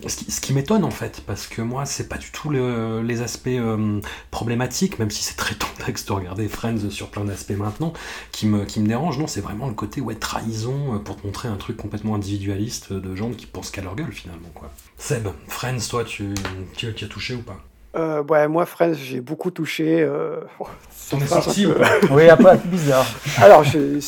ce 0.07 0.41
qui, 0.41 0.53
m'étonne 0.53 0.84
en 0.84 0.91
fait, 0.91 1.22
parce 1.26 1.45
que 1.45 1.62
moi, 1.62 1.86
c'est 1.86 2.09
pas 2.09 2.18
du 2.18 2.32
tout 2.32 2.49
les 2.49 3.22
aspects 3.22 3.47
euh, 3.47 4.01
problématiques, 4.32 4.97
même 4.97 5.12
si 5.12 5.24
c'est 5.24 5.36
très 5.36 5.55
complexe 5.59 6.05
de 6.05 6.14
regarder 6.14 6.47
Friends 6.47 6.89
sur 6.89 7.09
plein 7.09 7.24
d'aspects 7.24 7.51
maintenant, 7.51 7.93
qui 8.32 8.47
me, 8.47 8.66
qui 8.66 8.80
me 8.80 8.88
dérange. 8.88 9.20
Non, 9.20 9.28
c'est 9.28 9.41
vraiment 9.41 9.68
le 9.68 9.74
côté 9.74 10.01
ouais, 10.01 10.16
trahison 10.16 10.99
pour 11.03 11.18
te 11.18 11.28
montrer 11.28 11.51
un 11.52 11.58
truc 11.58 11.78
complètement 11.78 12.16
individualiste 12.16 12.93
de 12.93 13.16
gens 13.16 13.32
qui 13.32 13.45
pensent 13.45 13.72
qu'à 13.72 13.82
leur 13.82 13.95
gueule 13.95 14.12
finalement. 14.12 14.49
Quoi. 14.54 14.72
Seb, 14.97 15.28
Friends, 15.47 15.88
toi, 15.89 16.04
tu, 16.04 16.34
tu, 16.76 16.88
as 16.88 17.08
touché 17.08 17.36
ou 17.36 17.41
pas? 17.41 17.60
Euh, 17.95 18.24
ouais, 18.24 18.47
moi, 18.47 18.66
Friends, 18.66 18.93
j'ai 18.93 19.22
beaucoup 19.22 19.52
touché. 19.52 20.02
Euh... 20.02 20.41
T'en 21.10 21.20
es 21.20 21.28
sorti 21.28 21.66
ou 21.66 21.74
pas? 21.74 21.91
Oui, 22.12 22.30
après, 22.30 22.58
bizarre. 22.66 23.06
Alors, 23.38 23.66
c'est 23.66 23.99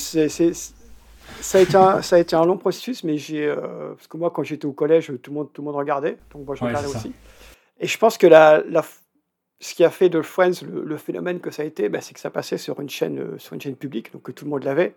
ça 1.42 1.58
a, 1.58 1.62
été 1.62 1.76
un, 1.76 2.02
ça 2.02 2.16
a 2.16 2.20
été 2.20 2.38
un 2.38 2.46
long 2.46 2.58
processus, 2.58 3.04
mais 3.04 3.18
j'ai. 3.18 3.46
Euh, 3.46 3.94
parce 3.96 4.08
que 4.08 4.16
moi, 4.16 4.32
quand 4.32 4.44
j'étais 4.44 4.66
au 4.66 4.72
collège, 4.72 5.12
tout 5.22 5.32
le 5.32 5.36
monde, 5.36 5.50
tout 5.52 5.62
le 5.62 5.66
monde 5.66 5.76
regardait. 5.76 6.18
Donc, 6.34 6.46
moi, 6.46 6.56
je 6.56 6.64
regardais 6.64 6.88
aussi. 6.88 7.12
Et 7.82 7.88
je 7.88 7.98
pense 7.98 8.18
que 8.18 8.28
la, 8.28 8.64
la, 8.70 8.82
ce 9.64 9.76
qui 9.76 9.84
a 9.84 9.90
fait 9.90 10.10
de 10.10 10.22
Friends 10.22 10.66
le, 10.70 10.98
phénomène 10.98 11.40
que 11.40 11.52
ça 11.52 11.64
a 11.64 11.66
été, 11.66 11.90
bah, 11.90 12.02
c'est 12.02 12.14
que 12.14 12.20
ça 12.20 12.30
passait 12.30 12.58
sur 12.58 12.80
une, 12.80 12.90
chaîne, 12.90 13.20
euh, 13.20 13.38
sur 13.38 13.54
une 13.54 13.62
chaîne 13.62 13.76
publique, 13.76 14.12
donc 14.14 14.24
que 14.24 14.32
tout 14.32 14.46
le 14.46 14.52
monde 14.52 14.64
l'avait. 14.64 14.94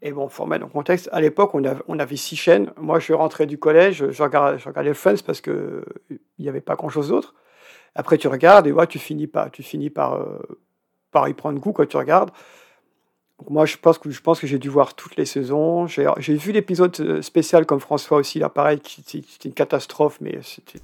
Et 0.00 0.12
bon, 0.12 0.28
pour 0.28 0.46
mettre 0.46 0.60
dans 0.60 0.66
le 0.66 0.72
contexte, 0.72 1.08
à 1.12 1.20
l'époque, 1.20 1.54
on, 1.54 1.64
avait, 1.64 1.82
on 1.88 1.98
avait 1.98 2.16
six 2.16 2.36
chaînes. 2.36 2.72
Moi, 2.76 3.00
je 3.00 3.12
rentrais 3.12 3.46
du 3.46 3.58
collège, 3.58 4.10
je 4.10 4.22
regardais, 4.22 4.58
je 4.58 4.68
regardais 4.68 4.94
Friends 4.94 5.22
parce 5.26 5.40
qu'il 5.40 5.82
n'y 6.38 6.48
avait 6.48 6.60
pas 6.60 6.76
grand-chose 6.76 7.08
d'autre. 7.08 7.34
Après, 7.94 8.16
tu 8.16 8.28
regardes 8.28 8.66
et 8.66 8.72
ouais, 8.72 8.86
tu 8.86 8.98
finis, 8.98 9.26
pas, 9.26 9.50
tu 9.50 9.62
finis 9.62 9.90
par, 9.90 10.14
euh, 10.14 10.38
par 11.10 11.28
y 11.28 11.34
prendre 11.34 11.58
goût 11.58 11.72
quand 11.72 11.86
tu 11.86 11.96
regardes 11.96 12.30
moi, 13.48 13.66
je 13.66 13.76
pense 13.76 13.98
que, 13.98 14.10
je 14.10 14.20
pense 14.20 14.40
que 14.40 14.46
j'ai 14.46 14.58
dû 14.58 14.68
voir 14.68 14.94
toutes 14.94 15.16
les 15.16 15.24
saisons. 15.24 15.86
J'ai 15.86 16.34
vu 16.34 16.52
l'épisode 16.52 16.94
euh, 17.00 17.22
spécial 17.22 17.66
comme 17.66 17.80
François 17.80 18.18
aussi, 18.18 18.38
là, 18.38 18.48
pareil, 18.48 18.80
c'était 18.84 19.48
une 19.48 19.54
catastrophe, 19.54 20.18
mais 20.20 20.40
c'était 20.42 20.80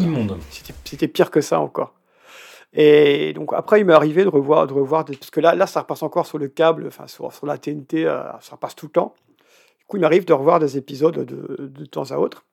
immonde. 0.00 0.36
C'était 0.84 1.08
pire 1.08 1.30
que 1.30 1.40
ça 1.40 1.60
encore. 1.60 1.94
Et 2.74 3.32
donc 3.34 3.52
après, 3.52 3.80
il 3.80 3.84
m'est 3.84 3.92
arrivé 3.92 4.24
de 4.24 4.28
revoir, 4.28 4.66
de 4.66 4.72
revoir, 4.72 5.04
parce 5.04 5.30
que 5.30 5.40
là, 5.40 5.54
là, 5.54 5.66
ça 5.66 5.80
repasse 5.80 6.02
encore 6.02 6.26
sur 6.26 6.38
le 6.38 6.48
câble, 6.48 6.86
enfin 6.86 7.06
sur, 7.06 7.30
la 7.44 7.58
TNT, 7.58 8.06
euh, 8.06 8.22
ça 8.40 8.52
repasse 8.52 8.74
tout 8.74 8.86
le 8.86 8.92
temps. 8.92 9.14
Du 9.78 9.84
coup, 9.86 9.96
il 9.98 10.00
m'arrive 10.00 10.24
de 10.24 10.32
revoir 10.32 10.58
des 10.58 10.78
épisodes 10.78 11.18
de, 11.18 11.56
de 11.66 11.84
temps 11.84 12.10
à 12.10 12.16
autre. 12.16 12.44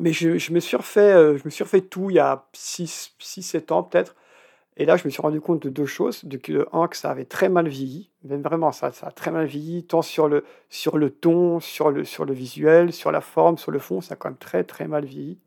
Mais 0.00 0.12
je, 0.12 0.52
me 0.52 0.60
suis 0.60 0.76
refait, 0.76 1.12
euh, 1.12 1.38
je 1.38 1.42
me 1.44 1.50
suis 1.50 1.62
refait 1.62 1.82
tout 1.82 2.10
il 2.10 2.16
y 2.16 2.18
a 2.18 2.46
6-7 2.54 3.72
ans 3.72 3.82
peut-être. 3.84 4.16
Et 4.76 4.86
là, 4.86 4.96
je 4.96 5.04
me 5.04 5.10
suis 5.10 5.22
rendu 5.22 5.40
compte 5.40 5.62
de 5.62 5.68
deux 5.68 5.86
choses. 5.86 6.24
De 6.24 6.36
que, 6.36 6.66
un, 6.72 6.88
que 6.88 6.96
ça 6.96 7.10
avait 7.10 7.26
très 7.26 7.48
mal 7.48 7.68
vieilli. 7.68 8.10
Vraiment, 8.24 8.72
ça, 8.72 8.90
ça 8.90 9.06
a 9.06 9.10
très 9.12 9.30
mal 9.30 9.46
vieilli, 9.46 9.84
tant 9.84 10.02
sur 10.02 10.26
le, 10.26 10.44
sur 10.68 10.98
le 10.98 11.10
ton, 11.10 11.60
sur 11.60 11.90
le, 11.92 12.04
sur 12.04 12.24
le 12.24 12.34
visuel, 12.34 12.92
sur 12.92 13.12
la 13.12 13.20
forme, 13.20 13.56
sur 13.56 13.70
le 13.70 13.78
fond. 13.78 14.00
Ça 14.00 14.14
a 14.14 14.16
quand 14.16 14.30
même 14.30 14.38
très, 14.38 14.64
très 14.64 14.88
mal 14.88 15.04
vieilli. 15.04 15.38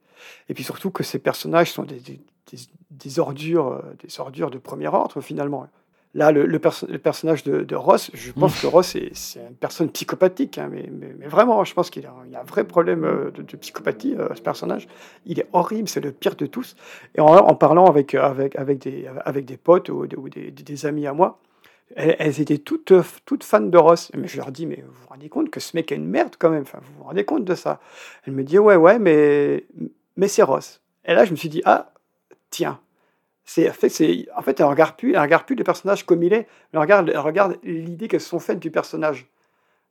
Et 0.47 0.53
puis 0.53 0.63
surtout 0.63 0.91
que 0.91 1.03
ces 1.03 1.19
personnages 1.19 1.73
sont 1.73 1.83
des, 1.83 1.99
des, 1.99 2.21
des, 2.91 3.19
ordures, 3.19 3.67
euh, 3.67 3.81
des 4.03 4.19
ordures 4.19 4.51
de 4.51 4.57
premier 4.57 4.87
ordre, 4.87 5.21
finalement. 5.21 5.67
Là, 6.13 6.31
le, 6.31 6.45
le, 6.45 6.59
personnage 6.59 7.43
de, 7.43 7.75
Ross, 7.75 8.09
je 8.13 8.31
pense 8.31 8.61
que 8.61 8.65
Ross, 8.65 8.97
c'est 9.13 9.39
une 9.39 9.55
personne 9.55 9.89
psychopathique, 9.89 10.57
hein, 10.57 10.69
mais, 10.71 10.89
mais, 10.91 11.27
vraiment, 11.27 11.63
je 11.63 11.73
pense 11.73 11.89
qu'il 11.89 12.03
y 12.03 12.05
a 12.05 12.39
un 12.39 12.43
vrai 12.43 12.63
problème 12.63 13.03
euh, 13.03 13.29
de, 13.29 13.57
psychopathie, 13.57 14.15
euh, 14.17 14.33
ce 14.33 14.41
personnage. 14.41 14.87
Il 15.25 15.39
est 15.39 15.47
horrible, 15.53 15.87
c'est 15.87 15.99
le 15.99 16.11
pire 16.11 16.35
de 16.35 16.45
tous. 16.47 16.75
Et 17.13 17.21
en, 17.21 17.53
parlant 17.55 17.85
avec, 17.85 18.15
avec, 18.15 18.55
avec, 18.55 18.79
des, 18.79 19.07
avec 19.25 19.45
des 19.45 19.57
potes 19.57 19.89
ou, 19.89 20.07
des, 20.07 20.49
des, 20.49 20.85
amis 20.85 21.05
à 21.05 21.13
moi, 21.13 21.39
elles, 21.95 22.41
étaient 22.41 22.57
toutes, 22.57 22.93
toutes 23.25 23.43
fans 23.43 23.59
de 23.59 23.77
Ross. 23.77 24.11
Mais 24.17 24.27
je 24.27 24.37
leur 24.37 24.51
dis, 24.51 24.65
mais 24.65 24.83
vous 24.87 24.93
vous 25.01 25.07
rendez 25.09 25.29
compte 25.29 25.51
que 25.51 25.59
ce 25.59 25.75
mec 25.75 25.91
est 25.91 25.95
une 25.95 26.07
merde 26.07 26.35
quand 26.39 26.49
même 26.49 26.63
enfin, 26.63 26.79
Vous 26.81 26.97
vous 26.97 27.03
rendez 27.03 27.25
compte 27.25 27.45
de 27.45 27.53
ça? 27.53 27.79
Elle 28.25 28.33
me 28.33 28.43
dit, 28.43 28.57
ouais, 28.57 28.75
ouais, 28.75 28.97
mais, 28.97 29.65
mais 30.15 30.27
c'est 30.27 30.43
Ross. 30.43 30.81
Et 31.05 31.13
là, 31.13 31.25
je 31.25 31.31
me 31.31 31.35
suis 31.35 31.49
dit, 31.49 31.61
ah, 31.65 31.91
tiens, 32.49 32.79
c'est 33.43 33.69
en 33.69 33.73
fait, 33.73 34.27
en 34.35 34.41
fait 34.41 34.59
elle 34.59 34.65
regarde 34.65 34.97
plus, 34.97 35.13
elle 35.13 35.21
regarde 35.21 35.45
plus 35.45 35.55
le 35.55 35.63
personnage 35.63 36.05
comme 36.05 36.23
il 36.23 36.33
est, 36.33 36.47
elle 36.73 36.79
regarde, 36.79 37.09
regarde 37.15 37.57
l'idée 37.63 38.07
qu'elles 38.07 38.21
sont 38.21 38.39
faites 38.39 38.59
du 38.59 38.71
personnage. 38.71 39.27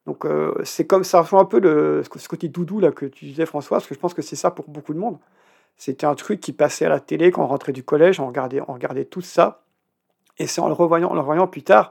Donc 0.05 0.25
euh, 0.25 0.55
c'est 0.63 0.87
comme 0.87 1.05
ça 1.05 1.27
un 1.33 1.45
peu 1.45 1.59
le, 1.59 2.03
ce 2.05 2.29
côté 2.29 2.49
doudou 2.49 2.81
là 2.81 2.93
que 2.93 3.07
tu 3.07 3.25
disais 3.25 3.47
François, 3.47 3.79
parce 3.79 3.89
que 3.89 3.95
je 3.95 3.99
pense 3.99 4.15
que 4.15 4.23
c'est 4.23 4.37
ça 4.37 4.51
pour 4.51 4.69
beaucoup 4.69 4.95
de 4.95 4.99
monde. 4.99 5.19
C'était 5.77 6.07
un 6.07 6.15
truc 6.15 6.41
qui 6.41 6.53
passait 6.53 6.87
à 6.87 6.89
la 6.89 7.01
télé 7.01 7.31
quand 7.31 7.43
on 7.43 7.47
rentrait 7.47 7.73
du 7.73 7.83
collège, 7.83 8.21
on 8.21 8.27
regardait, 8.27 8.61
on 8.69 8.73
regardait 8.73 9.05
tout 9.05 9.21
ça, 9.21 9.63
et 10.39 10.47
c'est 10.47 10.61
en 10.61 10.69
le 10.69 10.75
revoyant, 10.75 11.11
en 11.11 11.15
le 11.15 11.21
revoyant 11.21 11.47
plus 11.47 11.63
tard, 11.63 11.91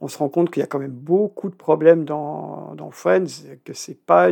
on 0.00 0.08
se 0.08 0.18
rend 0.18 0.28
compte 0.28 0.50
qu'il 0.50 0.60
y 0.60 0.64
a 0.64 0.66
quand 0.66 0.80
même 0.80 0.92
beaucoup 0.92 1.48
de 1.48 1.54
problèmes 1.54 2.04
dans, 2.04 2.74
dans 2.74 2.90
Friends, 2.90 3.24
que 3.64 3.72
c'est 3.72 3.94
pas 3.94 4.30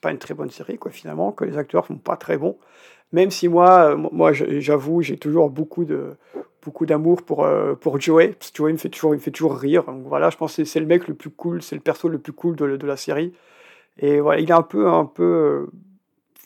pas 0.00 0.10
une 0.10 0.18
très 0.18 0.34
bonne 0.34 0.50
série 0.50 0.78
quoi 0.78 0.92
finalement, 0.92 1.32
que 1.32 1.44
les 1.44 1.58
acteurs 1.58 1.86
sont 1.86 1.96
pas 1.96 2.16
très 2.16 2.38
bons. 2.38 2.56
Même 3.12 3.30
si 3.30 3.48
moi, 3.48 3.92
euh, 3.92 3.96
moi 3.96 4.32
j'avoue, 4.32 5.02
j'ai 5.02 5.16
toujours 5.16 5.50
beaucoup 5.50 5.84
de 5.84 6.16
beaucoup 6.62 6.86
d'amour 6.86 7.22
pour, 7.22 7.44
euh, 7.44 7.74
pour 7.74 8.00
Joey. 8.00 8.28
Parce 8.38 8.50
que 8.50 8.56
Joey 8.58 8.72
me 8.72 8.78
fait 8.78 8.88
toujours, 8.88 9.14
il 9.14 9.18
me 9.18 9.22
fait 9.22 9.30
toujours 9.30 9.56
rire. 9.56 9.84
Donc 9.84 10.06
voilà, 10.06 10.30
je 10.30 10.36
pense 10.36 10.56
que 10.56 10.64
c'est 10.64 10.80
le 10.80 10.86
mec 10.86 11.08
le 11.08 11.14
plus 11.14 11.30
cool, 11.30 11.62
c'est 11.62 11.74
le 11.74 11.80
perso 11.80 12.08
le 12.08 12.18
plus 12.18 12.32
cool 12.32 12.56
de, 12.56 12.86
la 12.86 12.96
série. 12.96 13.32
Et 13.98 14.20
voilà, 14.20 14.40
il 14.40 14.50
est 14.50 14.54
un 14.54 14.62
peu, 14.62 14.88
un 14.88 15.04
peu, 15.04 15.22
euh, 15.22 15.66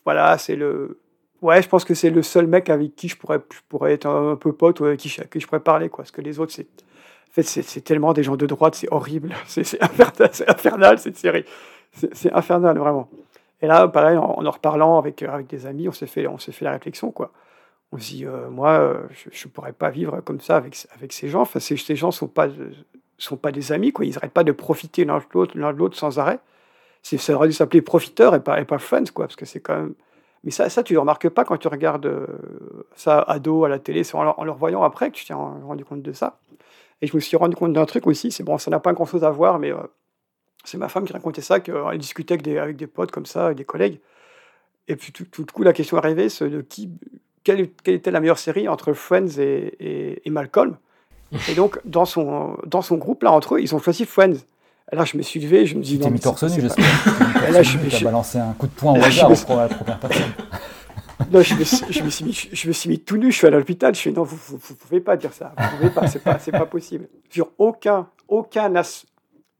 voilà, 0.04 0.38
c'est 0.38 0.56
le, 0.56 1.00
ouais, 1.42 1.62
je 1.62 1.68
pense 1.68 1.84
que 1.84 1.94
c'est 1.94 2.10
le 2.10 2.22
seul 2.22 2.46
mec 2.46 2.70
avec 2.70 2.96
qui 2.96 3.08
je 3.08 3.16
pourrais, 3.16 3.40
je 3.52 3.58
pourrais 3.68 3.92
être 3.92 4.06
un, 4.06 4.36
peu 4.36 4.52
pote 4.52 4.80
ou 4.80 4.86
avec 4.86 5.00
qui, 5.00 5.08
qui 5.08 5.40
je 5.40 5.46
pourrais 5.46 5.60
parler, 5.60 5.88
quoi. 5.88 6.04
Parce 6.04 6.10
que 6.10 6.20
les 6.20 6.38
autres, 6.40 6.52
c'est, 6.52 6.66
en 6.66 7.32
fait, 7.32 7.42
c'est 7.42 7.80
tellement 7.82 8.12
des 8.12 8.22
gens 8.22 8.36
de 8.36 8.46
droite, 8.46 8.74
c'est 8.74 8.92
horrible, 8.92 9.34
c'est 9.46 9.82
infernal, 9.82 10.30
infernal 10.46 10.98
cette 10.98 11.16
série, 11.16 11.44
c'est 11.92 12.32
infernal 12.32 12.78
vraiment. 12.78 13.08
Et 13.64 13.66
là, 13.66 13.88
pareil, 13.88 14.18
en, 14.18 14.44
en 14.44 14.50
reparlant 14.50 14.98
avec, 14.98 15.22
euh, 15.22 15.30
avec 15.30 15.46
des 15.46 15.64
amis, 15.64 15.88
on 15.88 15.92
s'est 15.92 16.06
fait, 16.06 16.26
fait 16.38 16.64
la 16.66 16.72
réflexion, 16.72 17.10
quoi. 17.10 17.32
On 17.92 17.98
se 17.98 18.10
dit, 18.10 18.26
euh, 18.26 18.50
moi, 18.50 18.72
euh, 18.72 19.00
je 19.10 19.46
ne 19.46 19.50
pourrais 19.50 19.72
pas 19.72 19.88
vivre 19.88 20.20
comme 20.20 20.38
ça 20.38 20.56
avec, 20.56 20.86
avec 20.94 21.14
ces 21.14 21.28
gens. 21.28 21.40
Enfin, 21.40 21.60
ces, 21.60 21.78
ces 21.78 21.96
gens 21.96 22.08
ne 22.08 22.12
sont 22.12 22.28
pas, 22.28 22.48
sont 23.16 23.38
pas 23.38 23.52
des 23.52 23.72
amis, 23.72 23.90
quoi. 23.90 24.04
Ils 24.04 24.12
n'arrêtent 24.12 24.34
pas 24.34 24.44
de 24.44 24.52
profiter 24.52 25.06
l'un 25.06 25.16
de 25.16 25.24
l'autre, 25.32 25.56
l'un 25.56 25.72
de 25.72 25.78
l'autre 25.78 25.96
sans 25.96 26.18
arrêt. 26.18 26.40
Ça 27.02 27.34
aurait 27.34 27.48
dû 27.48 27.54
s'appeler 27.54 27.80
profiteur 27.80 28.34
et 28.34 28.40
pas, 28.40 28.60
et 28.60 28.66
pas 28.66 28.76
friends, 28.76 29.10
quoi, 29.14 29.28
parce 29.28 29.36
que 29.36 29.46
c'est 29.46 29.60
quand 29.60 29.76
même... 29.76 29.94
Mais 30.42 30.50
ça, 30.50 30.68
ça 30.68 30.82
tu 30.82 30.92
ne 30.92 30.98
remarques 30.98 31.30
pas 31.30 31.44
quand 31.44 31.56
tu 31.56 31.68
regardes 31.68 32.26
ça 32.96 33.20
ado 33.20 33.64
à 33.64 33.70
la 33.70 33.78
télé, 33.78 34.04
c'est 34.04 34.14
en, 34.14 34.28
en, 34.28 34.44
le 34.44 34.52
voyant 34.52 34.82
après 34.82 35.10
que 35.10 35.16
tu 35.16 35.24
t'es 35.24 35.32
rendu 35.32 35.86
compte 35.86 36.02
de 36.02 36.12
ça. 36.12 36.36
Et 37.00 37.06
je 37.06 37.16
me 37.16 37.20
suis 37.20 37.38
rendu 37.38 37.56
compte 37.56 37.72
d'un 37.72 37.86
truc 37.86 38.06
aussi, 38.06 38.30
c'est 38.30 38.42
bon, 38.42 38.58
ça 38.58 38.70
n'a 38.70 38.78
pas 38.78 38.92
grand-chose 38.92 39.24
à 39.24 39.30
voir, 39.30 39.58
mais 39.58 39.72
c'est 40.64 40.78
ma 40.78 40.88
femme 40.88 41.04
qui 41.04 41.12
racontait 41.12 41.42
ça, 41.42 41.60
qu'elle 41.60 41.98
discutait 41.98 42.34
avec 42.34 42.42
des, 42.42 42.58
avec 42.58 42.76
des 42.76 42.86
potes 42.86 43.10
comme 43.10 43.26
ça, 43.26 43.46
avec 43.46 43.58
des 43.58 43.64
collègues. 43.64 44.00
Et 44.88 44.96
puis 44.96 45.12
tout, 45.12 45.24
tout, 45.24 45.44
coup, 45.46 45.62
la 45.62 45.72
question 45.72 45.96
arrivait, 45.96 46.28
c'est 46.28 46.48
de 46.48 46.60
qui, 46.60 46.90
quelle, 47.42 47.70
quelle, 47.82 47.94
était 47.94 48.10
la 48.10 48.20
meilleure 48.20 48.38
série 48.38 48.68
entre 48.68 48.92
Friends 48.92 49.38
et, 49.38 50.22
et, 50.24 50.30
Malcolm. 50.30 50.76
Et 51.48 51.54
donc, 51.54 51.80
dans 51.84 52.04
son, 52.04 52.56
dans 52.66 52.82
son 52.82 52.96
groupe, 52.96 53.22
là, 53.22 53.32
entre 53.32 53.56
eux, 53.56 53.60
ils 53.60 53.74
ont 53.74 53.80
choisi 53.80 54.04
Friends. 54.04 54.36
Et 54.92 54.96
là, 54.96 55.04
je 55.04 55.16
me 55.16 55.22
suis 55.22 55.40
levé, 55.40 55.66
je 55.66 55.76
me 55.76 55.82
dis... 55.82 55.98
Tu 55.98 56.04
t'es 56.04 56.10
mis 56.10 56.20
torse 56.20 56.42
nu, 56.44 56.60
j'espère. 56.60 56.84
Là, 57.50 57.62
je 57.62 57.78
me 57.78 58.04
balancé 58.04 58.38
un 58.38 58.52
coup 58.52 58.66
de 58.66 58.72
poing 58.72 58.92
au 58.92 59.02
hasard 59.02 59.32
pour 59.46 59.56
la 59.56 59.68
première 59.68 59.98
personne. 59.98 60.32
Non, 61.30 61.42
je 61.42 61.54
me, 61.54 61.64
suis, 61.64 61.86
je, 61.90 62.02
me 62.02 62.10
suis 62.10 62.24
mis, 62.24 62.48
je 62.52 62.68
me 62.68 62.72
suis 62.72 62.90
mis 62.90 62.98
tout 62.98 63.16
nu, 63.16 63.30
je 63.30 63.36
suis 63.36 63.46
allé 63.46 63.54
à 63.54 63.58
l'hôpital, 63.60 63.94
je 63.94 64.00
suis 64.00 64.12
non, 64.12 64.24
vous 64.24 64.36
ne 64.56 64.74
pouvez 64.74 65.00
pas 65.00 65.16
dire 65.16 65.32
ça, 65.32 65.54
vous 65.56 65.76
pouvez 65.76 65.90
pas, 65.90 66.08
c'est 66.08 66.18
pas, 66.18 66.34
pas 66.34 66.66
possible. 66.66 67.08
Sur 67.30 67.50
aucun, 67.56 68.08
aucun 68.26 68.74
as, 68.74 69.06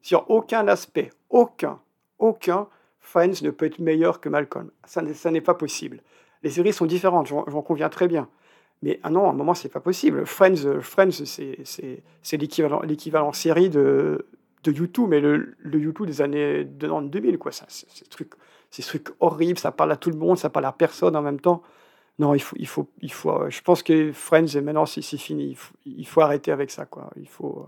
Sur 0.05 0.31
aucun 0.31 0.69
aspect, 0.69 1.09
aucun, 1.31 1.81
aucun, 2.19 2.69
Friends 3.01 3.41
ne 3.43 3.49
peut 3.49 3.65
être 3.65 3.79
meilleur 3.79 4.21
que 4.21 4.29
Malcolm. 4.29 4.71
Ça, 4.85 5.31
n'est 5.31 5.41
pas 5.41 5.55
possible. 5.55 6.03
Les 6.43 6.51
séries 6.51 6.75
sont 6.75 6.85
différentes, 6.85 7.27
j'en 7.27 7.63
conviens 7.63 7.89
très 7.89 8.07
bien. 8.07 8.29
Mais 8.83 9.01
ah 9.03 9.09
non, 9.09 9.27
à 9.27 9.31
un 9.31 9.33
moment, 9.33 9.55
c'est 9.55 9.71
pas 9.71 9.81
possible. 9.81 10.27
Friends, 10.27 10.83
Friends 10.83 11.25
c'est 11.25 12.37
l'équivalent 12.37 13.33
série 13.33 13.71
de, 13.71 14.27
de 14.63 14.73
YouTube, 14.73 15.07
mais 15.09 15.21
le, 15.21 15.57
le 15.59 15.79
YouTube 15.79 16.05
des 16.05 16.21
années 16.21 16.65
2000, 16.65 17.39
quoi. 17.39 17.51
C'est 17.51 17.71
ce 17.71 18.05
truc, 18.05 18.35
ces 18.69 18.83
trucs 18.83 19.09
horribles, 19.21 19.59
ça 19.59 19.73
parle 19.73 19.93
à 19.93 19.97
tout 19.97 20.11
le 20.11 20.19
monde, 20.19 20.37
ça 20.37 20.51
parle 20.51 20.67
à 20.67 20.73
personne 20.73 21.17
en 21.17 21.23
même 21.23 21.41
temps. 21.41 21.63
Non, 22.19 22.35
il 22.35 22.43
faut, 22.43 22.57
il 22.59 22.69
faut, 22.69 22.91
il 23.01 23.11
faut. 23.11 23.49
Je 23.49 23.63
pense 23.63 23.83
que 23.83 24.13
Friends, 24.13 24.61
maintenant, 24.63 24.85
c'est 24.85 25.01
fini. 25.01 25.47
Il 25.47 25.57
faut, 25.57 25.75
il 25.87 26.07
faut, 26.07 26.21
arrêter 26.21 26.53
avec 26.53 26.71
ça, 26.71 26.85
quoi. 26.85 27.09
Il 27.17 27.27
faut. 27.27 27.67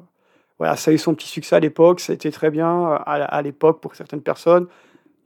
Voilà, 0.59 0.77
ça 0.77 0.91
a 0.91 0.95
eu 0.95 0.99
son 0.99 1.15
petit 1.15 1.29
succès 1.29 1.57
à 1.57 1.61
l'époque, 1.61 2.01
ça 2.01 2.13
a 2.13 2.15
été 2.15 2.31
très 2.31 2.51
bien 2.51 2.85
à, 2.85 3.13
à 3.13 3.43
l'époque 3.43 3.81
pour 3.81 3.95
certaines 3.95 4.23
personnes 4.23 4.67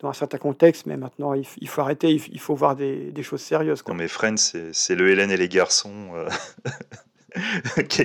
dans 0.00 0.08
un 0.08 0.14
certain 0.14 0.38
contexte, 0.38 0.86
mais 0.86 0.96
maintenant 0.96 1.34
il, 1.34 1.68
faut 1.68 1.82
arrêter, 1.82 2.10
il, 2.10 2.40
faut 2.40 2.54
voir 2.54 2.74
des, 2.74 3.10
des 3.12 3.22
choses 3.22 3.42
sérieuses. 3.42 3.82
Quoi. 3.82 3.94
Non 3.94 3.98
mais 3.98 4.08
Friends, 4.08 4.36
c'est 4.72 4.94
le 4.94 5.10
Hélène 5.10 5.30
et 5.30 5.36
les 5.36 5.48
garçons. 5.48 6.10
Euh, 7.78 8.04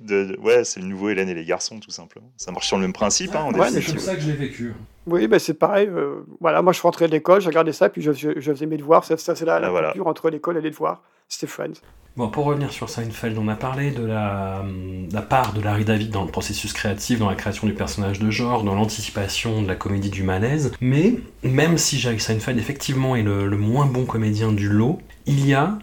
de, 0.00 0.38
ouais, 0.40 0.64
c'est 0.64 0.80
le 0.80 0.86
nouveau 0.86 1.10
Hélène 1.10 1.28
et 1.28 1.34
les 1.34 1.44
garçons, 1.44 1.78
tout 1.80 1.90
simplement. 1.90 2.30
Ça 2.36 2.52
marche 2.52 2.66
sur 2.66 2.76
le 2.76 2.82
même 2.82 2.92
principe. 2.92 3.34
Hein, 3.34 3.50
ouais, 3.52 3.70
c'est 3.70 3.82
comme 3.82 3.98
ça 3.98 4.14
que 4.14 4.20
je 4.20 4.28
l'ai 4.28 4.36
vécu. 4.36 4.74
Oui, 5.06 5.26
ben 5.26 5.38
c'est 5.38 5.54
pareil. 5.54 5.88
Euh, 5.88 6.24
voilà, 6.40 6.62
moi 6.62 6.72
je 6.72 6.80
rentrais 6.80 7.06
de 7.06 7.12
l'école, 7.12 7.40
je 7.40 7.48
regardais 7.48 7.72
ça, 7.72 7.88
puis 7.88 8.02
je, 8.02 8.12
je, 8.12 8.40
faisais 8.40 8.66
mes 8.66 8.76
devoirs. 8.76 9.04
Ça, 9.04 9.16
c'est 9.16 9.44
la, 9.44 9.60
la 9.60 9.68
ah, 9.68 9.92
entre 10.04 10.30
l'école 10.30 10.56
et 10.56 10.60
les 10.60 10.70
devoirs. 10.70 11.02
C'était 11.28 11.46
Friends. 11.46 11.80
Bon, 12.16 12.28
pour 12.28 12.44
revenir 12.44 12.72
sur 12.72 12.88
Seinfeld, 12.88 13.36
on 13.38 13.48
a 13.48 13.56
parlé 13.56 13.90
de 13.90 14.04
la, 14.04 14.64
la, 15.12 15.22
part 15.22 15.52
de 15.52 15.60
Larry 15.60 15.84
David 15.84 16.10
dans 16.10 16.24
le 16.24 16.30
processus 16.30 16.72
créatif, 16.72 17.18
dans 17.18 17.28
la 17.28 17.34
création 17.34 17.66
du 17.66 17.74
personnage 17.74 18.20
de 18.20 18.30
genre, 18.30 18.62
dans 18.62 18.76
l'anticipation 18.76 19.62
de 19.62 19.66
la 19.66 19.74
comédie 19.74 20.10
du 20.10 20.22
malaise. 20.22 20.72
Mais 20.80 21.16
même 21.42 21.76
si 21.76 21.98
Jerry 21.98 22.20
Seinfeld 22.20 22.58
effectivement 22.58 23.16
est 23.16 23.22
le, 23.22 23.48
le 23.48 23.56
moins 23.56 23.86
bon 23.86 24.04
comédien 24.04 24.52
du 24.52 24.68
lot, 24.68 25.00
il 25.26 25.44
y 25.44 25.54
a 25.54 25.76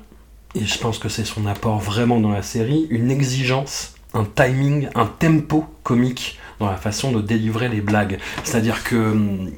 et 0.55 0.65
je 0.65 0.77
pense 0.77 0.99
que 0.99 1.09
c'est 1.09 1.25
son 1.25 1.45
apport 1.45 1.79
vraiment 1.79 2.19
dans 2.19 2.31
la 2.31 2.41
série, 2.41 2.87
une 2.89 3.09
exigence, 3.09 3.93
un 4.13 4.25
timing, 4.25 4.89
un 4.95 5.05
tempo 5.05 5.65
comique 5.83 6.39
dans 6.59 6.69
la 6.69 6.77
façon 6.77 7.11
de 7.11 7.21
délivrer 7.21 7.69
les 7.69 7.81
blagues. 7.81 8.19
C'est-à-dire 8.43 8.83
que 8.83 8.95
hum, 8.95 9.51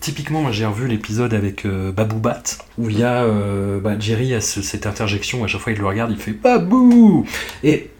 typiquement, 0.00 0.42
moi 0.42 0.52
j'ai 0.52 0.66
revu 0.66 0.88
l'épisode 0.88 1.34
avec 1.34 1.66
euh, 1.66 1.92
Babou 1.92 2.18
Bat, 2.18 2.42
où 2.78 2.88
il 2.88 2.98
y 2.98 3.04
a 3.04 3.24
euh, 3.24 3.80
bah, 3.80 3.98
Jerry 3.98 4.34
a 4.34 4.40
cette 4.40 4.86
interjection, 4.86 5.44
à 5.44 5.46
chaque 5.46 5.60
fois 5.60 5.72
il 5.72 5.78
le 5.78 5.86
regarde, 5.86 6.10
il 6.10 6.18
fait 6.18 6.32
Babou 6.32 7.26
Et 7.62 7.90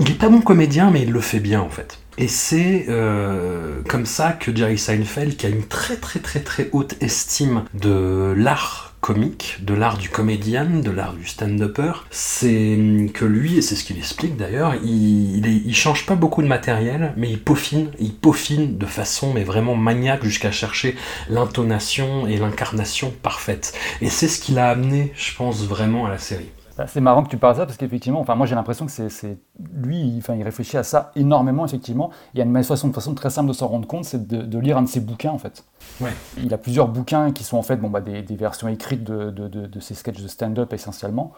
il 0.00 0.10
est 0.10 0.18
pas 0.18 0.28
bon 0.28 0.40
comédien, 0.40 0.90
mais 0.90 1.02
il 1.02 1.10
le 1.10 1.20
fait 1.20 1.40
bien 1.40 1.60
en 1.60 1.70
fait. 1.70 1.98
Et 2.16 2.26
c'est 2.26 2.86
euh, 2.88 3.80
comme 3.88 4.06
ça 4.06 4.32
que 4.32 4.54
Jerry 4.54 4.78
Seinfeld, 4.78 5.36
qui 5.36 5.46
a 5.46 5.48
une 5.48 5.64
très 5.64 5.96
très 5.96 6.18
très 6.18 6.40
très 6.40 6.68
haute 6.72 6.96
estime 7.00 7.64
de 7.74 8.34
l'art 8.36 8.87
comique, 9.00 9.58
de 9.62 9.74
l'art 9.74 9.98
du 9.98 10.08
comédien, 10.08 10.64
de 10.64 10.90
l'art 10.90 11.14
du 11.14 11.26
stand-upper, 11.26 11.92
c'est 12.10 12.78
que 13.14 13.24
lui, 13.24 13.58
et 13.58 13.62
c'est 13.62 13.76
ce 13.76 13.84
qu'il 13.84 13.98
explique 13.98 14.36
d'ailleurs, 14.36 14.74
il, 14.84 15.46
il, 15.46 15.74
change 15.74 16.06
pas 16.06 16.14
beaucoup 16.14 16.42
de 16.42 16.48
matériel, 16.48 17.12
mais 17.16 17.30
il 17.30 17.40
peaufine, 17.40 17.90
il 17.98 18.14
peaufine 18.14 18.76
de 18.76 18.86
façon 18.86 19.32
mais 19.32 19.44
vraiment 19.44 19.76
maniaque 19.76 20.24
jusqu'à 20.24 20.50
chercher 20.50 20.96
l'intonation 21.28 22.26
et 22.26 22.36
l'incarnation 22.36 23.12
parfaite. 23.22 23.72
Et 24.00 24.10
c'est 24.10 24.28
ce 24.28 24.40
qui 24.40 24.52
l'a 24.52 24.68
amené, 24.68 25.12
je 25.16 25.34
pense, 25.34 25.64
vraiment 25.64 26.06
à 26.06 26.10
la 26.10 26.18
série. 26.18 26.50
Bah, 26.78 26.86
c'est 26.86 27.00
marrant 27.00 27.24
que 27.24 27.28
tu 27.28 27.38
parles 27.38 27.54
de 27.54 27.58
ça 27.58 27.66
parce 27.66 27.76
qu'effectivement, 27.76 28.20
enfin, 28.20 28.36
moi 28.36 28.46
j'ai 28.46 28.54
l'impression 28.54 28.86
que 28.86 28.92
c'est 28.92 29.38
lui, 29.74 29.98
il, 29.98 30.18
enfin, 30.18 30.36
il 30.36 30.44
réfléchit 30.44 30.76
à 30.76 30.84
ça 30.84 31.10
énormément, 31.16 31.64
effectivement. 31.64 32.10
Il 32.34 32.38
y 32.38 32.40
a 32.40 32.44
une 32.44 32.62
façon, 32.62 32.92
façon 32.92 33.14
très 33.14 33.30
simple 33.30 33.48
de 33.48 33.52
s'en 33.52 33.66
rendre 33.66 33.88
compte, 33.88 34.04
c'est 34.04 34.28
de, 34.28 34.58
lire 34.60 34.78
un 34.78 34.82
de 34.82 34.88
ses 34.88 35.00
bouquins 35.00 35.32
en 35.32 35.38
fait. 35.38 35.64
Ouais. 36.00 36.14
Il 36.36 36.54
a 36.54 36.58
plusieurs 36.58 36.86
bouquins 36.86 37.32
qui 37.32 37.42
sont 37.42 37.56
en 37.56 37.62
fait 37.62 37.78
bon, 37.78 37.90
bah, 37.90 38.00
des, 38.00 38.22
versions 38.36 38.68
écrites 38.68 39.02
de, 39.02 39.30
de, 39.30 39.80
ses 39.80 39.94
sketchs 39.94 40.22
de 40.22 40.28
stand-up 40.28 40.72
essentiellement. 40.72 41.32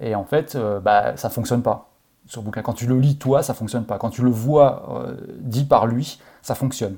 Et 0.00 0.16
en 0.16 0.24
fait, 0.24 0.56
euh, 0.56 0.80
bah, 0.80 1.16
ça 1.16 1.30
fonctionne 1.30 1.62
pas 1.62 1.90
sur 2.26 2.42
bouquin. 2.42 2.62
Quand 2.62 2.72
tu 2.72 2.86
le 2.86 2.98
lis 2.98 3.16
toi, 3.16 3.44
ça 3.44 3.54
fonctionne 3.54 3.84
pas. 3.84 3.96
Quand 3.96 4.10
tu 4.10 4.22
le 4.22 4.30
vois 4.30 5.04
euh, 5.06 5.14
dit 5.38 5.66
par 5.66 5.86
lui, 5.86 6.18
ça 6.42 6.56
fonctionne 6.56 6.96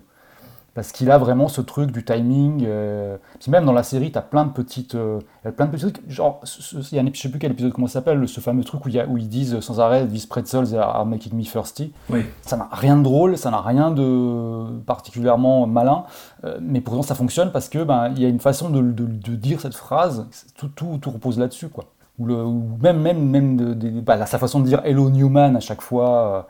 parce 0.74 0.90
qu'il 0.90 1.10
a 1.10 1.18
vraiment 1.18 1.48
ce 1.48 1.60
truc 1.60 1.90
du 1.90 2.04
timing. 2.04 2.64
Euh, 2.66 3.18
puis 3.40 3.50
même 3.50 3.64
dans 3.64 3.72
la 3.72 3.82
série, 3.82 4.10
tu 4.10 4.18
as 4.18 4.22
plein 4.22 4.46
de 4.46 4.52
petites, 4.52 4.94
euh, 4.94 5.20
plein 5.56 5.66
de 5.66 5.70
petits 5.70 5.90
trucs. 5.90 6.10
Genre, 6.10 6.40
il 6.72 6.96
y 6.96 6.98
a 6.98 7.02
un, 7.02 7.10
je 7.12 7.20
sais 7.20 7.28
plus 7.28 7.38
quel 7.38 7.52
épisode 7.52 7.72
comment 7.72 7.86
ça 7.86 7.94
s'appelle, 7.94 8.26
ce 8.26 8.40
fameux 8.40 8.64
truc 8.64 8.84
où, 8.86 8.88
y 8.88 8.98
a, 8.98 9.06
où 9.06 9.18
ils 9.18 9.28
disent 9.28 9.60
sans 9.60 9.80
arrêt 9.80 10.06
"These 10.06 10.26
pretzels 10.26 10.74
are 10.74 11.04
making 11.04 11.34
me 11.36 11.42
thirsty". 11.42 11.92
Oui. 12.08 12.24
Ça 12.42 12.56
n'a 12.56 12.68
rien 12.72 12.96
de 12.96 13.02
drôle, 13.02 13.36
ça 13.36 13.50
n'a 13.50 13.60
rien 13.60 13.90
de 13.90 14.80
particulièrement 14.86 15.66
malin, 15.66 16.04
euh, 16.44 16.58
mais 16.62 16.80
pourtant 16.80 17.02
ça 17.02 17.14
fonctionne 17.14 17.52
parce 17.52 17.68
que 17.68 17.84
ben 17.84 18.10
il 18.16 18.22
y 18.22 18.24
a 18.24 18.28
une 18.28 18.40
façon 18.40 18.70
de, 18.70 18.80
de, 18.80 19.34
dire 19.34 19.60
cette 19.60 19.74
phrase. 19.74 20.26
Tout, 20.56 20.68
tout, 20.68 20.98
tout 21.00 21.10
repose 21.10 21.38
là-dessus, 21.38 21.68
quoi. 21.68 21.84
Ou, 22.18 22.26
le, 22.26 22.44
ou, 22.44 22.78
même 22.80 23.00
même 23.00 23.28
même 23.28 23.56
de, 23.56 24.00
bah, 24.00 24.24
sa 24.26 24.38
façon 24.38 24.60
de 24.60 24.66
dire 24.66 24.80
"Hello 24.84 25.10
Newman" 25.10 25.56
à 25.56 25.60
chaque 25.60 25.82
fois 25.82 26.46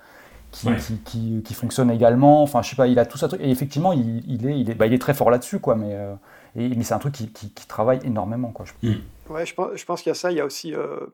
qui, 0.53 1.43
qui, 1.43 1.55
fonctionne 1.55 1.91
également. 1.91 2.43
Enfin, 2.43 2.63
je 2.63 2.71
sais 2.71 2.77
pas, 2.77 2.87
il 2.87 2.99
a 2.99 3.07
tout 3.07 3.19
ça. 3.19 3.29
Et 3.41 3.51
effectivement, 3.51 3.93
il, 3.93 4.47
est, 4.47 4.59
il, 4.59 4.71
est, 4.71 4.75
bah, 4.75 4.87
il 4.87 4.93
est 4.93 4.99
très 4.99 5.15
fort 5.15 5.31
là-dessus, 5.31 5.59
quoi. 5.59 5.75
Mais, 5.75 5.95
euh, 5.95 6.15
mais 6.55 6.83
c'est 6.83 6.95
un 6.95 6.99
truc 6.99 7.15
qui, 7.15 7.51
travaille 7.67 8.01
énormément, 8.05 8.53
quoi. 8.53 8.67
Je... 8.67 8.89
Mm. 8.89 9.01
Ouais, 9.31 9.47
je 9.47 9.55
pense, 9.55 9.71
je 9.75 9.85
pense 9.85 10.03
qu'il 10.03 10.11
y 10.11 10.13
a 10.13 10.15
ça. 10.15 10.31
Il 10.31 10.37
y 10.37 10.41
a 10.41 10.45
aussi 10.45 10.75
euh, 10.75 11.07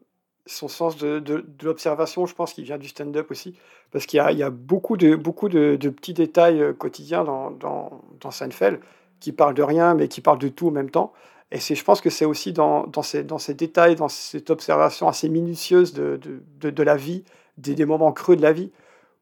son 0.46 0.68
sens 0.68 0.96
de, 0.96 1.20
de, 1.20 1.44
l'observation. 1.62 2.26
Je 2.26 2.34
pense 2.34 2.52
qu'il 2.52 2.64
vient 2.64 2.78
du 2.78 2.88
stand-up 2.88 3.30
aussi, 3.30 3.54
parce 3.92 4.06
qu'il 4.06 4.18
y 4.18 4.20
a, 4.20 4.32
il 4.32 4.38
y 4.38 4.42
a 4.42 4.50
beaucoup 4.50 4.96
de 4.96 5.14
beaucoup 5.14 5.48
de, 5.48 5.76
petits 5.76 6.14
détails 6.14 6.60
euh, 6.60 6.72
quotidiens 6.72 7.24
dans, 7.24 7.50
dans, 7.52 8.02
dans 8.20 8.30
Seinfeld 8.30 8.80
qui 9.20 9.32
parlent 9.32 9.54
de 9.54 9.62
rien, 9.62 9.94
mais 9.94 10.08
qui 10.08 10.20
parlent 10.20 10.38
de 10.38 10.48
tout 10.48 10.68
en 10.68 10.72
même 10.72 10.90
temps. 10.90 11.12
Et 11.50 11.60
c'est, 11.60 11.74
je 11.74 11.84
pense 11.84 12.00
que 12.00 12.10
c'est 12.10 12.24
aussi 12.24 12.52
dans, 12.52 12.86
dans, 12.86 13.02
ces, 13.02 13.24
dans 13.24 13.38
ces 13.38 13.54
détails, 13.54 13.96
dans 13.96 14.08
cette 14.08 14.50
observation 14.50 15.08
assez 15.08 15.28
minutieuse 15.28 15.94
de, 15.94 16.20
de, 16.60 16.70
de 16.70 16.82
la 16.82 16.96
vie, 16.96 17.24
des, 17.56 17.74
des 17.74 17.86
moments 17.86 18.12
creux 18.12 18.36
de 18.36 18.42
la 18.42 18.52
vie, 18.52 18.70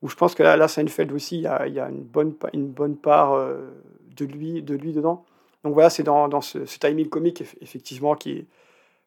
où 0.02 0.08
je 0.08 0.14
pense 0.14 0.34
que 0.34 0.42
là, 0.42 0.56
là 0.56 0.68
Seinfeld 0.68 1.12
aussi, 1.12 1.36
il 1.36 1.42
y 1.42 1.46
a, 1.46 1.66
il 1.66 1.74
y 1.74 1.80
a 1.80 1.88
une, 1.88 2.02
bonne, 2.02 2.34
une 2.52 2.68
bonne 2.68 2.96
part 2.96 3.32
euh, 3.32 3.56
de, 4.16 4.24
lui, 4.24 4.62
de 4.62 4.74
lui 4.74 4.92
dedans. 4.92 5.24
Donc 5.64 5.74
voilà, 5.74 5.90
c'est 5.90 6.02
dans, 6.02 6.40
ce, 6.40 6.58
timing 6.78 7.08
comique, 7.08 7.42
effectivement, 7.60 8.14
qui 8.14 8.46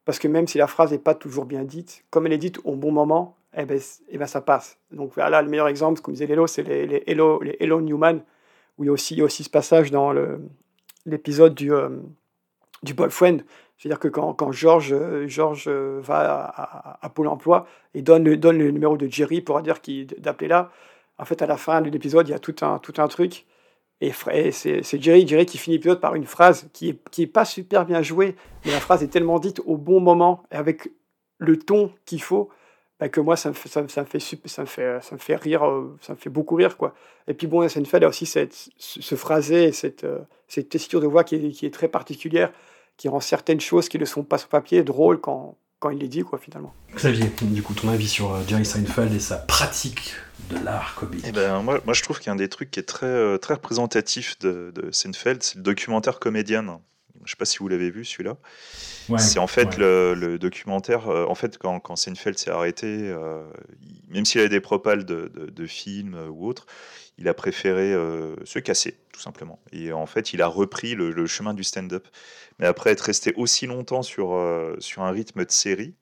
parce 0.05 0.17
que 0.17 0.27
même 0.27 0.47
si 0.47 0.57
la 0.57 0.65
phrase 0.65 0.91
n'est 0.91 0.97
pas 0.97 1.13
toujours 1.13 1.45
bien 1.45 1.63
dite, 1.63 2.03
comme 2.09 2.25
elle 2.25 2.33
est 2.33 2.39
dite 2.39 2.59
au 2.63 2.75
bon 2.75 2.91
moment, 2.91 3.37
eh 3.55 3.65
ben, 3.65 3.79
eh 4.07 4.17
ben 4.17 4.25
ça 4.25 4.41
passe. 4.41 4.79
Donc 4.91 5.13
voilà, 5.13 5.41
le 5.41 5.49
meilleur 5.49 5.67
exemple, 5.67 6.01
comme 6.01 6.15
disait 6.15 6.25
Lélo, 6.25 6.47
c'est 6.47 6.63
les, 6.63 7.03
Hello, 7.05 7.41
les 7.43 7.55
Hello 7.59 7.79
Newman, 7.79 8.23
où 8.77 8.83
il 8.83 8.87
y 8.87 8.89
a 8.89 8.91
aussi, 8.91 9.21
aussi 9.21 9.43
ce 9.43 9.49
passage 9.51 9.91
dans 9.91 10.11
l'épisode 11.05 11.53
du, 11.53 11.71
euh, 11.71 11.89
du 12.81 12.93
boyfriend, 12.95 13.39
c'est-à-dire 13.79 13.99
que 13.99 14.09
quand, 14.09 14.33
quand 14.33 14.51
Georges 14.51 14.93
George 15.25 15.67
va 15.69 16.97
à, 17.01 17.09
Pôle 17.09 17.27
emploi 17.27 17.65
et 17.95 18.01
donne, 18.01 18.35
donne 18.35 18.59
le 18.59 18.69
numéro 18.69 18.97
de 18.97 19.07
Jerry 19.07 19.41
pour 19.41 19.59
dire 19.61 19.77
d'appeler 20.19 20.49
là, 20.49 20.69
en 21.17 21.25
fait, 21.25 21.41
à 21.41 21.47
la 21.47 21.57
fin 21.57 21.81
de 21.81 21.89
l'épisode, 21.89 22.27
il 22.27 22.31
y 22.31 22.33
a 22.33 22.39
tout 22.39 22.55
un, 22.61 22.79
tout 22.79 22.93
un 22.97 23.07
truc. 23.07 23.45
Et, 24.01 24.11
c'est 24.51 25.01
Jerry, 25.01 25.27
Jerry 25.27 25.45
qui 25.45 25.57
finit 25.57 25.75
l'épisode 25.75 25.99
par 25.99 26.15
une 26.15 26.25
phrase 26.25 26.69
qui 26.71 26.87
n'est 26.87 26.97
qui 27.11 27.23
est 27.23 27.27
pas 27.27 27.43
super 27.43 27.85
bien 27.85 28.01
jouée, 28.01 28.35
mais 28.65 28.71
la 28.71 28.79
phrase 28.79 29.03
est 29.03 29.09
tellement 29.09 29.39
dite 29.39 29.61
au 29.65 29.75
bon 29.75 29.99
moment 29.99 30.43
et 30.51 30.55
avec 30.55 30.89
le 31.37 31.59
ton 31.59 31.91
qu'il 32.05 32.21
faut. 32.21 32.49
Bah, 32.99 33.07
que 33.07 33.21
moi, 33.21 33.37
ça 33.37 33.47
me, 33.47 33.53
fait, 33.53 33.69
ça, 33.69 33.81
me 33.81 33.87
fait, 33.87 35.35
rire, 35.37 35.65
euh, 35.65 35.97
ça 36.01 36.13
me 36.13 36.17
fait 36.17 36.29
beaucoup 36.29 36.55
rire. 36.55 36.75
quoi. 36.75 36.93
Et 37.29 37.33
puis 37.33 37.47
bon, 37.47 37.63
y 37.63 37.65
a 37.65 38.07
aussi 38.09 38.25
cette, 38.25 38.53
ce 38.77 39.15
phrasé, 39.15 39.71
cette, 39.71 40.03
euh, 40.03 40.19
cette 40.49 40.67
texture 40.67 40.99
de 40.99 41.07
voix 41.07 41.23
qui 41.23 41.35
est, 41.35 41.51
qui 41.51 41.65
est 41.65 41.73
très 41.73 41.87
particulière 41.87 42.51
qui 42.99 43.07
rend 43.07 43.21
certaines 43.21 43.61
choses 43.61 43.87
qui 43.89 43.97
ne 43.97 44.05
sont 44.05 44.23
pas 44.23 44.37
sur 44.37 44.49
papier 44.49 44.83
drôles 44.83 45.21
quand, 45.21 45.57
quand 45.79 45.89
il 45.89 45.99
les 45.99 46.09
dit, 46.09 46.21
quoi, 46.21 46.37
finalement. 46.37 46.75
Xavier, 46.93 47.31
du 47.41 47.63
coup, 47.63 47.73
ton 47.73 47.87
avis 47.87 48.09
sur 48.09 48.35
euh, 48.35 48.41
Jerry 48.45 48.65
Seinfeld 48.65 49.13
et 49.13 49.19
sa 49.19 49.37
pratique 49.37 50.13
de 50.49 50.57
l'art 50.57 50.95
comique 50.95 51.23
eh 51.25 51.31
ben, 51.31 51.61
moi, 51.61 51.79
moi, 51.85 51.93
je 51.93 52.03
trouve 52.03 52.19
qu'un 52.19 52.35
des 52.35 52.49
trucs 52.49 52.69
qui 52.69 52.79
est 52.81 52.83
très, 52.83 53.05
euh, 53.05 53.37
très 53.37 53.53
représentatif 53.53 54.37
de, 54.39 54.73
de 54.75 54.91
Seinfeld, 54.91 55.41
c'est 55.41 55.55
le 55.55 55.61
documentaire 55.61 56.19
comédien. 56.19 56.61
Je 57.15 57.23
ne 57.23 57.27
sais 57.29 57.37
pas 57.37 57.45
si 57.45 57.59
vous 57.59 57.69
l'avez 57.69 57.89
vu, 57.89 58.03
celui-là. 58.03 58.35
c'est 59.17 59.39
en 59.39 59.47
fait 59.47 59.77
le, 59.77 60.13
le, 60.13 60.37
documentaire. 60.37 61.07
Euh, 61.07 61.25
en 61.25 61.35
fait, 61.35 61.57
quand, 61.57 61.79
quand 61.79 61.95
Seinfeld 61.95 62.37
s'est 62.37 62.51
arrêté, 62.51 63.15
même 64.09 64.25
s'il 64.25 64.41
avait 64.41 64.49
des 64.49 64.61
propales 64.61 65.05
de, 65.05 65.31
de, 65.33 65.49
de 65.49 65.65
films 65.65 66.17
ou 66.29 66.47
autres, 66.47 66.65
il 67.19 67.27
a 67.27 67.35
préféré 67.35 67.93
se 68.43 68.57
casser, 68.59 68.97
tout 69.13 69.19
simplement. 69.19 69.59
Et 69.71 69.91
en 69.91 70.05
fait, 70.07 70.33
il 70.33 70.41
a 70.41 70.47
repris 70.47 70.95
le, 70.95 71.11
le 71.11 71.27
chemin 71.27 71.53
du 71.53 71.63
stand-up. 71.63 72.07
Mais 72.59 72.67
après 72.67 72.91
être 72.91 73.01
resté 73.01 73.33
aussi 73.35 73.65
longtemps 73.65 74.03
sur, 74.03 74.33
euh, 74.33 74.75
sur 74.79 75.01
un 75.01 75.11
rythme 75.11 75.45
de 75.45 75.51
série, 75.51 75.95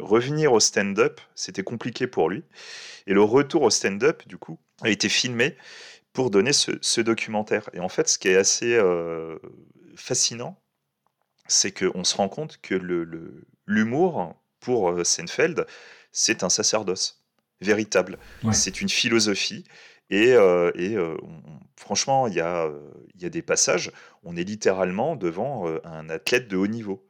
revenir 0.00 0.52
au 0.52 0.60
stand-up, 0.60 1.20
c'était 1.34 1.62
compliqué 1.62 2.06
pour 2.06 2.30
lui. 2.30 2.42
Et 3.06 3.12
le 3.12 3.22
retour 3.22 3.62
au 3.62 3.70
stand-up, 3.70 4.26
du 4.26 4.38
coup, 4.38 4.58
a 4.82 4.88
été 4.88 5.08
filmé 5.08 5.56
pour 6.14 6.30
donner 6.30 6.52
ce, 6.52 7.00
documentaire. 7.00 7.68
Et 7.74 7.80
en 7.80 7.88
fait, 7.88 8.08
ce 8.08 8.18
qui 8.18 8.28
est 8.28 8.36
assez 8.36 8.74
euh, 8.74 9.38
fascinant, 9.96 10.58
c'est 11.46 11.72
qu'on 11.72 12.04
se 12.04 12.16
rend 12.16 12.28
compte 12.28 12.58
que 12.60 12.74
l'humour, 13.66 14.20
le, 14.20 14.34
pour 14.60 14.90
euh, 14.90 15.04
Seinfeld, 15.04 15.66
c'est 16.10 16.42
un 16.42 16.48
sacerdoce 16.48 17.22
véritable. 17.60 18.18
C'est 18.52 18.80
une 18.80 18.88
philosophie. 18.88 19.64
Et, 20.10 20.30
et 20.74 20.96
franchement, 21.76 22.26
il 22.28 22.34
y 22.34 22.40
a, 22.40 22.70
des 23.14 23.42
passages, 23.42 23.92
on 24.24 24.36
est 24.36 24.44
littéralement 24.44 25.16
devant 25.16 25.66
un 25.84 26.08
athlète 26.08 26.48
de 26.48 26.56
haut 26.56 26.66
niveau. 26.66 27.04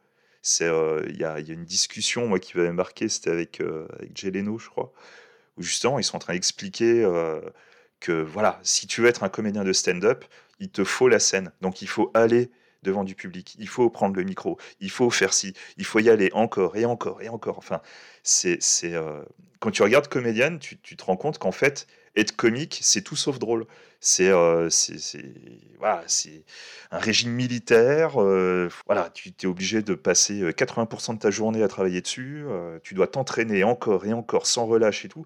Il 0.59 1.17
y, 1.17 1.23
a, 1.23 1.39
une 1.39 1.65
discussion 1.65 2.27
moi, 2.27 2.39
qui 2.39 2.57
m'avait 2.57 2.73
marqué, 2.73 3.07
c'était 3.09 3.29
avec, 3.29 3.61
avec 3.61 4.15
Jay 4.15 4.31
je 4.33 4.69
crois, 4.69 4.91
où 5.57 5.61
justement 5.61 5.99
ils 5.99 6.03
sont 6.03 6.17
en 6.17 6.19
train 6.19 6.33
d'expliquer 6.33 7.05
que 7.99 8.11
voilà, 8.11 8.59
si 8.63 8.87
tu 8.87 9.01
veux 9.01 9.07
être 9.07 9.23
un 9.23 9.29
comédien 9.29 9.63
de 9.63 9.73
stand-up, 9.73 10.25
il 10.59 10.69
te 10.69 10.83
faut 10.83 11.07
la 11.07 11.19
scène. 11.19 11.51
Donc 11.61 11.81
il 11.81 11.87
faut 11.87 12.11
aller 12.13 12.51
devant 12.83 13.03
du 13.03 13.15
public, 13.15 13.55
il 13.59 13.67
faut 13.67 13.89
prendre 13.89 14.15
le 14.15 14.23
micro, 14.23 14.57
il 14.79 14.89
faut 14.89 15.09
faire 15.09 15.33
ci, 15.33 15.53
il 15.77 15.85
faut 15.85 15.99
y 15.99 16.09
aller 16.09 16.29
encore 16.33 16.75
et 16.77 16.85
encore 16.85 17.21
et 17.21 17.29
encore. 17.29 17.57
Enfin, 17.57 17.81
c'est 18.23 18.59
euh, 18.83 19.21
quand 19.59 19.71
tu 19.71 19.83
regardes 19.83 20.07
comédienne, 20.07 20.59
tu, 20.59 20.77
te 20.77 21.03
rends 21.03 21.17
compte 21.17 21.37
qu'en 21.39 21.51
fait, 21.51 21.87
être 22.15 22.35
comique, 22.35 22.79
c'est 22.81 23.01
tout 23.01 23.15
sauf 23.15 23.39
drôle. 23.39 23.65
C'est 24.01 24.29
euh, 24.29 24.69
un 26.91 26.99
régime 26.99 27.31
militaire. 27.31 28.21
Euh, 28.21 28.69
voilà, 28.85 29.09
tu 29.09 29.33
es 29.41 29.45
obligé 29.45 29.81
de 29.81 29.93
passer 29.93 30.41
80% 30.51 31.15
de 31.15 31.19
ta 31.19 31.31
journée 31.31 31.63
à 31.63 31.67
travailler 31.67 32.01
dessus. 32.01 32.45
tu 32.83 32.93
dois 32.93 33.07
t'entraîner 33.07 33.63
encore 33.63 34.05
et 34.05 34.13
encore 34.13 34.47
sans 34.47 34.65
relâche 34.65 35.05
et 35.05 35.09
tout 35.09 35.25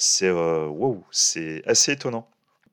c'est 0.00 0.32
c'est 1.10 1.62
assez 1.66 1.92
étonnant. 1.92 2.28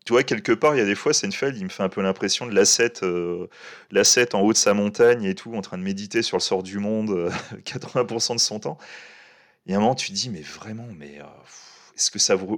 Tu 0.08 0.14
vois, 0.14 0.24
quelque 0.24 0.53
part, 0.53 0.74
il 0.74 0.78
y 0.78 0.82
a 0.82 0.86
des 0.86 0.95
fois, 0.95 1.12
Seinfeld, 1.12 1.58
il 1.58 1.66
me 1.66 1.70
fait 1.70 1.84
un 1.84 1.89
peu 1.89 2.01
l'impression 2.01 2.45
de 2.45 2.55
l'asset, 2.55 3.03
euh, 3.03 3.47
l'asset 3.91 4.36
en 4.36 4.39
haut 4.39 4.53
de 4.53 4.58
sa 4.58 4.74
montagne 4.74 5.26
et 5.26 5.36
tout, 5.36 5.53
en 5.53 5.60
train 5.60 5.78
de 5.78 5.84
méditer 5.84 6.22
sur 6.22 6.38
le 6.38 6.41
sort 6.41 6.64
du 6.64 6.80
monde 6.80 7.30
80% 7.66 8.32
euh, 8.32 8.34
de 8.36 8.39
son 8.39 8.60
temps. 8.62 8.78
Et 9.66 9.74
à 9.74 9.78
un 9.78 9.82
moment, 9.82 9.95
tu 9.95 10.08
te 10.08 10.14
dis, 10.14 10.30
mais 10.30 10.39
vraiment, 10.39 10.88
mais 10.97 11.20
est-ce 11.93 12.10
que 12.10 12.20
ça 12.20 12.36
vaut, 12.36 12.58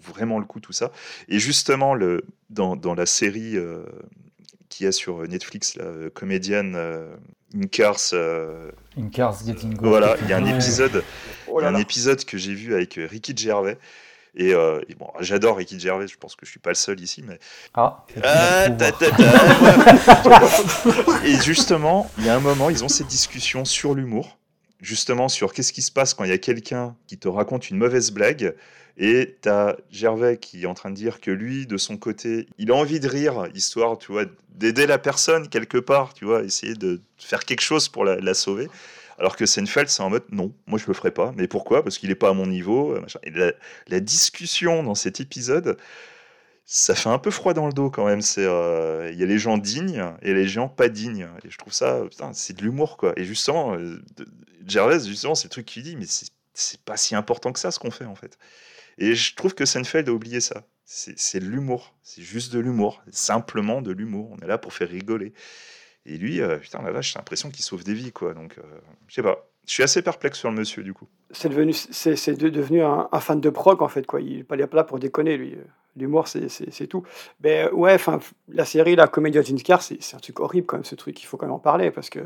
vraiment 0.00 0.38
le 0.38 0.44
coup 0.44 0.60
tout 0.60 0.70
ça? 0.70 0.92
Et 1.26 1.40
justement, 1.40 1.94
le, 1.94 2.24
dans, 2.48 2.76
dans 2.76 2.94
la 2.94 3.06
série 3.06 3.56
qu'il 4.68 4.84
y 4.84 4.86
a 4.86 4.92
sur 4.92 5.26
Netflix, 5.26 5.74
la 5.74 6.10
comédienne 6.10 6.76
In 7.56 7.66
Cars. 7.72 8.14
In 8.96 9.08
Cars 9.08 9.44
Getting 9.44 9.74
Go. 9.74 9.88
Voilà, 9.88 10.16
il 10.22 10.28
y 10.28 10.32
a 10.32 10.36
un 10.36 10.46
épisode, 10.46 11.02
oh 11.48 11.58
un 11.58 11.74
épisode 11.74 12.24
que 12.24 12.38
j'ai 12.38 12.54
vu 12.54 12.72
avec 12.72 12.94
Ricky 12.94 13.36
Gervais 13.36 13.78
euh, 14.40 14.80
et, 14.88 14.94
bon, 14.94 15.08
j'adore 15.20 15.56
Ricky 15.56 15.78
Gervais, 15.78 16.08
je 16.08 16.16
pense 16.16 16.34
que 16.34 16.44
je 16.44 16.50
suis 16.50 16.60
pas 16.60 16.70
le 16.70 16.74
seul 16.74 17.00
ici, 17.00 17.22
mais. 17.22 17.38
Ah, 17.74 18.04
ah 18.22 18.66
Et 21.24 21.40
justement, 21.42 22.10
il 22.18 22.26
y 22.26 22.28
a 22.28 22.36
un 22.36 22.40
moment, 22.40 22.70
ils 22.70 22.84
ont 22.84 22.88
cette 22.88 23.06
discussion 23.06 23.64
sur 23.64 23.94
l'humour, 23.94 24.38
justement 24.80 25.28
sur 25.28 25.52
qu'est-ce 25.52 25.72
qui 25.72 25.82
se 25.82 25.92
passe 25.92 26.14
quand 26.14 26.24
il 26.24 26.30
y 26.30 26.34
a 26.34 26.38
quelqu'un 26.38 26.96
qui 27.06 27.18
te 27.18 27.28
raconte 27.28 27.70
une 27.70 27.76
mauvaise 27.76 28.10
blague. 28.10 28.54
Et 28.96 29.36
tu 29.42 29.48
as 29.48 29.76
Gervais 29.90 30.36
qui 30.36 30.62
est 30.62 30.66
en 30.66 30.74
train 30.74 30.90
de 30.90 30.94
dire 30.94 31.20
que 31.20 31.32
lui, 31.32 31.66
de 31.66 31.76
son 31.76 31.96
côté, 31.96 32.46
il 32.58 32.70
a 32.70 32.74
envie 32.74 33.00
de 33.00 33.08
rire, 33.08 33.48
histoire, 33.52 33.98
tu 33.98 34.12
vois, 34.12 34.24
d'aider 34.50 34.86
la 34.86 34.98
personne 34.98 35.48
quelque 35.48 35.78
part, 35.78 36.14
tu 36.14 36.24
vois, 36.24 36.44
essayer 36.44 36.74
de 36.74 37.00
faire 37.18 37.44
quelque 37.44 37.60
chose 37.60 37.88
pour 37.88 38.04
la 38.04 38.34
sauver. 38.34 38.68
Alors 39.18 39.36
que 39.36 39.46
Seinfeld, 39.46 39.88
c'est 39.88 40.02
en 40.02 40.10
mode 40.10 40.24
non, 40.30 40.54
moi 40.66 40.78
je 40.78 40.86
le 40.86 40.94
ferai 40.94 41.10
pas. 41.10 41.32
Mais 41.36 41.48
pourquoi? 41.48 41.82
Parce 41.82 41.98
qu'il 41.98 42.08
n'est 42.08 42.14
pas 42.14 42.30
à 42.30 42.32
mon 42.32 42.46
niveau. 42.46 42.96
Euh, 42.96 43.52
la, 43.86 44.00
discussion 44.00 44.82
dans 44.82 44.94
cet 44.94 45.20
épisode, 45.20 45.76
ça 46.64 46.94
fait 46.94 47.08
un 47.08 47.18
peu 47.18 47.30
froid 47.30 47.54
dans 47.54 47.66
le 47.66 47.72
dos 47.72 47.90
quand 47.90 48.06
même. 48.06 48.22
C'est 48.22 48.44
euh, 48.44 49.10
il 49.12 49.18
y 49.18 49.22
a 49.22 49.26
les 49.26 49.38
gens 49.38 49.58
dignes 49.58 50.04
et 50.22 50.34
les 50.34 50.48
gens 50.48 50.68
pas 50.68 50.88
dignes. 50.88 51.28
Et 51.44 51.50
je 51.50 51.58
trouve 51.58 51.72
ça, 51.72 52.02
c'est 52.32 52.56
de 52.56 52.62
l'humour 52.62 52.96
quoi. 52.96 53.12
Et 53.16 53.24
justement, 53.24 53.74
euh, 53.74 54.02
Gervais, 54.66 55.00
justement, 55.00 55.34
c'est 55.34 55.46
le 55.46 55.50
truc 55.50 55.66
qu'il 55.66 55.82
dit, 55.82 55.96
mais 55.96 56.06
c'est 56.54 56.80
pas 56.84 56.96
si 56.96 57.14
important 57.14 57.52
que 57.52 57.58
ça 57.58 57.70
ce 57.70 57.78
qu'on 57.78 57.90
fait 57.90 58.06
en 58.06 58.14
fait. 58.14 58.38
Et 58.98 59.14
je 59.14 59.34
trouve 59.34 59.54
que 59.54 59.64
Seinfeld 59.64 60.08
a 60.08 60.12
oublié 60.12 60.40
ça. 60.40 60.64
C'est 60.84 61.40
de 61.40 61.46
l'humour. 61.46 61.94
C'est 62.02 62.22
juste 62.22 62.52
de 62.52 62.58
l'humour. 62.58 63.02
Simplement 63.10 63.82
de 63.82 63.90
l'humour. 63.90 64.30
On 64.32 64.38
est 64.44 64.46
là 64.46 64.58
pour 64.58 64.72
faire 64.72 64.88
rigoler. 64.88 65.32
Et 66.06 66.18
lui, 66.18 66.40
euh, 66.40 66.58
putain, 66.58 66.82
la 66.82 66.90
vache, 66.90 67.12
j'ai 67.12 67.18
l'impression 67.18 67.50
qu'il 67.50 67.64
sauve 67.64 67.84
des 67.84 67.94
vies, 67.94 68.12
quoi. 68.12 68.34
Donc, 68.34 68.58
euh, 68.58 68.62
je 69.08 69.14
sais 69.14 69.22
pas. 69.22 69.46
Je 69.66 69.72
suis 69.72 69.82
assez 69.82 70.02
perplexe 70.02 70.38
sur 70.38 70.50
le 70.50 70.56
monsieur, 70.56 70.82
du 70.82 70.92
coup. 70.92 71.06
C'est 71.30 71.48
devenu, 71.48 71.72
c'est, 71.72 72.38
devenu 72.38 72.82
un, 72.82 73.08
fan 73.20 73.40
de 73.40 73.48
prog, 73.48 73.82
en 73.82 73.88
fait, 73.88 74.06
quoi. 74.06 74.20
Il 74.20 74.38
n'est 74.38 74.44
pas 74.44 74.56
là 74.56 74.84
pour 74.84 74.98
déconner, 74.98 75.38
lui. 75.38 75.56
L'humour, 75.96 76.28
c'est, 76.28 76.86
tout. 76.86 77.04
Mais 77.42 77.70
ouais, 77.70 77.94
enfin, 77.94 78.20
la 78.48 78.66
série, 78.66 78.96
la 78.96 79.06
comédie 79.06 79.40
Car, 79.62 79.80
c'est, 79.80 80.02
c'est 80.02 80.16
un 80.16 80.20
truc 80.20 80.40
horrible, 80.40 80.66
quand 80.66 80.76
même, 80.76 80.84
ce 80.84 80.94
truc. 80.94 81.22
Il 81.22 81.24
faut 81.24 81.38
quand 81.38 81.46
même 81.46 81.54
en 81.54 81.58
parler, 81.58 81.90
parce 81.90 82.10
que 82.10 82.20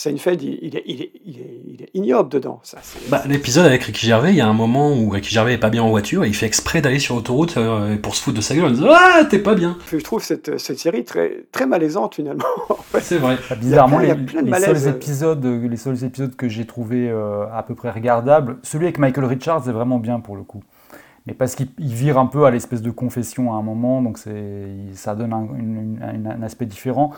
Seinfeld, 0.00 0.40
il, 0.40 0.58
il, 0.62 0.76
est, 0.78 0.82
il, 0.86 1.02
est, 1.02 1.12
il, 1.26 1.82
est, 1.82 1.90
ignoble 1.92 2.30
dedans. 2.30 2.58
Ça, 2.62 2.78
bah, 3.10 3.22
L'épisode 3.28 3.66
avec 3.66 3.82
Ricky 3.82 4.06
Gervais, 4.06 4.30
il 4.30 4.36
y 4.36 4.40
a 4.40 4.48
un 4.48 4.54
moment 4.54 4.94
où 4.94 5.10
Ricky 5.10 5.28
Gervais 5.28 5.52
est 5.52 5.58
pas 5.58 5.68
bien 5.68 5.82
en 5.82 5.90
voiture 5.90 6.24
et 6.24 6.28
il 6.28 6.34
fait 6.34 6.46
exprès 6.46 6.80
d'aller 6.80 6.98
sur 6.98 7.16
l'autoroute 7.16 7.58
euh, 7.58 7.98
pour 7.98 8.16
se 8.16 8.22
foutre 8.22 8.38
de 8.38 8.40
sa 8.40 8.54
gueule 8.54 8.64
en 8.64 8.70
disant 8.70 8.88
Ah, 8.90 9.24
t'es 9.28 9.40
pas 9.40 9.54
bien. 9.54 9.76
Je 9.92 9.98
trouve 9.98 10.22
cette, 10.22 10.58
cette 10.58 10.78
série 10.78 11.04
très, 11.04 11.44
très 11.52 11.66
malaisante 11.66 12.14
finalement. 12.14 12.46
C'est 13.02 13.18
vrai. 13.18 13.36
bizarrement, 13.60 13.98
les, 13.98 14.14
seuls 14.58 14.88
épisodes, 14.88 15.44
les 15.44 15.76
seuls 15.76 16.02
épisodes 16.02 16.34
que 16.34 16.48
j'ai 16.48 16.64
trouvé 16.64 17.10
euh, 17.10 17.44
à 17.52 17.62
peu 17.62 17.74
près 17.74 17.90
regardables, 17.90 18.56
celui 18.62 18.86
avec 18.86 18.96
Michael 18.98 19.26
Richards 19.26 19.68
est 19.68 19.72
vraiment 19.72 19.98
bien 19.98 20.20
pour 20.20 20.34
le 20.34 20.44
coup. 20.44 20.64
Mais 21.26 21.34
parce 21.34 21.54
qu'il 21.54 21.68
vire 21.78 22.16
un 22.16 22.24
peu 22.24 22.46
à 22.46 22.50
l'espèce 22.50 22.80
de 22.80 22.90
confession 22.90 23.52
à 23.52 23.56
un 23.58 23.62
moment, 23.62 24.00
donc 24.00 24.16
ça 24.16 25.14
donne 25.14 25.34
un, 25.34 26.26
un 26.26 26.42
aspect 26.42 26.64
différent. 26.64 27.12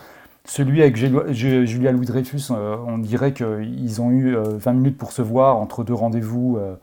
Celui 0.45 0.83
avec 0.83 0.97
Julia 0.97 1.93
Louis-Dreyfus, 1.93 2.51
euh, 2.51 2.77
on 2.87 2.99
dirait 2.99 3.33
qu'ils 3.33 4.01
ont 4.01 4.11
eu 4.11 4.35
20 4.35 4.71
euh, 4.71 4.75
minutes 4.75 4.99
pour 4.99 5.13
se 5.13 5.23
voir 5.23 5.57
entre 5.57 5.85
deux 5.85 5.95
rendez-vous. 5.95 6.59
Euh, 6.59 6.75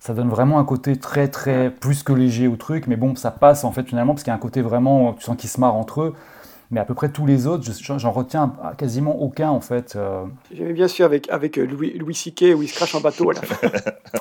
ça 0.00 0.14
donne 0.14 0.30
vraiment 0.30 0.58
un 0.58 0.64
côté 0.64 0.96
très, 0.96 1.28
très 1.28 1.70
plus 1.70 2.02
que 2.02 2.12
léger 2.12 2.48
au 2.48 2.56
truc. 2.56 2.86
Mais 2.86 2.96
bon, 2.96 3.14
ça 3.14 3.30
passe 3.30 3.64
en 3.64 3.72
fait 3.72 3.86
finalement, 3.86 4.14
parce 4.14 4.22
qu'il 4.22 4.30
y 4.30 4.32
a 4.32 4.36
un 4.36 4.38
côté 4.40 4.62
vraiment, 4.62 5.12
tu 5.12 5.22
sens 5.22 5.36
qu'ils 5.36 5.50
se 5.50 5.60
marrent 5.60 5.76
entre 5.76 6.02
eux. 6.02 6.14
Mais 6.70 6.80
à 6.80 6.86
peu 6.86 6.94
près 6.94 7.10
tous 7.10 7.26
les 7.26 7.46
autres, 7.46 7.70
j'en 7.98 8.10
retiens 8.10 8.54
quasiment 8.78 9.20
aucun 9.20 9.50
en 9.50 9.60
fait. 9.60 9.98
J'aimais 10.50 10.72
bien 10.72 10.88
sûr 10.88 11.04
avec, 11.04 11.28
avec 11.28 11.58
Louis, 11.58 11.98
Louis 11.98 12.14
C.K. 12.14 12.56
où 12.56 12.62
il 12.62 12.68
se 12.68 12.74
crache 12.74 12.94
en 12.94 13.02
bateau 13.02 13.28
à 13.28 13.34
la 13.34 13.42
fin. 13.42 13.68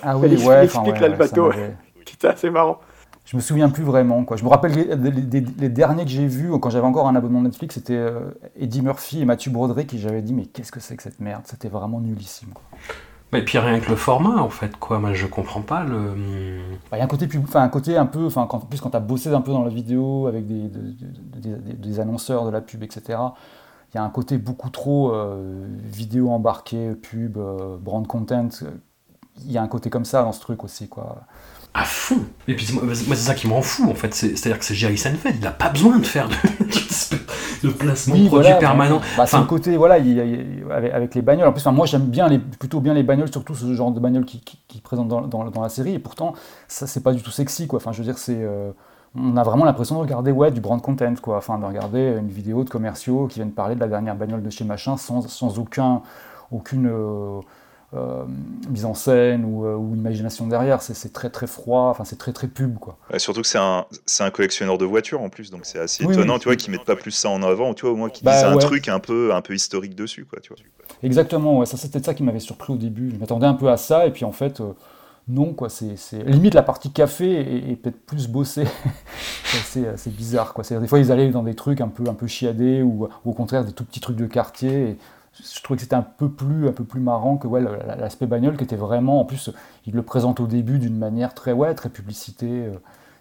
ah 0.03 0.17
oui, 0.19 0.27
il, 0.33 0.45
ouais. 0.45 0.65
explique 0.65 0.99
là 0.99 1.07
le 1.07 1.15
bateau. 1.15 1.49
C'était 2.05 2.27
assez 2.27 2.49
marrant. 2.49 2.81
Je 3.32 3.38
me 3.38 3.41
souviens 3.41 3.69
plus 3.69 3.86
vraiment. 3.86 4.25
Quoi. 4.25 4.36
Je 4.36 4.43
me 4.43 4.49
rappelle 4.49 4.73
les, 4.73 5.69
derniers 5.69 6.03
que 6.03 6.11
j'ai 6.11 6.27
vus 6.27 6.51
quand 6.59 6.69
j'avais 6.69 6.86
encore 6.86 7.07
un 7.07 7.15
abonnement 7.15 7.41
Netflix, 7.41 7.75
c'était 7.75 7.95
euh, 7.95 8.32
Eddie 8.59 8.82
Murphy 8.82 9.21
et 9.21 9.25
Mathieu 9.25 9.51
Broderick 9.51 9.88
qui 9.88 9.99
j'avais 9.99 10.21
dit 10.21 10.34
mais 10.34 10.47
qu'est-ce 10.47 10.69
que 10.69 10.82
c'est 10.82 10.97
que 10.97 11.03
cette 11.03 11.21
merde? 11.21 11.43
C'était 11.45 11.69
vraiment 11.69 12.01
nullissime. 12.01 12.49
Quoi. 12.49 13.39
Et 13.39 13.45
puis 13.45 13.57
rien 13.57 13.79
que 13.79 13.89
le 13.89 13.95
format 13.95 14.41
en 14.41 14.49
fait 14.49 14.75
quoi, 14.75 14.99
moi 14.99 15.13
je 15.13 15.27
comprends 15.27 15.61
pas 15.61 15.86
le. 15.86 16.59
Bah, 16.91 16.97
il 16.97 16.99
y 16.99 17.01
a 17.01 17.05
un 17.05 17.07
côté, 17.07 17.29
enfin 17.41 17.61
un 17.61 17.69
côté 17.69 17.95
un 17.95 18.05
peu, 18.05 18.25
enfin 18.25 18.41
en 18.41 18.59
plus 18.59 18.82
quand 18.82 18.89
tu 18.89 18.97
as 18.97 18.99
bossé 18.99 19.34
un 19.34 19.39
peu 19.39 19.53
dans 19.53 19.63
la 19.63 19.69
vidéo 19.69 20.27
avec 20.27 20.45
des, 20.45 20.69
des, 21.77 21.99
annonceurs 22.01 22.45
de 22.45 22.51
la 22.51 22.59
pub 22.59 22.84
etc. 22.84 23.17
Il 23.93 23.95
y 23.95 23.97
a 23.97 24.03
un 24.03 24.09
côté 24.09 24.39
beaucoup 24.39 24.69
trop 24.69 25.13
euh, 25.13 25.65
vidéo 25.86 26.32
embarquée, 26.32 26.95
pub, 26.95 27.38
euh, 27.38 27.77
brand 27.77 28.05
content. 28.05 28.49
Il 29.45 29.51
y 29.53 29.57
a 29.57 29.61
un 29.61 29.69
côté 29.69 29.89
comme 29.89 30.03
ça 30.03 30.21
dans 30.21 30.34
ce 30.34 30.41
truc 30.41 30.65
aussi 30.65 30.89
quoi 30.89 31.23
à 31.74 31.86
fond. 31.86 32.19
Et 32.47 32.55
puis 32.55 32.67
moi, 32.74 32.93
c'est 32.93 33.15
ça 33.15 33.34
qui 33.34 33.47
m'en 33.47 33.61
fout 33.61 33.89
en 33.89 33.93
fait. 33.93 34.13
C'est-à-dire 34.13 34.59
que 34.59 34.65
c'est 34.65 34.76
Jerry 34.76 34.97
Seinfeld, 34.97 35.38
il 35.38 35.43
n'a 35.43 35.51
pas 35.51 35.69
besoin 35.69 35.99
de 35.99 36.05
faire 36.05 36.28
de, 36.28 37.67
de 37.67 37.74
placement 37.74 38.15
de 38.15 38.28
produit 38.28 38.51
permanent. 38.59 38.99
Bah, 39.17 39.26
c'est 39.26 39.38
le 39.38 39.45
côté, 39.45 39.78
voilà, 39.78 39.95
avec, 39.95 41.15
les 41.15 41.22
bagnoles. 41.22 41.47
En 41.47 41.53
plus, 41.53 41.65
moi 41.67 41.86
j'aime 41.86 42.07
bien 42.07 42.28
les, 42.28 42.39
plutôt 42.39 42.82
bien 42.82 42.93
les 42.93 43.03
bagnoles, 43.03 43.32
surtout 43.32 43.55
ce 43.55 43.74
genre 43.74 43.91
de 43.91 43.99
bagnoles 44.01 44.26
qui, 44.26 44.41
qui, 44.41 44.82
présentent 44.82 45.07
dans, 45.07 45.22
dans, 45.22 45.61
la 45.61 45.69
série. 45.69 45.93
Et 45.93 45.99
pourtant, 45.99 46.34
ça 46.67 46.88
c'est 46.88 47.01
pas 47.01 47.13
du 47.13 47.22
tout 47.22 47.32
sexy 47.32 47.67
quoi. 47.67 47.78
Enfin, 47.78 47.91
je 47.91 47.99
veux 47.99 48.05
dire, 48.05 48.17
c'est. 48.17 48.38
Euh, 48.38 48.72
on 49.13 49.36
a 49.36 49.43
vraiment 49.43 49.65
l'impression 49.65 49.95
de 49.95 50.01
regarder 50.01 50.32
ouais, 50.32 50.51
du 50.51 50.61
brand 50.61 50.82
content, 50.82 51.13
quoi. 51.22 51.38
Enfin, 51.38 51.57
de 51.57 51.65
regarder 51.65 52.17
une 52.19 52.30
vidéo 52.30 52.63
de 52.63 52.69
commerciaux 52.69 53.28
qui 53.28 53.39
viennent 53.39 53.51
parler 53.51 53.76
de 53.76 53.82
la 53.82 53.88
dernière 53.88 54.15
bagnole 54.15 54.41
de 54.41 54.49
chez 54.49 54.63
machin 54.63 54.97
sans, 54.97 55.28
sans 55.28 55.57
aucun, 55.57 56.01
aucune. 56.51 56.88
Euh, 56.88 57.39
euh, 57.93 58.23
mise 58.69 58.85
en 58.85 58.93
scène 58.93 59.43
euh, 59.43 59.75
ou, 59.75 59.95
imagination 59.95 60.47
derrière. 60.47 60.81
C'est 60.81 61.11
très 61.11 61.29
très 61.29 61.45
froid, 61.45 61.89
enfin 61.89 62.05
c'est 62.05 62.17
très 62.17 62.31
très 62.31 62.47
pub 62.47 62.77
quoi. 62.79 62.97
surtout 63.17 63.41
que 63.41 63.47
c'est 63.47 63.57
un, 63.57 63.85
un, 64.19 64.31
collectionneur 64.31 64.77
de 64.77 64.85
voitures 64.85 65.21
en 65.21 65.29
plus, 65.29 65.51
donc 65.51 65.65
c'est 65.65 65.79
assez 65.79 66.03
étonnant, 66.05 66.39
tu 66.39 66.47
vois, 66.47 66.55
qu'ils 66.55 66.71
mettent 66.71 66.85
pas 66.85 66.95
plus 66.95 67.11
ça 67.11 67.29
en 67.29 67.43
avant, 67.43 67.71
ou 67.71 67.73
tu 67.73 67.81
vois, 67.81 67.91
au 67.91 67.97
moins 67.97 68.09
qu'ils 68.09 68.23
bah, 68.23 68.35
disent 68.35 68.45
un 68.45 68.57
truc 68.57 68.87
un 68.87 68.99
peu, 68.99 69.33
un 69.33 69.41
peu 69.41 69.53
historique 69.53 69.93
dessus, 69.93 70.25
quoi, 70.25 70.39
tu 70.39 70.53
vois. 70.53 70.63
Exactement, 71.03 71.59
ouais, 71.59 71.65
ça 71.65 71.75
c'était 71.75 72.01
ça 72.01 72.13
qui 72.13 72.23
m'avait 72.23 72.39
surpris 72.39 72.71
au 72.71 72.77
début. 72.77 73.11
Je 73.13 73.17
m'attendais 73.17 73.47
un 73.47 73.55
peu 73.55 73.69
à 73.69 73.77
ça, 73.77 74.05
et 74.05 74.11
puis 74.11 74.25
en 74.25 74.31
fait. 74.31 74.61
Euh, 74.61 74.73
non, 75.27 75.53
quoi, 75.53 75.69
c'est 75.69 75.95
limite 76.25 76.55
la 76.55 76.63
partie 76.63 76.91
café 76.91 77.69
est, 77.71 77.75
peut-être 77.75 78.05
plus 78.05 78.27
bossée. 78.27 78.65
c'est 79.63 80.13
bizarre, 80.13 80.53
quoi. 80.53 80.63
Des 80.63 80.87
fois, 80.87 80.99
ils 80.99 81.11
allaient 81.11 81.29
dans 81.29 81.43
des 81.43 81.53
trucs 81.53 81.79
un 81.79 81.87
peu, 81.87 82.03
un 82.09 82.15
peu 82.15 82.27
chiadés 82.27 82.81
ou, 82.81 83.07
au 83.23 83.31
contraire 83.31 83.63
des 83.63 83.71
tout 83.71 83.85
petits 83.85 83.99
trucs 83.99 84.17
de 84.17 84.25
quartier. 84.25 84.89
Et 84.89 84.97
je 85.34 85.61
trouvais 85.61 85.77
que 85.77 85.84
c'était 85.84 85.95
un 85.95 86.01
peu 86.01 86.29
plus 86.29 86.67
un 86.67 86.73
peu 86.73 86.84
plus 86.84 86.99
marrant 86.99 87.38
que 87.38 87.47
ouais, 87.47 87.61
l'aspect 87.97 88.25
bagnole 88.25 88.57
qui 88.57 88.63
était 88.63 88.75
vraiment 88.75 89.21
en 89.21 89.25
plus 89.25 89.49
il 89.86 89.93
le 89.93 90.03
présente 90.03 90.39
au 90.39 90.47
début 90.47 90.79
d'une 90.79 90.97
manière 90.97 91.34
très 91.34 91.53
ouais 91.53 91.73
très 91.73 91.89
publicité 91.89 92.47
euh, 92.49 92.73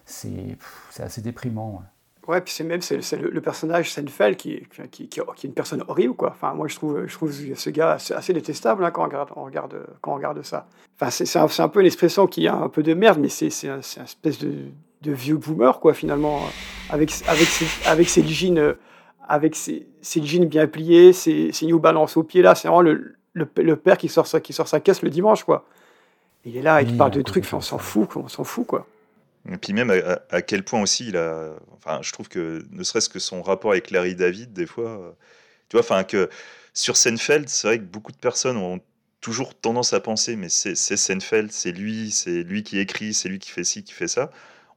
c'est 0.05 0.57
assez 0.99 1.21
déprimant 1.21 1.83
ouais. 2.27 2.41
puis 2.41 2.53
c'est 2.53 2.65
même 2.65 2.81
c'est 2.81 3.17
le, 3.17 3.41
personnage 3.41 3.91
Seinfeld 3.91 4.35
qui, 4.35 4.63
qui, 4.91 5.07
qui, 5.07 5.19
est 5.19 5.43
une 5.43 5.53
personne 5.53 5.83
horrible 5.87 6.15
quoi 6.15 6.31
enfin 6.31 6.53
moi 6.53 6.67
je 6.67 6.75
trouve 6.75 7.05
je 7.07 7.13
trouve 7.13 7.31
ce 7.31 7.69
gars 7.69 7.93
assez, 7.93 8.33
détestable 8.33 8.83
hein, 8.83 8.91
quand 8.91 9.03
on 9.35 9.45
regarde, 9.45 9.75
quand 10.01 10.11
on 10.11 10.15
regarde 10.15 10.41
ça 10.41 10.67
enfin 10.99 11.09
c'est 11.11 11.39
un, 11.39 11.47
un, 11.59 11.69
peu 11.69 11.79
une 11.79 11.85
expression 11.85 12.27
qui 12.27 12.47
a 12.47 12.55
un 12.55 12.69
peu 12.69 12.83
de 12.83 12.93
merde 12.93 13.19
mais 13.21 13.29
c'est 13.29 13.69
un, 13.69 13.75
une 13.75 14.03
espèce 14.03 14.39
de 14.39 14.71
de 15.01 15.11
vieux 15.11 15.37
boomer, 15.37 15.79
quoi, 15.79 15.93
finalement, 15.93 16.41
avec, 16.89 17.11
avec, 17.27 17.47
ses, 17.47 17.65
avec 17.87 18.09
ses 18.09 18.23
jeans, 18.23 18.57
euh, 18.57 18.73
avec 19.31 19.55
ses, 19.55 19.87
ses, 20.01 20.21
jeans 20.21 20.45
bien 20.45 20.67
pliés, 20.67 21.13
ses, 21.13 21.53
ses 21.53 21.65
New 21.65 21.79
Balance 21.79 22.17
au 22.17 22.23
pied, 22.23 22.41
là, 22.41 22.53
c'est 22.53 22.67
vraiment 22.67 22.81
le, 22.81 23.15
le, 23.33 23.75
père 23.77 23.97
qui 23.97 24.09
sort, 24.09 24.27
sa, 24.27 24.41
qui 24.41 24.51
sort 24.51 24.67
sa 24.67 24.81
caisse 24.81 25.01
le 25.01 25.09
dimanche, 25.09 25.45
quoi. 25.45 25.65
Il 26.43 26.57
est 26.57 26.61
là, 26.61 26.81
il 26.81 26.91
te 26.91 26.97
parle 26.97 27.11
de 27.11 27.21
trucs, 27.21 27.47
on 27.53 27.61
s'en 27.61 27.77
fout, 27.77 28.09
on 28.17 28.27
s'en 28.27 28.43
fout, 28.43 28.67
quoi. 28.67 28.85
Et 29.49 29.57
puis 29.57 29.71
même 29.71 29.89
à, 30.29 30.41
quel 30.41 30.63
point 30.63 30.81
aussi 30.81 31.07
il 31.07 31.17
a, 31.17 31.53
enfin, 31.73 31.99
je 32.01 32.11
trouve 32.11 32.27
que 32.27 32.65
ne 32.71 32.83
serait-ce 32.83 33.07
que 33.07 33.19
son 33.19 33.41
rapport 33.41 33.71
avec 33.71 33.89
Larry 33.89 34.15
David, 34.15 34.51
des 34.51 34.65
fois, 34.65 34.89
euh, 34.89 35.11
tu 35.69 35.77
vois, 35.77 35.81
enfin 35.81 36.03
que 36.03 36.29
sur 36.73 36.97
Seinfeld, 36.97 37.47
c'est 37.47 37.67
vrai 37.67 37.79
que 37.79 37.85
beaucoup 37.85 38.11
de 38.11 38.17
personnes 38.17 38.57
ont 38.57 38.81
toujours 39.21 39.55
tendance 39.55 39.93
à 39.93 40.01
penser, 40.01 40.35
mais 40.35 40.49
c'est 40.49 40.75
Seinfeld, 40.75 41.53
c'est 41.53 41.71
lui, 41.71 42.11
c'est 42.11 42.43
lui 42.43 42.63
qui 42.63 42.79
écrit, 42.79 43.13
c'est 43.13 43.29
lui 43.29 43.39
qui 43.39 43.49
fait 43.49 43.63
ci, 43.63 43.83
qui 43.83 43.93
fait 43.93 44.09
ça. 44.09 44.29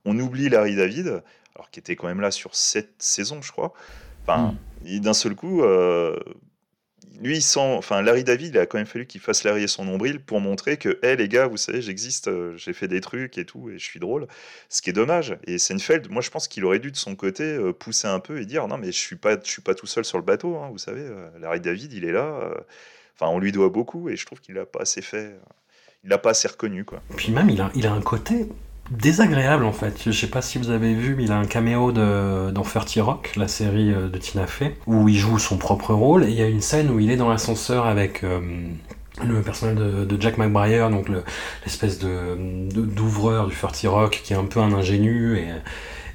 On 0.05 0.17
oublie 0.19 0.49
Larry 0.49 0.77
David, 0.77 1.23
alors 1.57 1.71
qui 1.71 1.81
était 1.81 1.97
quand 1.97 2.07
même 2.07 2.21
là 2.21 2.31
sur 2.31 2.55
sept 2.55 2.95
saisons, 2.99 3.43
je 3.43 3.51
crois. 3.51 3.75
Enfin, 4.27 4.55
hmm. 4.85 5.01
d'un 5.01 5.15
seul 5.15 5.35
coup, 5.35 5.63
euh, 5.63 6.19
lui, 7.21 7.41
sans, 7.43 7.75
enfin, 7.77 8.03
Larry 8.03 8.25
David, 8.25 8.55
il 8.55 8.59
a 8.59 8.67
quand 8.67 8.79
même 8.79 8.87
fallu 8.87 9.07
qu'il 9.07 9.21
fasse 9.21 9.45
Larry 9.45 9.65
et 9.65 9.69
son 9.69 9.85
nombril 9.85 10.21
pour 10.21 10.41
montrer 10.41 10.77
que, 10.79 10.99
hé 11.03 11.17
les 11.17 11.29
gars, 11.29 11.47
vous 11.47 11.57
savez, 11.57 11.83
j'existe, 11.83 12.29
euh, 12.29 12.57
j'ai 12.57 12.73
fait 12.73 12.89
des 12.89 13.01
trucs 13.01 13.39
et 13.39 13.45
tout, 13.45 13.71
et 13.71 13.79
je 13.79 13.85
suis 13.85 14.01
drôle. 14.01 14.27
Ce 14.69 14.83
qui 14.83 14.91
est 14.91 14.95
dommage. 14.95 15.37
Et 15.47 15.59
Seinfeld, 15.59 16.11
moi, 16.11 16.23
je 16.23 16.31
pense 16.31 16.49
qu'il 16.49 16.65
aurait 16.65 16.79
dû 16.79 16.91
de 16.91 16.97
son 16.97 17.15
côté 17.15 17.45
euh, 17.45 17.73
pousser 17.73 18.09
un 18.09 18.21
peu 18.21 18.41
et 18.41 18.47
dire, 18.47 18.67
non, 18.67 18.79
mais 18.79 18.87
je 18.87 18.99
suis 18.99 19.17
pas, 19.17 19.37
je 19.43 19.49
suis 19.49 19.63
pas 19.63 19.75
tout 19.75 19.87
seul 19.87 20.05
sur 20.05 20.19
le 20.19 20.25
bateau, 20.25 20.57
hein, 20.57 20.69
vous 20.71 20.79
savez. 20.79 21.07
Larry 21.41 21.61
David, 21.61 21.93
il 21.93 22.05
est 22.05 22.13
là. 22.13 22.51
Enfin, 23.15 23.31
on 23.31 23.39
lui 23.39 23.53
doit 23.53 23.69
beaucoup, 23.69 24.09
et 24.09 24.17
je 24.17 24.27
trouve 24.27 24.41
qu'il 24.41 24.55
l'a 24.55 24.67
pas 24.67 24.81
assez 24.81 25.03
fait. 25.03 25.39
Il 26.03 26.11
l'a 26.11 26.19
pas 26.19 26.31
assez 26.31 26.49
reconnu, 26.49 26.85
quoi. 26.85 27.03
Puis 27.17 27.31
même, 27.31 27.49
il 27.49 27.61
a, 27.61 27.71
il 27.75 27.87
a 27.87 27.93
un 27.93 28.03
côté 28.03 28.49
désagréable 28.91 29.65
en 29.65 29.73
fait. 29.73 30.03
Je 30.07 30.13
sais 30.13 30.29
pas 30.29 30.43
si 30.43 30.59
vous 30.59 30.71
avez 30.71 30.95
vu, 30.95 31.15
mais 31.15 31.25
il 31.25 31.33
a 31.33 31.39
un 31.39 31.47
caméo 31.47 31.93
de, 31.93 32.51
dans 32.51 32.63
30 32.63 32.99
Rock, 32.99 33.33
la 33.37 33.49
série 33.49 33.93
euh, 33.93 34.09
de 34.09 34.19
Tina 34.19 34.47
Fey, 34.47 34.77
où 34.87 35.09
il 35.09 35.17
joue 35.17 35.39
son 35.39 35.57
propre 35.57 35.95
rôle. 35.95 36.25
Et 36.25 36.29
il 36.29 36.35
y 36.35 36.43
a 36.43 36.49
une 36.49 36.61
scène 36.61 36.91
où 36.91 37.01
il 37.01 37.11
est 37.11 37.17
dans 37.17 37.29
l'ascenseur 37.29 37.87
avec 37.87 38.25
euh, 38.25 38.41
le 39.25 39.43
personnage 39.43 39.77
de, 39.77 40.21
Jack 40.21 40.39
McBrayer, 40.39 40.89
donc 40.91 41.09
l'espèce 41.65 41.99
de, 41.99 42.37
d'ouvreur 42.71 43.47
du 43.47 43.55
30 43.55 43.83
Rock, 43.87 44.21
qui 44.25 44.33
est 44.33 44.37
un 44.37 44.45
peu 44.45 44.61
un 44.61 44.73
ingénu 44.73 45.39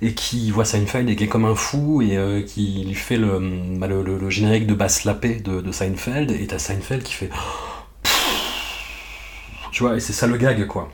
et 0.02 0.14
qui 0.14 0.52
voit 0.52 0.66
Seinfeld 0.66 1.10
et 1.10 1.16
qui 1.16 1.26
est 1.26 1.28
comme 1.28 1.46
un 1.46 1.56
fou 1.56 2.02
et 2.02 2.18
euh, 2.18 2.42
qui 2.42 2.86
lui 2.88 2.96
fait 2.96 3.18
bah, 3.18 3.88
le, 3.88 4.02
le, 4.04 4.30
générique 4.30 4.66
de 4.66 4.74
basse 4.74 5.04
lapée 5.04 5.36
de, 5.36 5.62
de 5.62 5.72
Seinfeld 5.72 6.32
et 6.32 6.48
t'as 6.48 6.60
Seinfeld 6.60 7.04
qui 7.04 7.14
fait 7.14 7.30
tu 9.72 9.84
vois 9.84 9.98
et 9.98 10.00
c'est 10.00 10.14
ça 10.14 10.28
le 10.28 10.38
gag 10.38 10.66
quoi 10.68 10.90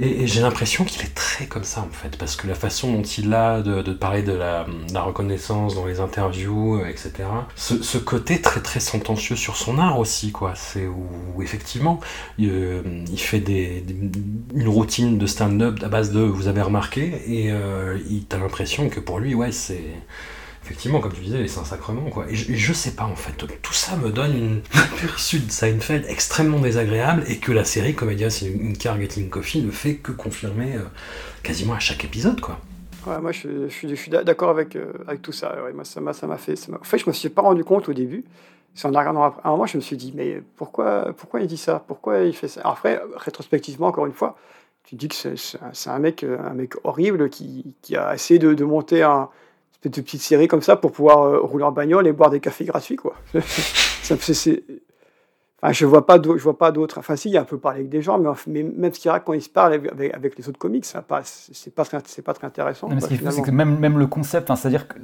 et, 0.00 0.26
j'ai 0.26 0.40
l'impression 0.40 0.84
qu'il 0.84 1.02
est 1.02 1.14
très 1.14 1.46
comme 1.46 1.64
ça 1.64 1.80
en 1.80 1.92
fait, 1.92 2.16
parce 2.16 2.36
que 2.36 2.46
la 2.46 2.54
façon 2.54 2.92
dont 2.92 3.02
il 3.02 3.32
a 3.34 3.62
de, 3.62 3.92
parler 3.92 4.22
de 4.22 4.32
la, 4.32 4.66
reconnaissance 5.02 5.74
dans 5.74 5.86
les 5.86 6.00
interviews, 6.00 6.80
euh, 6.80 6.86
etc. 6.86 7.12
Ce, 7.56 7.98
côté 7.98 8.40
très 8.40 8.60
très 8.60 8.80
sentencieux 8.80 9.36
sur 9.36 9.56
son 9.56 9.78
art 9.78 9.98
aussi, 9.98 10.30
quoi. 10.30 10.54
C'est 10.54 10.86
où, 10.86 11.42
effectivement 11.42 12.00
euh, 12.40 12.82
il 13.10 13.20
fait 13.20 13.40
des, 13.40 13.84
une 14.54 14.68
routine 14.68 15.18
de 15.18 15.26
stand-up 15.26 15.82
à 15.82 15.88
base 15.88 16.12
de 16.12 16.20
vous 16.20 16.48
avez 16.48 16.62
remarqué, 16.62 17.22
et 17.26 17.50
euh, 17.50 17.98
t'as 18.28 18.38
l'impression 18.38 18.88
que 18.88 19.00
pour 19.00 19.18
lui, 19.18 19.34
ouais, 19.34 19.52
c'est 19.52 19.84
effectivement, 20.68 21.00
comme 21.00 21.12
tu 21.12 21.22
disais, 21.22 21.46
c'est 21.48 21.60
un 21.60 21.64
sacrement, 21.64 22.10
quoi. 22.10 22.26
Et 22.28 22.34
je, 22.34 22.72
sais 22.74 22.90
pas, 22.90 23.04
en 23.04 23.16
fait, 23.16 23.32
tout 23.62 23.72
ça 23.72 23.96
me 23.96 24.10
donne 24.10 24.36
une 24.36 24.60
aperçu 24.74 25.38
de 25.38 25.50
Seinfeld 25.50 26.04
extrêmement 26.08 26.58
désagréable 26.58 27.24
et 27.26 27.38
que 27.38 27.52
la 27.52 27.64
série 27.64 27.94
Comédia, 27.94 28.28
c'est 28.28 28.46
une 28.46 28.76
car 28.76 29.00
getting 29.00 29.30
coffee, 29.30 29.62
ne 29.62 29.70
fait 29.70 29.94
que 29.94 30.12
confirmer 30.12 30.76
euh, 30.76 30.82
quasiment 31.42 31.72
à 31.72 31.78
chaque 31.78 32.04
épisode, 32.04 32.42
quoi. 32.42 32.58
Ouais, 33.06 33.18
moi, 33.18 33.32
je, 33.32 33.68
suis 33.68 34.10
d'accord 34.10 34.50
avec, 34.50 34.76
euh, 34.76 34.92
avec 35.06 35.22
tout 35.22 35.32
ça. 35.32 35.56
moi, 35.74 35.84
ça 35.84 36.02
m'a, 36.02 36.12
ça 36.12 36.26
m'a 36.26 36.36
fait. 36.36 36.54
En 36.70 36.84
fait, 36.84 36.98
je 36.98 37.08
me 37.08 37.14
suis 37.14 37.30
pas 37.30 37.40
rendu 37.40 37.64
compte 37.64 37.88
au 37.88 37.94
début. 37.94 38.24
C'est 38.74 38.86
en 38.86 38.90
regardant 38.90 39.22
après. 39.22 39.40
À 39.44 39.48
un 39.48 39.52
moment, 39.52 39.64
je 39.64 39.78
me 39.78 39.82
suis 39.82 39.96
dit, 39.96 40.12
mais 40.14 40.42
pourquoi, 40.56 41.14
pourquoi 41.16 41.40
il 41.40 41.46
dit 41.46 41.56
ça? 41.56 41.82
Pourquoi 41.86 42.20
il 42.20 42.34
fait 42.34 42.48
ça? 42.48 42.60
Après, 42.64 43.00
rétrospectivement, 43.16 43.86
encore 43.86 44.04
une 44.04 44.12
fois, 44.12 44.36
tu 44.84 44.96
dis 44.96 45.08
que 45.08 45.14
c'est, 45.14 45.88
un 45.88 45.98
mec, 45.98 46.24
un 46.24 46.52
mec 46.52 46.74
horrible 46.84 47.30
qui, 47.30 47.74
qui 47.80 47.96
a 47.96 48.14
essayé 48.14 48.38
de 48.38 48.64
monter 48.64 49.02
un 49.02 49.30
de 49.82 50.00
petites 50.00 50.22
séries 50.22 50.48
comme 50.48 50.62
ça 50.62 50.76
pour 50.76 50.92
pouvoir 50.92 51.22
euh, 51.22 51.40
rouler 51.40 51.64
en 51.64 51.72
bagnole 51.72 52.06
et 52.06 52.12
boire 52.12 52.30
des 52.30 52.40
cafés 52.40 52.64
gratuits 52.64 52.96
quoi. 52.96 53.14
enfin, 53.34 54.16
je 55.72 55.86
vois 55.86 56.04
pas 56.04 56.20
je 56.22 56.42
vois 56.42 56.58
pas 56.58 56.72
d'autres. 56.72 56.98
Enfin 56.98 57.14
si, 57.14 57.28
il 57.28 57.32
y 57.32 57.36
a 57.36 57.42
un 57.42 57.44
peu 57.44 57.58
parler 57.58 57.80
avec 57.80 57.90
des 57.90 58.02
gens, 58.02 58.18
mais, 58.18 58.28
mais 58.48 58.62
même 58.64 58.92
ce 58.92 58.98
qu'il 58.98 59.10
raconte 59.10 59.26
quand 59.26 59.32
il 59.34 59.42
se 59.42 59.48
parle 59.48 59.74
avec, 59.74 60.14
avec, 60.14 60.36
les 60.36 60.48
autres 60.48 60.58
comics, 60.58 60.84
c'est 60.84 61.00
pas 61.02 61.20
c'est 61.22 61.74
pas 61.74 61.84
c'est 62.04 62.22
pas 62.22 62.34
très 62.34 62.46
intéressant. 62.46 62.88
ce 62.98 63.30
c'est 63.30 63.42
que 63.42 63.50
même 63.50 63.78
même 63.78 63.98
le 63.98 64.08
concept, 64.08 64.52
c'est-à-dire 64.54 64.88
que 64.88 64.98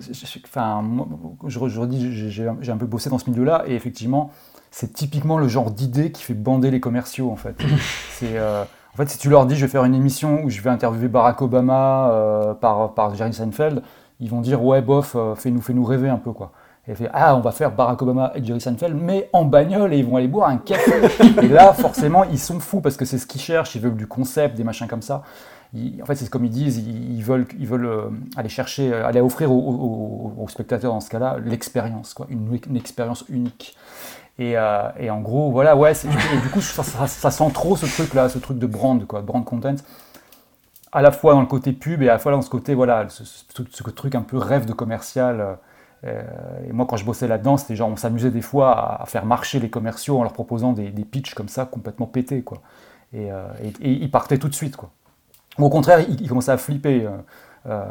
enfin 0.45 0.83
moi, 0.83 1.07
je, 1.47 1.59
redis 1.59 2.33
j'ai 2.33 2.73
un 2.73 2.77
peu 2.77 2.87
bossé 2.87 3.11
dans 3.11 3.19
ce 3.19 3.31
milieu-là 3.31 3.65
et 3.67 3.75
effectivement 3.75 4.33
c'est 4.73 4.93
typiquement 4.93 5.39
le 5.39 5.47
genre 5.47 5.71
d'idée 5.71 6.11
qui 6.11 6.25
fait 6.25 6.35
bander 6.35 6.73
les 6.73 6.81
commerciaux 6.81 7.31
en 7.31 7.37
fait. 7.37 7.55
c'est 8.11 8.37
euh, 8.37 8.65
en 8.95 8.97
fait, 8.97 9.09
si 9.09 9.19
tu 9.19 9.29
leur 9.29 9.47
dis 9.47 9.57
je 9.57 9.67
vais 9.67 9.71
faire 9.71 9.85
une 9.85 9.95
émission 9.95 10.45
où 10.45 10.51
je 10.51 10.61
vais 10.61 10.71
interviewer 10.71 11.09
Barack 11.09 11.43
Obama 11.43 12.11
euh, 12.11 12.55
par, 12.55 12.95
par 12.95 13.15
Jerry 13.15 13.33
Seinfeld, 13.33 13.83
ils 14.25 14.31
vont 14.31 14.41
dire 14.41 14.65
ouais 14.65 14.81
bof, 14.81 15.17
euh, 15.17 15.35
fais-nous 15.35 15.61
fais 15.61 15.75
-nous 15.75 15.85
rêver 15.85 16.09
un 16.09 16.17
peu 16.17 16.33
quoi. 16.33 16.51
Et 16.87 16.95
fait, 16.95 17.09
ah, 17.13 17.35
on 17.37 17.41
va 17.41 17.53
faire 17.53 17.73
Barack 17.73 18.03
Obama 18.03 18.33
et 18.35 18.45
Jerry 18.45 18.61
Seinfeld, 18.61 18.95
mais 18.95 19.31
en 19.33 19.45
bagnole, 19.45 19.95
et 19.95 19.99
ils 19.99 20.05
vont 20.05 20.17
aller 20.17 20.29
boire 20.29 20.49
un 20.51 20.59
café. 20.59 20.93
et 21.43 21.49
là, 21.49 21.73
forcément, 21.73 22.25
ils 22.25 22.39
sont 22.39 22.61
fous 22.61 22.81
parce 22.81 22.97
que 22.97 23.07
c'est 23.07 23.17
ce 23.17 23.27
qu'ils 23.27 23.41
cherchent, 23.41 23.75
ils 23.75 23.81
veulent 23.81 23.97
du 23.97 24.07
concept, 24.07 24.55
des 24.55 24.65
machins 24.65 24.87
comme 24.87 25.01
ça. 25.01 25.23
en 25.75 26.05
fait, 26.05 26.15
c'est 26.15 26.29
comme 26.29 26.45
ils 26.45 26.51
disent, 26.51 26.77
ils, 26.77 27.23
veulent, 27.23 27.47
ils 27.59 27.67
veulent 27.67 27.87
euh, 27.87 28.11
aller 28.37 28.51
chercher, 28.51 28.93
euh, 28.93 29.07
aller 29.07 29.21
offrir 29.21 29.51
aux, 29.51 30.47
spectateurs, 30.49 30.93
dans 30.93 31.01
ce 31.01 31.09
cas-là, 31.09 31.39
l'expérience, 31.43 32.13
quoi, 32.13 32.27
une, 32.29 32.77
expérience 32.77 33.25
unique. 33.31 33.77
Et, 34.39 34.57
et, 34.99 35.11
en 35.11 35.21
gros, 35.21 35.53
voilà, 35.53 35.77
ouais, 35.77 35.93
du 36.43 36.51
coup, 36.51 36.61
ça, 36.61 36.83
ça, 36.83 37.31
sent 37.31 37.51
trop 37.55 37.77
ce 37.77 37.87
truc-là, 37.87 38.29
ce 38.29 38.39
truc 38.39 38.59
de 38.59 38.67
brand, 38.67 39.07
quoi, 39.07 39.23
brand 39.23 39.45
content 39.45 39.77
à 40.95 41.03
la 41.03 41.11
fois 41.11 41.35
dans 41.35 41.41
le 41.41 41.47
côté 41.47 41.73
pub 41.73 42.03
et 42.03 42.09
à 42.09 42.13
la 42.13 42.19
fois 42.21 42.31
dans 42.31 42.41
ce 42.41 42.49
côté, 42.49 42.75
voilà, 42.75 43.09
ce, 43.09 43.91
truc 43.91 44.15
un 44.15 44.23
peu 44.23 44.39
rêve 44.39 44.65
de 44.65 44.73
commercial. 44.73 45.59
Euh, 46.05 46.23
et 46.69 46.73
moi, 46.73 46.87
quand 46.89 46.97
je 46.97 47.05
bossais 47.05 47.27
là-dedans, 47.27 47.57
c'était 47.57 47.75
genre, 47.75 47.91
on 47.91 47.97
s'amusait 47.97 48.31
des 48.31 48.43
fois 48.43 49.01
à, 49.03 49.07
faire 49.07 49.27
marcher 49.27 49.59
les 49.59 49.69
commerciaux 49.69 50.19
en 50.19 50.23
leur 50.23 50.33
proposant 50.33 50.73
des, 50.73 50.91
des 50.91 51.05
pitchs 51.05 51.35
comme 51.35 51.49
ça, 51.49 51.67
complètement 51.67 52.07
pétés, 52.07 52.43
quoi. 52.43 52.63
Et, 53.13 53.33
euh, 53.33 53.47
ils 53.81 54.11
partaient 54.11 54.39
tout 54.39 54.49
de 54.49 54.55
suite, 54.55 54.77
quoi. 54.77 54.91
Au 55.59 55.69
contraire, 55.69 56.01
ils, 56.09 56.29
commençaient 56.29 56.53
à 56.53 56.59
flipper. 56.59 57.09
Euh, 57.67 57.87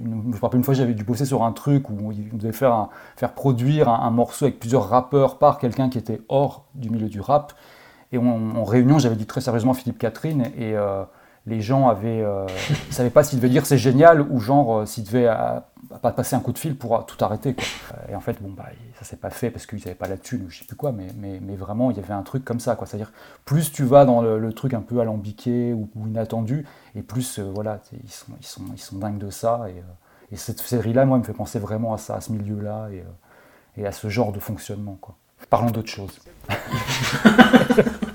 je 0.00 0.08
me 0.08 0.40
rappelle 0.40 0.58
une 0.58 0.64
fois, 0.64 0.74
j'avais 0.74 0.94
dû 0.94 1.02
bosser 1.02 1.24
sur 1.24 1.42
un 1.42 1.52
truc 1.52 1.90
où 1.90 2.12
on 2.12 2.36
devait 2.36 2.52
faire, 2.52 2.88
faire 3.16 3.32
produire 3.32 3.88
un, 3.88 4.10
morceau 4.10 4.44
avec 4.44 4.60
plusieurs 4.60 4.88
rappeurs 4.88 5.38
par 5.38 5.58
quelqu'un 5.58 5.88
qui 5.88 5.98
était 5.98 6.20
hors 6.28 6.64
du 6.74 6.90
milieu 6.90 7.08
du 7.08 7.20
rap. 7.20 7.54
Et 8.12 8.18
en 8.18 8.64
réunion, 8.64 9.00
j'avais 9.00 9.16
dit 9.16 9.26
très 9.26 9.40
sérieusement 9.40 9.74
Philippe 9.74 9.98
Catherine, 9.98 10.50
et 10.56 10.76
les 11.46 11.60
gens 11.60 11.88
avaient, 11.88 12.22
euh, 12.22 12.46
savaient 12.90 13.10
pas 13.10 13.24
s'ils 13.24 13.38
devaient 13.38 13.48
dire 13.48 13.66
c'est 13.66 13.78
génial 13.78 14.20
ou 14.20 14.38
genre 14.40 14.78
euh, 14.78 14.86
s'ils 14.86 15.04
devaient 15.04 15.28
euh, 15.28 15.60
pas 16.02 16.10
passer 16.10 16.34
un 16.34 16.40
coup 16.40 16.52
de 16.52 16.58
fil 16.58 16.76
pour 16.76 17.06
tout 17.06 17.22
arrêter. 17.24 17.54
Quoi. 17.54 17.64
Et 18.10 18.14
en 18.14 18.20
fait, 18.20 18.42
bon, 18.42 18.50
bah, 18.50 18.66
ça 18.98 19.04
s'est 19.04 19.16
pas 19.16 19.30
fait 19.30 19.50
parce 19.50 19.66
qu'ils 19.66 19.78
n'avaient 19.78 19.94
pas 19.94 20.08
la 20.08 20.16
thune 20.16 20.44
ou 20.46 20.50
je 20.50 20.58
sais 20.58 20.64
plus 20.64 20.76
quoi, 20.76 20.92
mais, 20.92 21.08
mais, 21.16 21.40
mais, 21.40 21.54
vraiment, 21.54 21.90
il 21.90 21.96
y 21.96 22.00
avait 22.00 22.14
un 22.14 22.22
truc 22.22 22.44
comme 22.44 22.60
ça. 22.60 22.74
Quoi. 22.74 22.86
C'est-à-dire, 22.86 23.12
plus 23.44 23.72
tu 23.72 23.84
vas 23.84 24.04
dans 24.04 24.20
le, 24.20 24.52
truc 24.52 24.74
un 24.74 24.80
peu 24.80 25.00
alambiqué 25.00 25.72
ou, 25.72 25.88
inattendu, 26.06 26.66
et 26.94 27.02
plus, 27.02 27.38
voilà, 27.38 27.80
ils 27.92 28.10
sont, 28.10 28.32
ils, 28.40 28.46
sont, 28.46 28.62
ils 28.72 28.80
sont 28.80 28.98
dingues 28.98 29.18
de 29.18 29.30
ça. 29.30 29.66
Et, 29.68 29.82
et 30.32 30.36
cette 30.36 30.60
série-là, 30.60 31.04
moi, 31.04 31.18
me 31.18 31.22
fait 31.22 31.32
penser 31.32 31.60
vraiment 31.60 31.94
à 31.94 31.98
ça, 31.98 32.16
à 32.16 32.20
ce 32.20 32.32
milieu-là 32.32 32.88
et, 32.90 33.04
et 33.80 33.86
à 33.86 33.92
ce 33.92 34.08
genre 34.08 34.32
de 34.32 34.40
fonctionnement. 34.40 34.98
Quoi. 35.00 35.14
Parlons 35.50 35.70
d'autre 35.70 35.90
chose. 35.90 36.18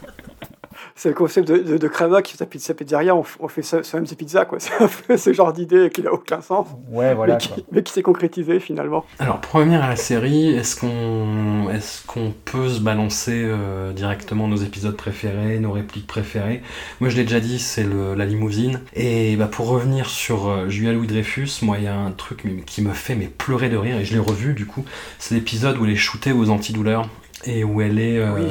c'est 0.95 1.09
le 1.09 1.15
concept 1.15 1.47
de, 1.47 1.57
de, 1.57 1.77
de 1.77 2.21
qui 2.21 2.31
fait 2.31 2.37
sa 2.37 2.45
pizza 2.45 2.73
pizzeria, 2.73 3.15
on, 3.15 3.23
on 3.39 3.47
fait 3.47 3.61
soi-même 3.61 4.05
ses 4.05 4.15
pizzas, 4.15 4.45
quoi. 4.45 4.59
C'est 4.61 4.73
un 4.81 4.89
peu 5.07 5.17
ce 5.17 5.33
genre 5.33 5.53
d'idée 5.53 5.89
qui 5.89 6.01
n'a 6.01 6.11
aucun 6.11 6.41
sens. 6.41 6.67
Ouais, 6.89 7.13
voilà. 7.13 7.37
Mais 7.71 7.83
qui, 7.83 7.93
s'est 7.93 8.01
concrétisé 8.01 8.59
finalement. 8.59 9.05
Alors, 9.19 9.41
pour 9.41 9.55
revenir 9.55 9.83
à 9.83 9.89
la 9.89 9.95
série, 9.95 10.49
est-ce 10.49 10.75
qu'on 10.75 11.69
est 11.69 12.05
qu'on 12.07 12.33
peut 12.45 12.69
se 12.69 12.79
balancer 12.79 13.43
euh, 13.43 13.91
directement 13.93 14.47
nos 14.47 14.57
épisodes 14.57 14.95
préférés, 14.95 15.59
nos 15.59 15.71
répliques 15.71 16.07
préférées? 16.07 16.61
Moi, 16.99 17.09
je 17.09 17.17
l'ai 17.17 17.23
déjà 17.23 17.39
dit, 17.39 17.59
c'est 17.59 17.85
la 18.15 18.25
limousine. 18.25 18.81
Et 18.93 19.35
bah, 19.35 19.47
pour 19.47 19.67
revenir 19.67 20.09
sur 20.09 20.47
euh, 20.47 20.69
Julia 20.69 20.93
Louis 20.93 21.07
Dreyfus, 21.07 21.49
moi, 21.61 21.77
il 21.77 21.85
y 21.85 21.87
a 21.87 21.95
un 21.95 22.11
truc 22.11 22.45
qui 22.65 22.81
me 22.81 22.93
fait 22.93 23.15
mais 23.15 23.27
pleurer 23.27 23.69
de 23.69 23.77
rire, 23.77 23.97
et 23.97 24.05
je 24.05 24.13
l'ai 24.13 24.19
revu 24.19 24.53
du 24.53 24.65
coup. 24.65 24.85
C'est 25.19 25.35
l'épisode 25.35 25.77
où 25.77 25.85
elle 25.85 25.91
est 25.91 25.95
shootée 25.95 26.31
aux 26.31 26.49
antidouleurs 26.49 27.07
et 27.45 27.63
où 27.63 27.81
elle 27.81 27.99
est 27.99 28.17
euh, 28.17 28.47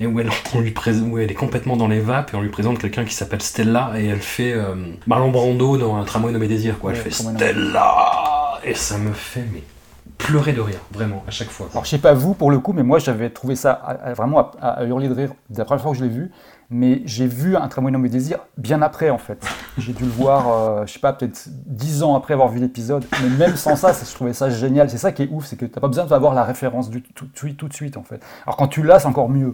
et 0.00 0.06
où 0.06 0.20
elle, 0.20 0.30
on 0.54 0.60
lui 0.60 0.74
où 1.02 1.18
elle 1.18 1.30
est 1.30 1.34
complètement 1.34 1.76
dans 1.76 1.88
les 1.88 2.00
vapes 2.00 2.32
et 2.32 2.36
on 2.36 2.42
lui 2.42 2.50
présente 2.50 2.78
quelqu'un 2.78 3.04
qui 3.04 3.14
s'appelle 3.14 3.42
Stella 3.42 3.92
et 3.96 4.06
elle 4.06 4.20
fait 4.20 4.52
euh, 4.52 4.74
Marlon 5.06 5.30
Brando 5.30 5.76
dans 5.76 5.96
un 5.96 6.04
tramway 6.04 6.32
nommé 6.32 6.48
Désir 6.48 6.78
quoi. 6.78 6.92
Elle 6.92 6.98
fait 6.98 7.10
Stella 7.10 8.60
et 8.64 8.74
ça 8.74 8.98
me 8.98 9.12
fait 9.12 9.44
mais 9.52 9.62
pleurer 10.18 10.52
de 10.52 10.60
rire, 10.60 10.78
vraiment, 10.92 11.24
à 11.26 11.30
chaque 11.30 11.50
fois. 11.50 11.68
Alors 11.72 11.84
je 11.84 11.90
sais 11.90 11.98
pas 11.98 12.12
vous 12.12 12.34
pour 12.34 12.50
le 12.50 12.58
coup, 12.60 12.72
mais 12.72 12.82
moi 12.82 12.98
j'avais 12.98 13.30
trouvé 13.30 13.56
ça 13.56 13.98
vraiment 14.16 14.52
à, 14.60 14.84
hurler 14.84 15.08
de 15.08 15.14
rire. 15.14 15.32
La 15.56 15.64
première 15.64 15.82
fois 15.82 15.92
que 15.92 15.98
je 15.98 16.04
l'ai 16.04 16.10
vu 16.10 16.30
mais 16.72 17.02
j'ai 17.04 17.26
vu 17.26 17.54
Un 17.56 17.68
tramway 17.68 17.92
nommé 17.92 18.08
Désir 18.08 18.38
bien 18.56 18.82
après 18.82 19.10
en 19.10 19.18
fait. 19.18 19.46
J'ai 19.78 19.92
dû 19.92 20.04
le 20.04 20.10
voir, 20.10 20.48
euh, 20.48 20.86
je 20.86 20.92
sais 20.94 20.98
pas, 20.98 21.12
peut-être 21.12 21.48
dix 21.66 22.02
ans 22.02 22.16
après 22.16 22.34
avoir 22.34 22.48
vu 22.48 22.58
l'épisode, 22.58 23.04
mais 23.22 23.28
même 23.28 23.56
sans 23.56 23.76
ça, 23.76 23.92
je 23.92 24.14
trouvais 24.14 24.32
ça 24.32 24.48
génial. 24.48 24.88
C'est 24.88 24.98
ça 24.98 25.12
qui 25.12 25.24
est 25.24 25.28
ouf, 25.30 25.44
c'est 25.44 25.56
que 25.56 25.66
tu 25.66 25.72
n'as 25.74 25.80
pas 25.80 25.88
besoin 25.88 26.06
d'avoir 26.06 26.34
la 26.34 26.44
référence 26.44 26.88
du, 26.90 27.02
tout, 27.02 27.26
tout, 27.34 27.68
de 27.68 27.72
suite 27.74 27.96
en 27.96 28.02
fait. 28.02 28.20
Alors 28.46 28.56
quand 28.56 28.68
tu 28.68 28.82
l'as, 28.82 29.00
c'est 29.00 29.06
encore 29.06 29.28
mieux. 29.28 29.52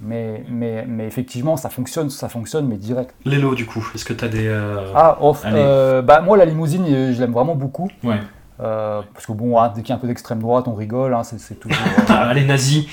Mais, 0.00 0.44
mais, 0.48 0.84
mais 0.88 1.06
effectivement, 1.06 1.56
ça 1.56 1.68
fonctionne, 1.68 2.10
ça 2.10 2.28
fonctionne, 2.28 2.66
mais 2.66 2.76
direct. 2.76 3.14
Lélo, 3.24 3.54
du 3.54 3.66
coup, 3.66 3.86
est-ce 3.94 4.04
que 4.04 4.12
tu 4.12 4.24
as 4.24 4.28
des. 4.28 4.48
Euh, 4.48 4.92
ah, 4.94 5.18
off. 5.20 5.44
Euh, 5.46 6.02
bah, 6.02 6.20
moi, 6.22 6.36
la 6.36 6.46
limousine, 6.46 6.86
je 6.86 7.20
l'aime 7.20 7.32
vraiment 7.32 7.54
beaucoup. 7.54 7.90
Ouais. 8.02 8.18
parce 8.58 9.26
que 9.26 9.32
bon, 9.32 9.60
hein, 9.60 9.70
dès 9.74 9.82
qu'il 9.82 9.90
y 9.90 9.92
a 9.92 9.96
un 9.96 9.98
peu 9.98 10.08
d'extrême 10.08 10.40
droite, 10.40 10.66
on 10.66 10.74
rigole, 10.74 11.12
hein, 11.12 11.22
c'est 11.24 11.60
toujours. 11.60 11.76
Ah, 12.08 12.32
les 12.32 12.44
nazis 12.44 12.86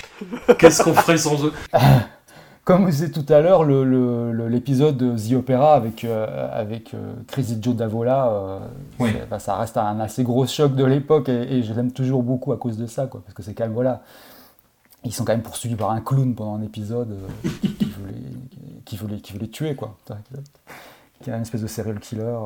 Qu'est-ce 0.57 0.83
qu'on 0.83 0.93
ferait 0.93 1.17
sans 1.17 1.45
eux? 1.45 1.53
comme 2.63 2.83
vous 2.83 2.91
disait 2.91 3.09
tout 3.09 3.25
à 3.29 3.41
l'heure, 3.41 3.63
l'épisode 3.63 4.95
de 4.95 5.17
The 5.17 5.33
Opera 5.33 5.73
avec, 5.73 6.03
euh, 6.03 6.47
avec 6.51 6.93
euh, 6.93 7.13
Crazy 7.27 7.57
Joe 7.59 7.75
Davola, 7.75 8.59
euh, 8.99 9.39
ça 9.39 9.55
reste 9.55 9.77
un 9.77 9.99
assez 9.99 10.23
gros 10.23 10.45
choc 10.45 10.75
de 10.75 10.85
l'époque 10.85 11.29
et, 11.29 11.63
je 11.63 11.73
l'aime 11.73 11.91
toujours 11.91 12.21
beaucoup 12.21 12.51
à 12.51 12.57
cause 12.57 12.77
de 12.77 12.85
ça, 12.85 13.07
quoi, 13.07 13.21
parce 13.25 13.33
que 13.33 13.41
c'est 13.41 13.55
quand 13.55 13.63
même, 13.63 13.73
voilà, 13.73 14.03
ils 15.03 15.13
sont 15.13 15.25
quand 15.25 15.33
même 15.33 15.41
poursuivis 15.41 15.75
par 15.75 15.89
un 15.89 16.01
clown 16.01 16.35
pendant 16.35 16.55
un 16.55 16.61
épisode 16.61 17.17
qui, 17.41 17.85
voulait, 17.85 18.13
qui, 18.85 18.95
voulait, 18.95 19.17
qui 19.17 19.33
voulait 19.33 19.47
tuer, 19.47 19.75
quoi 19.75 19.97
qui 21.21 21.29
est 21.29 21.33
une 21.33 21.41
espèce 21.41 21.61
de 21.61 21.67
serial 21.67 21.99
killer. 21.99 22.37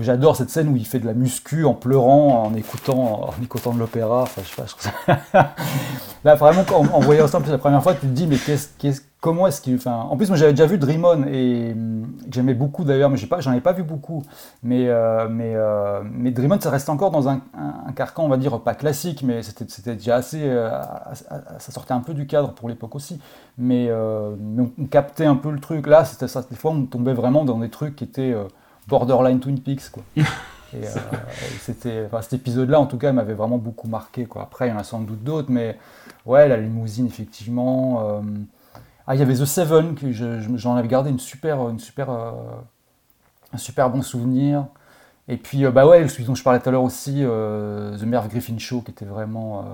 J'adore 0.00 0.36
cette 0.36 0.50
scène 0.50 0.68
où 0.68 0.76
il 0.76 0.86
fait 0.86 0.98
de 0.98 1.06
la 1.06 1.14
muscu 1.14 1.64
en 1.64 1.74
pleurant, 1.74 2.44
en 2.44 2.54
écoutant, 2.54 3.28
en 3.28 3.42
écoutant 3.42 3.72
de 3.72 3.78
l'opéra. 3.78 4.22
Enfin, 4.22 4.42
je 4.44 4.48
sais 4.48 4.56
pas, 4.56 4.66
je 4.66 5.22
ça... 5.30 5.54
Là, 6.24 6.34
vraiment, 6.34 6.64
en, 6.72 7.00
voyant 7.00 7.28
ça 7.28 7.40
la 7.46 7.58
première 7.58 7.82
fois, 7.82 7.94
tu 7.94 8.00
te 8.00 8.06
dis, 8.06 8.26
mais 8.26 8.36
qu'est-ce, 8.36 8.68
qu'est-ce, 8.78 9.02
comment 9.20 9.46
est-ce 9.46 9.60
qu'il. 9.60 9.74
Enfin, 9.74 10.06
en 10.10 10.16
plus, 10.16 10.28
moi, 10.28 10.36
j'avais 10.36 10.52
déjà 10.52 10.66
vu 10.66 10.78
Dream 10.78 11.04
On 11.04 11.24
et 11.26 11.72
hum, 11.72 12.06
j'aimais 12.30 12.54
beaucoup 12.54 12.84
d'ailleurs, 12.84 13.10
mais 13.10 13.16
j'ai 13.16 13.26
pas, 13.26 13.40
j'en 13.40 13.52
ai 13.52 13.60
pas 13.60 13.72
vu 13.72 13.82
beaucoup. 13.82 14.22
Mais, 14.62 14.88
euh, 14.88 15.28
mais, 15.28 15.52
euh, 15.54 16.02
mais 16.04 16.30
Dream 16.30 16.52
On, 16.52 16.60
ça 16.60 16.70
reste 16.70 16.88
encore 16.88 17.10
dans 17.10 17.28
un, 17.28 17.40
un, 17.54 17.92
carcan, 17.92 18.24
on 18.24 18.28
va 18.28 18.36
dire, 18.36 18.60
pas 18.60 18.74
classique, 18.74 19.22
mais 19.22 19.42
c'était, 19.42 19.64
c'était 19.68 19.94
déjà 19.94 20.16
assez. 20.16 20.42
Euh, 20.42 20.70
ça 21.58 21.72
sortait 21.72 21.94
un 21.94 22.00
peu 22.00 22.14
du 22.14 22.26
cadre 22.26 22.52
pour 22.52 22.68
l'époque 22.68 22.94
aussi. 22.94 23.20
Mais, 23.56 23.90
on, 23.92 24.86
captait 24.90 25.26
un 25.26 25.36
peu 25.36 25.50
le 25.50 25.60
truc. 25.60 25.86
Là, 25.86 26.04
c'était 26.04 26.28
ça. 26.28 26.44
Des 26.48 26.56
fois, 26.56 26.70
on 26.70 26.86
tombait 26.86 27.14
vraiment 27.14 27.44
dans 27.44 27.58
des 27.58 27.70
trucs 27.70 27.96
qui 27.96 28.04
étaient 28.04 28.34
borderline 28.86 29.40
Twin 29.40 29.60
Peaks, 29.60 29.90
quoi. 29.90 30.02
Et, 30.74 30.84
c'était, 31.62 32.04
enfin, 32.04 32.20
cet 32.20 32.34
épisode-là, 32.34 32.78
en 32.78 32.84
tout 32.84 32.98
cas, 32.98 33.10
m'avait 33.10 33.32
vraiment 33.32 33.56
beaucoup 33.56 33.88
marqué. 33.88 34.26
Quoi. 34.26 34.42
Après, 34.42 34.68
il 34.68 34.70
y 34.70 34.74
en 34.74 34.78
a 34.78 34.84
sans 34.84 35.00
doute 35.00 35.24
d'autres, 35.24 35.50
mais 35.50 35.78
ouais, 36.26 36.46
la 36.46 36.58
limousine, 36.58 37.06
effectivement. 37.06 38.20
Ah, 39.10 39.14
il 39.14 39.20
y 39.20 39.22
avait 39.22 39.36
The 39.36 39.46
Seven, 39.46 39.94
que 39.94 40.12
j'en 40.12 40.76
avais 40.76 40.86
gardé 40.86 41.08
une 41.08 41.18
super, 41.18 41.70
une 41.70 41.78
super, 41.78 42.10
euh, 42.10 42.32
un 43.54 43.56
super 43.56 43.88
bon 43.88 44.02
souvenir. 44.02 44.66
Et 45.28 45.38
puis, 45.38 45.64
euh, 45.64 45.70
bah 45.70 45.86
ouais, 45.86 46.06
celui 46.08 46.24
dont 46.24 46.34
je 46.34 46.42
parlais 46.42 46.60
tout 46.60 46.68
à 46.68 46.72
l'heure 46.72 46.82
aussi, 46.82 47.24
euh, 47.24 47.96
The 47.96 48.02
Merv 48.02 48.28
Griffin 48.28 48.58
Show, 48.58 48.82
qui 48.82 48.90
était 48.90 49.06
vraiment 49.06 49.64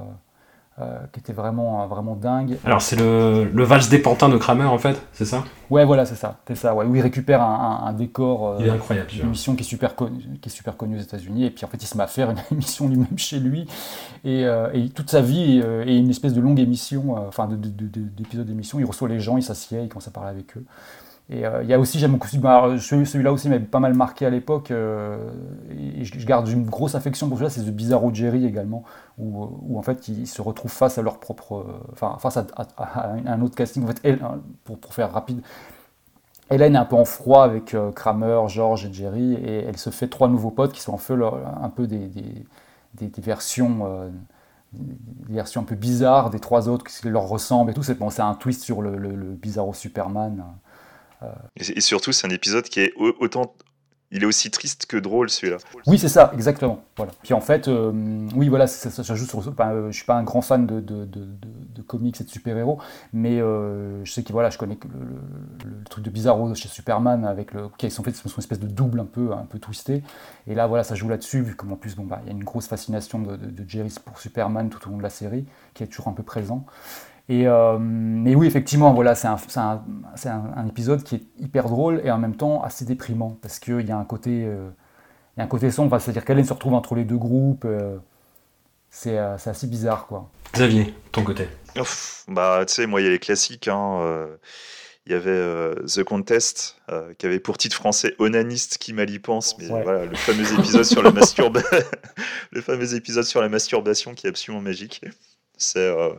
euh, 0.80 0.98
qui 1.12 1.20
était 1.20 1.32
vraiment, 1.32 1.86
vraiment 1.86 2.16
dingue. 2.16 2.58
Alors 2.64 2.82
c'est 2.82 2.96
le, 2.96 3.44
le 3.44 3.62
valse 3.62 3.88
des 3.88 4.00
pantins 4.00 4.28
de 4.28 4.36
Kramer 4.36 4.64
en 4.64 4.78
fait, 4.78 5.00
c'est 5.12 5.24
ça? 5.24 5.44
Ouais, 5.70 5.84
voilà, 5.84 6.04
c'est 6.04 6.16
ça, 6.16 6.38
c'est 6.48 6.56
ça. 6.56 6.74
Ouais, 6.74 6.84
où 6.84 6.96
il 6.96 7.00
récupère 7.00 7.42
un, 7.42 7.84
un, 7.86 7.92
décor. 7.92 8.48
Euh, 8.48 8.56
il 8.58 8.66
est 8.66 8.70
incroyable. 8.70 9.08
Une 9.14 9.26
émission 9.26 9.54
qui 9.54 9.62
est 9.62 9.66
super 9.66 9.94
connue, 9.94 10.24
qui 10.42 10.48
est 10.48 10.52
super 10.52 10.76
connue 10.76 10.96
aux 10.96 11.00
États-Unis, 11.00 11.44
et 11.44 11.50
puis 11.50 11.64
en 11.64 11.68
fait 11.68 11.80
il 11.80 11.86
se 11.86 11.96
met 11.96 12.02
à 12.02 12.08
faire 12.08 12.30
une 12.30 12.38
émission 12.50 12.88
lui-même 12.88 13.16
chez 13.16 13.38
lui, 13.38 13.68
et, 14.24 14.44
euh, 14.46 14.68
et, 14.72 14.88
toute 14.88 15.10
sa 15.10 15.20
vie 15.20 15.60
est 15.60 15.96
une 15.96 16.10
espèce 16.10 16.34
de 16.34 16.40
longue 16.40 16.58
émission, 16.58 17.24
enfin 17.28 17.48
d'épisode 17.48 18.46
d'émission. 18.46 18.80
Il 18.80 18.84
reçoit 18.84 19.08
les 19.08 19.20
gens, 19.20 19.36
il 19.36 19.44
s'assied, 19.44 19.80
il 19.80 19.88
commence 19.88 20.08
à 20.08 20.10
parler 20.10 20.30
avec 20.30 20.56
eux. 20.56 20.64
Et 21.30 21.46
euh, 21.46 21.62
il 21.62 21.70
y 21.70 21.72
a 21.72 21.78
aussi, 21.78 21.98
j'aime 21.98 22.12
beaucoup 22.12 22.28
celui-là 22.28 23.32
aussi 23.32 23.48
m'avait 23.48 23.64
pas 23.64 23.80
mal 23.80 23.94
marqué 23.94 24.26
à 24.26 24.30
l'époque, 24.30 24.70
euh, 24.70 25.30
et 25.70 26.04
je 26.04 26.26
garde 26.26 26.46
une 26.48 26.66
grosse 26.66 26.94
affection 26.94 27.28
pour 27.28 27.38
celui-là, 27.38 27.50
c'est 27.50 27.62
The 27.62 27.74
Bizarro 27.74 28.12
Jerry 28.12 28.44
également, 28.44 28.84
où, 29.16 29.48
où, 29.62 29.78
en 29.78 29.82
fait 29.82 30.08
ils 30.08 30.26
se 30.26 30.42
retrouvent 30.42 30.70
face 30.70 30.98
à 30.98 31.02
leur 31.02 31.18
propre, 31.20 31.64
enfin 31.92 32.18
face 32.18 32.36
à, 32.36 32.46
un 33.26 33.40
autre 33.40 33.54
casting, 33.54 33.84
en 33.84 33.86
fait, 33.86 34.00
elle, 34.02 34.20
hein, 34.22 34.42
pour, 34.64 34.92
faire 34.92 35.12
rapide, 35.12 35.40
Hélène 36.50 36.74
est 36.74 36.78
un 36.78 36.84
peu 36.84 36.96
en 36.96 37.06
froid 37.06 37.42
avec 37.42 37.72
euh, 37.72 37.90
Kramer, 37.90 38.42
George 38.48 38.84
et 38.84 38.92
Jerry, 38.92 39.32
et 39.32 39.64
elle 39.64 39.78
se 39.78 39.88
fait 39.88 40.08
trois 40.08 40.28
nouveaux 40.28 40.50
potes 40.50 40.72
qui 40.72 40.82
sont 40.82 40.92
en 40.92 40.98
fait 40.98 41.14
un 41.14 41.70
peu 41.70 41.86
des, 41.86 42.10
versions 43.16 44.10
versions 45.28 45.62
un 45.62 45.64
peu 45.64 45.74
bizarres 45.74 46.30
des 46.30 46.40
trois 46.40 46.68
autres 46.68 46.84
qui 46.84 47.08
leur 47.08 47.28
ressemblent 47.28 47.70
et 47.70 47.74
tout. 47.74 47.82
C'est 47.82 47.98
bon, 47.98 48.08
un 48.18 48.34
twist 48.34 48.62
sur 48.62 48.82
le, 48.82 49.14
Bizarro 49.40 49.72
Superman. 49.72 50.44
Et, 51.56 51.80
surtout, 51.80 52.12
c'est 52.12 52.26
un 52.26 52.30
épisode 52.30 52.64
qui 52.64 52.80
est 52.80 52.92
autant. 52.96 53.54
Il 54.10 54.22
est 54.22 54.26
aussi 54.26 54.48
triste 54.50 54.86
que 54.86 54.96
drôle 54.96 55.28
celui-là. 55.28 55.56
Oui, 55.86 55.98
c'est 55.98 56.08
ça, 56.08 56.30
exactement. 56.34 56.84
Voilà. 56.96 57.10
Puis 57.24 57.34
en 57.34 57.40
fait, 57.40 57.66
euh, 57.66 57.90
oui, 58.36 58.48
voilà, 58.48 58.68
ça, 58.68 59.02
joue 59.14 59.26
sur. 59.26 59.40
Euh, 59.40 59.90
je 59.90 59.96
suis 59.96 60.04
pas 60.04 60.14
un 60.14 60.22
grand 60.22 60.40
fan 60.40 60.66
de, 60.66 61.82
comics 61.88 62.20
et 62.20 62.24
de 62.24 62.28
super-héros, 62.28 62.78
mais 63.12 63.40
euh, 63.40 64.04
je 64.04 64.12
sais 64.12 64.22
que 64.22 64.28
je 64.28 64.58
connais 64.58 64.78
le, 65.64 65.84
truc 65.90 66.04
de 66.04 66.10
Bizarro 66.10 66.54
chez 66.54 66.68
Superman 66.68 67.24
avec 67.24 67.52
le 67.52 67.68
qui 67.76 67.90
sont 67.90 68.04
fait 68.04 68.14
son 68.14 68.38
espèce 68.38 68.60
de 68.60 68.68
double 68.68 69.00
un 69.00 69.04
peu 69.04 69.32
un 69.32 69.46
peu 69.46 69.58
twisté. 69.58 70.04
Et 70.46 70.54
là, 70.54 70.68
voilà, 70.68 70.84
ça 70.84 70.94
joue 70.94 71.08
là-dessus, 71.08 71.42
vu 71.42 71.56
qu'en 71.56 71.74
plus, 71.74 71.96
bon, 71.96 72.04
bah, 72.04 72.20
il 72.22 72.28
y 72.28 72.30
a 72.30 72.32
une 72.32 72.44
grosse 72.44 72.68
fascination 72.68 73.18
de 73.18 73.64
Jerry 73.66 73.92
pour 74.04 74.20
Superman 74.20 74.70
tout 74.70 74.86
au 74.86 74.92
long 74.92 74.98
de 74.98 75.02
la 75.02 75.10
série, 75.10 75.44
qui 75.72 75.82
est 75.82 75.88
toujours 75.88 76.06
un 76.06 76.12
peu 76.12 76.22
présent. 76.22 76.66
Et, 77.28 77.46
euh, 77.46 77.78
mais 77.80 78.34
oui, 78.34 78.46
effectivement, 78.46 78.92
voilà, 78.92 79.14
c'est 79.14 79.28
un, 79.28 79.38
un, 79.56 79.82
un, 80.56 80.66
épisode 80.66 81.02
qui 81.02 81.14
est 81.14 81.22
hyper 81.38 81.68
drôle 81.68 82.02
et 82.04 82.10
en 82.10 82.18
même 82.18 82.36
temps 82.36 82.62
assez 82.62 82.84
déprimant 82.84 83.38
parce 83.40 83.58
qu'il 83.58 83.86
y 83.86 83.90
a 83.90 83.96
un 83.96 84.04
côté, 84.04 84.44
euh, 84.44 84.68
il 85.36 85.40
y 85.40 85.42
a 85.42 85.44
un 85.44 85.48
côté 85.48 85.70
sombre, 85.70 85.98
c'est-à-dire 85.98 86.24
qu'Hélène 86.24 86.44
se 86.44 86.52
retrouve 86.52 86.74
entre 86.74 86.94
les 86.94 87.04
deux 87.04 87.16
groupes. 87.16 87.64
Euh, 87.64 87.96
c'est 88.90 89.16
assez 89.18 89.66
bizarre, 89.66 90.06
quoi. 90.06 90.30
Xavier, 90.52 90.94
ton 91.10 91.24
côté 91.24 91.48
Bah, 92.28 92.62
tu 92.66 92.74
sais, 92.74 92.86
moi, 92.86 93.00
il 93.00 93.04
y 93.04 93.06
a 93.08 93.10
les 93.10 93.18
classiques. 93.18 93.66
Hein, 93.66 94.28
il 95.06 95.12
y 95.12 95.14
avait 95.16 95.74
The 95.86 96.04
Contest, 96.04 96.76
qui 97.18 97.26
avait 97.26 97.40
pour 97.40 97.58
titre 97.58 97.74
français 97.74 98.14
Onaniste 98.20 98.78
qui 98.78 98.92
mal 98.92 99.10
y 99.10 99.18
pense, 99.18 99.58
mais 99.58 99.66
voilà, 99.66 100.04
le 100.04 100.14
fameux 100.14 100.44
épisode 100.60 100.84
sur 100.84 101.02
la 101.02 101.10
masturbation, 101.12 101.72
le 102.52 102.60
fameux 102.60 102.94
épisode 102.94 103.24
sur 103.24 103.40
la 103.40 103.48
masturbation 103.48 104.14
qui 104.14 104.28
est 104.28 104.30
absolument 104.30 104.62
magique. 104.62 105.00
C'est 105.56 105.78
euh, 105.78 106.10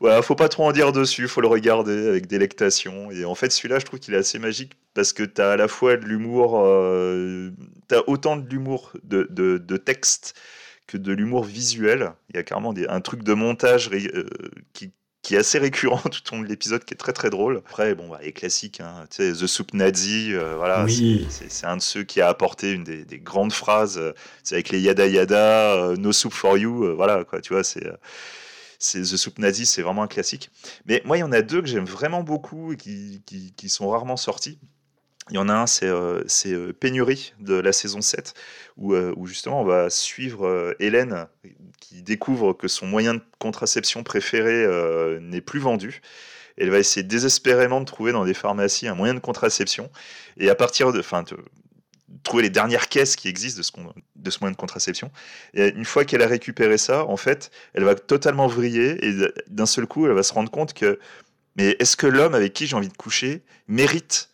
voilà, 0.00 0.22
faut 0.22 0.34
pas 0.34 0.48
trop 0.48 0.64
en 0.64 0.72
dire 0.72 0.92
dessus, 0.92 1.28
faut 1.28 1.40
le 1.40 1.48
regarder 1.48 2.08
avec 2.08 2.26
délectation. 2.26 3.10
Et 3.10 3.24
en 3.24 3.34
fait, 3.34 3.50
celui-là, 3.50 3.78
je 3.78 3.84
trouve 3.84 4.00
qu'il 4.00 4.14
est 4.14 4.18
assez 4.18 4.38
magique 4.38 4.72
parce 4.94 5.12
que 5.12 5.22
tu 5.22 5.40
as 5.40 5.50
à 5.52 5.56
la 5.56 5.68
fois 5.68 5.96
de 5.96 6.04
l'humour, 6.04 6.62
euh, 6.64 7.50
tu 7.88 7.94
as 7.94 8.08
autant 8.08 8.36
de 8.36 8.48
l'humour 8.48 8.92
de, 9.02 9.28
de, 9.30 9.76
texte 9.76 10.34
que 10.86 10.96
de 10.96 11.12
l'humour 11.12 11.44
visuel. 11.44 12.12
Il 12.30 12.36
y 12.36 12.38
a 12.38 12.42
carrément 12.42 12.72
des, 12.72 12.86
un 12.86 13.00
truc 13.00 13.22
de 13.22 13.34
montage 13.34 13.90
euh, 13.92 14.28
qui, 14.72 14.92
qui, 15.22 15.34
est 15.34 15.38
assez 15.38 15.58
récurrent 15.58 16.00
tout 16.10 16.32
au 16.32 16.36
long 16.36 16.42
de 16.42 16.48
l'épisode, 16.48 16.84
qui 16.84 16.94
est 16.94 16.96
très 16.96 17.12
très 17.12 17.28
drôle. 17.28 17.58
Après, 17.58 17.94
bon, 17.94 18.08
bah, 18.08 18.20
les 18.22 18.32
classiques, 18.32 18.80
hein, 18.80 19.04
The 19.10 19.46
Soup 19.46 19.74
Nazi, 19.74 20.32
voilà, 20.56 20.86
c'est 20.88 21.66
un 21.66 21.76
de 21.76 21.82
ceux 21.82 22.04
qui 22.04 22.20
a 22.22 22.28
apporté 22.28 22.72
une 22.72 22.84
des, 22.84 23.04
des 23.04 23.18
grandes 23.18 23.52
phrases. 23.52 24.00
c'est 24.42 24.54
avec 24.54 24.70
les 24.70 24.80
yada 24.80 25.06
yada, 25.06 25.94
no 25.98 26.12
soup 26.12 26.32
for 26.32 26.56
you, 26.56 26.94
voilà, 26.96 27.24
quoi, 27.24 27.40
tu 27.42 27.52
vois, 27.52 27.64
c'est 27.64 27.86
c'est 28.78 29.02
The 29.02 29.16
Soup 29.16 29.38
Nazi, 29.38 29.66
c'est 29.66 29.82
vraiment 29.82 30.02
un 30.02 30.08
classique. 30.08 30.50
Mais 30.86 31.02
moi, 31.04 31.16
il 31.16 31.20
y 31.20 31.24
en 31.24 31.32
a 31.32 31.42
deux 31.42 31.60
que 31.60 31.68
j'aime 31.68 31.84
vraiment 31.84 32.22
beaucoup 32.22 32.72
et 32.72 32.76
qui, 32.76 33.68
sont 33.68 33.88
rarement 33.88 34.16
sortis. 34.16 34.58
Il 35.30 35.34
y 35.34 35.38
en 35.38 35.48
a 35.48 35.54
un, 35.54 35.66
c'est 35.66 35.86
euh, 35.86 36.22
euh, 36.46 36.72
Pénurie 36.72 37.34
de 37.38 37.54
la 37.54 37.72
saison 37.72 38.00
7, 38.00 38.32
où, 38.78 38.94
euh, 38.94 39.12
où, 39.16 39.26
justement 39.26 39.60
on 39.60 39.64
va 39.64 39.90
suivre 39.90 40.74
Hélène 40.78 41.26
qui 41.80 42.02
découvre 42.02 42.54
que 42.54 42.66
son 42.66 42.86
moyen 42.86 43.14
de 43.14 43.22
contraception 43.38 44.02
préféré 44.04 44.66
n'est 45.20 45.42
plus 45.42 45.60
vendu. 45.60 46.00
Elle 46.56 46.70
va 46.70 46.78
essayer 46.78 47.04
désespérément 47.04 47.80
de 47.80 47.84
trouver 47.84 48.12
dans 48.12 48.24
des 48.24 48.34
pharmacies 48.34 48.88
un 48.88 48.94
moyen 48.94 49.14
de 49.14 49.20
contraception. 49.20 49.90
Et 50.38 50.48
à 50.48 50.54
partir 50.54 50.92
de, 50.92 51.00
enfin, 51.00 51.24
trouver 52.22 52.42
les 52.42 52.50
dernières 52.50 52.88
caisses 52.88 53.16
qui 53.16 53.28
existent 53.28 53.58
de 53.58 53.62
ce, 53.62 53.72
de 54.16 54.30
ce 54.30 54.38
moyen 54.40 54.52
de 54.52 54.56
contraception. 54.56 55.10
Et 55.54 55.68
une 55.68 55.84
fois 55.84 56.04
qu'elle 56.04 56.22
a 56.22 56.26
récupéré 56.26 56.78
ça, 56.78 57.04
en 57.06 57.16
fait, 57.16 57.50
elle 57.74 57.84
va 57.84 57.94
totalement 57.94 58.46
vriller 58.46 59.04
et 59.06 59.14
d'un 59.48 59.66
seul 59.66 59.86
coup, 59.86 60.06
elle 60.06 60.12
va 60.12 60.22
se 60.22 60.32
rendre 60.32 60.50
compte 60.50 60.74
que, 60.74 60.98
mais 61.56 61.76
est-ce 61.78 61.96
que 61.96 62.06
l'homme 62.06 62.34
avec 62.34 62.52
qui 62.52 62.66
j'ai 62.66 62.76
envie 62.76 62.88
de 62.88 62.96
coucher 62.96 63.42
mérite 63.66 64.30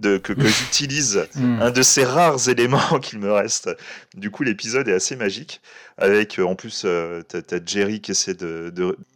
de, 0.00 0.18
que, 0.18 0.32
j'utilise 0.46 1.26
hmm. 1.34 1.62
un 1.62 1.70
de 1.70 1.82
ces 1.82 2.04
rares 2.04 2.48
éléments 2.48 2.98
qu'il 3.02 3.18
me 3.18 3.32
reste. 3.32 3.70
Du 4.14 4.30
coup, 4.30 4.42
l'épisode 4.42 4.88
est 4.88 4.94
assez 4.94 5.16
magique. 5.16 5.60
Avec, 5.96 6.38
euh, 6.38 6.44
en 6.44 6.54
plus, 6.54 6.82
euh, 6.84 7.22
tu 7.28 7.36
as, 7.36 7.60
Jerry 7.64 8.00
qui 8.00 8.10
essaie 8.10 8.34
de, 8.34 8.72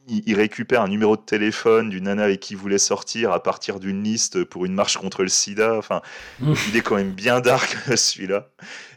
Il 0.06 0.34
récupère 0.36 0.82
un 0.82 0.88
numéro 0.88 1.16
de 1.16 1.22
téléphone 1.22 1.90
d'une 1.90 2.04
nana 2.04 2.24
avec 2.24 2.40
qui 2.40 2.54
il 2.54 2.56
voulait 2.56 2.78
sortir 2.78 3.32
à 3.32 3.42
partir 3.42 3.80
d'une 3.80 4.02
liste 4.02 4.44
pour 4.44 4.64
une 4.64 4.74
marche 4.74 4.96
contre 4.96 5.22
le 5.22 5.28
sida. 5.28 5.74
Enfin, 5.76 6.00
il 6.40 6.76
est 6.76 6.82
quand 6.82 6.96
même 6.96 7.12
bien 7.12 7.40
dark, 7.40 7.76
celui-là. 7.96 8.48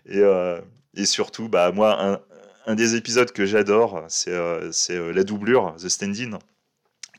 Et, 0.08 0.20
euh, 0.20 0.60
et 0.96 1.06
surtout, 1.06 1.50
bah, 1.50 1.72
moi, 1.72 2.04
un, 2.04 2.20
un 2.68 2.76
des 2.76 2.96
épisodes 2.96 3.32
que 3.32 3.46
j'adore, 3.46 4.04
c'est 4.08 4.32
la 4.32 5.24
doublure, 5.24 5.76
The 5.80 5.90
Stand-In, 5.90 6.38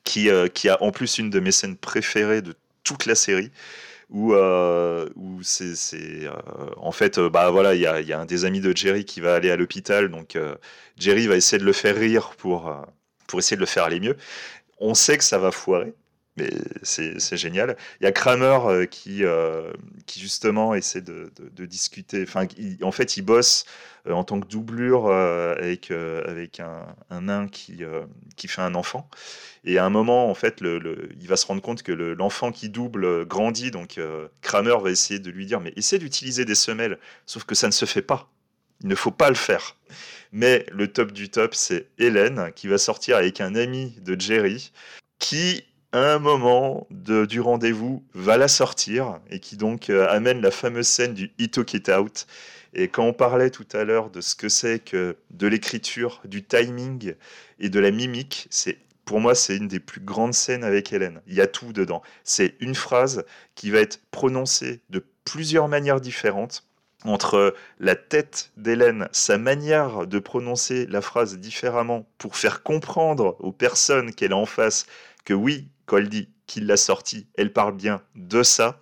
qui, 0.05 0.29
qui 0.55 0.69
a 0.69 0.83
en 0.83 0.93
plus 0.93 1.19
une 1.19 1.31
de 1.31 1.41
mes 1.41 1.53
scènes 1.53 1.77
préférées 1.77 2.43
de 2.43 2.55
toute 2.85 3.07
la 3.07 3.15
série 3.15 3.51
où, 4.13 4.35
euh, 4.35 5.09
où 5.17 5.43
c'est, 5.43 5.75
euh, 5.95 6.31
en 6.77 6.93
fait, 6.93 7.19
euh, 7.19 7.31
bah 7.31 7.51
voilà, 7.51 7.75
il 7.75 7.81
y 7.81 7.87
a, 7.87 8.01
y 8.01 8.13
a, 8.13 8.21
un 8.21 8.27
des 8.27 8.45
amis 8.45 8.61
de 8.61 8.77
Jerry 8.77 9.05
qui 9.05 9.21
va 9.21 9.35
aller 9.35 9.51
à 9.51 9.57
l'hôpital, 9.57 10.11
donc 10.11 10.39
Jerry 10.99 11.27
va 11.27 11.37
essayer 11.37 11.59
de 11.59 11.65
le 11.65 11.73
faire 11.73 11.97
rire 11.97 12.35
pour, 12.37 12.75
pour 13.27 13.39
essayer 13.39 13.57
de 13.57 13.63
le 13.63 13.67
faire 13.67 13.85
aller 13.85 14.01
mieux. 14.01 14.17
On 14.79 14.95
sait 14.95 15.19
que 15.19 15.25
ça 15.25 15.39
va 15.39 15.51
foirer, 15.51 15.95
mais 16.37 16.51
c'est 16.83 17.37
génial. 17.37 17.77
Il 18.01 18.05
y 18.05 18.07
a 18.07 18.13
Kramer 18.13 18.87
qui, 18.91 19.23
qui 20.07 20.21
justement 20.21 20.75
essaie 20.75 21.03
de, 21.03 21.31
discuter. 21.67 22.25
En 22.83 22.93
fait, 22.93 23.17
il 23.17 23.23
bosse 23.23 23.65
en 24.09 24.25
tant 24.25 24.41
que 24.41 24.49
doublure 24.49 25.13
avec, 25.13 25.91
avec 25.91 26.61
un, 26.61 26.87
un 27.11 27.21
nain 27.23 27.49
qui, 27.49 27.83
qui 28.37 28.49
fait 28.49 28.63
un 28.63 28.75
enfant. 28.75 29.09
Et 29.65 29.79
à 29.79 29.85
un 29.85 29.91
moment, 29.91 30.29
en 30.29 30.35
fait, 30.35 30.61
il 30.61 31.29
va 31.29 31.37
se 31.37 31.47
rendre 31.47 31.63
compte 31.63 31.83
que 31.83 31.93
l'enfant 31.93 32.51
qui 32.51 32.69
double 32.69 33.05
euh, 33.05 33.25
grandit. 33.25 33.71
Donc, 33.71 33.99
euh, 33.99 34.29
Kramer 34.41 34.77
va 34.83 34.91
essayer 34.91 35.21
de 35.21 35.31
lui 35.31 35.47
dire 35.47 35.61
Mais 35.61 35.73
essaie 35.77 35.99
d'utiliser 35.99 36.45
des 36.45 36.55
semelles. 36.55 36.99
Sauf 37.27 37.45
que 37.45 37.55
ça 37.55 37.69
ne 37.69 37.73
se 37.73 37.85
fait 37.85 38.03
pas. 38.03 38.29
Il 38.83 38.89
ne 38.89 38.95
faut 38.95 39.13
pas 39.13 39.29
le 39.29 39.37
faire. 39.37 39.77
Mais 40.33 40.67
le 40.73 40.89
top 40.89 41.13
du 41.13 41.29
top, 41.31 41.55
c'est 41.55 41.89
Hélène 41.99 42.51
qui 42.57 42.67
va 42.67 42.79
sortir 42.79 43.17
avec 43.17 43.41
un 43.41 43.55
ami 43.55 43.97
de 44.01 44.21
Jerry 44.21 44.73
qui, 45.19 45.65
un 45.93 46.19
moment 46.19 46.87
du 46.91 47.41
rendez-vous, 47.41 48.03
va 48.15 48.37
la 48.37 48.49
sortir 48.49 49.21
et 49.31 49.41
qui 49.41 49.57
donc 49.57 49.91
euh, 49.91 50.07
amène 50.09 50.41
la 50.41 50.51
fameuse 50.51 50.89
scène 50.89 51.15
du 51.15 51.33
It 51.39 51.53
Took 51.53 51.75
It 51.75 51.89
Out. 51.91 52.27
Et 52.75 52.89
quand 52.89 53.05
on 53.05 53.13
parlait 53.13 53.51
tout 53.51 53.67
à 53.73 53.85
l'heure 53.85 54.11
de 54.11 54.21
ce 54.23 54.35
que 54.35 54.49
c'est 54.49 54.79
que 54.79 55.17
de 55.31 55.47
l'écriture, 55.47 56.23
du 56.25 56.43
timing 56.43 57.15
et 57.59 57.69
de 57.69 57.81
la 57.81 57.91
mimique, 57.91 58.47
c'est 58.51 58.79
pour 59.05 59.21
moi, 59.21 59.35
c'est 59.35 59.57
une 59.57 59.69
des 59.69 59.81
plus 59.81 60.01
grandes 60.01 60.33
scènes 60.33 60.65
avec 60.65 60.93
Hélène. 60.93 61.21
Il 61.27 61.35
y 61.35 61.41
a 61.41 61.47
tout 61.47 61.73
dedans. 61.73 62.03
C'est 62.25 62.55
une 62.61 62.75
phrase 62.75 63.25
qui 63.55 63.71
va 63.71 63.81
être 63.81 64.01
prononcée 64.11 64.81
de 64.91 65.05
plusieurs 65.25 65.69
manières 65.69 66.01
différentes 66.01 66.65
entre 67.05 67.55
la 67.81 67.97
tête 67.97 68.53
d'Hélène, 68.57 69.09
sa 69.11 69.39
manière 69.39 70.07
de 70.07 70.19
prononcer 70.21 70.87
la 70.87 71.01
phrase 71.01 71.37
différemment 71.39 72.07
pour 72.17 72.37
faire 72.37 72.63
comprendre 72.63 73.37
aux 73.41 73.53
personnes 73.53 74.15
qu'elle 74.15 74.33
a 74.33 74.37
en 74.37 74.47
face 74.47 74.87
que 75.25 75.35
oui, 75.35 75.69
dit 76.01 76.29
qu'il 76.47 76.67
l'a 76.67 76.77
sorti, 76.77 77.27
elle 77.35 77.53
parle 77.53 77.77
bien 77.77 78.03
de 78.15 78.43
ça 78.43 78.81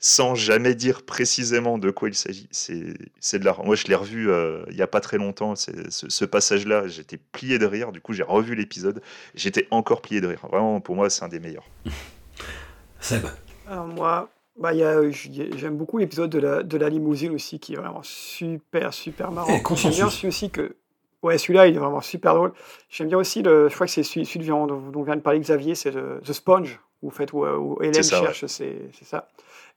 sans 0.00 0.34
jamais 0.34 0.74
dire 0.74 1.02
précisément 1.02 1.78
de 1.78 1.90
quoi 1.90 2.08
il 2.08 2.14
s'agit. 2.14 2.48
C'est 2.52 3.38
de 3.38 3.44
l'art. 3.44 3.64
Moi, 3.64 3.74
je 3.74 3.86
l'ai 3.86 3.94
revu 3.94 4.30
euh, 4.30 4.64
il 4.68 4.76
n'y 4.76 4.82
a 4.82 4.86
pas 4.86 5.00
très 5.00 5.18
longtemps, 5.18 5.56
ce, 5.56 5.70
ce 5.90 6.24
passage-là. 6.24 6.86
J'étais 6.86 7.16
plié 7.16 7.58
de 7.58 7.66
rire. 7.66 7.90
Du 7.90 8.00
coup, 8.00 8.12
j'ai 8.12 8.22
revu 8.22 8.54
l'épisode. 8.54 9.02
J'étais 9.34 9.66
encore 9.70 10.00
plié 10.00 10.20
de 10.20 10.28
rire. 10.28 10.46
Vraiment, 10.48 10.80
pour 10.80 10.94
moi, 10.94 11.10
c'est 11.10 11.24
un 11.24 11.28
des 11.28 11.40
meilleurs. 11.40 11.68
Seb 13.00 13.26
Alors, 13.66 13.86
moi, 13.86 14.30
bah, 14.58 14.70
j'aime 14.72 15.76
beaucoup 15.76 15.98
l'épisode 15.98 16.30
de 16.30 16.38
la, 16.38 16.62
de 16.62 16.76
la 16.76 16.88
limousine 16.88 17.32
aussi, 17.34 17.58
qui 17.58 17.74
est 17.74 17.76
vraiment 17.76 18.02
super, 18.02 18.94
super 18.94 19.32
marrant. 19.32 19.60
J'aime 19.74 19.92
bien 19.92 20.06
aussi 20.06 20.50
que. 20.50 20.76
Ouais, 21.22 21.36
celui-là, 21.36 21.66
il 21.66 21.76
est 21.76 21.78
vraiment 21.78 22.00
super 22.00 22.34
drôle. 22.34 22.52
J'aime 22.90 23.08
bien 23.08 23.18
aussi, 23.18 23.42
le, 23.42 23.68
je 23.68 23.74
crois 23.74 23.86
que 23.86 23.92
c'est 23.92 24.02
celui, 24.02 24.24
celui 24.24 24.46
dont, 24.46 24.66
dont 24.66 25.02
vient 25.02 25.16
de 25.16 25.20
parler 25.20 25.40
Xavier, 25.40 25.74
c'est 25.74 25.92
The 25.92 26.32
Sponge, 26.32 26.80
où, 27.02 27.10
fait, 27.10 27.32
où, 27.32 27.44
où 27.44 27.82
Hélène 27.82 28.02
cherche, 28.02 28.46
c'est 28.46 28.90
ça. 29.02 29.28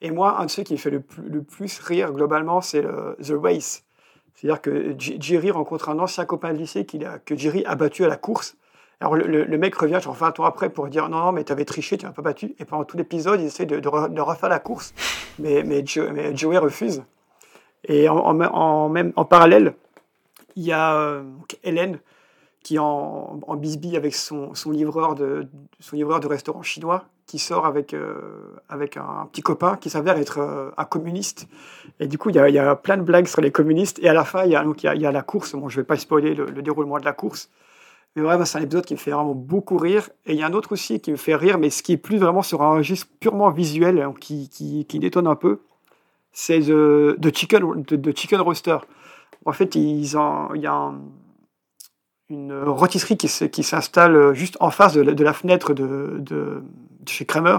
Et 0.01 0.11
moi, 0.11 0.39
un 0.39 0.45
de 0.45 0.51
ceux 0.51 0.63
qui 0.63 0.73
me 0.73 0.77
fait 0.77 0.91
le 0.91 1.01
plus, 1.41 1.79
rire 1.79 2.11
globalement, 2.11 2.61
c'est 2.61 2.83
The 2.83 3.33
Race. 3.41 3.83
C'est-à-dire 4.33 4.61
que 4.61 4.95
Jerry 4.97 5.51
rencontre 5.51 5.89
un 5.89 5.99
ancien 5.99 6.25
copain 6.25 6.53
de 6.53 6.57
lycée 6.57 6.85
a, 7.05 7.19
que 7.19 7.35
Jerry 7.35 7.63
a 7.65 7.75
battu 7.75 8.03
à 8.03 8.07
la 8.07 8.17
course. 8.17 8.55
Alors 8.99 9.15
le, 9.15 9.57
mec 9.57 9.75
revient 9.75 9.99
genre 10.01 10.13
20 10.13 10.39
ans 10.39 10.45
après 10.45 10.69
pour 10.69 10.87
dire 10.87 11.09
non, 11.09 11.19
non 11.19 11.31
mais 11.31 11.43
t'avais 11.43 11.65
triché, 11.65 11.97
tu 11.97 12.05
m'as 12.05 12.11
pas 12.11 12.21
battu. 12.21 12.55
Et 12.59 12.65
pendant 12.65 12.83
tout 12.83 12.97
l'épisode, 12.97 13.39
il 13.39 13.47
essaie 13.47 13.65
de, 13.65 13.87
refaire 13.87 14.49
la 14.49 14.59
course, 14.59 14.93
mais, 15.39 15.63
mais, 15.63 15.83
Joey 15.85 16.57
refuse. 16.57 17.03
Et 17.87 18.09
en, 18.09 18.33
même, 18.89 19.11
en 19.15 19.25
parallèle, 19.25 19.73
il 20.55 20.63
y 20.63 20.71
a 20.71 20.95
euh, 20.95 21.23
Hélène 21.63 21.99
qui 22.63 22.75
est 22.75 22.79
en, 22.79 23.39
en 23.45 23.55
bisbille 23.55 23.97
avec 23.97 24.13
son, 24.13 24.53
livreur 24.67 25.15
de, 25.15 25.47
son 25.79 25.95
livreur 25.95 26.19
de 26.19 26.27
restaurant 26.27 26.61
chinois 26.61 27.05
qui 27.25 27.39
sort 27.39 27.65
avec, 27.65 27.93
euh, 27.93 28.59
avec 28.67 28.97
un 28.97 29.27
petit 29.31 29.41
copain 29.41 29.77
qui 29.77 29.89
s'avère 29.89 30.17
être 30.17 30.39
euh, 30.39 30.69
un 30.77 30.83
communiste. 30.83 31.47
Et 32.01 32.07
du 32.07 32.17
coup, 32.17 32.29
il 32.29 32.35
y, 32.35 32.59
a, 32.59 32.75
plein 32.75 32.97
de 32.97 33.03
blagues 33.03 33.27
sur 33.27 33.39
les 33.41 33.51
communistes. 33.51 33.99
Et 33.99 34.09
à 34.09 34.13
la 34.13 34.25
fin, 34.25 34.43
il 34.43 34.51
y 34.51 34.55
a, 34.57 34.63
donc, 34.65 34.83
il 34.83 35.01
y 35.01 35.05
a, 35.05 35.11
la 35.13 35.21
course. 35.21 35.53
Bon, 35.53 35.69
je 35.69 35.77
ne 35.77 35.81
vais 35.81 35.87
pas 35.87 35.95
spoiler 35.95 36.35
le, 36.35 36.61
déroulement 36.61 36.99
de 36.99 37.05
la 37.05 37.13
course. 37.13 37.49
Mais 38.15 38.21
vraiment, 38.21 38.43
c'est 38.43 38.57
un 38.57 38.61
épisode 38.63 38.85
qui 38.85 38.95
me 38.95 38.99
fait 38.99 39.11
vraiment 39.11 39.33
beaucoup 39.33 39.77
rire. 39.77 40.09
Et 40.25 40.33
il 40.33 40.39
y 40.39 40.43
a 40.43 40.45
un 40.45 40.51
autre 40.51 40.73
aussi 40.73 40.99
qui 40.99 41.11
me 41.11 41.15
fait 41.15 41.35
rire, 41.35 41.57
mais 41.57 41.69
ce 41.69 41.81
qui 41.81 41.93
est 41.93 41.97
plus 41.97 42.17
vraiment 42.17 42.41
sur 42.41 42.61
un 42.63 42.73
registre 42.73 43.07
purement 43.21 43.49
visuel, 43.49 44.01
hein, 44.01 44.13
qui, 44.19 44.49
qui, 44.49 44.83
qui 44.83 44.99
détonne 44.99 45.27
un 45.27 45.35
peu, 45.35 45.61
c'est 46.33 46.59
The, 46.59 47.33
Chicken, 47.33 47.83
de 47.83 48.11
Chicken 48.13 48.41
Roaster. 48.41 48.79
En 49.45 49.53
fait, 49.53 49.75
ils 49.75 50.17
ont, 50.17 50.53
il 50.53 50.61
y 50.61 50.67
a 50.67 50.93
une 52.29 52.63
rôtisserie 52.63 53.17
qui, 53.17 53.27
s'installe 53.27 54.33
juste 54.33 54.57
en 54.59 54.71
face 54.71 54.93
de 54.93 55.01
la, 55.01 55.13
de 55.13 55.23
la 55.23 55.33
fenêtre 55.33 55.73
de, 55.73 56.17
de, 56.19 56.63
chez 57.07 57.25
Kramer, 57.25 57.57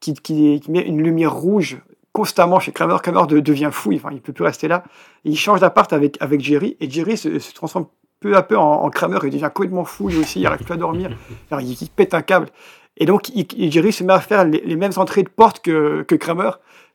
qui, 0.00 0.14
qui, 0.14 0.62
met 0.68 0.80
une 0.80 1.02
lumière 1.02 1.34
rouge 1.34 1.78
constamment 2.12 2.60
chez 2.60 2.72
Kramer. 2.72 2.96
Kramer 3.02 3.26
devient 3.40 3.70
fou, 3.72 3.92
enfin, 3.94 4.10
il 4.12 4.20
peut 4.20 4.32
plus 4.32 4.44
rester 4.44 4.68
là. 4.68 4.84
il 5.24 5.36
change 5.36 5.60
d'appart 5.60 5.92
avec, 5.92 6.16
avec 6.20 6.40
Jerry, 6.40 6.76
et 6.80 6.88
Jerry 6.88 7.16
se, 7.16 7.52
transforme 7.54 7.86
peu 8.20 8.36
à 8.36 8.42
peu 8.42 8.56
en, 8.56 8.88
Kramer, 8.90 9.18
il 9.24 9.30
devient 9.30 9.50
complètement 9.52 9.84
fou, 9.84 10.08
lui 10.08 10.18
aussi, 10.18 10.40
il 10.40 10.44
n'arrive 10.44 10.64
plus 10.64 10.74
à 10.74 10.76
dormir, 10.76 11.10
Alors, 11.50 11.62
il, 11.62 11.90
pète 11.90 12.14
un 12.14 12.22
câble. 12.22 12.48
Et 12.96 13.06
donc, 13.06 13.30
Jerry 13.58 13.92
se 13.92 14.04
met 14.04 14.12
à 14.12 14.20
faire 14.20 14.44
les, 14.44 14.76
mêmes 14.76 14.92
entrées 14.96 15.24
de 15.24 15.28
porte 15.28 15.60
que, 15.60 16.02
que 16.02 16.14
Kramer, 16.14 16.50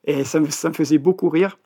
et 0.06 0.24
ça 0.24 0.40
me, 0.40 0.50
ça 0.50 0.70
me, 0.70 0.74
faisait 0.74 0.98
beaucoup 0.98 1.30
rire. 1.30 1.58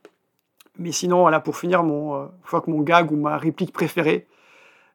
Mais 0.79 0.91
sinon, 0.91 1.21
voilà, 1.21 1.39
pour 1.39 1.57
finir, 1.57 1.83
mon, 1.83 2.15
euh, 2.15 2.25
je 2.43 2.47
crois 2.47 2.61
que 2.61 2.71
mon 2.71 2.81
gag 2.81 3.11
ou 3.11 3.15
ma 3.15 3.37
réplique 3.37 3.71
préférée, 3.73 4.27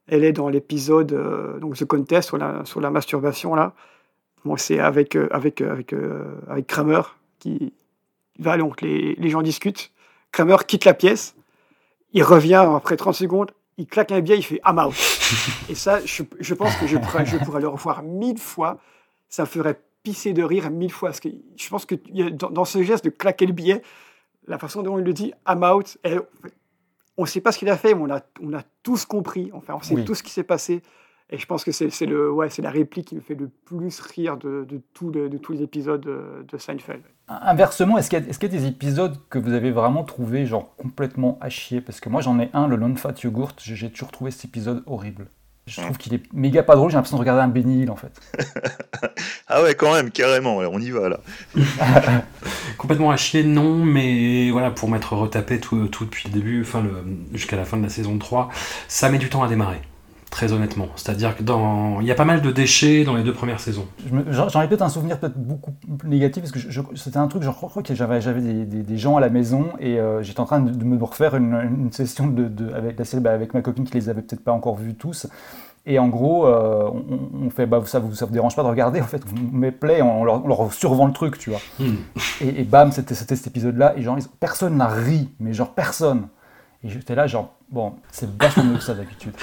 elle 0.09 0.25
est 0.25 0.33
dans 0.33 0.49
l'épisode 0.49 1.13
euh, 1.13 1.61
The 1.75 1.85
Contest 1.85 2.29
sur 2.29 2.39
la, 2.39 2.65
sur 2.65 2.81
la 2.81 2.91
masturbation 2.91 3.55
là 3.55 3.75
c'est 4.57 4.79
avec, 4.79 5.17
euh, 5.17 5.29
avec, 5.31 5.61
euh, 5.61 5.73
avec, 5.73 5.93
euh, 5.93 6.63
Kramer 6.67 7.03
qui 7.39 7.73
va, 8.39 8.57
donc 8.57 8.81
les, 8.81 9.15
les 9.17 9.29
gens 9.29 9.43
discutent. 9.43 9.93
Kramer 10.33 10.57
quitte 10.67 10.85
la 10.85 10.95
pièce, 10.95 11.35
il 12.13 12.23
revient 12.23 12.67
après 12.75 12.97
30 12.97 13.15
secondes, 13.15 13.51
il 13.77 13.87
claque 13.87 14.13
un 14.13 14.21
billet, 14.21 14.39
il 14.39 14.43
fait 14.43 14.61
I'm 14.67 14.79
out. 14.79 14.95
Et 15.69 15.75
ça, 15.75 16.01
je, 16.05 16.55
pense 16.55 16.75
que 16.77 16.87
je 16.87 16.97
pourrais, 16.97 17.27
je 17.27 17.37
pourrais 17.39 17.61
le 17.61 17.69
revoir 17.69 18.03
mille 18.03 18.39
fois. 18.39 18.79
Ça 19.29 19.47
ferait 19.47 19.79
pisser 20.03 20.33
de 20.33 20.43
rire 20.43 20.71
mille 20.71 20.93
fois. 20.93 21.11
Parce 21.11 21.21
que 21.21 21.29
je 21.57 21.69
pense 21.69 21.85
que 21.87 21.95
dans, 22.31 22.51
dans 22.51 22.65
ce 22.65 22.83
geste 22.83 23.05
de 23.05 23.11
claquer 23.11 23.47
le 23.47 23.53
billet, 23.53 23.83
la 24.49 24.59
façon 24.59 24.83
dont 24.83 24.99
il 24.99 25.05
le 25.05 25.13
dit 25.13 25.33
I'm 25.47 25.63
out, 25.63 25.99
on 27.17 27.23
ne 27.23 27.27
sait 27.27 27.41
pas 27.41 27.53
ce 27.53 27.59
qu'il 27.59 27.69
a 27.69 27.77
fait, 27.77 27.95
mais 27.95 28.03
on 28.03 28.11
a, 28.11 28.21
on 28.43 28.53
a 28.55 28.63
tous 28.83 29.05
compris. 29.05 29.51
Enfin, 29.53 29.75
on 29.75 29.83
sait 29.83 30.03
tout 30.05 30.15
ce 30.15 30.23
qui 30.23 30.31
s'est 30.31 30.43
passé. 30.43 30.83
Et 31.31 31.37
je 31.37 31.45
pense 31.45 31.63
que 31.63 31.73
c'est 31.73 32.07
le, 32.07 32.33
ouais, 32.33 32.49
la 32.59 32.71
réplique 32.71 33.09
qui 33.09 33.15
me 33.15 33.21
fait 33.21 33.35
le 33.35 33.49
plus 33.49 34.01
rire 34.01 34.39
de, 34.39 34.65
de, 34.67 34.81
tout 34.95 35.11
de 35.11 35.29
tous 35.37 35.53
les 35.53 35.63
épisodes 35.63 36.01
de, 36.01 36.59
Seinfeld. 36.59 37.03
Inversement, 37.29 37.99
est-ce 37.99 38.09
qu'il 38.09 38.19
y, 38.19 38.27
y, 38.27 38.45
a 38.45 38.49
des 38.49 38.67
épisodes 38.67 39.19
que 39.29 39.39
vous 39.39 39.53
avez 39.53 39.71
vraiment 39.71 40.05
trouvé 40.05 40.47
genre 40.47 40.75
complètement 40.77 41.37
à 41.43 41.51
chier? 41.51 41.83
Parce 41.83 42.01
que 42.01 42.09
moi 42.09 42.23
j'en 42.23 42.41
ai 42.41 42.49
un, 42.55 42.67
le 42.67 42.79
Non 42.79 42.95
Fat 42.97 43.13
Yogurt, 43.23 43.57
j'ai 43.59 43.91
toujours 43.91 44.11
trouvé 44.11 44.31
cet 44.31 44.47
épisode 44.47 44.83
horrible. 44.87 45.27
Je 45.69 45.81
trouve 45.81 45.97
qu'il 45.99 46.15
est 46.15 46.23
méga 46.33 46.63
pas 46.63 46.77
drôle, 46.77 46.91
j'ai 46.91 46.97
l'impression 46.97 47.17
de 47.17 47.21
regarder 47.21 47.43
un 47.43 47.49
bénil 47.49 47.91
en 47.91 47.97
fait. 47.97 48.13
ah 49.49 49.63
ouais, 49.63 49.75
quand 49.75 49.93
même, 49.93 50.11
carrément, 50.11 50.57
on 50.57 50.81
y 50.81 50.91
va 50.91 51.09
là. 51.09 51.21
Complètement 52.79 53.11
à 53.11 53.17
chier, 53.17 53.45
non, 53.45 53.85
mais 53.85 54.51
voilà, 54.51 54.71
pour 54.71 54.89
m'être 54.89 55.15
retapé 55.15 55.61
tout, 55.61 55.87
tout 55.89 56.05
depuis 56.05 56.29
le 56.29 56.35
début, 56.35 56.63
enfin 56.63 56.85
jusqu'à 57.33 57.57
la 57.57 57.65
fin 57.65 57.77
de 57.77 57.83
la 57.83 57.89
saison 57.89 58.19
3, 58.19 58.51
ça 58.89 59.09
met 59.11 59.19
du 59.19 59.29
temps 59.29 59.43
à 59.43 59.49
démarrer 59.49 59.81
très 60.31 60.53
honnêtement. 60.53 60.89
C'est-à-dire 60.97 61.37
que 61.37 61.43
dans, 61.43 62.01
il 62.01 62.07
y 62.07 62.11
a 62.11 62.15
pas 62.15 62.25
mal 62.25 62.43
de 62.43 62.51
déchets 62.51 63.05
dans 63.05 63.15
les 63.15 63.23
deux 63.23 63.33
premières 63.33 63.61
saisons. 63.61 63.87
J'en 64.31 64.63
ai 64.63 64.69
peut-être 64.69 64.83
un 64.83 64.89
souvenir 64.89 65.19
peut-être 65.19 65.39
beaucoup 65.39 65.73
plus 65.99 66.09
négatif 66.09 66.43
parce 66.43 66.53
que 66.53 66.97
c'était 66.97 67.17
un 67.17 67.29
truc, 67.29 67.43
je 67.43 67.51
crois 67.51 67.83
que 67.83 67.95
j'avais 67.95 68.41
des, 68.41 68.65
des, 68.65 68.99
gens 68.99 69.17
à 69.17 69.21
la 69.21 69.31
maison 69.31 69.69
et 69.81 69.99
euh, 69.99 70.23
j'étais 70.23 70.41
en 70.41 70.45
train 70.45 70.61
de, 70.61 70.85
me 70.85 71.03
refaire 71.03 71.35
une, 71.37 71.91
session 71.93 72.27
de, 72.27 72.73
avec, 72.75 72.99
la, 72.99 73.21
bah, 73.21 73.33
avec 73.33 73.55
ma 73.55 73.63
copine 73.63 73.85
qui 73.85 73.95
les 73.95 74.09
avait 74.09 74.23
peut-être 74.23 74.45
pas 74.45 74.53
encore 74.53 74.77
vus 74.77 74.95
tous. 74.95 75.27
Et 75.87 75.99
en 75.99 76.09
gros, 76.09 76.47
euh, 76.47 76.91
on, 77.43 77.49
fait, 77.49 77.65
bah, 77.65 77.81
ça, 77.87 77.99
vous, 77.99 78.15
ça 78.15 78.27
vous 78.27 78.33
dérange 78.33 78.55
pas 78.55 78.63
de 78.63 78.69
regarder, 78.69 79.01
en 79.01 79.07
fait, 79.07 79.23
on 79.35 79.57
met 79.57 79.73
play, 79.73 80.03
on 80.03 80.23
leur, 80.23 80.45
on 80.45 80.49
leur 80.49 80.73
survend 80.73 81.07
le 81.07 81.15
truc, 81.15 81.39
tu 81.39 81.49
vois. 81.49 81.61
Hmm. 81.79 81.97
Et, 82.43 82.65
bam, 82.65 82.93
c'était 82.93 83.15
cet 83.15 83.47
épisode-là, 83.47 83.95
et 83.97 84.03
genre, 84.03 84.19
personne 84.39 84.77
n'a 84.77 84.89
ri, 84.89 85.31
mais 85.41 85.55
genre 85.55 85.73
personne. 85.73 86.29
Et 86.85 86.89
j'étais 86.89 87.15
là, 87.15 87.27
genre, 87.27 87.55
bon, 87.71 87.95
c'est 88.11 88.29
vachement 88.37 88.65
mieux 88.65 88.77
que 88.77 88.85
ça 88.85 88.95
d'habitude. 88.95 89.35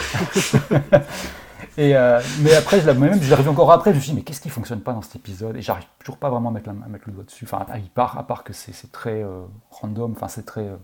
et, 1.78 1.96
euh, 1.96 2.22
mais 2.40 2.56
après, 2.56 2.80
je 2.80 2.90
même, 2.90 3.22
je 3.22 3.34
revu 3.34 3.50
encore 3.50 3.72
après, 3.72 3.92
je 3.92 3.98
me 3.98 4.02
suis 4.02 4.12
dit, 4.12 4.18
mais 4.18 4.24
qu'est-ce 4.24 4.40
qui 4.40 4.50
fonctionne 4.50 4.80
pas 4.80 4.94
dans 4.94 5.02
cet 5.02 5.18
épisode? 5.18 5.58
Et 5.58 5.62
j'arrive 5.62 5.86
toujours 6.00 6.18
pas 6.18 6.30
vraiment 6.30 6.50
à 6.50 6.54
mettre, 6.54 6.68
la, 6.68 6.74
mettre, 6.88 7.06
le 7.08 7.14
doigt 7.14 7.26
dessus. 7.26 7.46
Enfin, 7.46 7.66
à, 7.70 7.78
part, 7.94 8.18
à 8.18 8.26
part 8.26 8.44
que 8.46 8.54
c'est 8.54 8.92
très 8.92 9.22
euh, 9.22 9.42
random, 9.70 10.14
enfin, 10.16 10.30
c'est 10.30 10.46
très. 10.46 10.62
Euh, 10.62 10.78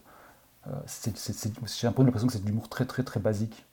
j'ai 1.80 1.88
un 1.88 1.92
peu 1.92 2.04
l'impression 2.04 2.28
que 2.28 2.34
c'est 2.34 2.44
de 2.44 2.48
l'humour 2.48 2.68
très, 2.70 2.86
très, 2.86 3.04
très 3.04 3.20
basique. 3.20 3.66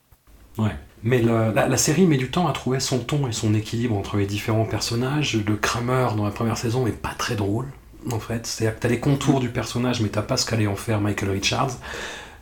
Ouais. 0.57 0.75
Mais 1.03 1.21
la, 1.21 1.77
série 1.77 2.07
met 2.07 2.17
du 2.17 2.31
temps 2.31 2.49
à 2.49 2.53
trouver 2.53 2.81
son 2.81 2.99
ton 2.99 3.29
et 3.29 3.33
son 3.33 3.55
équilibre 3.55 3.97
entre 3.97 4.17
les 4.17 4.27
différents 4.27 4.65
personnages. 4.65 5.37
Le 5.37 5.57
Kramer 5.57 6.09
dans 6.17 6.25
la 6.25 6.31
première 6.31 6.57
saison 6.57 6.87
est 6.87 6.93
pas 6.93 7.15
très 7.17 7.37
drôle, 7.37 7.67
en 8.11 8.19
fait. 8.19 8.47
C'est-à-dire 8.47 8.77
que 8.77 8.81
t'as 8.81 8.89
les 8.89 9.01
contours 9.01 9.41
du 9.41 9.51
personnage, 9.51 10.01
mais 10.01 10.09
t'as 10.09 10.23
pas 10.23 10.37
ce 10.37 10.47
qu'allait 10.47 10.67
en 10.67 10.77
faire 10.77 11.01
Michael 11.01 11.31
Richards. 11.31 11.73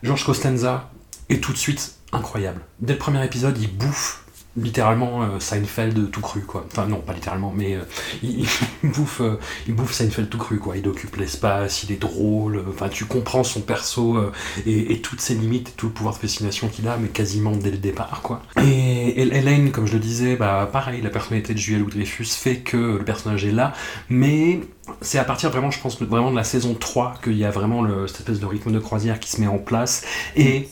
George 0.02 0.24
Costanza 0.24 0.90
est 1.28 1.42
tout 1.42 1.52
de 1.52 1.58
suite 1.58 1.96
incroyable. 2.12 2.60
Dès 2.80 2.92
le 2.92 2.98
premier 2.98 3.24
épisode, 3.24 3.58
il 3.58 3.74
bouffe 3.74 4.25
littéralement 4.56 5.22
euh, 5.22 5.40
Seinfeld 5.40 6.10
tout 6.10 6.20
cru 6.20 6.40
quoi. 6.40 6.66
Enfin 6.70 6.86
non, 6.86 6.98
pas 6.98 7.12
littéralement, 7.12 7.52
mais 7.54 7.74
euh, 7.74 7.82
il, 8.22 8.46
bouffe, 8.82 9.20
euh, 9.20 9.38
il 9.66 9.74
bouffe 9.74 9.92
Seinfeld 9.92 10.28
tout 10.28 10.38
cru 10.38 10.58
quoi. 10.58 10.76
Il 10.76 10.86
occupe 10.88 11.16
l'espace, 11.16 11.82
il 11.84 11.92
est 11.92 12.00
drôle. 12.00 12.64
Enfin, 12.68 12.88
tu 12.88 13.04
comprends 13.04 13.44
son 13.44 13.60
perso 13.60 14.18
et, 14.66 15.00
toutes 15.00 15.20
ses 15.20 15.34
limites, 15.34 15.68
et 15.68 15.72
tout 15.72 15.86
le 15.86 15.92
pouvoir 15.92 16.14
de 16.14 16.20
fascination 16.20 16.68
qu'il 16.68 16.88
a, 16.88 16.96
mais 16.96 17.08
quasiment 17.08 17.52
dès 17.52 17.70
le 17.70 17.78
départ 17.78 18.20
quoi. 18.22 18.42
Et, 18.62 19.20
Elaine, 19.20 19.70
comme 19.70 19.86
je 19.86 19.94
le 19.94 19.98
disais, 19.98 20.36
bah 20.36 20.68
pareil, 20.72 21.02
la 21.02 21.10
personnalité 21.10 21.54
de 21.54 21.58
Julia 21.58 21.78
Louis-Dreyfus 21.80 22.26
fait 22.26 22.56
que 22.56 22.76
le 22.76 23.04
personnage 23.04 23.44
est 23.44 23.52
là, 23.52 23.72
mais 24.08 24.60
c'est 25.00 25.18
à 25.18 25.24
partir 25.24 25.50
vraiment, 25.50 25.70
je 25.70 25.80
pense, 25.80 26.00
vraiment 26.00 26.30
de 26.30 26.36
la 26.36 26.44
saison 26.44 26.74
3 26.74 27.14
qu'il 27.22 27.36
y 27.36 27.44
a 27.44 27.50
vraiment 27.50 27.82
le, 27.82 28.06
cette 28.06 28.20
espèce 28.20 28.40
de 28.40 28.46
rythme 28.46 28.72
de 28.72 28.78
croisière 28.78 29.20
qui 29.20 29.30
se 29.30 29.40
met 29.40 29.46
en 29.46 29.58
place 29.58 30.04
et 30.36 30.68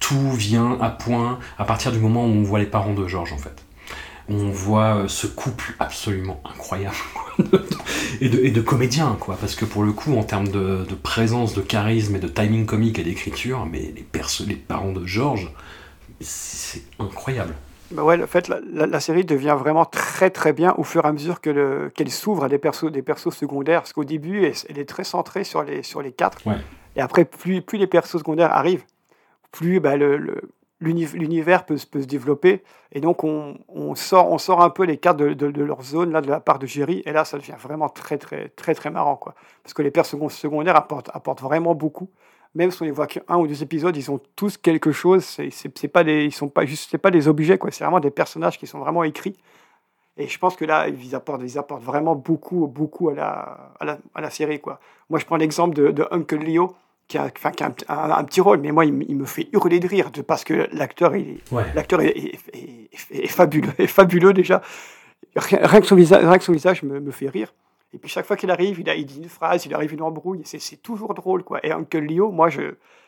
tout 0.00 0.32
vient 0.32 0.78
à 0.80 0.90
point 0.90 1.38
à 1.58 1.64
partir 1.64 1.92
du 1.92 2.00
moment 2.00 2.24
où 2.24 2.30
on 2.30 2.42
voit 2.42 2.58
les 2.58 2.66
parents 2.66 2.94
de 2.94 3.06
Georges 3.06 3.32
en 3.32 3.38
fait. 3.38 3.64
On 4.28 4.50
voit 4.50 4.96
euh, 4.96 5.08
ce 5.08 5.26
couple 5.26 5.74
absolument 5.78 6.40
incroyable 6.44 6.96
et, 8.20 8.28
de, 8.28 8.38
et 8.38 8.50
de 8.50 8.60
comédiens 8.60 9.16
quoi, 9.20 9.36
parce 9.40 9.54
que 9.54 9.64
pour 9.64 9.82
le 9.82 9.92
coup 9.92 10.16
en 10.16 10.24
termes 10.24 10.48
de, 10.48 10.84
présence, 11.02 11.54
de 11.54 11.60
charisme 11.60 12.16
et 12.16 12.20
de 12.20 12.28
timing 12.28 12.66
comique 12.66 12.98
et 12.98 13.04
d'écriture, 13.04 13.66
mais 13.66 13.92
les, 13.94 14.06
les 14.46 14.56
parents 14.56 14.92
de 14.92 15.06
Georges, 15.06 15.52
c'est 16.20 16.82
incroyable. 16.98 17.54
Bah 17.90 18.04
ouais, 18.04 18.22
en 18.22 18.26
fait, 18.26 18.48
la, 18.48 19.00
série 19.00 19.24
devient 19.24 19.56
vraiment 19.58 19.84
très 19.84 20.30
très 20.30 20.52
bien 20.52 20.74
au 20.78 20.84
fur 20.84 21.04
et 21.04 21.08
à 21.08 21.12
mesure 21.12 21.40
que 21.40 21.88
qu'elle 21.88 22.10
s'ouvre 22.10 22.44
à 22.44 22.48
des 22.48 22.58
persos, 22.58 22.92
des 22.92 23.02
persos 23.02 23.34
secondaires. 23.34 23.80
Parce 23.80 23.92
qu'au 23.92 24.04
début, 24.04 24.44
elle, 24.44 24.78
est 24.78 24.88
très 24.88 25.02
centrée 25.02 25.42
sur 25.42 25.64
les, 25.64 25.82
sur 25.82 26.00
les 26.00 26.12
quatre. 26.12 26.40
Et 26.94 27.00
après, 27.00 27.24
plus, 27.24 27.62
plus 27.62 27.78
les 27.78 27.88
persos 27.88 28.18
secondaires 28.18 28.52
arrivent, 28.52 28.84
plus 29.50 29.80
bah, 29.80 29.96
l'univers 30.80 31.66
peut, 31.66 31.76
peut, 31.90 32.02
se 32.02 32.06
développer. 32.06 32.62
Et 32.92 33.00
donc, 33.00 33.24
on, 33.24 33.94
sort, 33.94 34.62
un 34.62 34.70
peu 34.70 34.84
les 34.84 34.96
cartes 34.96 35.18
de, 35.18 35.62
leur 35.62 35.82
zone 35.82 36.12
là, 36.12 36.20
de 36.20 36.28
la 36.28 36.40
part 36.40 36.58
de 36.58 36.66
Jerry. 36.66 37.02
Et 37.06 37.12
là, 37.12 37.24
ça 37.24 37.38
devient 37.38 37.56
vraiment 37.58 37.88
très, 37.88 38.18
très, 38.18 38.48
très, 38.50 38.74
très 38.74 38.90
marrant. 38.90 39.16
Quoi. 39.16 39.34
Parce 39.62 39.74
que 39.74 39.82
les 39.82 39.90
personnages 39.90 40.32
secondaires 40.32 40.76
apportent, 40.76 41.40
vraiment 41.40 41.74
beaucoup. 41.74 42.10
Même 42.54 42.72
si 42.72 42.82
on 42.82 42.84
les 42.84 42.90
voit 42.90 43.06
qu'un 43.06 43.36
ou 43.36 43.46
deux 43.46 43.62
épisodes, 43.62 43.96
ils 43.96 44.10
ont 44.10 44.20
tous 44.34 44.56
quelque 44.56 44.90
chose. 44.90 45.24
C'est, 45.24 45.88
pas 45.88 46.02
ils 46.02 46.32
sont 46.32 46.48
pas 46.48 46.64
pas 47.00 47.10
des 47.10 47.28
objets, 47.28 47.58
quoi. 47.58 47.70
C'est 47.70 47.84
vraiment 47.84 48.00
des 48.00 48.10
personnages 48.10 48.58
qui 48.58 48.66
sont 48.66 48.80
vraiment 48.80 49.04
écrits. 49.04 49.36
Et 50.16 50.26
je 50.26 50.38
pense 50.38 50.56
que 50.56 50.64
là, 50.64 50.88
ils 50.88 51.14
apportent, 51.14 51.42
ils 51.44 51.58
apportent 51.58 51.84
vraiment 51.84 52.16
beaucoup, 52.16 52.66
beaucoup 52.66 53.08
à 53.10 53.14
la, 53.14 54.30
série, 54.30 54.60
quoi. 54.60 54.80
Moi, 55.08 55.20
je 55.20 55.26
prends 55.26 55.36
l'exemple 55.36 55.74
de 55.74 56.08
Uncle 56.10 56.38
Leo 56.38 56.74
qui 57.10 57.18
a, 57.18 57.24
enfin, 57.24 57.50
qui 57.50 57.64
a 57.64 57.74
un, 57.88 58.24
petit 58.24 58.40
rôle, 58.40 58.60
mais 58.60 58.70
moi, 58.70 58.84
il, 58.84 58.92
me 58.92 59.24
fait 59.24 59.48
hurler 59.52 59.80
de 59.80 59.88
rire 59.88 60.12
parce 60.28 60.44
que 60.44 60.68
l'acteur, 60.72 61.12
l'acteur 61.74 62.00
est, 62.02 62.38
est, 63.10 63.26
fabuleux, 63.26 63.72
est 63.78 63.88
fabuleux 63.88 64.32
déjà. 64.32 64.62
Rien, 65.34 65.80
que 65.80 65.86
son 65.86 65.96
visage, 65.96 66.24
rien 66.24 66.38
que 66.38 66.44
son 66.44 66.52
visage 66.52 66.84
me, 66.84 67.00
me, 67.00 67.10
fait 67.10 67.28
rire. 67.28 67.52
Et 67.92 67.98
puis 67.98 68.08
chaque 68.08 68.26
fois 68.26 68.36
qu'il 68.36 68.50
arrive, 68.52 68.78
il, 68.78 68.88
a, 68.88 68.94
il 68.94 69.06
dit 69.06 69.18
une 69.18 69.28
phrase, 69.28 69.66
il 69.66 69.74
arrive 69.74 69.92
une 69.92 70.02
embrouille, 70.02 70.42
c'est 70.44 70.82
toujours 70.82 71.12
drôle. 71.14 71.42
quoi. 71.42 71.58
Et 71.66 71.72
Uncle 71.72 71.98
Leo, 71.98 72.30
moi, 72.30 72.48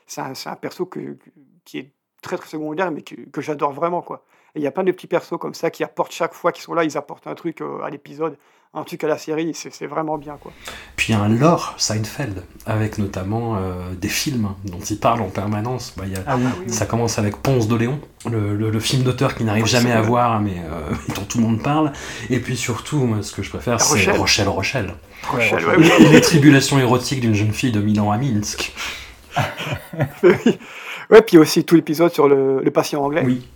c'est 0.07 0.21
un, 0.21 0.33
un, 0.47 0.57
perso 0.57 0.85
que, 0.85 1.17
qui 1.65 1.79
est 1.79 1.93
très 2.23 2.37
très 2.37 2.49
secondaire, 2.49 2.91
mais 2.91 3.03
que, 3.03 3.15
que 3.31 3.41
j'adore 3.41 3.73
vraiment. 3.73 4.03
quoi. 4.03 4.25
Et 4.57 4.59
il 4.59 4.63
y 4.65 4.67
a 4.67 4.73
plein 4.73 4.83
de 4.83 4.91
petits 4.91 5.07
persos 5.07 5.39
comme 5.39 5.55
ça 5.55 5.71
qui 5.71 5.85
apportent 5.85 6.13
chaque 6.13 6.35
fois 6.35 6.51
qu'ils 6.51 6.65
sont 6.65 6.75
là, 6.75 6.83
ils 6.83 6.99
apportent 6.99 7.29
un 7.29 7.37
truc 7.37 7.61
euh, 7.61 7.83
à 7.83 7.91
l'épisode 7.91 8.37
un 8.75 8.85
truc 8.85 9.05
à 9.05 9.09
la 9.09 9.19
série, 9.19 9.53
c'est 9.55 9.87
vraiment 9.87 10.17
bien. 10.17 10.39
quoi. 10.41 10.51
Puis 10.97 11.13
il 11.13 11.17
y 11.17 11.19
a 11.19 11.21
un 11.21 11.29
lore 11.29 11.75
Seinfeld, 11.77 12.43
avec 12.65 12.97
notamment 12.97 13.57
euh, 13.57 13.93
des 14.01 14.09
films 14.09 14.49
dont 14.65 14.81
il 14.81 14.99
parle 14.99 15.21
en 15.21 15.29
permanence. 15.29 15.93
Bah, 15.95 16.07
y 16.07 16.17
a, 16.17 16.21
ah 16.27 16.39
ça 16.69 16.87
commence 16.87 17.19
avec 17.19 17.37
Ponce 17.37 17.69
de 17.69 17.77
Léon, 17.77 18.01
le, 18.31 18.57
le, 18.57 18.81
film 18.81 19.03
d'auteur 19.03 19.35
qui 19.35 19.45
n'arrive 19.45 19.67
jamais 19.67 19.93
à 19.93 20.01
voir, 20.01 20.41
mais 20.41 20.57
euh, 20.57 20.95
dont 21.15 21.23
tout 21.29 21.37
le 21.39 21.45
monde 21.45 21.63
parle. 21.63 21.93
Et 22.31 22.39
puis 22.39 22.57
surtout, 22.57 22.97
moi, 23.05 23.23
ce 23.23 23.33
que 23.33 23.43
je 23.43 23.51
préfère, 23.51 23.79
c'est 23.79 24.11
Rochelle 24.13 24.49
Rochelle. 24.49 24.95
Rochelle, 25.29 25.63
Les 26.11 26.21
tribulations 26.23 26.79
érotiques 26.79 27.21
d'une 27.21 27.35
jeune 27.35 27.53
fille 27.53 27.73
de 27.73 27.81
Milan 27.81 28.11
à 28.11 28.17
Minsk. 28.17 28.73
ouais, 30.23 31.23
puis 31.23 31.37
aussi 31.37 31.65
tout 31.65 31.75
l'épisode 31.75 32.13
sur 32.13 32.27
le, 32.27 32.63
le 32.63 32.71
patient 32.71 33.05
anglais. 33.05 33.23
Oui 33.25 33.47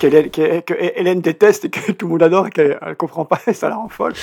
que 0.00 0.98
Hélène 0.98 1.20
déteste 1.20 1.66
et 1.66 1.70
que 1.70 1.92
tout 1.92 2.06
le 2.06 2.12
monde 2.12 2.22
adore 2.22 2.48
et 2.48 2.50
qu'elle 2.50 2.78
ne 2.86 2.94
comprend 2.94 3.24
pas 3.24 3.40
et 3.46 3.52
ça 3.54 3.68
la 3.68 3.76
rend 3.76 3.88
folle. 3.88 4.14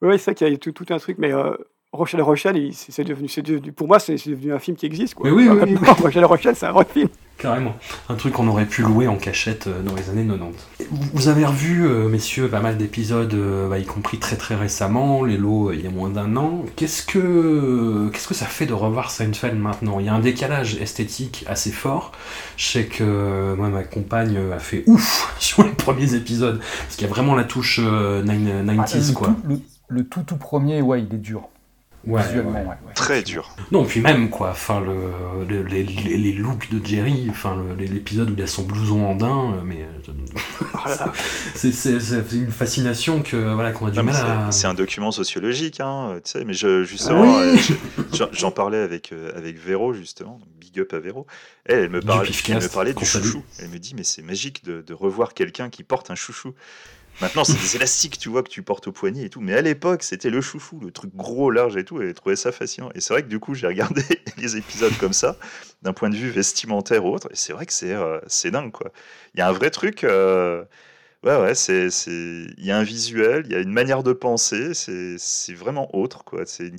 Oui, 0.00 0.18
c'est 0.18 0.24
ça 0.24 0.34
qu'il 0.34 0.48
y 0.48 0.54
a 0.54 0.56
tout, 0.56 0.72
tout, 0.72 0.86
un 0.90 0.98
truc, 0.98 1.16
mais 1.18 1.32
euh, 1.32 1.52
Rochelle 1.92 2.22
Rochelle, 2.22 2.56
c'est 2.72 3.04
devenu, 3.04 3.28
devenu, 3.44 3.72
pour 3.72 3.86
moi, 3.86 3.98
c'est 3.98 4.14
devenu 4.14 4.52
un 4.52 4.58
film 4.58 4.76
qui 4.76 4.86
existe. 4.86 5.14
Quoi. 5.14 5.30
oui, 5.30 5.48
oui, 5.48 5.58
oui, 5.62 5.76
Rochelle 6.02 6.24
Rochelle, 6.24 6.56
c'est 6.56 6.66
un 6.66 6.72
vrai 6.72 6.86
film. 6.86 7.08
Carrément. 7.42 7.74
Un 8.08 8.14
truc 8.14 8.34
qu'on 8.34 8.46
aurait 8.46 8.66
pu 8.66 8.82
louer 8.82 9.08
en 9.08 9.16
cachette 9.16 9.66
euh, 9.66 9.82
dans 9.82 9.96
les 9.96 10.10
années 10.10 10.24
90. 10.24 10.56
Vous 11.12 11.26
avez 11.26 11.44
revu, 11.44 11.84
euh, 11.84 12.08
messieurs, 12.08 12.46
pas 12.46 12.60
mal 12.60 12.76
d'épisodes, 12.76 13.34
bah, 13.68 13.80
y 13.80 13.84
compris 13.84 14.18
très 14.18 14.36
très 14.36 14.54
récemment, 14.54 15.24
les 15.24 15.36
lots 15.36 15.72
il 15.72 15.80
y 15.80 15.86
a 15.88 15.90
moins 15.90 16.08
d'un 16.08 16.36
an. 16.36 16.64
Qu'est-ce 16.76 17.02
que, 17.02 18.08
qu'est-ce 18.12 18.28
que 18.28 18.34
ça 18.34 18.46
fait 18.46 18.66
de 18.66 18.72
revoir 18.72 19.10
Seinfeld 19.10 19.58
maintenant? 19.58 19.98
Il 19.98 20.06
y 20.06 20.08
a 20.08 20.14
un 20.14 20.20
décalage 20.20 20.76
esthétique 20.76 21.44
assez 21.48 21.72
fort. 21.72 22.12
Je 22.56 22.64
sais 22.64 22.84
que 22.84 23.54
moi, 23.56 23.68
ma 23.70 23.82
compagne 23.82 24.38
a 24.54 24.60
fait 24.60 24.84
ouf 24.86 25.34
sur 25.40 25.64
les 25.64 25.72
premiers 25.72 26.14
épisodes, 26.14 26.60
parce 26.60 26.94
qu'il 26.94 27.08
y 27.08 27.10
a 27.10 27.12
vraiment 27.12 27.34
la 27.34 27.44
touche 27.44 27.80
90s. 27.80 29.10
Ah, 29.10 29.12
quoi. 29.14 29.36
le 29.88 30.04
tout 30.04 30.22
tout 30.22 30.36
premier, 30.36 30.80
ouais, 30.80 31.02
il 31.02 31.12
est 31.12 31.18
dur. 31.18 31.48
Ouais, 32.04 32.20
Très 32.96 33.22
dur. 33.22 33.54
Non, 33.70 33.84
puis 33.84 34.00
même, 34.00 34.28
quoi, 34.28 34.50
enfin, 34.50 34.80
le, 34.80 35.62
les, 35.62 35.84
les, 35.84 36.32
looks 36.32 36.68
de 36.72 36.84
Jerry, 36.84 37.28
enfin, 37.30 37.64
l'épisode 37.78 38.30
où 38.30 38.34
il 38.36 38.42
a 38.42 38.48
son 38.48 38.64
blouson 38.64 39.04
en 39.04 39.14
daim, 39.14 39.54
euh, 39.54 39.60
mais. 39.64 39.86
Euh, 40.08 41.06
c'est 41.54 42.32
une 42.32 42.50
fascination 42.50 43.22
que, 43.22 43.54
voilà, 43.54 43.70
qu'on 43.70 43.86
a 43.86 43.90
du 43.92 44.02
mal 44.02 44.16
à. 44.16 44.50
C'est 44.50 44.66
un 44.66 44.74
document 44.74 45.12
sociologique, 45.12 45.78
hein, 45.78 46.18
tu 46.24 46.32
sais, 46.32 46.44
mais 46.44 46.54
je, 46.54 46.82
justement, 46.82 47.38
euh, 47.38 47.56
j'en 48.32 48.50
parlais 48.50 48.78
avec, 48.78 49.14
avec 49.36 49.56
Véro, 49.58 49.92
justement, 49.92 50.40
big 50.58 50.80
up 50.80 50.92
à 50.94 50.98
Véro. 50.98 51.26
Elle, 51.64 51.84
elle 51.84 51.90
me, 51.90 52.00
parlait, 52.00 52.30
elle 52.48 52.56
me 52.56 52.68
parlait 52.68 52.94
du 52.94 53.04
chouchou. 53.04 53.44
Elle 53.60 53.68
me 53.68 53.78
dit, 53.78 53.94
mais 53.94 54.04
c'est 54.04 54.22
magique 54.22 54.64
de, 54.64 54.82
de 54.82 54.94
revoir 54.94 55.34
quelqu'un 55.34 55.70
qui 55.70 55.84
porte 55.84 56.10
un 56.10 56.16
chouchou. 56.16 56.52
Maintenant, 57.22 57.44
c'est 57.44 57.60
des 57.60 57.76
élastiques, 57.76 58.18
tu 58.18 58.28
vois, 58.28 58.42
que 58.42 58.48
tu 58.48 58.64
portes 58.64 58.88
au 58.88 58.92
poignet 58.92 59.26
et 59.26 59.30
tout. 59.30 59.40
Mais 59.40 59.54
à 59.54 59.62
l'époque, 59.62 60.02
c'était 60.02 60.28
le 60.28 60.40
chouchou, 60.40 60.80
le 60.80 60.90
truc 60.90 61.14
gros, 61.14 61.52
large 61.52 61.76
et 61.76 61.84
tout. 61.84 62.02
Et 62.02 62.08
j'ai 62.08 62.14
trouvé 62.14 62.34
ça 62.34 62.50
fascinant. 62.50 62.90
Et 62.96 63.00
c'est 63.00 63.14
vrai 63.14 63.22
que 63.22 63.28
du 63.28 63.38
coup, 63.38 63.54
j'ai 63.54 63.68
regardé 63.68 64.02
les 64.38 64.56
épisodes 64.56 64.92
comme 64.98 65.12
ça, 65.12 65.36
d'un 65.82 65.92
point 65.92 66.10
de 66.10 66.16
vue 66.16 66.30
vestimentaire 66.30 67.04
ou 67.04 67.14
autre. 67.14 67.28
Et 67.30 67.36
c'est 67.36 67.52
vrai 67.52 67.64
que 67.64 67.72
c'est 67.72 67.94
euh, 67.94 68.18
dingue, 68.50 68.72
quoi. 68.72 68.90
Il 69.34 69.38
y 69.38 69.40
a 69.40 69.48
un 69.48 69.52
vrai 69.52 69.70
truc. 69.70 70.02
Euh, 70.02 70.64
ouais, 71.22 71.40
ouais, 71.40 71.54
c'est. 71.54 71.90
Il 72.08 72.66
y 72.66 72.72
a 72.72 72.76
un 72.76 72.82
visuel, 72.82 73.44
il 73.46 73.52
y 73.52 73.54
a 73.54 73.60
une 73.60 73.72
manière 73.72 74.02
de 74.02 74.12
penser. 74.12 74.74
C'est 74.74 75.54
vraiment 75.54 75.94
autre, 75.94 76.24
quoi. 76.24 76.42
C'est 76.44 76.72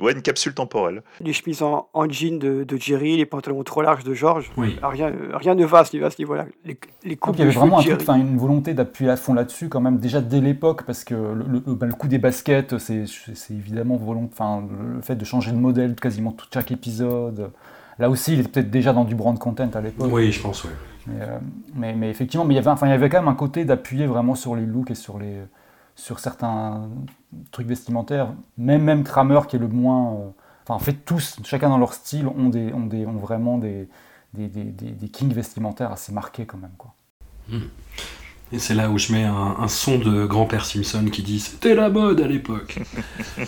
Ouais, 0.00 0.12
une 0.12 0.22
capsule 0.22 0.54
temporelle. 0.54 1.02
Les 1.20 1.32
chemises 1.32 1.62
en, 1.62 1.88
jean 2.08 2.38
de, 2.38 2.64
Jerry, 2.78 3.16
les 3.16 3.26
pantalons 3.26 3.62
trop 3.64 3.82
larges 3.82 4.04
de 4.04 4.14
George. 4.14 4.50
Oui. 4.56 4.78
Rien, 4.82 5.12
rien 5.32 5.54
ne 5.54 5.64
va 5.64 5.80
à 5.80 5.84
ce 5.84 5.96
niveau-là. 6.18 6.46
Les, 6.64 6.78
les 7.04 7.16
coupes 7.16 7.34
il 7.36 7.40
y 7.40 7.42
avait 7.42 7.50
vraiment 7.50 7.80
un 7.80 8.16
une 8.16 8.38
volonté 8.38 8.74
d'appuyer 8.74 9.10
à 9.10 9.16
fond 9.16 9.34
là-dessus, 9.34 9.68
quand 9.68 9.80
même, 9.80 9.98
déjà 9.98 10.20
dès 10.20 10.40
l'époque, 10.40 10.84
parce 10.84 11.04
que 11.04 11.14
le, 11.14 11.62
le, 11.66 11.74
bah, 11.74 11.88
coup 11.88 12.06
des 12.06 12.18
baskets, 12.18 12.78
c'est 12.78 13.04
évidemment 13.50 13.96
volonté. 13.96 14.32
Enfin, 14.32 14.64
le 14.94 15.02
fait 15.02 15.16
de 15.16 15.24
changer 15.24 15.50
de 15.50 15.56
modèle 15.56 15.94
quasiment 15.96 16.32
tout 16.32 16.46
chaque 16.52 16.70
épisode. 16.70 17.50
Là 17.98 18.08
aussi, 18.08 18.34
il 18.34 18.40
était 18.40 18.48
peut-être 18.48 18.70
déjà 18.70 18.92
dans 18.92 19.04
du 19.04 19.16
brand 19.16 19.36
content 19.38 19.70
à 19.74 19.80
l'époque. 19.80 20.10
Oui, 20.12 20.30
je 20.30 20.40
pense, 20.40 20.64
oui. 20.64 20.70
Mais, 21.08 21.14
euh, 21.22 21.38
mais, 21.74 21.94
mais, 21.94 22.10
effectivement, 22.10 22.44
mais 22.44 22.54
il 22.54 22.56
y 22.56 22.60
avait, 22.60 22.70
enfin, 22.70 22.86
il 22.86 22.90
y 22.90 22.92
avait 22.92 23.08
quand 23.08 23.18
même 23.18 23.28
un 23.28 23.34
côté 23.34 23.64
d'appuyer 23.64 24.06
vraiment 24.06 24.34
sur 24.34 24.54
les 24.54 24.66
looks 24.66 24.90
et 24.90 24.94
sur 24.94 25.18
les 25.18 25.34
sur 25.98 26.20
certains 26.20 26.88
trucs 27.50 27.66
vestimentaires, 27.66 28.32
même, 28.56 28.82
même 28.82 29.04
Kramer 29.04 29.40
qui 29.48 29.56
est 29.56 29.58
le 29.58 29.68
moins. 29.68 30.12
Euh, 30.12 30.30
enfin, 30.64 30.74
en 30.74 30.78
fait, 30.78 30.92
tous, 31.04 31.38
chacun 31.44 31.68
dans 31.68 31.76
leur 31.76 31.92
style, 31.92 32.28
ont, 32.28 32.48
des, 32.48 32.72
ont, 32.72 32.86
des, 32.86 33.04
ont 33.04 33.16
vraiment 33.18 33.58
des, 33.58 33.88
des, 34.32 34.46
des, 34.46 34.62
des, 34.64 35.08
kings 35.08 35.32
vestimentaires 35.32 35.90
assez 35.90 36.12
marqués 36.12 36.46
quand 36.46 36.58
même. 36.58 36.74
Quoi. 36.78 36.94
Hmm. 37.48 37.66
Et 38.52 38.58
c'est 38.58 38.74
là 38.74 38.90
où 38.90 38.96
je 38.96 39.12
mets 39.12 39.24
un, 39.24 39.68
son 39.68 39.98
de 39.98 40.24
grand-père 40.24 40.64
Simpson 40.64 41.04
qui 41.12 41.22
dit 41.22 41.40
C'était 41.40 41.74
la 41.74 41.90
mode 41.90 42.20
à 42.20 42.28
l'époque. 42.28 42.78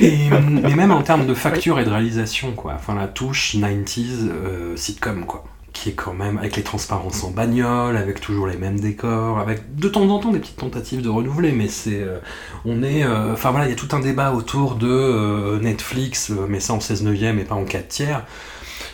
et, 0.00 0.28
mais 0.30 0.74
même 0.76 0.92
en 0.92 1.02
termes 1.02 1.26
de 1.26 1.34
facture 1.34 1.80
et 1.80 1.84
de 1.84 1.90
réalisation, 1.90 2.52
quoi. 2.52 2.74
Enfin, 2.74 2.94
la 2.94 3.08
touche 3.08 3.56
90s 3.56 4.28
euh, 4.28 4.76
sitcom, 4.76 5.24
quoi 5.24 5.44
qui 5.72 5.90
est 5.90 5.94
quand 5.94 6.14
même 6.14 6.38
avec 6.38 6.56
les 6.56 6.62
transparences 6.62 7.24
en 7.24 7.30
bagnole, 7.30 7.96
avec 7.96 8.20
toujours 8.20 8.46
les 8.46 8.56
mêmes 8.56 8.78
décors, 8.78 9.38
avec 9.38 9.74
de 9.74 9.88
temps 9.88 10.08
en 10.08 10.18
temps 10.18 10.30
des 10.30 10.38
petites 10.38 10.56
tentatives 10.56 11.02
de 11.02 11.08
renouveler, 11.08 11.52
mais 11.52 11.68
c'est, 11.68 12.02
euh, 12.02 12.18
on 12.64 12.82
est, 12.82 13.04
euh, 13.04 13.32
enfin 13.32 13.50
voilà, 13.50 13.66
il 13.66 13.70
y 13.70 13.72
a 13.72 13.76
tout 13.76 13.88
un 13.92 14.00
débat 14.00 14.32
autour 14.32 14.74
de 14.74 14.88
euh, 14.88 15.58
Netflix, 15.60 16.32
mais 16.48 16.60
ça 16.60 16.74
en 16.74 16.80
16 16.80 17.02
neuvième 17.04 17.38
et 17.38 17.44
pas 17.44 17.54
en 17.54 17.64
4 17.64 17.88
tiers. 17.88 18.24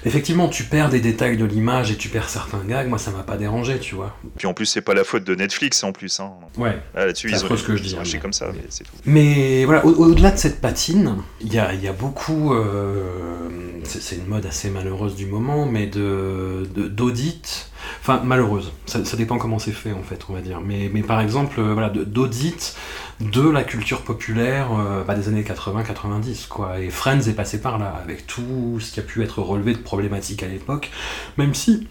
Effectivement, 0.04 0.48
tu 0.48 0.64
perds 0.64 0.88
des 0.88 1.00
détails 1.00 1.36
de 1.36 1.44
l'image 1.44 1.90
et 1.90 1.96
tu 1.96 2.08
perds 2.08 2.28
certains 2.28 2.62
gags. 2.66 2.88
Moi, 2.88 2.98
ça 2.98 3.10
m'a 3.10 3.22
pas 3.22 3.36
dérangé, 3.36 3.78
tu 3.78 3.94
vois. 3.94 4.16
Puis 4.36 4.46
en 4.46 4.54
plus, 4.54 4.66
c'est 4.66 4.80
pas 4.80 4.94
la 4.94 5.04
faute 5.04 5.24
de 5.24 5.34
Netflix 5.34 5.82
en 5.84 5.92
plus. 5.92 6.20
Hein. 6.20 6.32
Ouais. 6.56 6.78
Là-dessus, 6.94 7.30
ils 7.30 7.44
ont, 7.44 7.56
ce 7.56 7.62
que 7.62 7.76
je 7.76 7.82
dis, 7.82 7.96
mais... 7.96 8.18
comme 8.18 8.32
ça, 8.32 8.50
mais 8.52 8.64
c'est 8.68 8.84
tout. 8.84 8.90
Mais 9.04 9.64
voilà, 9.64 9.84
au-delà 9.84 10.30
de 10.30 10.38
cette 10.38 10.60
patine, 10.60 11.16
il 11.40 11.52
y 11.52 11.58
a, 11.58 11.72
y 11.74 11.88
a, 11.88 11.92
beaucoup. 11.92 12.54
Euh, 12.54 13.48
c'est 13.84 14.16
une 14.16 14.26
mode 14.26 14.46
assez 14.46 14.70
malheureuse 14.70 15.16
du 15.16 15.26
moment, 15.26 15.66
mais 15.66 15.86
de 15.86 16.68
d'audit. 16.74 17.70
Malheureuse. 18.16 18.72
Ça, 18.86 19.16
dépend 19.16 19.38
comment 19.38 19.58
c'est 19.58 19.72
fait, 19.72 19.92
en 19.92 20.02
fait, 20.02 20.24
on 20.28 20.32
va 20.32 20.40
dire. 20.40 20.60
Mais, 20.60 20.90
mais 20.92 21.02
par 21.02 21.20
exemple, 21.20 21.60
euh, 21.60 21.72
voilà, 21.72 21.90
d'audit 21.90 22.76
de 23.20 23.48
la 23.48 23.64
culture 23.64 24.02
populaire 24.02 24.68
euh, 24.72 25.04
bah, 25.04 25.14
des 25.14 25.28
années 25.28 25.42
80-90 25.42 26.48
quoi. 26.48 26.80
Et 26.80 26.90
Friends 26.90 27.20
est 27.20 27.34
passé 27.34 27.60
par 27.60 27.78
là 27.78 28.00
avec 28.02 28.26
tout 28.26 28.78
ce 28.80 28.92
qui 28.92 29.00
a 29.00 29.02
pu 29.02 29.22
être 29.22 29.40
relevé 29.40 29.72
de 29.72 29.78
problématiques 29.78 30.42
à 30.42 30.48
l'époque, 30.48 30.90
même 31.36 31.54
si 31.54 31.88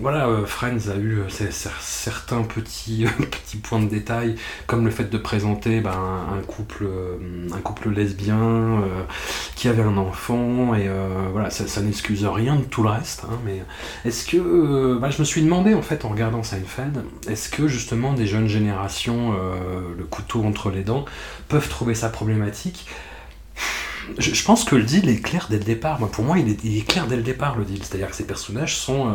voilà, 0.00 0.28
euh, 0.28 0.44
Friends 0.44 0.90
a 0.90 0.96
eu 0.96 1.20
euh, 1.20 1.50
certains 1.80 2.42
petits, 2.54 3.06
points 3.62 3.80
de 3.80 3.88
détail, 3.88 4.36
comme 4.66 4.84
le 4.84 4.90
fait 4.90 5.08
de 5.10 5.18
présenter 5.18 5.80
ben, 5.80 5.92
un, 5.92 6.42
couple, 6.42 6.86
un 7.52 7.60
couple 7.60 7.90
lesbien 7.90 8.82
qui 9.54 9.68
avait 9.68 9.82
un 9.82 9.96
enfant, 9.96 10.74
et 10.74 10.88
voilà, 11.32 11.50
ça, 11.50 11.80
n'excuse 11.80 12.24
rien 12.26 12.56
de 12.56 12.64
tout 12.64 12.82
le 12.82 12.90
reste. 12.90 13.24
Hein, 13.24 13.38
mais 13.44 13.62
est-ce 14.04 14.26
que, 14.26 14.98
bah, 14.98 15.10
je 15.10 15.18
me 15.20 15.24
suis 15.24 15.42
demandé 15.42 15.74
en 15.74 15.82
fait 15.82 16.04
en 16.04 16.10
regardant 16.10 16.42
Seinfeld, 16.42 17.02
est-ce 17.28 17.48
que 17.48 17.68
justement 17.68 18.12
des 18.12 18.26
jeunes 18.26 18.48
générations, 18.48 19.32
le 19.32 20.04
couteau 20.04 20.44
entre 20.44 20.70
les 20.70 20.82
dents, 20.82 21.04
peuvent 21.48 21.68
trouver 21.68 21.94
ça 21.94 22.08
problématique? 22.08 22.86
Je, 24.18 24.44
pense 24.44 24.64
que 24.64 24.76
le 24.76 24.82
deal 24.82 25.08
est 25.08 25.20
clair 25.20 25.46
dès 25.50 25.58
le 25.58 25.64
départ. 25.64 25.98
pour 26.08 26.24
moi, 26.24 26.38
il 26.38 26.50
est, 26.50 26.86
clair 26.86 27.06
dès 27.06 27.16
le 27.16 27.22
départ, 27.22 27.58
le 27.58 27.64
deal. 27.64 27.82
C'est-à-dire 27.82 28.08
que 28.08 28.16
ces 28.16 28.26
personnages 28.26 28.76
sont, 28.76 29.08
euh, 29.08 29.14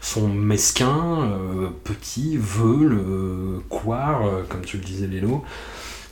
sont 0.00 0.28
mesquins, 0.28 1.22
euh, 1.22 1.68
petits, 1.84 2.36
veulent, 2.36 2.98
euh, 2.98 3.60
quoi, 3.68 4.44
comme 4.48 4.64
tu 4.64 4.76
le 4.76 4.84
disais, 4.84 5.06
Lélo. 5.06 5.44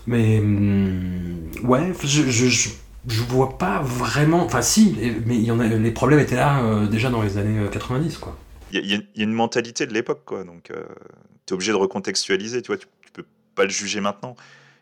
Mais, 0.07 0.39
hum, 0.39 1.51
ouais, 1.65 1.93
je, 2.03 2.23
je, 2.23 2.49
je, 2.49 3.23
vois 3.25 3.59
pas 3.59 3.81
vraiment. 3.83 4.45
Enfin, 4.45 4.63
si, 4.63 4.97
mais 5.27 5.39
y 5.39 5.51
en 5.51 5.61
a, 5.61 5.67
les 5.67 5.91
problèmes 5.91 6.21
étaient 6.21 6.37
là 6.37 6.87
déjà 6.87 7.11
dans 7.11 7.23
les 7.23 7.39
années 7.39 7.69
90, 7.71 8.19
quoi. 8.19 8.37
Il 8.73 8.85
y, 8.85 8.95
a 8.95 9.23
une 9.23 9.33
mentalité 9.33 9.87
de 9.87 9.95
l'époque, 9.95 10.23
quoi. 10.25 10.45
Donc, 10.45 10.71
tu 10.71 10.73
es 10.73 11.53
obligé 11.53 11.73
de 11.73 11.77
recontextualiser, 11.77 12.63
tu 12.63 12.69
vois. 12.69 12.79
Tu, 12.79 12.87
tu 13.05 13.13
peux 13.13 13.25
pas 13.55 13.65
le 13.65 13.71
juger 13.71 14.01
maintenant. 14.01 14.37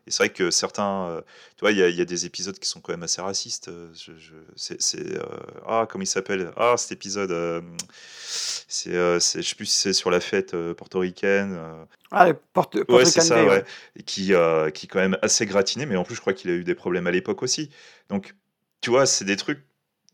Et 0.07 0.11
c'est 0.11 0.25
vrai 0.25 0.31
que 0.31 0.51
certains, 0.51 1.09
euh, 1.09 1.21
tu 1.57 1.61
vois, 1.61 1.73
il 1.73 1.79
y, 1.79 2.01
a 2.01 2.05
des 2.05 2.27
épisodes 2.27 2.59
qui 2.59 2.69
sont 2.69 2.81
quand 2.81 2.93
même 2.93 3.03
assez 3.03 3.23
racistes. 3.23 3.69
Euh, 3.69 3.91
je, 3.95 4.35
c'est, 4.57 5.17
euh, 5.17 5.23
ah, 5.67 5.87
comment 5.89 6.03
il 6.03 6.07
s'appelle 6.07 6.53
Ah, 6.57 6.75
cet 6.77 6.93
épisode, 6.93 7.65
c'est, 8.27 8.93
je 8.93 9.19
sais 9.19 9.55
plus 9.55 9.67
si 9.67 9.79
c'est 9.79 9.93
sur 9.95 10.11
la 10.11 10.21
fête 10.21 10.55
portoricaine. 10.75 11.59
Ah, 12.11 12.29
le 12.29 12.35
porte, 12.35 12.77
ouais, 12.89 13.05
c'est 13.07 13.23
ça, 13.23 13.45
ouais. 13.45 13.65
Et 13.97 14.03
qui, 14.03 14.27
qui 14.75 14.87
est 14.87 14.89
quand 14.89 15.01
même 15.01 15.19
assez 15.23 15.47
gratiné, 15.47 15.87
mais 15.87 15.97
en 15.97 16.05
plus, 16.05 16.17
je 16.17 16.21
crois 16.21 16.35
qu'il 16.35 16.51
a 16.51 16.55
eu 16.55 16.65
des 16.65 16.75
problèmes 16.75 17.07
à 17.07 17.11
l'époque 17.11 17.43
aussi. 17.43 17.71
Donc, 18.11 18.35
tu 18.83 18.91
vois, 18.91 19.07
c'est 19.07 19.25
des 19.25 19.37
trucs 19.37 19.65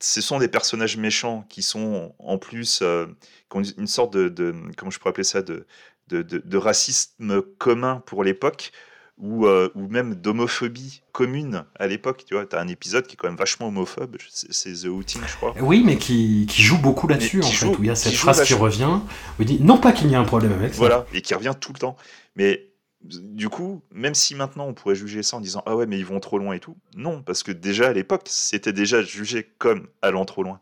ce 0.03 0.23
sont 0.23 0.39
des 0.39 0.49
personnages 0.49 0.97
méchants 0.97 1.45
qui 1.51 1.63
sont 1.63 2.15
en 2.19 2.39
plus 2.39 2.79
qui 2.79 3.57
ont 3.57 3.63
une 3.63 3.87
sorte 3.87 4.15
de, 4.15 4.31
de, 4.31 4.55
comment 4.79 4.91
je 4.91 4.99
pourrais 4.99 5.11
appeler 5.11 5.25
ça 5.25 5.43
de, 5.43 5.67
de, 6.09 6.23
de 6.23 6.57
racisme 6.57 7.43
commun 7.59 8.03
pour 8.07 8.25
l'époque 8.25 8.73
ou, 9.21 9.47
euh, 9.47 9.71
ou 9.75 9.87
même 9.89 10.15
d'homophobie 10.15 11.03
commune 11.13 11.65
à 11.79 11.87
l'époque. 11.87 12.25
Tu 12.27 12.35
vois, 12.35 12.47
tu 12.47 12.57
as 12.57 12.61
un 12.61 12.69
épisode 12.69 13.07
qui 13.07 13.15
est 13.15 13.17
quand 13.17 13.29
même 13.29 13.37
vachement 13.37 13.69
homophobe, 13.69 14.17
c'est 14.31 14.73
The 14.73 14.87
Outing, 14.87 15.23
je 15.27 15.37
crois. 15.37 15.55
Oui, 15.61 15.83
mais 15.85 15.97
qui, 15.97 16.47
qui 16.49 16.63
joue 16.63 16.79
beaucoup 16.79 17.07
là-dessus, 17.07 17.43
en 17.43 17.47
fait, 17.47 17.67
où 17.67 17.83
il 17.83 17.87
y 17.87 17.91
a 17.91 17.95
cette 17.95 18.15
phrase 18.15 18.43
qui 18.43 18.55
revient, 18.55 19.01
où 19.39 19.43
il 19.43 19.47
dit 19.47 19.61
non 19.61 19.79
pas 19.79 19.93
qu'il 19.93 20.11
y 20.11 20.15
a 20.15 20.21
un 20.21 20.25
problème 20.25 20.53
avec 20.53 20.73
ça. 20.73 20.79
Voilà, 20.79 21.07
et 21.13 21.23
qui 21.23 21.35
revient 21.35 21.55
tout 21.59 21.73
le 21.73 21.79
temps. 21.79 21.97
Mais 22.37 22.71
du 23.03 23.49
coup, 23.49 23.83
même 23.93 24.15
si 24.15 24.35
maintenant 24.35 24.67
on 24.67 24.75
pourrait 24.75 24.95
juger 24.95 25.23
ça 25.23 25.37
en 25.37 25.41
disant 25.41 25.63
ah 25.67 25.77
ouais, 25.77 25.87
mais 25.87 25.99
ils 25.99 26.05
vont 26.05 26.21
trop 26.21 26.39
loin 26.39 26.55
et 26.55 26.61
tout, 26.61 26.77
non, 26.97 27.23
parce 27.23 27.43
que 27.43 27.53
déjà 27.53 27.89
à 27.89 27.93
l'époque, 27.93 28.23
c'était 28.27 28.73
déjà 28.73 29.03
jugé 29.03 29.51
comme 29.59 29.89
allant 30.03 30.25
trop 30.25 30.43
loin. 30.43 30.61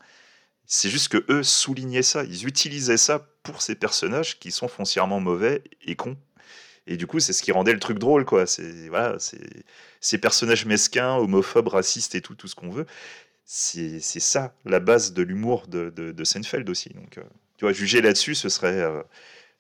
C'est 0.71 0.91
juste 0.91 1.09
que 1.09 1.25
eux 1.33 1.43
soulignaient 1.43 2.03
ça, 2.03 2.25
ils 2.25 2.47
utilisaient 2.47 2.99
ça 2.99 3.27
pour 3.43 3.63
ces 3.63 3.75
personnages 3.75 4.39
qui 4.39 4.51
sont 4.51 4.69
foncièrement 4.69 5.19
mauvais 5.19 5.63
et 5.83 5.97
cons. 5.97 6.17
Et 6.89 6.97
du 6.97 7.07
coup, 7.07 7.21
c'est 7.21 7.35
ce 7.35 7.43
qui 7.43 7.53
rendait 7.53 7.75
le 7.75 7.79
truc 7.79 7.99
drôle, 7.99 8.25
quoi. 8.25 8.47
C'est 8.47 8.89
voilà, 8.89 9.17
ces 10.01 10.19
personnages 10.19 10.65
mesquins, 10.65 11.17
homophobes, 11.17 11.69
racistes 11.69 12.15
et 12.15 12.23
tout, 12.23 12.35
tout 12.35 12.49
ce 12.49 12.55
qu'on 12.55 12.71
veut. 12.71 12.87
C'est 13.45 14.01
ça 14.01 14.55
la 14.65 14.81
base 14.81 15.13
de 15.13 15.23
l'humour 15.23 15.67
de, 15.69 16.25
Seinfeld 16.25 16.69
aussi. 16.69 16.89
Donc, 16.91 17.19
euh, 17.19 17.23
tu 17.59 17.67
vois, 17.67 17.73
juger 17.73 18.01
là-dessus, 18.01 18.35
ce 18.35 18.49
serait 18.49 18.81
euh, 18.81 19.03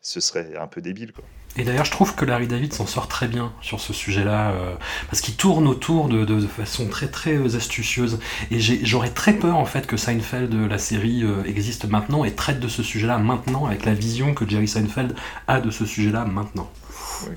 ce 0.00 0.20
serait 0.20 0.56
un 0.56 0.66
peu 0.66 0.80
débile, 0.80 1.12
quoi. 1.12 1.24
Et 1.56 1.64
d'ailleurs, 1.64 1.84
je 1.84 1.90
trouve 1.90 2.14
que 2.14 2.24
Larry 2.24 2.46
David 2.46 2.72
s'en 2.72 2.86
sort 2.86 3.08
très 3.08 3.26
bien 3.26 3.52
sur 3.62 3.80
ce 3.80 3.92
sujet-là, 3.92 4.52
euh, 4.52 4.74
parce 5.10 5.20
qu'il 5.20 5.34
tourne 5.34 5.66
autour 5.66 6.08
de, 6.08 6.46
façon 6.46 6.88
très 6.88 7.08
très 7.08 7.56
astucieuse. 7.56 8.20
Et 8.50 8.60
j'aurais 8.60 9.10
très 9.10 9.34
peur 9.34 9.56
en 9.56 9.64
fait 9.64 9.86
que 9.86 9.96
Seinfeld, 9.96 10.54
la 10.54 10.78
série, 10.78 11.24
existe 11.44 11.86
maintenant 11.86 12.24
et 12.24 12.34
traite 12.34 12.60
de 12.60 12.68
ce 12.68 12.82
sujet-là 12.82 13.18
maintenant, 13.18 13.66
avec 13.66 13.84
la 13.84 13.92
vision 13.92 14.34
que 14.34 14.48
Jerry 14.48 14.68
Seinfeld 14.68 15.14
a 15.46 15.60
de 15.60 15.70
ce 15.70 15.84
sujet-là 15.84 16.24
maintenant 16.24 16.70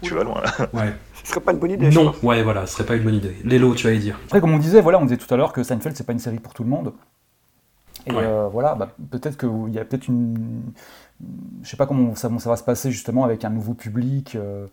tu 0.01 0.13
vas 0.13 0.23
loin 0.23 0.41
là. 0.41 0.69
Ouais. 0.73 0.93
Ce 1.23 1.31
serait 1.31 1.41
pas 1.41 1.51
une 1.51 1.59
bonne 1.59 1.71
idée. 1.71 1.89
Non, 1.91 2.15
ouais, 2.23 2.41
voilà, 2.41 2.65
ce 2.65 2.73
serait 2.73 2.85
pas 2.85 2.95
une 2.95 3.03
bonne 3.03 3.13
idée. 3.13 3.35
Lélo, 3.43 3.75
tu 3.75 3.85
vas 3.85 3.93
y 3.93 3.99
dire. 3.99 4.19
Après, 4.25 4.41
comme 4.41 4.53
on 4.53 4.57
disait, 4.57 4.81
voilà, 4.81 4.97
on 4.97 5.03
disait 5.03 5.17
tout 5.17 5.31
à 5.31 5.37
l'heure 5.37 5.53
que 5.53 5.61
Seinfeld, 5.61 5.95
c'est 5.95 6.03
pas 6.03 6.13
une 6.13 6.19
série 6.19 6.39
pour 6.39 6.55
tout 6.55 6.63
le 6.63 6.69
monde. 6.69 6.93
Et 8.07 8.11
euh, 8.11 8.47
voilà, 8.51 8.73
bah, 8.73 8.89
peut-être 9.11 9.37
qu'il 9.37 9.73
y 9.73 9.77
a 9.77 9.85
peut-être 9.85 10.07
une. 10.07 10.63
Je 11.61 11.69
sais 11.69 11.77
pas 11.77 11.85
comment 11.85 12.15
ça, 12.15 12.31
ça, 12.39 12.49
va 12.49 12.55
se 12.55 12.63
passer 12.63 12.89
justement 12.89 13.23
avec 13.23 13.45
un 13.45 13.51
nouveau 13.51 13.75
public. 13.75 14.35
Euh, 14.35 14.65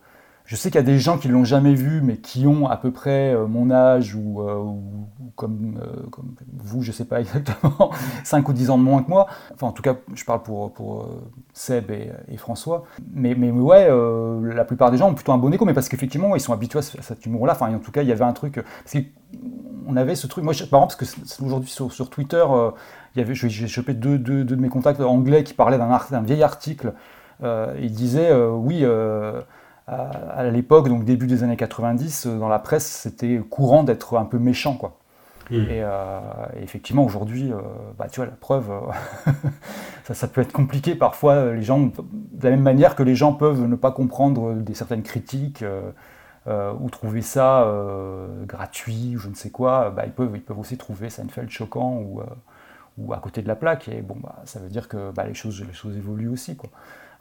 je 0.49 0.55
sais 0.55 0.71
qu'il 0.71 0.79
y 0.79 0.83
a 0.83 0.85
des 0.85 0.97
gens 0.97 1.19
qui 1.19 1.27
l'ont 1.27 1.43
jamais 1.43 1.75
vu, 1.75 2.01
mais 2.01 2.17
qui 2.17 2.47
ont 2.47 2.67
à 2.67 2.75
peu 2.75 2.89
près 2.89 3.35
euh, 3.35 3.45
mon 3.45 3.69
âge 3.69 4.15
ou, 4.15 4.41
euh, 4.41 4.63
comme, 5.35 5.79
euh, 5.79 6.07
comme, 6.09 6.33
vous, 6.57 6.81
je 6.81 6.87
ne 6.87 6.91
sais 6.91 7.05
pas 7.05 7.19
exactement, 7.19 7.91
5 8.23 8.49
ou 8.49 8.53
10 8.53 8.71
ans 8.71 8.79
de 8.79 8.83
moins 8.83 9.03
que 9.03 9.09
moi. 9.11 9.27
Enfin, 9.53 9.67
en 9.67 9.71
tout 9.71 9.83
cas, 9.83 9.97
je 10.15 10.25
parle 10.25 10.41
pour, 10.41 10.73
pour 10.73 11.07
Seb 11.53 11.91
et, 11.91 12.37
François. 12.37 12.85
Mais, 13.13 13.35
ouais, 13.35 13.89
la 14.55 14.65
plupart 14.65 14.89
des 14.89 14.97
gens 14.97 15.11
ont 15.11 15.13
plutôt 15.13 15.33
un 15.33 15.37
bon 15.37 15.53
écho, 15.53 15.65
mais 15.65 15.75
parce 15.75 15.87
qu'effectivement, 15.87 16.35
ils 16.35 16.41
sont 16.41 16.53
habitués 16.53 16.79
à, 16.79 16.81
cet 16.81 17.27
humour-là. 17.27 17.53
Enfin, 17.53 17.71
en 17.71 17.77
tout 17.77 17.91
cas, 17.91 18.01
il 18.01 18.07
y 18.07 18.11
avait 18.11 18.25
un 18.25 18.33
truc. 18.33 18.55
Parce 18.83 19.05
on 19.85 19.95
avait 19.97 20.15
ce 20.15 20.25
truc. 20.25 20.43
Moi, 20.43 20.53
par 20.71 20.81
exemple, 20.81 20.95
parce 20.97 21.35
que 21.37 21.43
aujourd'hui 21.43 21.69
sur, 21.69 22.09
Twitter, 22.09 22.43
il 23.15 23.33
j'ai 23.35 23.67
chopé 23.67 23.93
deux, 23.93 24.17
de 24.17 24.55
mes 24.55 24.69
contacts 24.69 24.99
anglais 25.01 25.43
qui 25.43 25.53
parlaient 25.53 25.77
d'un 25.77 26.21
vieil 26.21 26.41
article. 26.41 26.93
ils 27.43 27.91
disaient, 27.91 28.33
oui 28.33 28.83
à, 29.89 30.43
l'époque, 30.49 30.87
donc 30.89 31.03
début 31.03 31.27
des 31.27 31.43
années 31.43 31.57
90, 31.57 32.25
euh, 32.25 32.39
dans 32.39 32.47
la 32.47 32.59
presse, 32.59 32.85
c'était 32.85 33.41
courant 33.49 33.83
d'être 33.83 34.17
un 34.17 34.25
peu 34.25 34.37
méchant, 34.37 34.75
quoi. 34.75 34.97
Hmm. 35.49 35.65
Euh, 35.69 36.19
et, 36.57 36.63
effectivement, 36.63 37.03
aujourd'hui, 37.03 37.51
euh, 37.51 37.57
bah, 37.97 38.07
tu 38.11 38.17
vois, 38.17 38.27
la 38.27 38.35
preuve, 38.35 38.71
ça, 40.03 40.13
ça, 40.13 40.27
peut 40.27 40.41
être 40.41 40.51
compliqué 40.51 40.93
parfois. 40.93 41.53
Les 41.53 41.63
gens, 41.63 41.79
de 41.79 41.93
la 42.43 42.51
même 42.51 42.61
manière 42.61 42.95
que 42.95 43.01
les 43.01 43.15
gens 43.15 43.33
peuvent 43.33 43.65
ne 43.65 43.75
pas 43.75 43.91
comprendre 43.91 44.53
des 44.53 44.75
certaines 44.75 45.03
critiques 45.03 45.63
ou 46.47 46.89
trouver 46.89 47.21
ça 47.21 47.67
gratuit 48.47 49.15
ou 49.15 49.19
je 49.19 49.27
ne 49.27 49.35
sais 49.35 49.51
quoi, 49.51 49.91
bah, 49.91 50.03
ils, 50.05 50.11
peuvent, 50.11 50.31
ils 50.33 50.41
peuvent 50.41 50.57
aussi 50.57 50.77
trouver 50.77 51.09
Seinfeld 51.09 51.49
choquant 51.49 51.97
ou, 51.97 52.21
ou 52.97 53.13
à 53.13 53.17
côté 53.17 53.41
de 53.41 53.47
la 53.47 53.55
plaque. 53.55 53.87
Et 53.87 54.01
bon, 54.01 54.17
bah, 54.21 54.35
ça 54.45 54.59
veut 54.59 54.69
dire 54.69 54.87
que 54.87 55.11
les, 55.25 55.33
choses, 55.33 55.63
les 55.63 55.73
choses 55.73 55.97
évoluent 55.97 56.29
aussi. 56.29 56.55
Quoi. 56.55 56.69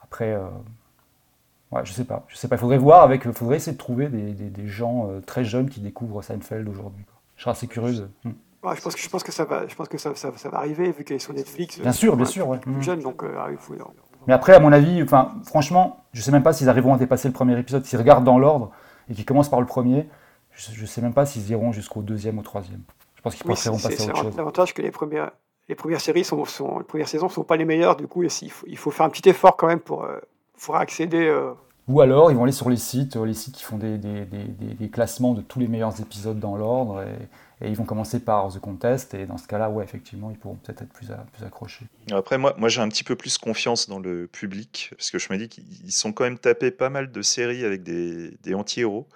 Après, 0.03 0.39
Ouais, 1.71 1.83
je 1.85 1.93
sais 1.93 2.05
pas. 2.05 2.25
Je 2.29 2.37
sais 2.37 2.49
pas. 2.49 2.57
Il 2.57 2.59
faudrait 2.59 2.79
voir 2.79 3.03
avec. 3.03 3.25
Il 3.25 3.33
faudrait 3.33 3.57
essayer 3.57 3.73
de 3.73 3.79
trouver 3.79 4.09
des, 4.09 4.33
des, 4.33 4.67
gens 4.67 5.09
euh, 5.11 5.21
très 5.21 5.45
jeunes 5.45 5.69
qui 5.69 5.81
découvrent 5.81 6.23
Seinfeld 6.23 6.67
aujourd'hui. 6.69 7.05
Je 7.37 7.43
serais 7.43 7.53
assez 7.53 7.67
curieuse. 7.67 8.09
Hmm. 8.25 8.31
Ouais, 8.63 8.75
je 8.75 8.81
pense 8.81 8.95
que 8.95 9.01
je 9.01 9.09
pense 9.09 9.23
que 9.23 9.33
ça 9.33 9.45
va. 9.45 9.67
Je 9.69 9.75
pense 9.75 9.89
que 9.89 9.99
ça, 9.99 10.15
ça, 10.15 10.33
ça 10.35 10.49
va 10.49 10.59
arriver 10.59 10.91
vu 10.91 11.05
qu'elle 11.05 11.17
est 11.17 11.21
sur 11.21 11.35
Netflix. 11.35 11.79
Bien 11.79 11.93
sûr, 11.93 12.17
bien 12.17 12.25
sûr. 12.25 12.49
Ouais. 12.49 12.59
Plus 12.59 12.83
jeune, 12.83 13.01
donc 13.01 13.23
euh, 13.23 13.35
ah, 13.39 13.49
faut. 13.59 13.75
Mais 14.27 14.33
après, 14.33 14.55
à 14.55 14.61
mon 14.61 14.73
avis, 14.73 15.03
enfin, 15.03 15.35
franchement, 15.45 16.05
je 16.13 16.21
sais 16.23 16.33
même 16.33 16.43
pas 16.43 16.53
s'ils 16.53 16.69
arriveront 16.69 16.95
à 16.95 16.99
dépasser 16.99 17.29
le 17.29 17.35
premier 17.35 17.59
épisode. 17.59 17.85
S'ils 17.85 17.99
regardent 17.99 18.25
dans 18.25 18.39
l'ordre 18.39 18.71
et 19.11 19.15
qu'ils 19.15 19.25
commencent 19.25 19.49
par 19.51 19.61
le 19.61 19.67
premier, 19.67 20.09
je, 20.51 20.81
ne 20.81 20.87
sais 20.87 21.01
même 21.01 21.15
pas 21.15 21.27
s'ils 21.27 21.49
iront 21.51 21.73
jusqu'au 21.73 22.03
deuxième 22.03 22.39
ou 22.39 22.43
troisième. 22.43 22.83
Je 23.15 23.23
pense 23.23 23.35
qu'ils 23.35 23.47
oui, 23.47 23.53
préféreront 23.53 23.79
passer 23.79 24.09
à 24.09 24.13
autre 24.13 24.23
chose. 24.23 24.37
L'avantage 24.37 24.75
que 24.75 24.83
les 24.83 24.91
premières, 24.91 25.31
les 25.69 25.75
premières 25.75 26.01
séries 26.01 26.25
sont, 26.25 26.45
sont, 26.45 26.79
les 26.79 26.85
premières 26.85 27.09
saisons 27.09 27.29
sont 27.29 27.45
pas 27.45 27.57
les 27.57 27.65
meilleures. 27.65 27.97
Du 27.97 28.07
coup, 28.07 28.23
il 28.23 28.31
faut, 28.51 28.67
il 28.67 28.77
faut 28.77 28.91
faire 28.91 29.07
un 29.07 29.11
petit 29.11 29.29
effort 29.29 29.57
quand 29.57 29.67
même 29.67 29.81
pour, 29.81 30.07
euh, 30.59 30.65
pour 30.65 30.77
accéder. 30.77 31.33
Ou 31.89 32.03
alors, 32.03 32.31
ils 32.31 32.37
vont 32.37 32.43
aller 32.43 32.53
sur 32.53 32.69
les 32.69 32.77
sites, 32.77 33.17
euh, 33.17 33.25
les 33.25 33.33
sites 33.33 33.55
qui 33.55 33.65
font 33.65 33.79
des, 33.79 33.97
des, 33.97 34.27
des, 34.27 34.89
classements 34.91 35.33
de 35.33 35.41
tous 35.41 35.59
les 35.59 35.69
meilleurs 35.69 35.99
épisodes 36.03 36.39
dans 36.39 36.55
l'ordre, 36.55 37.03
et, 37.03 37.69
ils 37.69 37.75
vont 37.75 37.85
commencer 37.85 38.21
par 38.21 38.53
The 38.53 38.61
Contest, 38.61 39.15
et 39.15 39.25
dans 39.25 39.39
ce 39.39 39.49
cas-là, 39.49 39.71
ouais, 39.71 39.83
effectivement, 39.83 40.31
ils 40.31 40.37
pourront 40.37 40.57
peut-être 40.57 40.83
être 40.83 40.93
plus, 40.93 41.09
plus 41.33 41.45
accrochés. 41.45 41.87
Après, 42.13 42.37
moi, 42.37 42.55
moi 42.59 42.69
j'ai 42.69 42.83
un 42.83 42.89
petit 42.89 43.05
peu 43.05 43.17
plus 43.17 43.37
confiance 43.39 43.89
dans 43.89 43.99
le 43.99 44.27
public, 44.29 44.93
parce 44.97 45.11
que 45.11 45.19
je 45.19 45.33
me 45.33 45.39
dis 45.39 45.49
qu'ils 45.49 45.91
sont 45.91 46.13
quand 46.13 46.25
même 46.25 46.39
tapés 46.39 46.71
pas 46.71 46.91
mal 46.91 47.11
de 47.11 47.23
séries 47.23 47.65
avec 47.65 47.83
des, 47.83 48.55
anti-héros, 48.55 49.09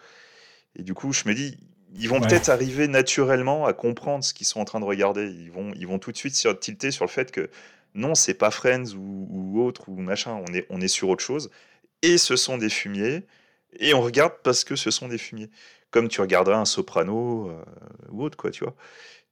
et 0.74 0.82
du 0.82 0.94
coup, 0.94 1.12
je 1.12 1.28
me 1.28 1.34
dis, 1.34 1.58
ils 1.94 2.08
vont 2.08 2.20
peut-être 2.20 2.48
arriver 2.48 2.88
naturellement 2.88 3.66
à 3.66 3.74
comprendre 3.74 4.24
ce 4.24 4.32
qu'ils 4.32 4.46
sont 4.46 4.60
en 4.60 4.64
train 4.64 4.80
de 4.80 4.86
regarder. 4.86 5.26
Ils 5.26 5.52
vont, 5.52 5.72
ils 5.76 5.86
vont 5.86 5.98
tout 5.98 6.10
de 6.10 6.16
suite 6.16 6.34
se 6.34 6.48
tilter 6.48 6.90
sur 6.90 7.04
le 7.04 7.10
fait 7.10 7.30
que 7.30 7.50
non, 7.94 8.14
c'est 8.14 8.34
pas 8.34 8.50
Friends 8.50 8.94
ou, 8.96 9.62
autre 9.62 9.88
ou 9.88 9.96
machin, 9.96 10.42
on 10.48 10.52
est, 10.54 10.66
on 10.70 10.80
est 10.80 10.88
sur 10.88 11.08
autre 11.08 11.22
chose. 11.22 11.50
Et 12.02 12.18
ce 12.18 12.36
sont 12.36 12.58
des 12.58 12.70
fumiers, 12.70 13.24
et 13.78 13.94
on 13.94 14.00
regarde 14.00 14.34
parce 14.42 14.64
que 14.64 14.76
ce 14.76 14.90
sont 14.90 15.08
des 15.08 15.18
fumiers. 15.18 15.50
Comme 15.90 16.08
tu 16.08 16.20
regarderais 16.20 16.56
un 16.56 16.64
soprano 16.64 17.50
euh, 17.50 17.62
ou 18.10 18.24
autre, 18.24 18.36
quoi, 18.36 18.50
tu 18.50 18.64
vois. 18.64 18.74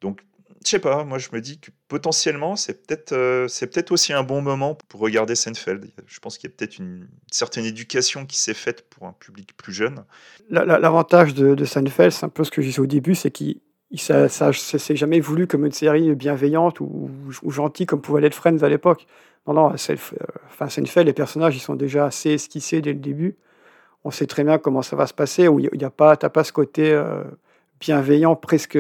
Donc, 0.01 0.21
je 0.65 0.71
sais 0.71 0.79
pas, 0.79 1.05
moi 1.05 1.19
je 1.19 1.29
me 1.33 1.41
dis 1.41 1.59
que 1.59 1.71
potentiellement 1.89 2.55
c'est 2.55 2.87
peut-être 2.87 3.13
euh, 3.13 3.47
peut-être 3.61 3.93
aussi 3.93 4.13
un 4.13 4.23
bon 4.23 4.43
moment 4.43 4.75
pour 4.89 5.01
regarder 5.01 5.35
Seinfeld. 5.35 5.91
Je 6.07 6.21
pense 6.21 6.37
qu'il 6.37 6.51
y 6.51 6.53
a 6.53 6.57
peut-être 6.57 6.79
une 6.79 7.09
certaine 7.31 7.65
éducation 7.65 8.27
qui 8.27 8.39
s'est 8.39 8.55
faite 8.55 8.89
pour 8.91 9.07
un 9.07 9.13
public 9.13 9.57
plus 9.57 9.73
jeune. 9.73 10.05
L'avantage 10.51 11.33
de, 11.35 11.55
de, 11.55 11.65
Seinfeld, 11.65 12.13
c'est 12.13 12.27
un 12.27 12.29
peu 12.29 12.45
ce 12.45 12.51
que 12.51 12.61
je 12.61 12.67
disais 12.67 12.81
au 12.81 12.87
début, 12.87 13.15
c'est 13.15 13.31
qu'il 13.31 13.61
ça, 13.99 14.29
ça 14.29 14.53
s'est 14.53 14.97
jamais 14.97 15.21
voulu 15.21 15.47
comme 15.47 15.67
une 15.67 15.73
série 15.73 16.15
bienveillante 16.15 16.81
ou, 16.81 17.11
gentille 17.49 17.87
comme 17.87 18.01
pouvait 18.01 18.21
l'être 18.21 18.35
Friends 18.35 18.63
à 18.63 18.69
l'époque. 18.69 19.07
Non, 19.47 19.55
non, 19.55 19.73
c'est, 19.77 19.95
euh, 19.95 20.27
enfin, 20.49 20.69
Seinfeld, 20.69 21.07
les 21.07 21.13
personnages, 21.13 21.57
ils 21.57 21.61
sont 21.61 21.75
déjà 21.75 22.07
assez 22.07 22.31
esquissés 22.31 22.81
dès 22.81 22.93
le 22.93 22.99
début. 22.99 23.37
On 24.05 24.11
sait 24.11 24.27
très 24.27 24.45
bien 24.45 24.59
comment 24.59 24.83
ça 24.83 24.97
va 24.97 25.07
se 25.07 25.15
passer, 25.15 25.49
où 25.49 25.59
il 25.59 25.69
n'y 25.73 25.85
a 25.85 25.91
pas, 25.91 26.17
t'as 26.17 26.29
pas 26.29 26.45
ce 26.45 26.53
côté 26.53 26.93
euh, 26.93 27.25
bienveillant, 27.81 28.37
presque 28.37 28.79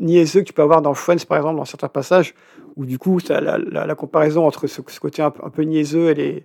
niaiseux 0.00 0.40
que 0.40 0.46
tu 0.46 0.52
peux 0.52 0.62
avoir 0.62 0.82
dans 0.82 0.94
Friends, 0.94 1.24
par 1.26 1.38
exemple, 1.38 1.56
dans 1.56 1.64
certains 1.64 1.88
passages, 1.88 2.34
où 2.76 2.84
du 2.84 2.98
coup, 2.98 3.20
ça, 3.20 3.40
la, 3.40 3.94
comparaison 3.94 4.46
entre 4.46 4.66
ce, 4.66 4.80
côté 5.00 5.22
un, 5.22 5.30
peu 5.30 5.62
niaiseux 5.62 6.10
et 6.10 6.44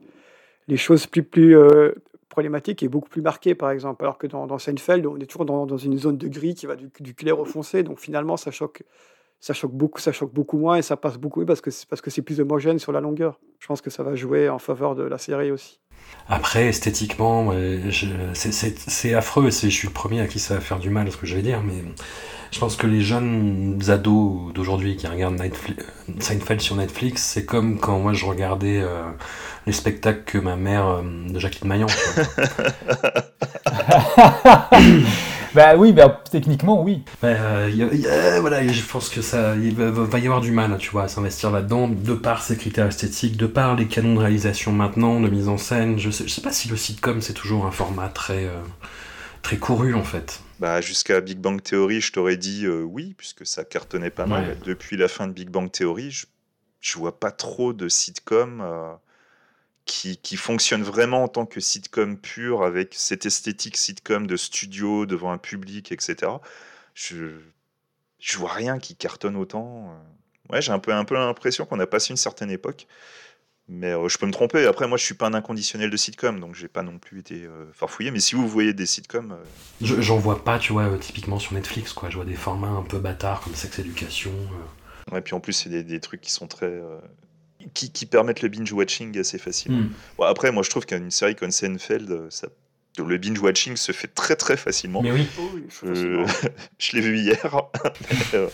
les, 0.67 0.77
choses 0.77 1.07
plus, 1.07 1.23
plus 1.23 1.57
euh, 1.57 1.91
problématiques 2.37 2.83
est 2.83 2.87
beaucoup 2.87 3.09
plus 3.09 3.23
marquée, 3.23 3.55
par 3.55 3.71
exemple. 3.71 4.03
Alors 4.03 4.19
que 4.19 4.27
dans, 4.27 4.45
dans 4.45 4.59
Seinfeld, 4.59 5.07
on 5.07 5.17
est 5.17 5.25
toujours 5.25 5.45
dans, 5.45 5.65
dans, 5.65 5.77
une 5.77 5.97
zone 5.97 6.17
de 6.17 6.27
gris 6.27 6.53
qui 6.53 6.67
va 6.67 6.75
du, 6.75 6.87
du 6.99 7.15
clair 7.15 7.39
au 7.39 7.45
foncé, 7.45 7.81
donc 7.81 7.97
finalement, 7.99 8.37
ça 8.37 8.51
choque 8.51 8.83
ça 9.39 9.53
choque 9.53 9.71
beaucoup, 9.71 9.99
ça 9.99 10.11
choque 10.11 10.31
beaucoup 10.33 10.57
moins 10.57 10.77
et 10.77 10.83
ça 10.83 10.97
passe 10.97 11.17
beaucoup 11.17 11.39
mieux 11.39 11.47
parce 11.47 11.61
que 11.61 11.71
parce 11.89 12.01
que 12.01 12.11
c'est 12.11 12.21
plus 12.21 12.39
homogène 12.39 12.77
sur 12.77 12.91
la 12.91 13.01
longueur. 13.01 13.39
Je 13.57 13.65
pense 13.65 13.81
que 13.81 13.89
ça 13.89 14.03
va 14.03 14.13
jouer 14.13 14.49
en 14.49 14.59
faveur 14.59 14.93
de 14.93 15.01
la 15.01 15.17
série 15.17 15.49
aussi. 15.49 15.79
Après, 16.29 16.67
esthétiquement, 16.67 17.53
c'est 18.33 19.13
affreux, 19.13 19.49
je 19.49 19.69
suis 19.69 19.87
le 19.87 19.93
premier 19.93 20.21
à 20.21 20.27
qui 20.27 20.39
ça 20.39 20.55
va 20.55 20.61
faire 20.61 20.79
du 20.79 20.89
mal, 20.89 21.11
ce 21.11 21.17
que 21.17 21.25
je 21.25 21.35
vais 21.35 21.41
dire, 21.41 21.61
mais 21.63 21.83
je 22.51 22.59
pense 22.59 22.75
que 22.75 22.87
les 22.87 23.01
jeunes 23.01 23.79
ados 23.87 24.53
d'aujourd'hui 24.53 24.97
qui 24.97 25.07
regardent 25.07 25.39
Netflix, 25.39 25.85
Seinfeld 26.19 26.61
sur 26.61 26.75
Netflix, 26.75 27.23
c'est 27.23 27.45
comme 27.45 27.79
quand 27.79 27.99
moi 27.99 28.13
je 28.13 28.25
regardais 28.25 28.81
euh, 28.81 29.03
les 29.65 29.73
spectacles 29.73 30.23
que 30.25 30.37
ma 30.37 30.55
mère 30.55 30.87
euh, 30.87 31.01
de 31.29 31.39
Jacqueline 31.39 31.69
Maillan. 31.69 31.87
Bah 35.53 35.75
oui, 35.75 35.91
bah, 35.93 36.21
techniquement, 36.29 36.81
oui. 36.81 37.03
Euh, 37.23 38.37
voilà, 38.41 38.65
je 38.67 38.81
pense 38.83 39.09
que 39.09 39.21
ça, 39.21 39.55
il 39.55 39.75
va, 39.75 40.19
y 40.19 40.25
avoir 40.25 40.41
du 40.41 40.51
mal, 40.51 40.77
tu 40.77 40.89
vois, 40.89 41.03
à 41.03 41.07
s'investir 41.07 41.51
là-dedans, 41.51 41.87
de 41.87 42.13
par 42.13 42.41
ses 42.41 42.57
critères 42.57 42.87
esthétiques, 42.87 43.37
de 43.37 43.47
par 43.47 43.75
les 43.75 43.87
canons 43.87 44.15
de 44.15 44.19
réalisation 44.19 44.71
maintenant, 44.71 45.19
de 45.19 45.29
mise 45.29 45.47
en 45.47 45.57
scène. 45.57 45.97
Je 45.97 46.09
sais, 46.09 46.27
sais 46.27 46.41
pas 46.41 46.51
si 46.51 46.67
le 46.67 46.77
sitcom 46.77 47.21
c'est 47.21 47.33
toujours 47.33 47.65
un 47.65 47.71
format 47.71 48.09
très, 48.09 48.45
euh, 48.45 48.61
très 49.41 49.57
couru 49.57 49.93
en 49.93 50.03
fait. 50.03 50.41
Bah, 50.59 50.81
jusqu'à 50.81 51.21
Big 51.21 51.37
Bang 51.37 51.61
Theory, 51.61 52.01
je 52.01 52.11
t'aurais 52.11 52.37
dit 52.37 52.65
euh, 52.65 52.81
oui, 52.81 53.13
puisque 53.17 53.45
ça 53.45 53.63
cartonnait 53.63 54.09
pas 54.09 54.25
mal. 54.25 54.57
Depuis 54.65 54.97
la 54.97 55.07
fin 55.07 55.27
de 55.27 55.33
Big 55.33 55.49
Bang 55.49 55.71
Theory, 55.71 56.09
je, 56.09 56.25
je 56.81 56.97
vois 56.97 57.19
pas 57.19 57.31
trop 57.31 57.73
de 57.73 57.87
sitcom 57.87 58.63
qui, 59.87 60.17
qui, 60.17 60.37
fonctionne 60.37 60.83
vraiment 60.83 61.23
en 61.23 61.27
tant 61.27 61.45
que 61.45 61.59
sitcom 61.59 62.17
pur, 62.17 62.63
avec 62.63 62.93
cette 62.93 63.25
esthétique 63.25 63.77
sitcom 63.77 64.27
de 64.27 64.37
studio 64.37 65.05
devant 65.05 65.31
un 65.31 65.37
public, 65.37 65.91
etc. 65.91 66.31
Je, 66.93 67.39
je 68.19 68.37
vois 68.37 68.53
rien 68.53 68.79
qui 68.79 68.95
cartonne 68.95 69.35
autant. 69.35 69.91
Ouais, 70.49 70.61
j'ai 70.61 70.71
un 70.71 70.79
peu, 70.79 70.93
un 70.93 71.05
peu 71.05 71.15
l'impression 71.15 71.65
qu'on 71.65 71.79
a 71.79 71.87
passé 71.87 72.11
une 72.11 72.17
certaine 72.17 72.51
époque. 72.51 72.87
Mais 73.69 73.91
euh, 73.91 74.07
je 74.07 74.17
peux 74.17 74.25
me 74.25 74.31
tromper. 74.31 74.65
Après, 74.65 74.87
moi, 74.87 74.97
je 74.97 75.03
suis 75.03 75.13
pas 75.13 75.27
un 75.27 75.33
inconditionnel 75.33 75.89
de 75.89 75.97
sitcom, 75.97 76.39
donc 76.39 76.55
j'ai 76.55 76.69
pas 76.69 76.83
non 76.83 76.99
plus 76.99 77.19
été 77.19 77.43
euh, 77.43 77.65
farfouillé. 77.73 78.11
Mais 78.11 78.21
si 78.21 78.35
vous 78.35 78.47
voyez 78.47 78.73
des 78.73 78.85
sitcoms, 78.85 79.33
euh, 79.33 80.01
j'en 80.01 80.17
vois 80.17 80.43
pas, 80.43 80.57
tu 80.57 80.71
vois, 80.71 80.97
typiquement 80.99 81.37
sur 81.37 81.53
Netflix, 81.53 81.91
quoi. 81.91 82.09
Je 82.09 82.15
vois 82.15 82.25
des 82.25 82.35
formats 82.35 82.69
un 82.69 82.83
peu 82.83 82.99
bâtards 82.99 83.41
comme 83.41 83.55
Sex 83.55 83.79
Education. 83.79 84.31
Ouais, 85.11 85.21
puis 85.21 85.33
en 85.33 85.41
plus, 85.41 85.53
c'est 85.53 85.69
des, 85.69 85.83
des, 85.83 85.99
trucs 85.99 86.21
qui 86.21 86.31
sont 86.31 86.47
très 86.47 86.81
qui, 87.73 88.05
permettent 88.05 88.41
le 88.41 88.49
binge-watching 88.49 89.17
assez 89.19 89.37
facilement. 89.37 89.79
Hmm. 89.79 89.91
Bon, 90.17 90.23
après, 90.25 90.51
moi, 90.51 90.63
je 90.63 90.69
trouve 90.69 90.85
qu'une 90.85 91.11
série 91.11 91.35
comme 91.35 91.51
Seinfeld, 91.51 92.09
euh, 92.11 92.27
ça, 92.29 92.47
le 92.97 93.17
binge-watching 93.17 93.75
se 93.75 93.91
fait 93.91 94.07
très 94.07 94.35
très 94.35 94.57
facilement. 94.57 95.01
Mais 95.01 95.11
oui. 95.11 95.27
je, 95.83 96.95
l'ai 96.95 97.01
vu 97.01 97.17
hier. 97.17 97.39
Euh, 98.33 98.49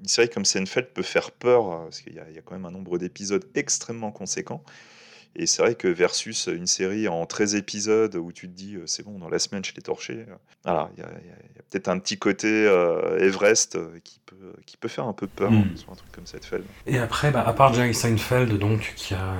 une 0.00 0.08
série 0.08 0.28
comme 0.28 0.44
Seinfeld 0.44 0.88
peut 0.88 1.02
faire 1.02 1.30
peur, 1.30 1.70
euh, 1.70 1.84
parce 1.84 2.00
qu'il 2.00 2.12
y, 2.12 2.16
y, 2.16 2.38
a 2.38 2.42
quand 2.44 2.54
même 2.54 2.64
un 2.66 2.70
nombre 2.70 2.98
d'épisodes 2.98 3.44
extrêmement 3.54 4.10
conséquent. 4.10 4.62
Et 5.36 5.46
c'est 5.46 5.62
vrai 5.62 5.74
que 5.74 5.88
versus 5.88 6.46
une 6.46 6.66
série 6.66 7.08
en 7.08 7.26
13 7.26 7.54
épisodes 7.56 8.14
où 8.16 8.32
tu 8.32 8.48
te 8.48 8.54
dis 8.54 8.76
c'est 8.86 9.04
bon, 9.04 9.18
dans 9.18 9.28
la 9.28 9.38
semaine 9.38 9.64
je 9.64 9.72
l'ai 9.74 9.82
torché, 9.82 10.26
voilà, 10.64 10.90
il 10.96 11.02
y 11.02 11.06
a, 11.06 11.08
peut-être 11.70 11.88
un 11.88 11.98
petit 11.98 12.18
côté 12.18 12.64
Everest 13.18 13.78
qui 14.02 14.20
peut, 14.26 14.52
qui 14.66 14.76
peut 14.76 14.88
faire 14.88 15.06
un 15.06 15.12
peu 15.12 15.26
peur 15.26 15.50
hmm. 15.50 15.76
sur 15.76 15.90
un 15.90 15.94
truc 15.96 16.12
comme 16.12 16.26
Seinfeld. 16.26 16.64
Et 16.86 16.98
après, 16.98 17.30
bah, 17.30 17.44
à 17.46 17.52
part 17.52 17.74
Jerry 17.74 17.94
Seinfeld, 17.94 18.58
donc, 18.58 18.92
qui 18.96 19.14
a, 19.14 19.34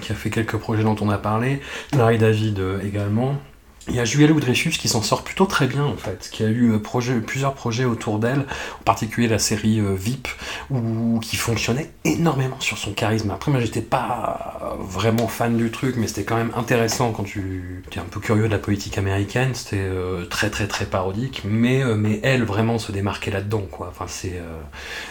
qui 0.00 0.12
a 0.12 0.14
fait 0.14 0.30
quelques 0.30 0.56
projets 0.56 0.84
dont 0.84 0.96
on 1.00 1.10
a 1.10 1.18
parlé, 1.18 1.60
Larry 1.96 2.18
David 2.18 2.62
également, 2.84 3.40
il 3.88 3.94
y 3.94 4.00
a 4.00 4.04
Julia 4.04 4.28
Dreyfus 4.28 4.70
qui 4.70 4.88
s'en 4.88 5.02
sort 5.02 5.22
plutôt 5.22 5.46
très 5.46 5.66
bien 5.66 5.84
en 5.84 5.96
fait, 5.96 6.28
qui 6.30 6.44
a 6.44 6.48
eu 6.48 6.72
euh, 6.72 7.20
plusieurs 7.20 7.54
projets 7.54 7.84
autour 7.84 8.18
d'elle, 8.18 8.40
en 8.80 8.84
particulier 8.84 9.28
la 9.28 9.38
série 9.38 9.80
euh, 9.80 9.94
VIP, 9.94 10.28
où, 10.70 11.18
qui 11.20 11.36
fonctionnait 11.36 11.90
énormément 12.04 12.60
sur 12.60 12.78
son 12.78 12.92
charisme. 12.92 13.30
Après 13.30 13.50
moi 13.50 13.60
j'étais 13.60 13.80
pas 13.80 14.76
vraiment 14.78 15.28
fan 15.28 15.56
du 15.56 15.70
truc, 15.70 15.96
mais 15.96 16.06
c'était 16.06 16.24
quand 16.24 16.36
même 16.36 16.52
intéressant 16.56 17.12
quand 17.12 17.24
tu 17.24 17.82
es 17.94 17.98
un 17.98 18.04
peu 18.04 18.20
curieux 18.20 18.46
de 18.46 18.52
la 18.52 18.58
politique 18.58 18.98
américaine, 18.98 19.54
c'était 19.54 19.76
euh, 19.78 20.24
très 20.26 20.50
très 20.50 20.66
très 20.66 20.84
parodique, 20.84 21.42
mais, 21.44 21.82
mais 21.96 22.20
elle 22.22 22.44
vraiment 22.44 22.78
se 22.78 22.92
démarquait 22.92 23.30
là-dedans 23.30 23.66
quoi. 23.70 23.88
Enfin 23.90 24.06
c'est, 24.08 24.40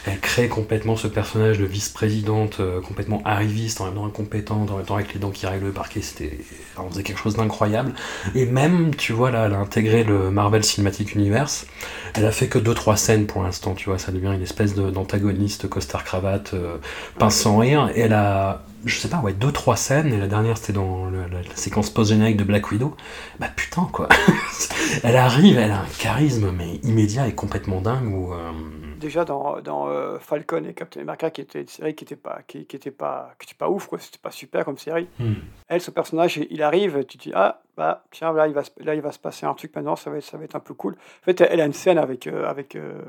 elle 0.05 0.19
crée 0.19 0.47
complètement 0.47 0.95
ce 0.95 1.07
personnage 1.07 1.57
de 1.59 1.65
vice-présidente 1.65 2.61
complètement 2.85 3.21
arriviste, 3.25 3.81
en 3.81 3.85
même 3.85 3.95
temps 3.95 4.05
incompétente, 4.05 4.71
en 4.71 4.77
même 4.77 4.85
temps 4.85 4.95
avec 4.95 5.13
les 5.13 5.19
dents 5.19 5.31
qui 5.31 5.45
règlent 5.45 5.65
le 5.65 5.71
parquet, 5.71 6.01
c'était, 6.01 6.39
on 6.77 6.89
faisait 6.89 7.03
quelque 7.03 7.19
chose 7.19 7.35
d'incroyable. 7.35 7.93
Et 8.35 8.45
même 8.45 8.66
tu 8.97 9.13
vois, 9.13 9.31
là, 9.31 9.45
elle 9.45 9.53
a 9.53 9.59
intégré 9.59 10.03
le 10.03 10.31
Marvel 10.31 10.63
Cinematic 10.63 11.15
Universe. 11.15 11.67
Elle 12.13 12.25
a 12.25 12.31
fait 12.31 12.47
que 12.47 12.59
2-3 12.59 12.97
scènes 12.97 13.27
pour 13.27 13.43
l'instant, 13.43 13.73
tu 13.73 13.89
vois, 13.89 13.97
ça 13.97 14.11
devient 14.11 14.31
une 14.33 14.41
espèce 14.41 14.75
d'antagoniste, 14.75 15.67
costard-cravate, 15.67 16.53
euh, 16.53 16.77
pince 17.19 17.35
sans 17.35 17.57
rire. 17.57 17.89
Et 17.95 18.01
elle 18.01 18.13
a, 18.13 18.63
je 18.85 18.97
sais 18.97 19.07
pas, 19.07 19.17
ouais, 19.17 19.33
2-3 19.33 19.75
scènes, 19.75 20.13
et 20.13 20.17
la 20.17 20.27
dernière 20.27 20.57
c'était 20.57 20.73
dans 20.73 21.09
la, 21.09 21.27
séquence 21.55 21.89
post-générique 21.89 22.37
de 22.37 22.43
Black 22.43 22.71
Widow. 22.71 22.95
Bah 23.39 23.47
putain, 23.55 23.87
quoi. 23.91 24.09
elle 25.03 25.17
arrive, 25.17 25.57
elle 25.57 25.71
a 25.71 25.81
un 25.81 25.87
charisme, 25.99 26.51
mais 26.57 26.75
immédiat 26.83 27.27
et 27.27 27.33
complètement 27.33 27.81
dingue. 27.81 28.13
Euh, 28.13 28.51
déjà 28.97 29.25
dans, 29.25 29.61
dans 29.61 29.87
euh, 29.87 30.19
Falcon 30.19 30.63
et 30.63 30.73
Captain 30.73 31.01
America, 31.01 31.29
qui 31.29 31.41
était 31.41 31.61
une 31.61 31.67
série 31.67 31.95
qui 31.95 32.03
était 32.03 32.15
pas, 32.15 32.41
qui, 32.47 32.65
qui 32.65 32.75
était 32.75 32.91
pas, 32.91 33.33
qui 33.39 33.45
était 33.45 33.57
pas 33.57 33.69
ouf, 33.69 33.87
quoi. 33.87 33.99
C'était 33.99 34.17
pas 34.17 34.31
super 34.31 34.65
comme 34.65 34.77
série. 34.77 35.07
Hmm. 35.19 35.35
Elle, 35.67 35.81
ce 35.81 35.91
personnage, 35.91 36.39
il 36.49 36.63
arrive, 36.63 37.05
tu 37.05 37.17
te 37.17 37.23
dis, 37.23 37.31
ah, 37.33 37.61
bah, 37.75 38.03
tiens, 38.11 38.33
là 38.33 38.47
il, 38.47 38.53
va, 38.53 38.63
là, 38.79 38.95
il 38.95 39.01
va 39.01 39.11
se 39.11 39.19
passer 39.19 39.45
un 39.45 39.53
truc 39.53 39.75
maintenant, 39.75 39.95
ça 39.95 40.09
va 40.09 40.17
être, 40.17 40.23
ça 40.23 40.37
va 40.37 40.43
être 40.43 40.55
un 40.55 40.59
peu 40.59 40.73
cool. 40.73 40.93
En 40.93 41.25
fait, 41.25 41.41
elle 41.41 41.61
a 41.61 41.65
une 41.65 41.73
scène 41.73 41.97
avec, 41.97 42.27
euh, 42.27 42.45
avec 42.45 42.75
euh, 42.75 43.01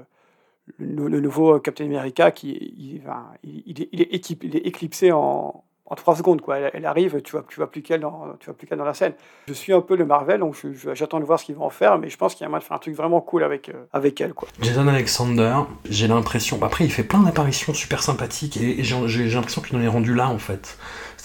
le, 0.78 1.20
nouveau 1.20 1.58
Captain 1.60 1.86
America 1.86 2.30
qui 2.30 2.52
il, 2.52 3.02
il, 3.42 3.62
il, 3.66 3.88
il, 3.92 4.02
est, 4.02 4.30
il 4.42 4.56
est 4.56 4.66
éclipsé 4.66 5.12
en, 5.12 5.64
en 5.90 5.94
trois 5.94 6.16
secondes. 6.16 6.40
Quoi. 6.40 6.58
Elle, 6.58 6.86
arrive, 6.86 7.20
tu 7.22 7.32
vois, 7.32 7.44
tu 7.48 7.60
plus 7.66 7.82
qu'elle 7.82 8.00
dans, 8.00 8.36
tu 8.40 8.52
plus 8.52 8.66
qu'elle 8.66 8.78
dans 8.78 8.84
la 8.84 8.94
scène. 8.94 9.14
Je 9.48 9.52
suis 9.52 9.72
un 9.72 9.80
peu 9.80 9.96
le 9.96 10.04
Marvel, 10.04 10.40
donc 10.40 10.56
j'attends 10.94 11.20
de 11.20 11.24
voir 11.24 11.40
ce 11.40 11.44
qu'ils 11.44 11.54
vont 11.54 11.64
en 11.64 11.70
faire, 11.70 11.98
mais 11.98 12.08
je 12.08 12.16
pense 12.16 12.34
qu'il 12.34 12.44
y 12.44 12.46
a 12.46 12.48
moyen 12.48 12.60
de 12.60 12.64
faire 12.64 12.76
un 12.76 12.80
truc 12.80 12.94
vraiment 12.94 13.20
cool 13.20 13.42
avec, 13.42 13.68
euh, 13.68 13.86
avec 13.92 14.20
elle. 14.20 14.34
Quoi. 14.34 14.48
Jason 14.60 14.86
Alexander, 14.86 15.54
j'ai 15.88 16.08
l'impression. 16.08 16.58
Après, 16.62 16.84
il 16.84 16.92
fait 16.92 17.04
plein 17.04 17.20
d'apparitions 17.20 17.74
super 17.74 18.02
sympathiques 18.02 18.56
et, 18.56 18.82
j'ai 18.82 19.28
l'impression 19.28 19.62
qu'il 19.62 19.76
en 19.76 19.80
est 19.80 19.88
rendu 19.88 20.14
là 20.14 20.28
en 20.28 20.38
fait. 20.38 20.78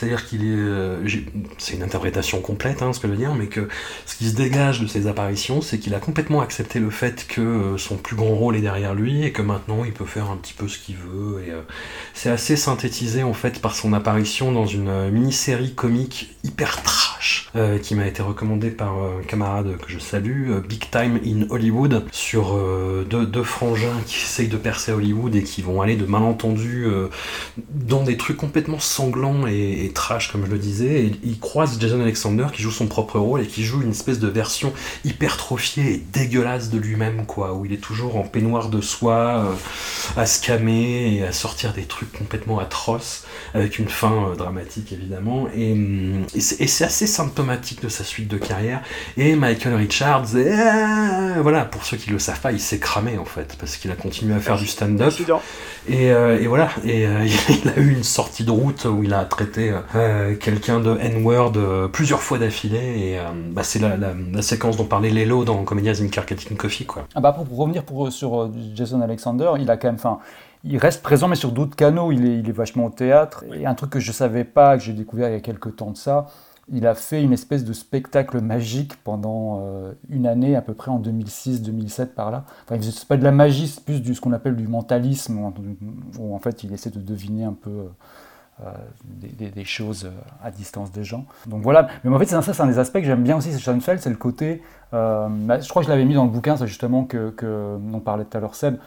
C'est-à-dire 0.04 0.26
qu'il 0.26 0.44
est. 0.44 0.58
Euh, 0.58 1.08
c'est 1.58 1.76
une 1.76 1.84
interprétation 1.84 2.42
complète, 2.42 2.82
hein, 2.82 2.92
ce 2.92 3.00
que 3.00 3.08
je 3.08 3.14
veux 3.14 3.18
dire, 3.18 3.36
mais 3.36 3.48
que 3.48 3.70
ce 4.06 4.18
qui 4.18 4.28
se 4.28 4.36
dégage 4.36 4.82
de 4.82 4.88
ses 4.88 5.08
apparitions, 5.08 5.62
c'est 5.62 5.78
qu'il 5.78 5.96
a 5.96 6.00
complètement 6.00 6.42
accepté 6.42 6.80
le 6.80 6.90
fait 6.90 7.26
que 7.26 7.40
euh, 7.40 7.78
son 7.78 7.96
plus 7.96 8.18
grand 8.18 8.36
rôle 8.36 8.58
est 8.58 8.62
derrière 8.62 8.94
lui 8.94 9.24
et 9.24 9.32
que 9.32 9.42
maintenant 9.42 9.86
il 9.86 9.94
peut 9.94 10.06
faire 10.06 10.30
un 10.30 10.36
petit 10.36 10.54
peu 10.54 10.68
ce 10.68 10.78
qu'il 10.78 10.98
veut. 10.98 11.42
Et 11.48 11.52
euh, 11.52 11.62
c'est 12.14 12.30
assez 12.30 12.58
synthétisé 12.58 13.24
en 13.24 13.34
fait 13.34 13.62
par 13.62 13.76
son 13.76 13.94
apparition 13.94 14.52
dans 14.52 14.66
une 14.66 15.10
mini-série 15.10 15.74
comique 15.74 16.36
hyper 16.44 16.84
trash 16.84 17.50
qui 17.84 17.94
m'a 17.94 18.08
été 18.08 18.24
recommandé 18.24 18.72
par 18.72 18.94
un 18.94 19.22
camarade 19.28 19.78
que 19.78 19.92
je 19.92 20.00
salue, 20.00 20.52
Big 20.68 20.90
Time 20.90 21.20
in 21.24 21.46
Hollywood, 21.52 22.04
sur 22.12 22.60
deux, 23.08 23.28
deux, 23.28 23.44
frangins 23.44 24.02
qui 24.08 24.16
essayent 24.16 24.48
de 24.48 24.58
percer 24.58 24.92
Hollywood 24.92 25.36
et 25.36 25.44
qui 25.44 25.62
vont 25.62 25.82
aller 25.82 25.96
de 25.96 26.06
malentendus 26.06 26.88
dans 27.70 28.02
des 28.02 28.18
trucs 28.18 28.38
complètement 28.38 28.80
sanglants 28.80 29.46
et, 29.48 29.92
trash, 29.94 30.32
comme 30.32 30.46
je 30.46 30.52
le 30.52 30.60
disais. 30.60 31.06
Et 31.06 31.12
ils 31.24 31.40
croisent 31.40 31.80
Jason 31.80 32.02
Alexander 32.02 32.48
qui 32.52 32.62
joue 32.62 32.72
son 32.72 32.88
propre 32.88 33.20
rôle 33.20 33.42
et 33.42 33.48
qui 33.48 33.64
joue 33.64 33.82
une 33.82 33.92
espèce 33.92 34.20
de 34.20 34.28
version 34.28 34.74
hypertrophiée 35.06 35.94
et 35.94 36.04
dégueulasse 36.12 36.70
de 36.70 36.78
lui-même, 36.78 37.26
quoi, 37.26 37.54
où 37.54 37.66
il 37.66 37.74
est 37.74 37.78
toujours 37.78 38.18
en 38.18 38.24
peignoir 38.24 38.70
de 38.70 38.82
soie, 38.82 39.56
à 40.18 40.26
se 40.26 40.42
camer 40.42 41.18
et 41.18 41.24
à 41.24 41.32
sortir 41.32 41.74
des 41.74 41.84
trucs 41.84 42.12
complètement 42.12 42.60
atroces, 42.60 43.26
avec 43.54 43.80
une 43.80 43.88
fin 43.88 44.30
euh, 44.30 44.36
dramatique 44.36 44.92
évidemment, 44.92 45.48
et, 45.56 45.74
hum, 45.74 46.26
et 46.36 46.40
c'est 46.40 46.84
assez 46.84 47.08
symptomatique 47.08 47.82
de 47.82 47.90
sa 47.90 48.04
suite 48.04 48.28
de 48.28 48.38
carrière. 48.38 48.82
Et 49.18 49.36
Michael 49.36 49.76
Richards, 49.76 50.36
euh, 50.36 51.36
voilà, 51.42 51.66
pour 51.66 51.86
ceux 51.86 51.98
qui 51.98 52.10
le 52.10 52.20
savent 52.20 52.42
pas, 52.42 52.52
il 52.52 52.60
s'est 52.60 52.80
cramé 52.80 53.18
en 53.18 53.26
fait, 53.26 53.56
parce 53.60 53.78
qu'il 53.78 53.92
a 53.92 53.96
continué 53.96 54.36
à 54.36 54.40
faire 54.40 54.58
du 54.58 54.68
stand-up. 54.68 55.14
Et, 55.88 56.12
euh, 56.12 56.40
et, 56.40 56.48
voilà, 56.48 56.70
et 56.86 57.04
il 57.50 57.70
a 57.70 57.80
eu 57.80 57.92
une 57.92 58.04
sortie 58.04 58.44
de 58.44 58.52
route 58.52 58.86
où 58.86 59.04
il 59.04 59.14
a 59.14 59.26
traité 59.26 59.73
quelqu'un 60.40 60.80
de 60.80 60.98
N-word 60.98 61.54
plusieurs 61.92 62.22
fois 62.22 62.38
d'affilée, 62.38 62.78
et 62.78 63.20
bah, 63.52 63.64
c'est 63.64 63.80
la, 63.80 64.42
séquence 64.42 64.78
dont 64.78 64.86
parlait 64.86 65.10
Lelo 65.10 65.44
dans 65.46 65.64
Comedians 65.64 65.94
in 66.02 66.12
Getting 66.12 66.58
Coffee. 66.58 66.86
Quoi. 66.86 67.08
Ah 67.16 67.22
bah 67.22 67.32
pour, 67.32 67.58
revenir 67.58 67.84
pour, 67.84 68.12
sur 68.12 68.52
Jason 68.76 69.02
Alexander, 69.02 69.52
il 69.60 69.70
a 69.70 69.78
quand 69.78 69.88
même, 69.88 69.96
enfin, 69.96 70.20
il 70.64 70.78
reste 70.78 71.04
présent, 71.04 71.28
mais 71.28 71.36
sur 71.36 71.52
d'autres 71.52 71.76
canaux. 71.76 72.12
Il 72.12 72.26
est, 72.26 72.40
il 72.40 72.50
est, 72.50 72.54
vachement 72.54 72.86
au 72.86 72.90
théâtre. 72.90 73.44
Et 73.54 73.66
un 73.66 73.74
truc 73.74 73.92
que 73.92 74.00
je 74.00 74.10
ne 74.10 74.14
savais 74.14 74.44
pas, 74.44 74.78
que 74.78 74.84
j'ai 74.84 74.94
découvert 74.94 75.30
il 75.30 75.34
y 75.34 75.38
a 75.38 75.42
quelques 75.42 75.76
temps 75.76 75.92
de 75.92 75.98
ça, 75.98 76.28
il 76.72 76.88
a 76.88 76.96
fait 76.96 77.22
une 77.22 77.34
espèce 77.34 77.66
de 77.66 77.74
spectacle 77.74 78.40
magique 78.40 78.96
pendant 79.04 79.60
euh, 79.62 79.92
une 80.10 80.26
année, 80.26 80.56
à 80.56 80.62
peu 80.62 80.74
près 80.74 80.92
en 80.92 81.00
2006-2007 81.00 82.08
par 82.08 82.32
là. 82.32 82.46
Enfin, 82.66 82.82
c'est 82.82 83.08
pas 83.08 83.18
de 83.18 83.24
la 83.24 83.32
magie, 83.32 83.68
c'est 83.68 83.84
plus 83.84 84.02
du 84.02 84.16
ce 84.16 84.22
qu'on 84.22 84.32
appelle 84.32 84.56
du 84.56 84.68
mentalisme, 84.68 85.52
où 86.20 86.34
en 86.34 86.40
fait 86.40 86.64
il 86.64 86.72
essaie 86.72 86.90
de 86.90 87.02
deviner 87.02 87.44
un 87.44 87.54
peu 87.54 87.88
euh, 88.62 88.72
des, 89.06 89.66
choses 89.66 90.12
à 90.44 90.52
distance 90.52 90.92
des 90.92 91.04
gens. 91.04 91.26
Donc 91.48 91.64
voilà, 91.64 91.88
mais 92.04 92.14
en 92.14 92.20
fait 92.20 92.26
c'est 92.26 92.42
ça, 92.42 92.54
c'est 92.54 92.62
un 92.62 92.68
des 92.68 92.80
aspects 92.80 93.00
que 93.00 93.06
j'aime 93.06 93.24
bien 93.24 93.38
aussi, 93.38 93.52
c'est 93.52 93.60
Schoenfeld, 93.60 94.00
c'est 94.00 94.10
le 94.10 94.16
côté, 94.16 94.62
euh, 94.94 95.28
bah, 95.30 95.60
je 95.60 95.68
crois 95.70 95.82
que 95.82 95.88
je 95.88 95.92
l'avais 95.92 96.06
mis 96.06 96.14
dans 96.14 96.26
le 96.26 96.30
bouquin, 96.30 96.56
c'est 96.56 96.68
justement 96.68 97.04
que, 97.04 97.32
que 97.32 97.78
on 97.94 98.00
parlait 98.00 98.26
tout 98.26 98.38
à 98.38 98.40
l'heure, 98.40 98.56
Seb, 98.56 98.78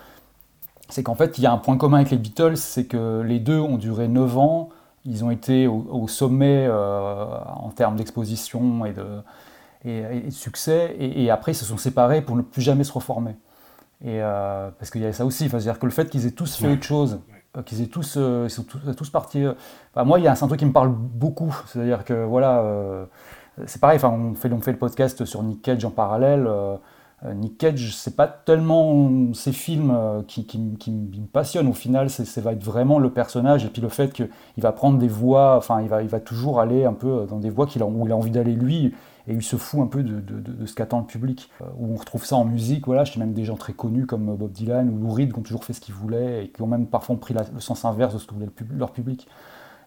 c'est 0.88 1.02
qu'en 1.02 1.14
fait, 1.14 1.38
il 1.38 1.42
y 1.42 1.46
a 1.46 1.52
un 1.52 1.58
point 1.58 1.76
commun 1.76 1.98
avec 1.98 2.10
les 2.10 2.18
Beatles, 2.18 2.56
c'est 2.56 2.84
que 2.84 3.22
les 3.22 3.40
deux 3.40 3.58
ont 3.58 3.76
duré 3.76 4.08
9 4.08 4.38
ans, 4.38 4.68
ils 5.04 5.24
ont 5.24 5.30
été 5.30 5.66
au, 5.66 6.08
sommet 6.08 6.66
euh, 6.68 7.24
en 7.46 7.70
termes 7.70 7.96
d'exposition 7.96 8.84
et 8.84 8.92
de, 8.92 9.04
et, 9.84 10.30
succès, 10.30 10.96
et, 10.98 11.30
après 11.30 11.52
ils 11.52 11.56
se 11.56 11.64
sont 11.64 11.76
séparés 11.76 12.22
pour 12.22 12.36
ne 12.36 12.42
plus 12.42 12.62
jamais 12.62 12.84
se 12.84 12.92
reformer. 12.92 13.36
Et, 14.04 14.20
euh, 14.20 14.70
parce 14.78 14.90
qu'il 14.90 15.00
y 15.02 15.06
a 15.06 15.12
ça 15.12 15.24
aussi, 15.24 15.48
c'est-à-dire 15.48 15.78
que 15.78 15.86
le 15.86 15.92
fait 15.92 16.10
qu'ils 16.10 16.26
aient 16.26 16.32
tous 16.32 16.56
fait 16.56 16.72
autre 16.72 16.82
chose, 16.82 17.20
euh, 17.30 17.35
qu'ils 17.64 17.82
aient 17.82 17.86
tous, 17.86 18.16
ils 18.16 18.50
sont 18.50 18.64
tous, 18.64 19.10
partis. 19.10 19.44
moi, 19.96 20.18
il 20.18 20.24
y 20.24 20.28
a 20.28 20.32
un 20.32 20.34
truc 20.34 20.58
qui 20.58 20.66
me 20.66 20.72
parle 20.72 20.90
beaucoup, 20.90 21.56
c'est-à-dire 21.66 22.04
que 22.04 22.24
voilà, 22.24 22.62
c'est 23.66 23.80
pareil, 23.80 23.98
on 24.02 24.34
fait, 24.34 24.52
on 24.52 24.60
fait 24.60 24.72
le 24.72 24.78
podcast 24.78 25.24
sur 25.24 25.42
Nick 25.42 25.62
Cage 25.62 25.84
en 25.84 25.90
parallèle. 25.90 26.46
Euh, 27.24 27.32
Nick 27.32 27.56
Cage, 27.56 27.94
c'est 27.94 28.14
pas 28.14 28.26
tellement 28.26 29.32
ces 29.32 29.52
films 29.52 29.90
euh, 29.94 30.22
qui, 30.22 30.58
me 30.58 31.26
passionnent. 31.26 31.68
Au 31.68 31.72
final, 31.72 32.10
ça 32.10 32.40
va 32.40 32.52
être 32.52 32.62
vraiment 32.62 32.98
le 32.98 33.10
personnage 33.10 33.64
et 33.64 33.68
puis 33.68 33.80
le 33.80 33.88
fait 33.88 34.12
qu'il 34.12 34.28
va 34.58 34.72
prendre 34.72 34.98
des 34.98 35.08
voix, 35.08 35.56
enfin, 35.56 35.80
il 35.80 35.88
va, 35.88 36.02
il 36.02 36.08
va 36.08 36.20
toujours 36.20 36.60
aller 36.60 36.84
un 36.84 36.92
peu 36.92 37.26
dans 37.28 37.38
des 37.38 37.50
voies 37.50 37.66
a, 37.66 37.84
où 37.84 38.06
il 38.06 38.12
a 38.12 38.16
envie 38.16 38.30
d'aller 38.30 38.54
lui 38.54 38.94
et 39.28 39.34
il 39.34 39.42
se 39.42 39.56
fout 39.56 39.80
un 39.80 39.86
peu 39.86 40.02
de, 40.02 40.66
ce 40.66 40.74
qu'attend 40.74 41.00
le 41.00 41.06
public. 41.06 41.50
Euh, 41.60 41.64
où 41.78 41.92
on 41.94 41.96
retrouve 41.96 42.24
ça 42.24 42.36
en 42.36 42.44
musique, 42.44 42.86
voilà, 42.86 43.04
chez 43.04 43.18
même 43.18 43.32
des 43.32 43.44
gens 43.44 43.56
très 43.56 43.72
connus 43.72 44.06
comme 44.06 44.36
Bob 44.36 44.52
Dylan 44.52 44.88
ou 44.88 44.98
Lou 44.98 45.10
Reed 45.10 45.32
qui 45.32 45.38
ont 45.38 45.42
toujours 45.42 45.64
fait 45.64 45.72
ce 45.72 45.80
qu'ils 45.80 45.94
voulaient 45.94 46.44
et 46.44 46.48
qui 46.48 46.62
ont 46.62 46.66
même 46.66 46.86
parfois 46.86 47.16
pris 47.16 47.34
le 47.34 47.60
sens 47.60 47.84
inverse 47.84 48.14
de 48.14 48.18
ce 48.18 48.26
que 48.26 48.34
voulait 48.34 48.48
leur 48.76 48.92
public. 48.92 49.26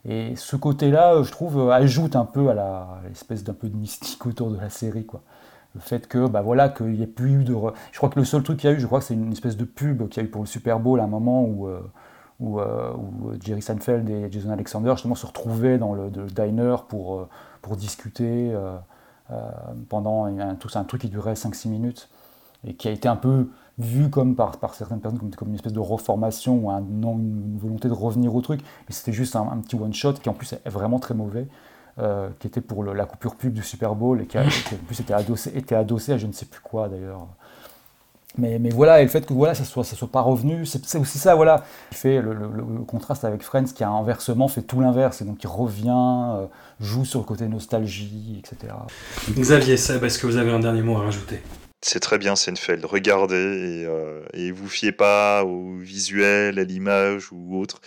Et 0.06 0.36
ce 0.36 0.56
côté-là, 0.56 1.22
je 1.24 1.32
trouve, 1.32 1.72
ajoute 1.72 2.16
un 2.16 2.26
peu 2.26 2.50
à 2.50 3.02
l'espèce 3.08 3.44
d'un 3.44 3.54
peu 3.54 3.68
de 3.68 3.76
mystique 3.76 4.26
autour 4.26 4.50
de 4.50 4.58
la 4.58 4.70
série, 4.70 5.06
quoi 5.06 5.22
le 5.76 5.82
fait 5.82 6.08
que 6.08 6.28
bah 6.28 6.42
voilà 6.42 6.70
qu'il 6.70 6.88
n'y 6.88 7.04
ait 7.04 7.08
plus 7.08 7.42
eu 7.42 7.44
de 7.44 7.56
je 7.92 7.98
crois 7.98 8.10
que 8.10 8.20
le 8.20 8.26
seul 8.26 8.44
truc 8.44 8.58
qu'il 8.60 8.70
y 8.70 8.74
a 8.74 8.76
eu 8.76 8.80
je 8.80 8.88
crois 8.88 9.00
que 9.00 9.06
c'est 9.06 9.14
une 9.14 9.32
espèce 9.32 9.58
de 9.58 9.66
pub 9.66 10.08
qu'il 10.10 10.22
y 10.22 10.26
a 10.26 10.28
eu 10.28 10.32
pour 10.32 10.42
le 10.42 10.48
Super 10.48 10.80
Bowl 10.80 11.00
à 11.00 11.04
un 11.04 11.08
moment 11.08 11.44
où 11.44 11.68
euh, 11.68 11.82
où, 12.40 12.60
euh, 12.60 12.94
Jerry 13.44 13.62
Seinfeld 13.62 14.10
et 14.10 14.32
Jason 14.32 14.50
Alexander 14.50 14.92
justement 14.94 15.16
se 15.16 15.26
retrouvaient 15.26 15.78
dans 15.78 15.94
le, 15.94 16.10
diner 16.10 16.76
pour 16.88 17.20
euh, 17.20 17.30
pour 17.62 17.76
discuter 17.76 18.56
pendant 19.90 20.26
un, 20.26 20.56
tout 20.56 20.70
un 20.76 20.84
truc 20.84 21.02
qui 21.02 21.10
durait 21.10 21.34
5-6 21.34 21.70
minutes 21.70 22.10
et 22.66 22.74
qui 22.74 22.88
a 22.88 22.92
été 22.92 23.08
un 23.08 23.16
peu 23.16 23.50
vu 23.78 24.10
comme 24.10 24.36
par, 24.36 24.58
par 24.58 24.74
certaines 24.74 25.00
personnes 25.00 25.20
comme, 25.20 25.34
comme, 25.36 25.50
une 25.50 25.56
espèce 25.56 25.74
de 25.74 25.80
reformation 25.80 26.58
ou 26.58 26.70
un, 26.72 26.80
une 26.80 27.58
volonté 27.58 27.88
de 27.88 27.94
revenir 27.94 28.36
au 28.36 28.42
truc 28.42 28.62
mais 28.62 28.94
c'était 28.94 29.14
juste 29.14 29.36
un, 29.36 29.44
un 29.44 29.58
petit 29.60 29.76
one 29.76 29.94
shot 29.94 30.14
qui 30.14 30.30
en 30.30 30.34
plus 30.34 30.54
est 30.54 30.70
vraiment 30.70 31.00
très 31.00 31.14
mauvais 31.14 31.48
euh, 32.00 32.30
qui 32.40 32.48
était 32.48 32.62
pour 32.62 32.82
la 32.86 33.06
coupure 33.06 33.36
pub 33.36 33.52
du 33.52 33.62
Super 33.62 33.94
Bowl 33.94 34.22
et 34.22 34.26
qui, 34.28 34.38
en 34.38 34.44
plus 34.88 35.02
était 35.02 35.14
adossé, 35.14 35.52
était 35.58 35.76
adossé 35.76 36.14
à 36.14 36.18
je 36.18 36.28
ne 36.28 36.32
sais 36.32 36.46
plus 36.46 36.62
quoi 36.62 36.88
d'ailleurs. 36.88 37.28
Mais, 38.40 38.70
voilà, 38.70 39.02
et 39.02 39.04
le 39.04 39.10
fait 39.10 39.26
que 39.26 39.34
voilà, 39.34 39.54
ça 39.54 39.64
soit, 39.64 39.84
ça 39.84 39.96
soit 39.96 40.12
pas 40.12 40.22
revenu, 40.22 40.66
c'est 40.66 40.96
aussi 40.96 41.18
ça, 41.18 41.36
voilà, 41.36 41.64
qui 41.92 41.98
fait 41.98 42.22
le, 42.22 42.36
contraste 42.88 43.26
avec 43.26 43.44
Friends, 43.44 43.66
qui 43.76 43.84
a 43.84 43.90
inversement 43.90 44.48
fait 44.48 44.62
tout 44.62 44.82
l'inverse, 44.82 45.22
et 45.22 45.26
donc 45.26 45.44
il 45.44 45.48
revient, 45.48 45.90
euh, 45.90 46.46
joue 46.80 47.06
sur 47.06 47.20
le 47.20 47.26
côté 47.26 47.48
nostalgie, 47.48 48.40
etc. 48.40 48.74
Xavier 49.32 49.78
Seb, 49.78 50.04
est-ce 50.04 50.20
que 50.20 50.28
vous 50.28 50.38
avez 50.38 50.52
un 50.52 50.60
dernier 50.60 50.82
mot 50.82 50.98
à 50.98 51.02
rajouter? 51.02 51.42
C'est 51.82 52.00
très 52.00 52.18
bien 52.18 52.36
Seinfeld. 52.36 52.84
Regardez 52.86 53.36
et, 53.36 53.86
euh, 53.86 54.24
et 54.34 54.52
vous 54.52 54.68
fiez 54.68 54.92
pas 54.92 55.44
au 55.46 55.78
visuel, 55.78 56.60
à 56.60 56.64
l'image 56.64 57.32
ou 57.32 57.60
autre. 57.60 57.80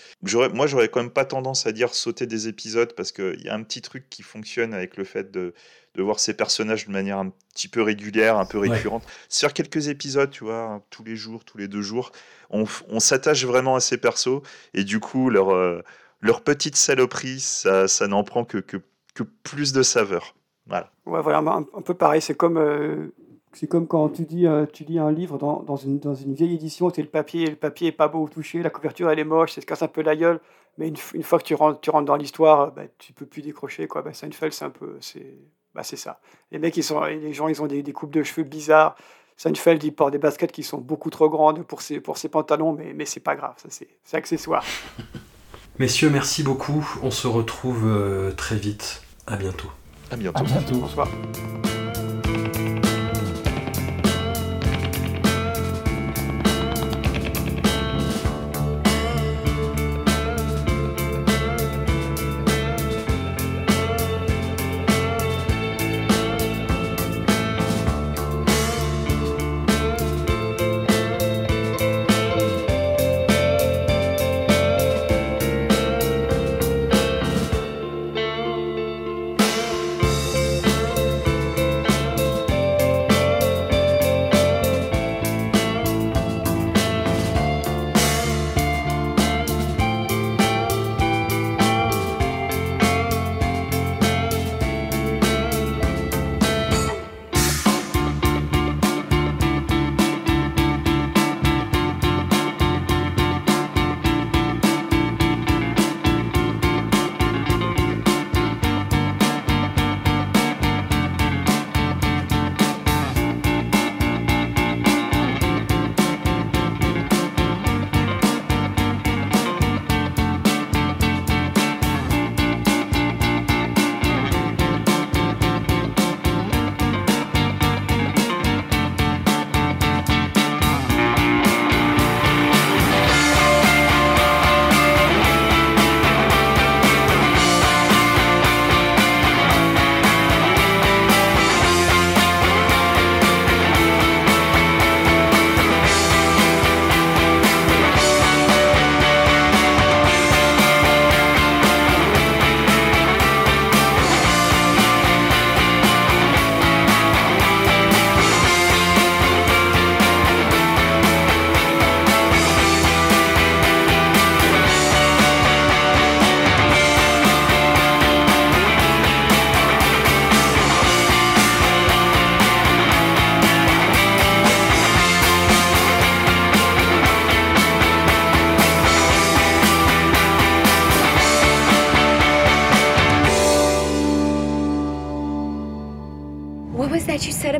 Moi, 0.52 0.66
j'aurais 0.66 0.88
quand 0.88 1.00
même 1.00 1.10
pas 1.10 1.24
tendance 1.24 1.66
à 1.66 1.72
dire 1.72 1.94
sauter 1.94 2.26
des 2.26 2.48
épisodes 2.48 2.94
parce 2.94 3.12
qu'il 3.12 3.40
y 3.42 3.48
a 3.48 3.54
un 3.54 3.62
petit 3.62 3.82
truc 3.82 4.08
qui 4.08 4.22
fonctionne 4.22 4.72
avec 4.72 4.96
le 4.96 5.04
fait 5.04 5.30
de, 5.30 5.52
de 5.94 6.02
voir 6.02 6.18
ces 6.20 6.34
personnages 6.34 6.86
de 6.86 6.92
manière 6.92 7.18
un 7.18 7.30
petit 7.54 7.68
peu 7.68 7.82
régulière, 7.82 8.38
un 8.38 8.46
peu 8.46 8.58
récurrente. 8.58 9.04
Sur 9.28 9.52
quelques 9.52 9.88
épisodes, 9.88 10.30
tu 10.30 10.44
vois, 10.44 10.82
tous 10.90 11.04
les 11.04 11.16
jours, 11.16 11.44
tous 11.44 11.58
les 11.58 11.68
deux 11.68 11.82
jours, 11.82 12.12
on, 12.50 12.64
on 12.88 13.00
s'attache 13.00 13.44
vraiment 13.44 13.76
à 13.76 13.80
ces 13.80 13.98
persos 13.98 14.40
et 14.72 14.84
du 14.84 15.00
coup, 15.00 15.28
leur, 15.28 15.50
euh, 15.50 15.82
leur 16.20 16.42
petite 16.42 16.76
saloperie, 16.76 17.40
ça, 17.40 17.88
ça 17.88 18.08
n'en 18.08 18.24
prend 18.24 18.44
que, 18.44 18.58
que, 18.58 18.78
que, 19.14 19.22
plus 19.22 19.72
de 19.72 19.82
saveur. 19.82 20.34
Voilà. 20.66 20.90
Ouais, 21.04 21.20
voilà, 21.20 21.38
un, 21.38 21.82
peu 21.82 21.94
pareil. 21.94 22.22
C'est 22.22 22.36
comme 22.36 22.56
euh, 22.56 23.12
c'est 23.52 23.66
comme 23.66 23.86
quand 23.86 24.08
tu 24.08 24.22
dis, 24.22 24.46
euh, 24.46 24.66
tu 24.70 24.84
lis 24.84 24.98
un 24.98 25.10
livre 25.10 25.38
dans, 25.38 25.62
dans, 25.62 25.76
une, 25.76 25.98
dans 25.98 26.14
une 26.14 26.34
vieille 26.34 26.54
édition, 26.54 26.90
c'est 26.94 27.02
le 27.02 27.08
papier, 27.08 27.46
le 27.46 27.56
papier 27.56 27.88
est 27.88 27.92
pas 27.92 28.08
beau 28.08 28.22
au 28.22 28.28
toucher, 28.28 28.62
la 28.62 28.70
couverture 28.70 29.10
elle 29.10 29.18
est 29.18 29.24
moche, 29.24 29.52
ça 29.52 29.60
se 29.60 29.66
casse 29.66 29.82
un 29.82 29.88
peu 29.88 30.02
la 30.02 30.16
gueule, 30.16 30.40
mais 30.78 30.88
une, 30.88 30.96
une 31.14 31.22
fois 31.22 31.38
que 31.38 31.44
tu 31.44 31.54
rentres, 31.54 31.80
tu 31.80 31.90
rentres 31.90 32.06
dans 32.06 32.16
l'histoire, 32.16 32.60
euh, 32.60 32.70
bah, 32.70 32.82
tu 32.98 33.12
peux 33.12 33.26
plus 33.26 33.42
décrocher 33.42 33.86
quoi. 33.86 34.02
Bah, 34.02 34.12
Seinfeld 34.12 34.52
c'est 34.52 34.64
un 34.64 34.70
peu, 34.70 34.96
c'est, 35.00 35.36
bah, 35.74 35.82
c'est 35.82 35.96
ça. 35.96 36.20
Les 36.50 36.58
mecs 36.58 36.76
ils 36.76 36.82
sont, 36.82 37.02
les 37.04 37.32
gens 37.32 37.48
ils 37.48 37.60
ont 37.62 37.66
des, 37.66 37.82
des, 37.82 37.92
coupes 37.92 38.12
de 38.12 38.22
cheveux 38.22 38.44
bizarres. 38.44 38.96
Seinfeld 39.36 39.82
il 39.84 39.92
porte 39.92 40.12
des 40.12 40.18
baskets 40.18 40.52
qui 40.52 40.62
sont 40.62 40.78
beaucoup 40.78 41.10
trop 41.10 41.28
grandes 41.28 41.62
pour 41.64 41.82
ses, 41.82 42.00
pour 42.00 42.16
ses 42.16 42.28
pantalons, 42.28 42.72
mais, 42.72 42.92
mais 42.94 43.04
c'est 43.04 43.20
pas 43.20 43.36
grave, 43.36 43.54
ça 43.56 43.68
c'est, 43.70 43.88
c'est 44.04 44.16
accessoire. 44.16 44.64
Messieurs, 45.78 46.10
merci 46.10 46.42
beaucoup. 46.42 46.86
On 47.02 47.10
se 47.10 47.26
retrouve 47.26 47.86
euh, 47.86 48.32
très 48.32 48.56
vite. 48.56 49.02
À 49.26 49.36
bientôt. 49.36 49.70
À 50.10 50.16
bientôt. 50.16 50.38
À 50.38 50.42
bientôt. 50.42 50.76
Bonsoir. 50.76 51.08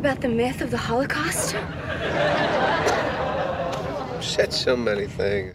About 0.03 0.19
the 0.19 0.27
myth 0.27 0.59
of 0.59 0.69
the 0.69 0.75
Holocaust? 0.75 1.51
Said 4.21 4.51
so 4.51 4.75
many 4.75 5.07
things. 5.07 5.51